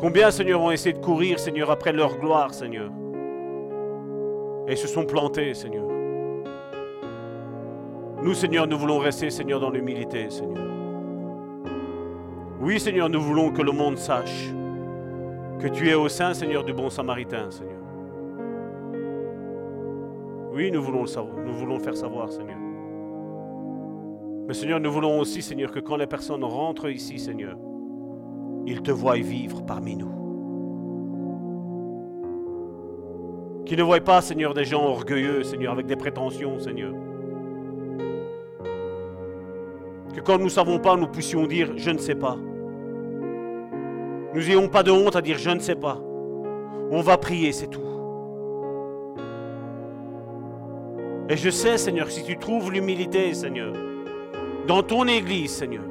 Combien, 0.00 0.30
Seigneur, 0.30 0.62
ont 0.62 0.70
essayé 0.70 0.94
de 0.94 1.04
courir, 1.04 1.38
Seigneur, 1.38 1.70
après 1.70 1.92
leur 1.92 2.16
gloire, 2.16 2.54
Seigneur? 2.54 2.90
Et 4.66 4.74
se 4.74 4.88
sont 4.88 5.04
plantés, 5.04 5.52
Seigneur. 5.52 5.86
Nous, 8.22 8.32
Seigneur, 8.32 8.66
nous 8.66 8.78
voulons 8.78 8.98
rester, 8.98 9.28
Seigneur, 9.28 9.60
dans 9.60 9.68
l'humilité, 9.68 10.30
Seigneur. 10.30 10.64
Oui, 12.62 12.80
Seigneur, 12.80 13.10
nous 13.10 13.20
voulons 13.20 13.50
que 13.50 13.60
le 13.60 13.72
monde 13.72 13.98
sache 13.98 14.50
que 15.58 15.68
tu 15.68 15.90
es 15.90 15.94
au 15.94 16.08
sein, 16.08 16.32
Seigneur, 16.32 16.64
du 16.64 16.72
bon 16.72 16.88
samaritain, 16.88 17.50
Seigneur. 17.50 17.80
Oui, 20.52 20.70
nous 20.70 20.82
voulons 20.82 21.02
le 21.02 21.08
savoir, 21.08 21.36
nous 21.44 21.52
voulons 21.52 21.76
le 21.76 21.82
faire 21.82 21.96
savoir, 21.96 22.32
Seigneur. 22.32 22.58
Mais 24.48 24.54
Seigneur, 24.54 24.80
nous 24.80 24.90
voulons 24.90 25.20
aussi, 25.20 25.42
Seigneur, 25.42 25.70
que 25.70 25.80
quand 25.80 25.96
les 25.96 26.06
personnes 26.06 26.42
rentrent 26.42 26.88
ici, 26.88 27.18
Seigneur, 27.18 27.56
ils 28.66 28.82
te 28.82 28.90
voient 28.90 29.16
vivre 29.16 29.64
parmi 29.64 29.96
nous. 29.96 30.10
Qu'ils 33.64 33.78
ne 33.78 33.82
voient 33.82 34.00
pas, 34.00 34.20
Seigneur, 34.20 34.54
des 34.54 34.64
gens 34.64 34.84
orgueilleux, 34.84 35.42
Seigneur, 35.44 35.72
avec 35.72 35.86
des 35.86 35.96
prétentions, 35.96 36.58
Seigneur. 36.58 36.92
Que 40.14 40.20
quand 40.20 40.38
nous 40.38 40.44
ne 40.44 40.50
savons 40.50 40.78
pas, 40.78 40.96
nous 40.96 41.06
puissions 41.06 41.46
dire 41.46 41.72
je 41.76 41.90
ne 41.90 41.98
sais 41.98 42.16
pas. 42.16 42.36
Nous 44.34 44.40
n'ayons 44.40 44.68
pas 44.68 44.82
de 44.82 44.90
honte 44.90 45.16
à 45.16 45.22
dire 45.22 45.38
je 45.38 45.50
ne 45.50 45.60
sais 45.60 45.76
pas. 45.76 45.98
On 46.90 47.00
va 47.00 47.16
prier, 47.16 47.52
c'est 47.52 47.68
tout. 47.68 47.80
Et 51.28 51.36
je 51.36 51.50
sais, 51.50 51.78
Seigneur, 51.78 52.10
si 52.10 52.24
tu 52.24 52.36
trouves 52.36 52.72
l'humilité, 52.72 53.32
Seigneur, 53.34 53.72
dans 54.66 54.82
ton 54.82 55.06
Église, 55.06 55.52
Seigneur, 55.52 55.84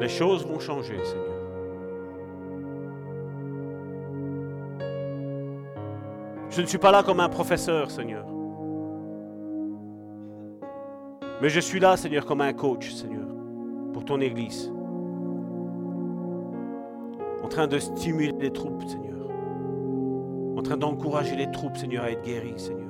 les 0.00 0.08
choses 0.08 0.46
vont 0.46 0.58
changer, 0.58 1.02
Seigneur. 1.04 1.36
Je 6.50 6.62
ne 6.62 6.66
suis 6.66 6.78
pas 6.78 6.90
là 6.90 7.02
comme 7.02 7.20
un 7.20 7.28
professeur, 7.28 7.90
Seigneur. 7.90 8.26
Mais 11.42 11.50
je 11.50 11.60
suis 11.60 11.80
là, 11.80 11.96
Seigneur, 11.96 12.24
comme 12.24 12.40
un 12.40 12.52
coach, 12.52 12.92
Seigneur, 12.92 13.26
pour 13.92 14.04
ton 14.04 14.20
Église. 14.20 14.72
En 17.42 17.48
train 17.48 17.66
de 17.66 17.78
stimuler 17.78 18.32
les 18.40 18.50
troupes, 18.50 18.82
Seigneur. 18.84 19.28
En 20.56 20.62
train 20.62 20.78
d'encourager 20.78 21.36
les 21.36 21.50
troupes, 21.50 21.76
Seigneur, 21.76 22.04
à 22.04 22.10
être 22.10 22.22
guéries, 22.22 22.58
Seigneur. 22.58 22.86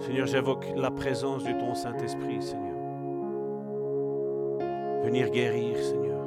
Seigneur, 0.00 0.26
j'évoque 0.26 0.66
la 0.74 0.90
présence 0.90 1.44
de 1.44 1.52
ton 1.52 1.74
Saint-Esprit, 1.74 2.42
Seigneur. 2.42 2.65
Venir 5.06 5.30
guérir, 5.30 5.76
Seigneur. 5.76 6.18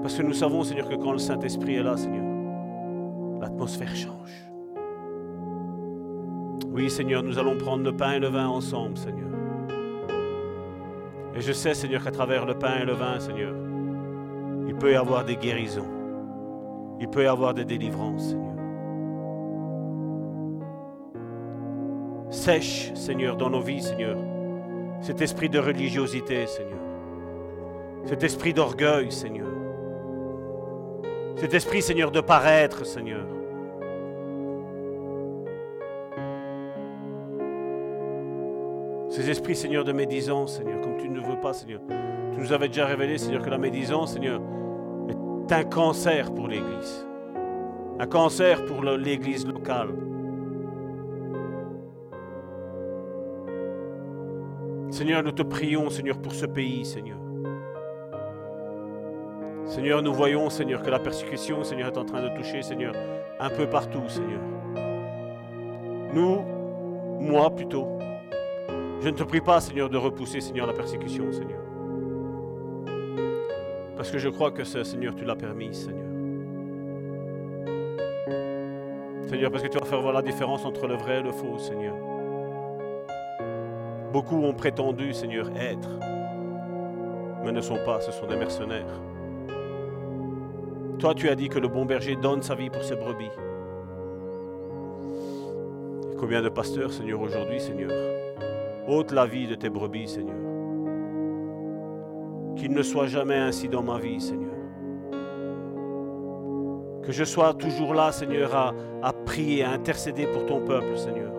Parce 0.00 0.16
que 0.16 0.22
nous 0.22 0.32
savons, 0.32 0.64
Seigneur, 0.64 0.88
que 0.88 0.94
quand 0.94 1.12
le 1.12 1.18
Saint-Esprit 1.18 1.74
est 1.74 1.82
là, 1.82 1.94
Seigneur, 1.98 2.24
l'atmosphère 3.38 3.94
change. 3.94 4.50
Oui, 6.72 6.88
Seigneur, 6.88 7.22
nous 7.22 7.38
allons 7.38 7.58
prendre 7.58 7.84
le 7.84 7.94
pain 7.94 8.12
et 8.12 8.18
le 8.18 8.28
vin 8.28 8.48
ensemble, 8.48 8.96
Seigneur. 8.96 9.28
Et 11.34 11.42
je 11.42 11.52
sais, 11.52 11.74
Seigneur, 11.74 12.02
qu'à 12.02 12.12
travers 12.12 12.46
le 12.46 12.54
pain 12.54 12.78
et 12.80 12.86
le 12.86 12.94
vin, 12.94 13.20
Seigneur, 13.20 13.54
il 14.66 14.74
peut 14.74 14.92
y 14.92 14.96
avoir 14.96 15.26
des 15.26 15.36
guérisons. 15.36 15.90
Il 16.98 17.08
peut 17.08 17.24
y 17.24 17.26
avoir 17.26 17.52
des 17.52 17.66
délivrances, 17.66 18.30
Seigneur. 18.30 18.54
Sèche, 22.30 22.94
Seigneur, 22.94 23.36
dans 23.36 23.50
nos 23.50 23.60
vies, 23.60 23.82
Seigneur, 23.82 24.16
cet 25.00 25.20
esprit 25.22 25.48
de 25.48 25.58
religiosité, 25.58 26.46
Seigneur. 26.46 26.78
Cet 28.04 28.22
esprit 28.22 28.52
d'orgueil, 28.52 29.10
Seigneur. 29.10 29.48
Cet 31.36 31.54
esprit, 31.54 31.80
Seigneur, 31.80 32.10
de 32.10 32.20
paraître, 32.20 32.84
Seigneur. 32.84 33.26
Ces 39.08 39.28
esprits, 39.28 39.56
Seigneur, 39.56 39.84
de 39.84 39.92
médisance, 39.92 40.56
Seigneur, 40.56 40.80
comme 40.82 40.96
tu 40.98 41.08
ne 41.08 41.20
veux 41.20 41.40
pas, 41.40 41.52
Seigneur. 41.52 41.80
Tu 42.32 42.40
nous 42.40 42.52
avais 42.52 42.68
déjà 42.68 42.86
révélé, 42.86 43.18
Seigneur, 43.18 43.42
que 43.42 43.50
la 43.50 43.58
médisance, 43.58 44.12
Seigneur, 44.12 44.40
est 45.08 45.52
un 45.52 45.64
cancer 45.64 46.32
pour 46.32 46.46
l'Église. 46.46 47.06
Un 47.98 48.06
cancer 48.06 48.64
pour 48.66 48.82
l'Église 48.82 49.46
locale. 49.46 49.90
Seigneur, 55.00 55.22
nous 55.22 55.32
te 55.32 55.40
prions, 55.40 55.88
Seigneur, 55.88 56.18
pour 56.18 56.34
ce 56.34 56.44
pays, 56.44 56.84
Seigneur. 56.84 57.16
Seigneur, 59.64 60.02
nous 60.02 60.12
voyons, 60.12 60.50
Seigneur, 60.50 60.82
que 60.82 60.90
la 60.90 60.98
persécution, 60.98 61.64
Seigneur, 61.64 61.88
est 61.88 61.96
en 61.96 62.04
train 62.04 62.22
de 62.22 62.28
toucher, 62.36 62.60
Seigneur, 62.60 62.94
un 63.38 63.48
peu 63.48 63.66
partout, 63.66 64.06
Seigneur. 64.08 64.42
Nous, 66.12 66.44
moi 67.18 67.48
plutôt, 67.48 67.88
je 69.00 69.08
ne 69.08 69.14
te 69.14 69.22
prie 69.22 69.40
pas, 69.40 69.58
Seigneur, 69.62 69.88
de 69.88 69.96
repousser, 69.96 70.42
Seigneur, 70.42 70.66
la 70.66 70.74
persécution, 70.74 71.32
Seigneur. 71.32 71.62
Parce 73.96 74.10
que 74.10 74.18
je 74.18 74.28
crois 74.28 74.50
que 74.50 74.64
ce, 74.64 74.84
Seigneur, 74.84 75.14
tu 75.14 75.24
l'as 75.24 75.34
permis, 75.34 75.72
Seigneur. 75.72 76.10
Seigneur, 79.28 79.50
parce 79.50 79.62
que 79.62 79.68
tu 79.68 79.78
vas 79.78 79.86
faire 79.86 80.02
voir 80.02 80.12
la 80.12 80.20
différence 80.20 80.66
entre 80.66 80.86
le 80.86 80.96
vrai 80.96 81.20
et 81.20 81.22
le 81.22 81.32
faux, 81.32 81.56
Seigneur. 81.56 82.09
Beaucoup 84.12 84.36
ont 84.36 84.54
prétendu, 84.54 85.12
Seigneur, 85.12 85.50
être, 85.56 85.88
mais 87.44 87.52
ne 87.52 87.60
sont 87.60 87.78
pas, 87.84 88.00
ce 88.00 88.10
sont 88.10 88.26
des 88.26 88.36
mercenaires. 88.36 89.00
Toi, 90.98 91.14
tu 91.14 91.28
as 91.28 91.34
dit 91.34 91.48
que 91.48 91.58
le 91.58 91.68
bon 91.68 91.84
berger 91.84 92.16
donne 92.16 92.42
sa 92.42 92.54
vie 92.54 92.70
pour 92.70 92.82
ses 92.82 92.96
brebis. 92.96 93.30
combien 96.18 96.42
de 96.42 96.50
pasteurs, 96.50 96.92
Seigneur, 96.92 97.18
aujourd'hui, 97.22 97.58
Seigneur, 97.60 97.90
ôte 98.86 99.10
la 99.10 99.24
vie 99.24 99.46
de 99.46 99.54
tes 99.54 99.70
brebis, 99.70 100.06
Seigneur? 100.06 100.36
Qu'il 102.56 102.72
ne 102.72 102.82
soit 102.82 103.06
jamais 103.06 103.38
ainsi 103.38 103.68
dans 103.68 103.82
ma 103.82 103.98
vie, 103.98 104.20
Seigneur. 104.20 104.54
Que 107.02 107.10
je 107.10 107.24
sois 107.24 107.54
toujours 107.54 107.94
là, 107.94 108.12
Seigneur, 108.12 108.54
à, 108.54 108.74
à 109.02 109.12
prier, 109.14 109.64
à 109.64 109.70
intercéder 109.70 110.26
pour 110.26 110.44
ton 110.44 110.60
peuple, 110.60 110.98
Seigneur. 110.98 111.32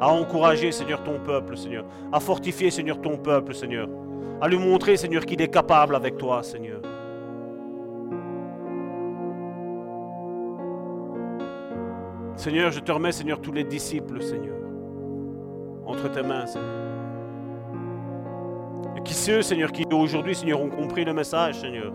À 0.00 0.08
encourager, 0.08 0.70
Seigneur, 0.72 1.02
ton 1.02 1.18
peuple, 1.18 1.56
Seigneur. 1.56 1.84
À 2.12 2.20
fortifier, 2.20 2.70
Seigneur, 2.70 3.00
ton 3.00 3.16
peuple, 3.16 3.54
Seigneur. 3.54 3.88
À 4.40 4.48
lui 4.48 4.58
montrer, 4.58 4.96
Seigneur, 4.96 5.26
qu'il 5.26 5.42
est 5.42 5.48
capable 5.48 5.96
avec 5.96 6.16
toi, 6.16 6.42
Seigneur. 6.42 6.80
Seigneur, 12.36 12.70
je 12.70 12.78
te 12.78 12.92
remets, 12.92 13.12
Seigneur, 13.12 13.40
tous 13.40 13.52
les 13.52 13.64
disciples, 13.64 14.22
Seigneur 14.22 14.58
entre 15.88 16.10
tes 16.10 16.22
mains, 16.22 16.46
Seigneur. 16.46 16.68
Et 18.96 19.00
qui 19.02 19.14
ceux, 19.14 19.42
Seigneur, 19.42 19.72
qui 19.72 19.84
aujourd'hui, 19.90 20.34
Seigneur, 20.34 20.60
ont 20.60 20.68
compris 20.68 21.04
le 21.04 21.14
message, 21.14 21.60
Seigneur. 21.60 21.92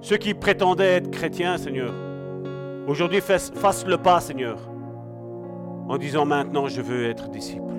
Ceux 0.00 0.16
qui 0.16 0.32
prétendaient 0.32 0.96
être 0.96 1.10
chrétiens, 1.10 1.58
Seigneur, 1.58 1.92
aujourd'hui 2.86 3.20
fassent 3.20 3.86
le 3.86 3.98
pas, 3.98 4.20
Seigneur, 4.20 4.56
en 5.88 5.98
disant 5.98 6.24
maintenant, 6.24 6.68
je 6.68 6.80
veux 6.80 7.06
être 7.06 7.28
disciple. 7.30 7.74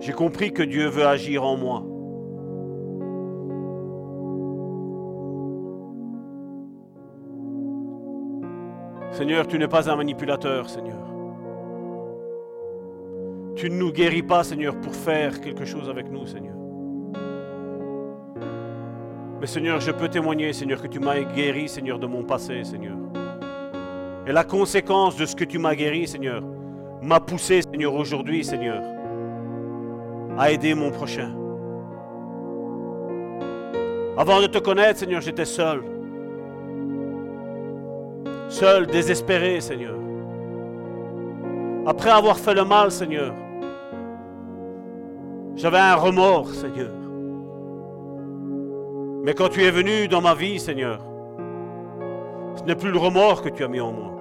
J'ai 0.00 0.12
compris 0.12 0.52
que 0.52 0.62
Dieu 0.62 0.88
veut 0.88 1.06
agir 1.06 1.44
en 1.44 1.56
moi. 1.56 1.84
Seigneur, 9.12 9.46
tu 9.46 9.58
n'es 9.58 9.68
pas 9.68 9.90
un 9.90 9.96
manipulateur, 9.96 10.68
Seigneur. 10.68 10.98
Tu 13.54 13.70
ne 13.70 13.76
nous 13.76 13.92
guéris 13.92 14.22
pas, 14.22 14.42
Seigneur, 14.42 14.74
pour 14.80 14.94
faire 14.94 15.40
quelque 15.40 15.64
chose 15.64 15.88
avec 15.88 16.10
nous, 16.10 16.26
Seigneur. 16.26 16.56
Mais 19.40 19.46
Seigneur, 19.46 19.80
je 19.80 19.90
peux 19.90 20.08
témoigner, 20.08 20.52
Seigneur, 20.52 20.80
que 20.80 20.88
tu 20.88 20.98
m'as 20.98 21.20
guéri, 21.20 21.68
Seigneur, 21.68 21.98
de 21.98 22.06
mon 22.06 22.24
passé, 22.24 22.64
Seigneur. 22.64 22.96
Et 24.26 24.32
la 24.32 24.44
conséquence 24.44 25.16
de 25.16 25.26
ce 25.26 25.34
que 25.34 25.44
tu 25.44 25.58
m'as 25.58 25.74
guéri, 25.74 26.06
Seigneur, 26.06 26.42
m'a 27.02 27.18
poussé, 27.18 27.62
Seigneur, 27.62 27.94
aujourd'hui, 27.94 28.44
Seigneur, 28.44 28.82
à 30.38 30.52
aider 30.52 30.74
mon 30.74 30.90
prochain. 30.90 31.34
Avant 34.16 34.40
de 34.40 34.46
te 34.46 34.58
connaître, 34.58 35.00
Seigneur, 35.00 35.20
j'étais 35.20 35.44
seul. 35.44 35.82
Seul, 38.48 38.86
désespéré, 38.86 39.60
Seigneur. 39.60 39.96
Après 41.86 42.10
avoir 42.10 42.38
fait 42.38 42.54
le 42.54 42.64
mal, 42.64 42.92
Seigneur, 42.92 43.34
j'avais 45.56 45.78
un 45.78 45.96
remords, 45.96 46.50
Seigneur. 46.50 46.92
Mais 49.24 49.34
quand 49.34 49.48
tu 49.48 49.62
es 49.64 49.70
venu 49.70 50.06
dans 50.06 50.20
ma 50.20 50.34
vie, 50.34 50.60
Seigneur, 50.60 51.00
ce 52.54 52.62
n'est 52.64 52.76
plus 52.76 52.90
le 52.90 52.98
remords 52.98 53.42
que 53.42 53.48
tu 53.48 53.64
as 53.64 53.68
mis 53.68 53.80
en 53.80 53.92
moi. 53.92 54.11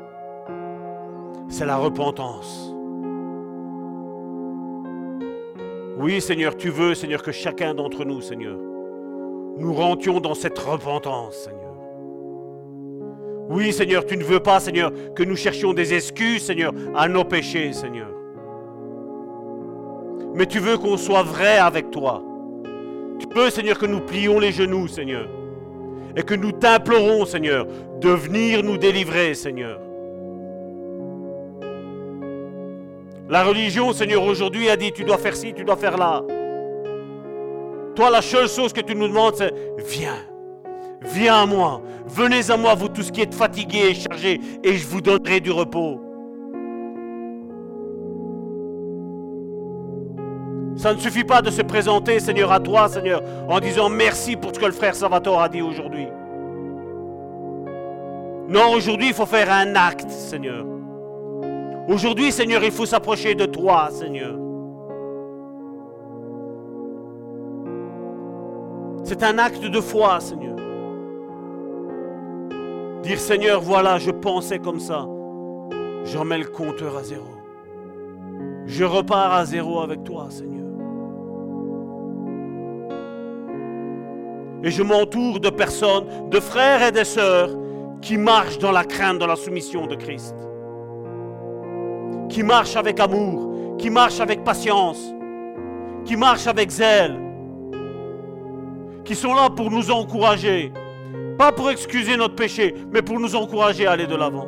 C'est 1.52 1.66
la 1.66 1.76
repentance. 1.76 2.74
Oui, 5.98 6.22
Seigneur, 6.22 6.56
tu 6.56 6.70
veux, 6.70 6.96
Seigneur, 6.96 7.22
que 7.22 7.34
chacun 7.34 7.74
d'entre 7.74 8.06
nous, 8.06 8.22
Seigneur, 8.22 8.58
nous 9.58 9.74
rentions 9.74 10.22
dans 10.22 10.34
cette 10.34 10.58
repentance, 10.58 11.36
Seigneur. 11.36 11.76
Oui, 13.50 13.74
Seigneur, 13.74 14.06
tu 14.06 14.16
ne 14.16 14.24
veux 14.24 14.40
pas, 14.40 14.62
Seigneur, 14.62 14.94
que 15.14 15.24
nous 15.24 15.36
cherchions 15.36 15.74
des 15.74 15.94
excuses, 15.94 16.42
Seigneur, 16.42 16.72
à 16.96 17.10
nos 17.10 17.26
péchés, 17.26 17.74
Seigneur. 17.74 18.08
Mais 20.34 20.46
tu 20.46 20.60
veux 20.60 20.78
qu'on 20.78 20.96
soit 20.96 21.24
vrai 21.24 21.58
avec 21.58 21.92
toi. 21.92 22.24
Tu 23.20 23.28
veux, 23.36 23.50
Seigneur, 23.50 23.78
que 23.78 23.86
nous 23.86 24.00
plions 24.00 24.40
les 24.40 24.54
genoux, 24.54 24.88
Seigneur. 24.88 25.28
Et 26.16 26.24
que 26.24 26.34
nous 26.34 26.54
t'implorons, 26.54 27.26
Seigneur, 27.26 27.68
de 28.00 28.10
venir 28.10 28.64
nous 28.64 28.78
délivrer, 28.78 29.34
Seigneur. 29.34 29.82
La 33.32 33.46
religion, 33.46 33.94
Seigneur, 33.94 34.24
aujourd'hui 34.24 34.70
a 34.70 34.76
dit, 34.76 34.92
tu 34.92 35.06
dois 35.06 35.18
faire 35.18 35.38
ci, 35.38 35.54
tu 35.54 35.64
dois 35.64 35.78
faire 35.78 35.98
là. 35.98 36.22
Toi, 37.96 38.10
la 38.10 38.22
seule 38.22 38.50
chose 38.50 38.74
que 38.74 38.82
tu 38.82 38.94
nous 38.94 39.08
demandes, 39.08 39.36
c'est, 39.38 39.54
viens. 39.88 40.18
Viens 41.02 41.44
à 41.44 41.46
moi. 41.46 41.82
Venez 42.08 42.52
à 42.52 42.58
moi, 42.58 42.76
vous 42.76 42.90
tous 42.90 43.10
qui 43.10 43.22
êtes 43.22 43.34
fatigués 43.34 43.92
et 43.92 43.94
chargés, 43.94 44.38
et 44.62 44.74
je 44.74 44.86
vous 44.86 45.00
donnerai 45.00 45.40
du 45.40 45.50
repos. 45.50 46.02
Ça 50.76 50.94
ne 50.94 51.00
suffit 51.00 51.24
pas 51.24 51.42
de 51.42 51.52
se 51.52 51.62
présenter, 51.62 52.20
Seigneur, 52.20 52.52
à 52.52 52.60
toi, 52.60 52.90
Seigneur, 52.90 53.22
en 53.48 53.62
disant 53.62 53.88
merci 53.88 54.36
pour 54.36 54.54
ce 54.54 54.60
que 54.60 54.66
le 54.66 54.74
frère 54.74 54.94
Salvatore 54.94 55.42
a 55.42 55.48
dit 55.48 55.62
aujourd'hui. 55.62 56.08
Non, 58.50 58.74
aujourd'hui, 58.74 59.08
il 59.08 59.14
faut 59.14 59.26
faire 59.26 59.50
un 59.50 59.74
acte, 59.76 60.10
Seigneur. 60.10 60.66
Aujourd'hui, 61.92 62.32
Seigneur, 62.32 62.64
il 62.64 62.72
faut 62.72 62.86
s'approcher 62.86 63.36
de 63.36 63.46
toi, 63.46 63.90
Seigneur. 63.92 64.38
C'est 69.04 69.22
un 69.24 69.38
acte 69.38 69.66
de 69.66 69.82
foi, 69.82 70.22
Seigneur. 70.22 70.56
Dire, 73.04 73.20
Seigneur, 73.20 73.60
voilà, 73.60 73.98
je 73.98 74.12
pensais 74.12 74.58
comme 74.58 74.80
ça. 74.80 75.06
Je 76.06 76.18
remets 76.18 76.38
le 76.38 76.46
compteur 76.46 76.96
à 76.96 77.04
zéro. 77.04 77.28
Je 78.68 78.86
repars 78.86 79.34
à 79.34 79.44
zéro 79.44 79.82
avec 79.82 80.06
toi, 80.06 80.28
Seigneur. 80.30 80.70
Et 84.64 84.72
je 84.72 84.82
m'entoure 84.82 85.42
de 85.42 85.50
personnes, 85.50 86.30
de 86.30 86.40
frères 86.40 86.88
et 86.88 86.94
de 86.94 87.04
sœurs 87.04 87.50
qui 88.02 88.16
marchent 88.18 88.60
dans 88.60 88.72
la 88.72 88.86
crainte, 88.86 89.20
dans 89.20 89.28
la 89.28 89.36
soumission 89.36 89.88
de 89.88 89.96
Christ. 89.96 90.36
Qui 92.32 92.44
marchent 92.44 92.78
avec 92.78 92.98
amour, 93.02 93.76
qui 93.78 93.90
marchent 93.90 94.22
avec 94.22 94.46
patience, 94.46 95.14
qui 96.06 96.16
marchent 96.16 96.48
avec 96.48 96.70
zèle, 96.70 97.20
qui 99.04 99.16
sont 99.16 99.34
là 99.34 99.50
pour 99.50 99.70
nous 99.70 99.92
encourager. 99.92 100.72
Pas 101.38 101.52
pour 101.52 101.70
excuser 101.70 102.16
notre 102.16 102.36
péché, 102.36 102.74
mais 102.90 103.02
pour 103.02 103.20
nous 103.20 103.36
encourager 103.36 103.86
à 103.86 103.92
aller 103.92 104.08
de 104.08 104.16
l'avant. 104.16 104.48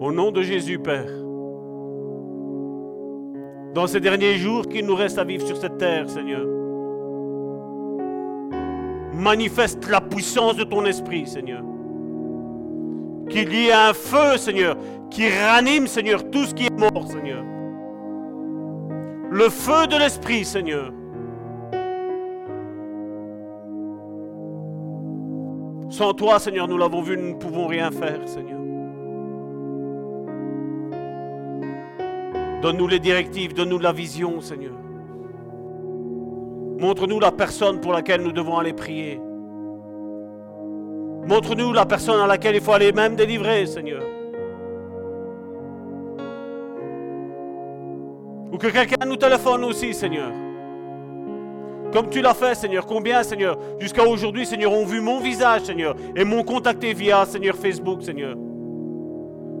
Au 0.00 0.10
nom 0.10 0.32
de 0.32 0.42
Jésus, 0.42 0.80
Père, 0.80 1.10
dans 3.74 3.86
ces 3.86 4.00
derniers 4.00 4.38
jours 4.38 4.66
qu'il 4.66 4.86
nous 4.86 4.96
reste 4.96 5.18
à 5.18 5.24
vivre 5.24 5.46
sur 5.46 5.56
cette 5.56 5.78
terre, 5.78 6.10
Seigneur, 6.10 6.44
manifeste 9.12 9.88
la 9.88 10.00
puissance 10.00 10.56
de 10.56 10.64
ton 10.64 10.84
esprit, 10.84 11.28
Seigneur. 11.28 11.62
Qu'il 13.28 13.52
y 13.52 13.68
ait 13.68 13.72
un 13.72 13.92
feu, 13.92 14.36
Seigneur, 14.36 14.76
qui 15.10 15.28
ranime, 15.28 15.86
Seigneur, 15.86 16.30
tout 16.30 16.44
ce 16.44 16.54
qui 16.54 16.66
est 16.66 16.78
mort, 16.78 17.06
Seigneur. 17.08 17.44
Le 19.30 19.48
feu 19.48 19.86
de 19.86 19.96
l'esprit, 19.96 20.44
Seigneur. 20.44 20.92
Sans 25.88 26.12
toi, 26.14 26.38
Seigneur, 26.38 26.68
nous 26.68 26.78
l'avons 26.78 27.02
vu, 27.02 27.16
nous 27.16 27.30
ne 27.30 27.34
pouvons 27.34 27.66
rien 27.66 27.90
faire, 27.90 28.20
Seigneur. 28.26 28.60
Donne-nous 32.62 32.88
les 32.88 32.98
directives, 32.98 33.54
donne-nous 33.54 33.78
la 33.78 33.92
vision, 33.92 34.40
Seigneur. 34.40 34.72
Montre-nous 36.78 37.20
la 37.20 37.32
personne 37.32 37.80
pour 37.80 37.92
laquelle 37.92 38.22
nous 38.22 38.32
devons 38.32 38.58
aller 38.58 38.72
prier. 38.72 39.20
Montre-nous 41.26 41.72
la 41.72 41.84
personne 41.84 42.20
à 42.20 42.26
laquelle 42.26 42.54
il 42.54 42.60
faut 42.60 42.72
aller 42.72 42.92
même 42.92 43.16
délivrer, 43.16 43.66
Seigneur. 43.66 44.02
Ou 48.52 48.58
que 48.58 48.68
quelqu'un 48.68 49.04
nous 49.06 49.16
téléphone 49.16 49.64
aussi, 49.64 49.92
Seigneur. 49.92 50.30
Comme 51.92 52.10
tu 52.10 52.20
l'as 52.20 52.34
fait, 52.34 52.54
Seigneur. 52.54 52.86
Combien, 52.86 53.22
Seigneur, 53.24 53.58
jusqu'à 53.80 54.04
aujourd'hui, 54.04 54.46
Seigneur, 54.46 54.72
ont 54.72 54.86
vu 54.86 55.00
mon 55.00 55.18
visage, 55.18 55.62
Seigneur, 55.62 55.96
et 56.14 56.24
m'ont 56.24 56.44
contacté 56.44 56.92
via, 56.92 57.24
Seigneur, 57.24 57.56
Facebook, 57.56 58.02
Seigneur. 58.02 58.36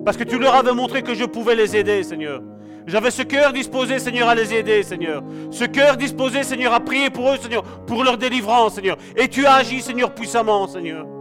Parce 0.04 0.16
que 0.16 0.24
tu 0.24 0.38
leur 0.38 0.54
avais 0.54 0.72
montré 0.72 1.02
que 1.02 1.14
je 1.14 1.24
pouvais 1.24 1.56
les 1.56 1.76
aider, 1.76 2.04
Seigneur. 2.04 2.42
J'avais 2.86 3.10
ce 3.10 3.22
cœur 3.22 3.52
disposé, 3.52 3.98
Seigneur, 3.98 4.28
à 4.28 4.36
les 4.36 4.54
aider, 4.54 4.84
Seigneur. 4.84 5.24
Ce 5.50 5.64
cœur 5.64 5.96
disposé, 5.96 6.44
Seigneur, 6.44 6.72
à 6.72 6.78
prier 6.78 7.10
pour 7.10 7.28
eux, 7.28 7.36
Seigneur, 7.38 7.64
pour 7.86 8.04
leur 8.04 8.16
délivrance, 8.16 8.74
Seigneur. 8.74 8.96
Et 9.16 9.26
tu 9.26 9.44
as 9.46 9.54
agi, 9.54 9.80
Seigneur, 9.80 10.14
puissamment, 10.14 10.68
Seigneur. 10.68 11.15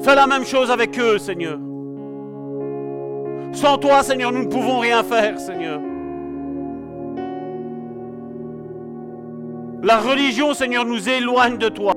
Fais 0.00 0.14
la 0.14 0.26
même 0.26 0.44
chose 0.44 0.70
avec 0.70 0.98
eux, 0.98 1.18
Seigneur. 1.18 1.58
Sans 3.52 3.78
toi, 3.78 4.02
Seigneur, 4.02 4.32
nous 4.32 4.44
ne 4.44 4.48
pouvons 4.48 4.78
rien 4.80 5.02
faire, 5.02 5.40
Seigneur. 5.40 5.80
La 9.82 9.98
religion, 9.98 10.52
Seigneur, 10.52 10.84
nous 10.84 11.08
éloigne 11.08 11.58
de 11.58 11.68
toi. 11.68 11.94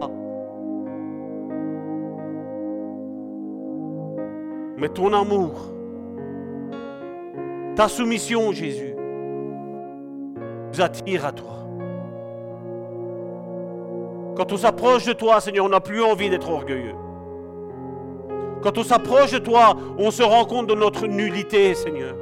Mais 4.77 4.89
ton 4.89 5.11
amour, 5.11 5.73
ta 7.75 7.87
soumission, 7.89 8.51
Jésus, 8.53 8.95
nous 10.71 10.81
attire 10.81 11.25
à 11.25 11.31
toi. 11.31 11.57
Quand 14.37 14.53
on 14.53 14.57
s'approche 14.57 15.05
de 15.05 15.13
toi, 15.13 15.41
Seigneur, 15.41 15.65
on 15.65 15.69
n'a 15.69 15.81
plus 15.81 16.01
envie 16.01 16.29
d'être 16.29 16.49
orgueilleux. 16.49 16.95
Quand 18.61 18.77
on 18.77 18.83
s'approche 18.83 19.31
de 19.31 19.39
toi, 19.39 19.75
on 19.97 20.11
se 20.11 20.23
rend 20.23 20.45
compte 20.45 20.67
de 20.67 20.75
notre 20.75 21.07
nullité, 21.07 21.73
Seigneur. 21.75 22.15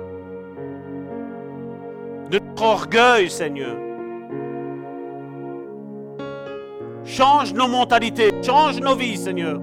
De 2.29 2.39
notre 2.39 2.63
orgueil, 2.63 3.29
Seigneur. 3.29 3.75
Change 7.05 7.53
nos 7.53 7.67
mentalités, 7.67 8.29
change 8.43 8.79
nos 8.79 8.95
vies, 8.95 9.17
Seigneur. 9.17 9.59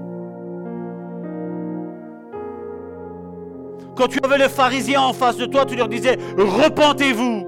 Quand 3.95 4.07
tu 4.07 4.19
avais 4.23 4.37
les 4.37 4.49
pharisiens 4.49 5.01
en 5.01 5.13
face 5.13 5.37
de 5.37 5.45
toi, 5.45 5.65
tu 5.65 5.75
leur 5.75 5.87
disais, 5.87 6.17
repentez-vous. 6.37 7.47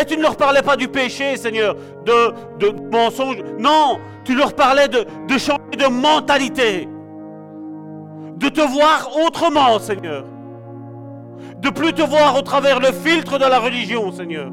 Et 0.00 0.04
tu 0.04 0.16
ne 0.16 0.22
leur 0.22 0.36
parlais 0.36 0.62
pas 0.62 0.76
du 0.76 0.88
péché, 0.88 1.36
Seigneur, 1.36 1.76
de, 2.04 2.32
de 2.58 2.74
mensonge. 2.90 3.36
Non, 3.58 4.00
tu 4.24 4.34
leur 4.34 4.54
parlais 4.54 4.88
de, 4.88 5.04
de 5.28 5.38
changer 5.38 5.60
de 5.78 5.86
mentalité 5.86 6.88
de 8.36 8.48
te 8.48 8.60
voir 8.60 9.10
autrement, 9.24 9.78
Seigneur. 9.78 10.24
De 11.58 11.70
plus 11.70 11.92
te 11.92 12.02
voir 12.02 12.38
au 12.38 12.42
travers 12.42 12.80
le 12.80 12.92
filtre 12.92 13.38
de 13.38 13.44
la 13.44 13.58
religion, 13.58 14.12
Seigneur. 14.12 14.50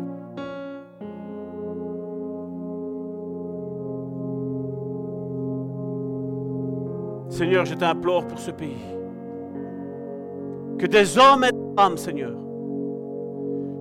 Seigneur, 7.29 7.65
je 7.65 7.73
t'implore 7.73 8.25
pour 8.27 8.39
ce 8.39 8.51
pays. 8.51 8.77
Que 10.77 10.85
des 10.85 11.17
hommes 11.17 11.43
et 11.43 11.51
des 11.51 11.75
femmes, 11.75 11.97
Seigneur, 11.97 12.33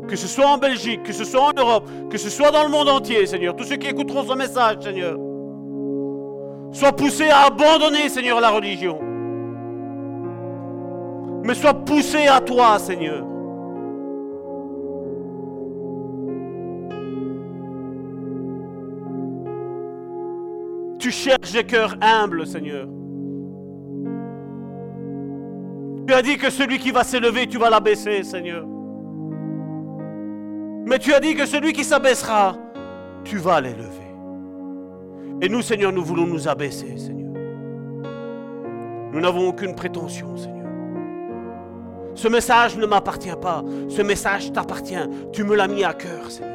que 0.09 0.17
ce 0.17 0.27
soit 0.27 0.47
en 0.47 0.59
Belgique, 0.59 1.03
que 1.05 1.13
ce 1.13 1.25
soit 1.25 1.43
en 1.43 1.53
Europe, 1.53 1.89
que 2.11 2.19
ce 2.19 2.29
soit 2.29 2.51
dans 2.51 2.65
le 2.65 2.71
monde 2.71 2.89
entier, 2.89 3.25
Seigneur, 3.27 3.55
tous 3.55 3.65
ceux 3.65 3.77
qui 3.77 3.89
écouteront 3.89 4.25
ce 4.25 4.35
message, 4.35 4.79
Seigneur, 4.83 5.17
soient 6.73 6.93
poussés 6.93 7.29
à 7.29 7.47
abandonner, 7.47 8.09
Seigneur, 8.09 8.41
la 8.41 8.51
religion 8.51 9.12
mais 11.45 11.55
sois 11.55 11.75
poussé 11.75 12.27
à 12.27 12.41
toi, 12.41 12.79
Seigneur. 12.79 13.25
Tu 20.99 21.11
cherches 21.11 21.53
des 21.53 21.65
cœurs 21.65 21.97
humbles, 22.01 22.47
Seigneur. 22.47 22.87
Tu 26.07 26.15
as 26.15 26.23
dit 26.23 26.37
que 26.37 26.51
celui 26.51 26.79
qui 26.79 26.91
va 26.91 27.03
s'élever, 27.05 27.47
tu 27.47 27.59
vas 27.59 27.71
l'abaisser, 27.71 28.23
Seigneur. 28.23 28.65
Mais 30.87 30.99
tu 30.99 31.13
as 31.13 31.21
dit 31.21 31.35
que 31.35 31.47
celui 31.47 31.73
qui 31.73 31.85
s'abaissera, 31.85 32.57
tu 33.25 33.39
vas 33.39 33.61
l'élever. 33.61 33.89
Et 35.41 35.49
nous, 35.49 35.63
Seigneur, 35.63 35.93
nous 35.93 36.05
voulons 36.05 36.27
nous 36.27 36.47
abaisser, 36.47 36.97
Seigneur. 36.97 37.33
Nous 39.13 39.21
n'avons 39.21 39.49
aucune 39.49 39.75
prétention, 39.75 40.37
Seigneur. 40.37 40.62
Ce 42.15 42.29
message 42.29 42.77
ne 42.77 42.87
m'appartient 42.87 43.35
pas. 43.41 43.63
Ce 43.89 44.03
message 44.03 44.53
t'appartient. 44.53 45.09
Tu 45.33 45.45
me 45.45 45.57
l'as 45.57 45.69
mis 45.69 45.85
à 45.85 45.95
cœur, 45.95 46.31
Seigneur. 46.31 46.53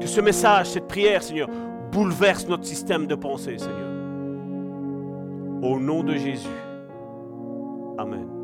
Que 0.00 0.06
ce 0.08 0.20
message, 0.20 0.70
cette 0.70 0.88
prière, 0.88 1.22
Seigneur, 1.22 1.48
bouleverse 1.92 2.48
notre 2.48 2.64
système 2.64 3.06
de 3.06 3.14
pensée, 3.14 3.58
Seigneur. 3.58 3.92
Au 5.62 5.78
nom 5.78 6.02
de 6.02 6.14
Jésus. 6.14 6.48
Amen. 7.98 8.41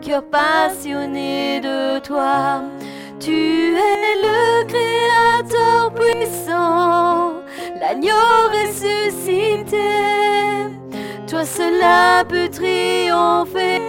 Cœurs 0.00 0.24
passionnés 0.30 1.60
de 1.60 1.98
toi. 2.00 2.62
Tu 3.18 3.74
es 3.74 4.14
le 4.22 4.64
Créateur 4.66 5.92
puissant, 5.94 7.34
l'agneau 7.80 8.12
ressuscité. 8.52 9.76
Toi 11.26 11.44
seul 11.44 11.82
peut 12.28 12.48
triompher 12.48 13.80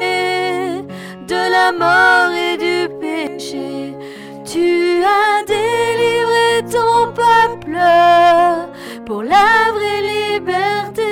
de 1.27 1.51
la 1.51 1.71
mort 1.71 2.31
et 2.33 2.57
du 2.57 2.89
péché. 2.99 3.95
Tu 4.45 5.03
as 5.03 5.43
délivré 5.45 6.63
ton 6.71 7.11
peuple 7.13 7.77
pour 9.05 9.23
la 9.23 9.71
vraie 9.73 10.01
liberté. 10.01 11.03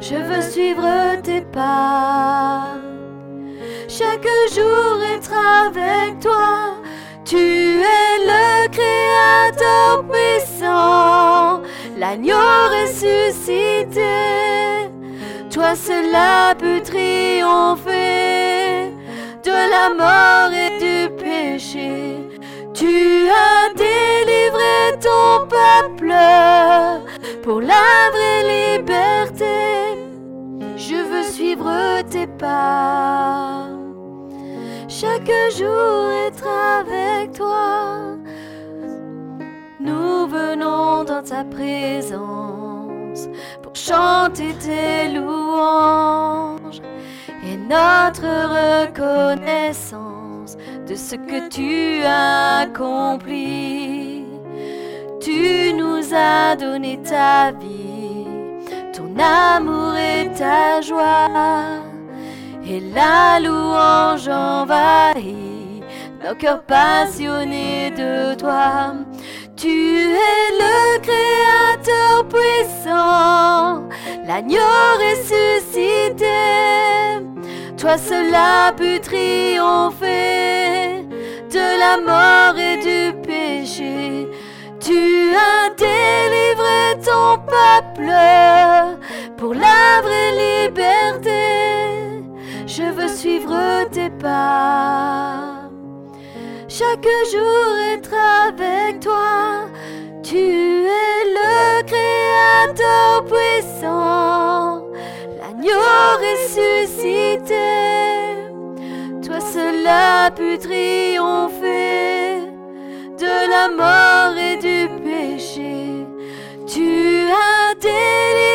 Je 0.00 0.16
veux 0.16 0.42
suivre 0.42 1.20
tes 1.22 1.42
pas. 1.42 2.87
Chaque 3.98 4.28
jour 4.54 5.02
être 5.12 5.32
avec 5.66 6.20
toi. 6.20 6.76
Tu 7.24 7.36
es 7.36 8.18
le 8.30 8.68
Créateur 8.68 10.04
puissant, 10.04 11.62
l'agneau 11.98 12.36
ressuscité. 12.76 14.14
Toi 15.50 15.74
cela 15.74 16.54
peut 16.56 16.80
triompher 16.80 17.90
de 19.42 19.58
la 19.74 19.88
mort 20.02 20.52
et 20.52 20.78
du 20.78 21.10
péché. 21.16 22.18
Tu 22.74 23.28
as 23.28 23.74
délivré 23.74 24.96
ton 25.00 25.48
peuple 25.48 26.14
pour 27.42 27.60
la 27.60 28.10
vraie 28.12 28.44
liberté. 28.76 29.56
Je 30.76 30.94
veux 30.94 31.24
suivre 31.24 32.02
tes 32.08 32.28
pas. 32.28 33.17
Chaque 35.00 35.30
jour 35.56 36.10
être 36.26 36.48
avec 36.80 37.32
toi. 37.32 38.16
Nous 39.78 40.26
venons 40.26 41.04
dans 41.04 41.22
ta 41.22 41.44
présence 41.44 43.28
pour 43.62 43.76
chanter 43.76 44.54
tes 44.54 45.08
louanges 45.16 46.82
et 47.44 47.56
notre 47.56 48.26
reconnaissance 48.88 50.56
de 50.88 50.96
ce 50.96 51.14
que 51.14 51.48
tu 51.48 52.02
as 52.02 52.62
accompli. 52.62 54.24
Tu 55.20 55.72
nous 55.74 56.12
as 56.12 56.56
donné 56.56 57.00
ta 57.02 57.52
vie, 57.52 58.26
ton 58.92 59.14
amour 59.16 59.94
et 59.94 60.28
ta 60.32 60.80
joie, 60.80 61.84
et 62.70 62.80
la 62.94 63.40
louange 63.40 64.28
envahit 64.28 65.82
nos 66.22 66.34
cœurs 66.34 66.62
passionnés 66.62 67.90
de 67.90 68.34
toi. 68.34 68.94
Tu 69.56 70.10
es 70.10 70.50
le 70.62 70.98
Créateur 71.00 72.26
puissant, 72.28 73.88
l'agneau 74.26 74.58
ressuscité. 75.04 76.26
Toi 77.78 77.96
cela 77.96 78.72
pu 78.76 79.00
triompher 79.00 80.08
de 81.50 81.66
la 81.82 81.96
mort 82.10 82.58
et 82.58 82.76
du 82.88 83.16
péché. 83.22 84.28
Tu 84.80 85.32
as 85.34 85.70
délivré 85.76 86.98
ton 87.04 87.38
peuple 87.38 88.12
pour 89.36 89.54
la 89.54 90.02
vraie 90.02 90.32
liberté. 90.32 91.87
Je 92.78 92.84
veux 92.84 93.08
suivre 93.08 93.88
tes 93.90 94.08
pas 94.08 95.68
chaque 96.68 97.08
jour 97.32 97.74
être 97.92 98.14
avec 98.46 99.00
toi. 99.00 99.66
Tu 100.22 100.36
es 100.36 101.24
le 101.38 101.82
Créateur 101.82 103.24
puissant, 103.24 104.86
l'agneau 105.40 105.82
ressuscité. 106.22 107.68
Toi 109.26 109.40
seul 109.40 109.88
pu 110.36 110.56
triompher 110.58 112.42
de 113.18 113.34
la 113.54 113.68
mort 113.70 114.38
et 114.38 114.56
du 114.56 114.88
péché. 115.02 116.06
Tu 116.64 117.22
as 117.28 117.74
délivré 117.74 118.47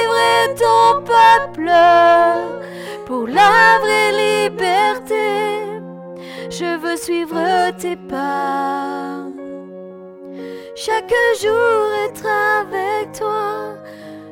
ton 0.55 1.03
peuple 1.05 1.71
pour 3.05 3.27
la 3.27 3.79
vraie 3.81 4.11
liberté 4.11 5.63
je 6.59 6.77
veux 6.77 6.97
suivre 6.97 7.71
tes 7.79 7.95
pas. 7.95 9.25
Chaque 10.75 11.13
jour 11.41 11.91
être 12.05 12.27
avec 12.61 13.11
toi, 13.17 13.75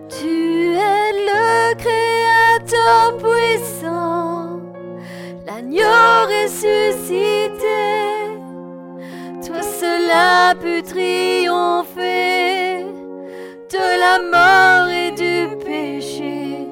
tu 0.10 0.76
es 0.76 1.12
le 1.30 1.74
Créateur 1.76 3.18
puissant, 3.18 4.60
l'agneau 5.48 6.28
ressuscité. 6.36 7.82
Toi 9.46 9.62
cela 9.64 10.54
pu 10.62 10.84
triompher 10.84 12.86
de 13.72 13.86
la 14.06 14.16
mort 14.36 14.90
et 14.90 15.12
du 15.12 15.56
péché. 15.64 16.68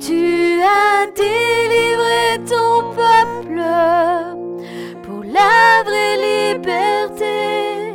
Tu 0.00 0.60
as 0.60 1.06
délivré 1.14 2.40
ton 2.48 2.90
peuple 2.94 3.32
la 5.32 5.82
vraie 5.84 6.16
liberté. 6.16 7.94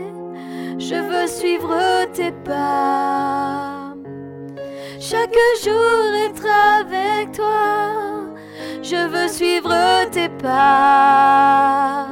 Je 0.80 0.95
veux 0.95 1.28
suivre 1.28 1.76
tes 2.14 2.32
pas. 2.32 3.94
Chaque 4.99 5.38
jour 5.64 6.03
être 6.28 6.48
avec 6.80 7.32
toi. 7.34 8.28
Je 8.82 9.07
veux 9.07 9.28
suivre 9.28 9.76
tes 10.11 10.30
pas. 10.30 12.07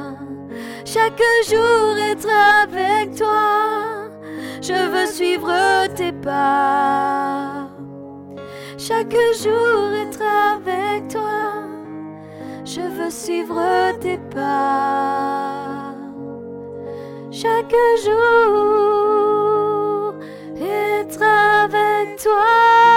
Chaque 0.84 1.22
jour 1.48 1.96
être 2.10 2.28
avec 2.62 3.16
toi. 3.16 3.95
Je 4.66 4.88
veux 4.92 5.06
suivre 5.06 5.52
tes 5.94 6.12
pas. 6.12 7.68
Chaque 8.76 9.16
jour 9.42 9.92
être 10.04 10.22
avec 10.54 11.08
toi. 11.08 11.64
Je 12.64 12.80
veux 12.80 13.10
suivre 13.10 13.62
tes 14.00 14.18
pas 14.34 15.56
chaque 17.42 17.74
jour, 18.02 18.14
être 20.58 21.22
avec 21.22 22.16
toi. 22.22 22.95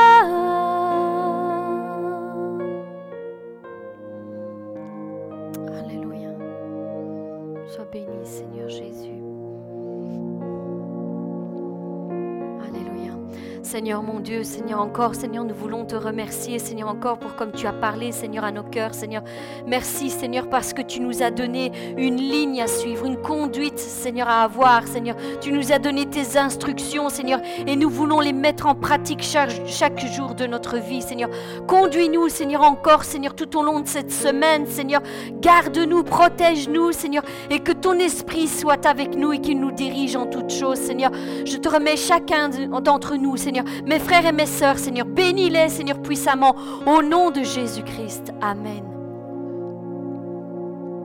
Seigneur 13.69 14.01
mon 14.01 14.19
Dieu, 14.19 14.43
Seigneur 14.43 14.81
encore, 14.81 15.13
Seigneur, 15.13 15.43
nous 15.43 15.53
voulons 15.53 15.85
te 15.85 15.93
remercier, 15.95 16.57
Seigneur 16.57 16.89
encore, 16.89 17.19
pour 17.19 17.35
comme 17.35 17.51
tu 17.51 17.67
as 17.67 17.71
parlé, 17.71 18.11
Seigneur, 18.11 18.43
à 18.43 18.51
nos 18.51 18.63
cœurs, 18.63 18.95
Seigneur. 18.95 19.21
Merci, 19.67 20.09
Seigneur, 20.09 20.49
parce 20.49 20.73
que 20.73 20.81
tu 20.81 20.99
nous 21.01 21.21
as 21.21 21.29
donné 21.29 21.71
une 21.95 22.17
ligne 22.17 22.63
à 22.63 22.67
suivre, 22.67 23.05
une 23.05 23.21
conduite, 23.21 23.77
Seigneur, 23.77 24.27
à 24.27 24.41
avoir, 24.41 24.87
Seigneur. 24.87 25.15
Tu 25.39 25.51
nous 25.51 25.71
as 25.71 25.77
donné 25.77 26.07
tes 26.07 26.35
instructions, 26.39 27.09
Seigneur, 27.09 27.41
et 27.67 27.75
nous 27.75 27.91
voulons 27.91 28.21
les 28.21 28.33
mettre 28.33 28.65
en 28.65 28.73
pratique 28.73 29.21
chaque, 29.21 30.03
jour 30.07 30.33
de 30.33 30.47
notre 30.47 30.79
vie, 30.79 31.03
Seigneur. 31.03 31.29
Conduis-nous, 31.67 32.27
Seigneur, 32.27 32.63
encore, 32.63 33.03
Seigneur, 33.03 33.35
tout 33.35 33.55
au 33.55 33.61
long 33.61 33.81
de 33.81 33.87
cette 33.87 34.11
semaine, 34.11 34.65
Seigneur. 34.65 35.03
Garde-nous, 35.41 36.01
protège-nous, 36.01 36.91
Seigneur, 36.91 37.23
et 37.51 37.59
que 37.59 37.71
ton 37.71 37.99
esprit 37.99 38.47
soit 38.47 38.87
avec 38.87 39.15
nous 39.15 39.31
et 39.31 39.41
qu'il 39.41 39.59
nous 39.59 39.71
dirige 39.71 40.15
en 40.15 40.25
toutes 40.25 40.49
choses, 40.49 40.79
Seigneur. 40.79 41.11
Je 41.45 41.57
te 41.57 41.69
remets 41.69 41.97
chacun 41.97 42.49
d'entre 42.49 43.15
nous, 43.15 43.37
Seigneur 43.37 43.58
mes 43.85 43.99
frères 43.99 44.25
et 44.25 44.31
mes 44.31 44.45
sœurs, 44.45 44.77
Seigneur, 44.77 45.05
bénis-les, 45.05 45.69
Seigneur, 45.69 46.01
puissamment, 46.01 46.55
au 46.85 47.01
nom 47.01 47.31
de 47.31 47.43
Jésus-Christ. 47.43 48.33
Amen. 48.41 48.98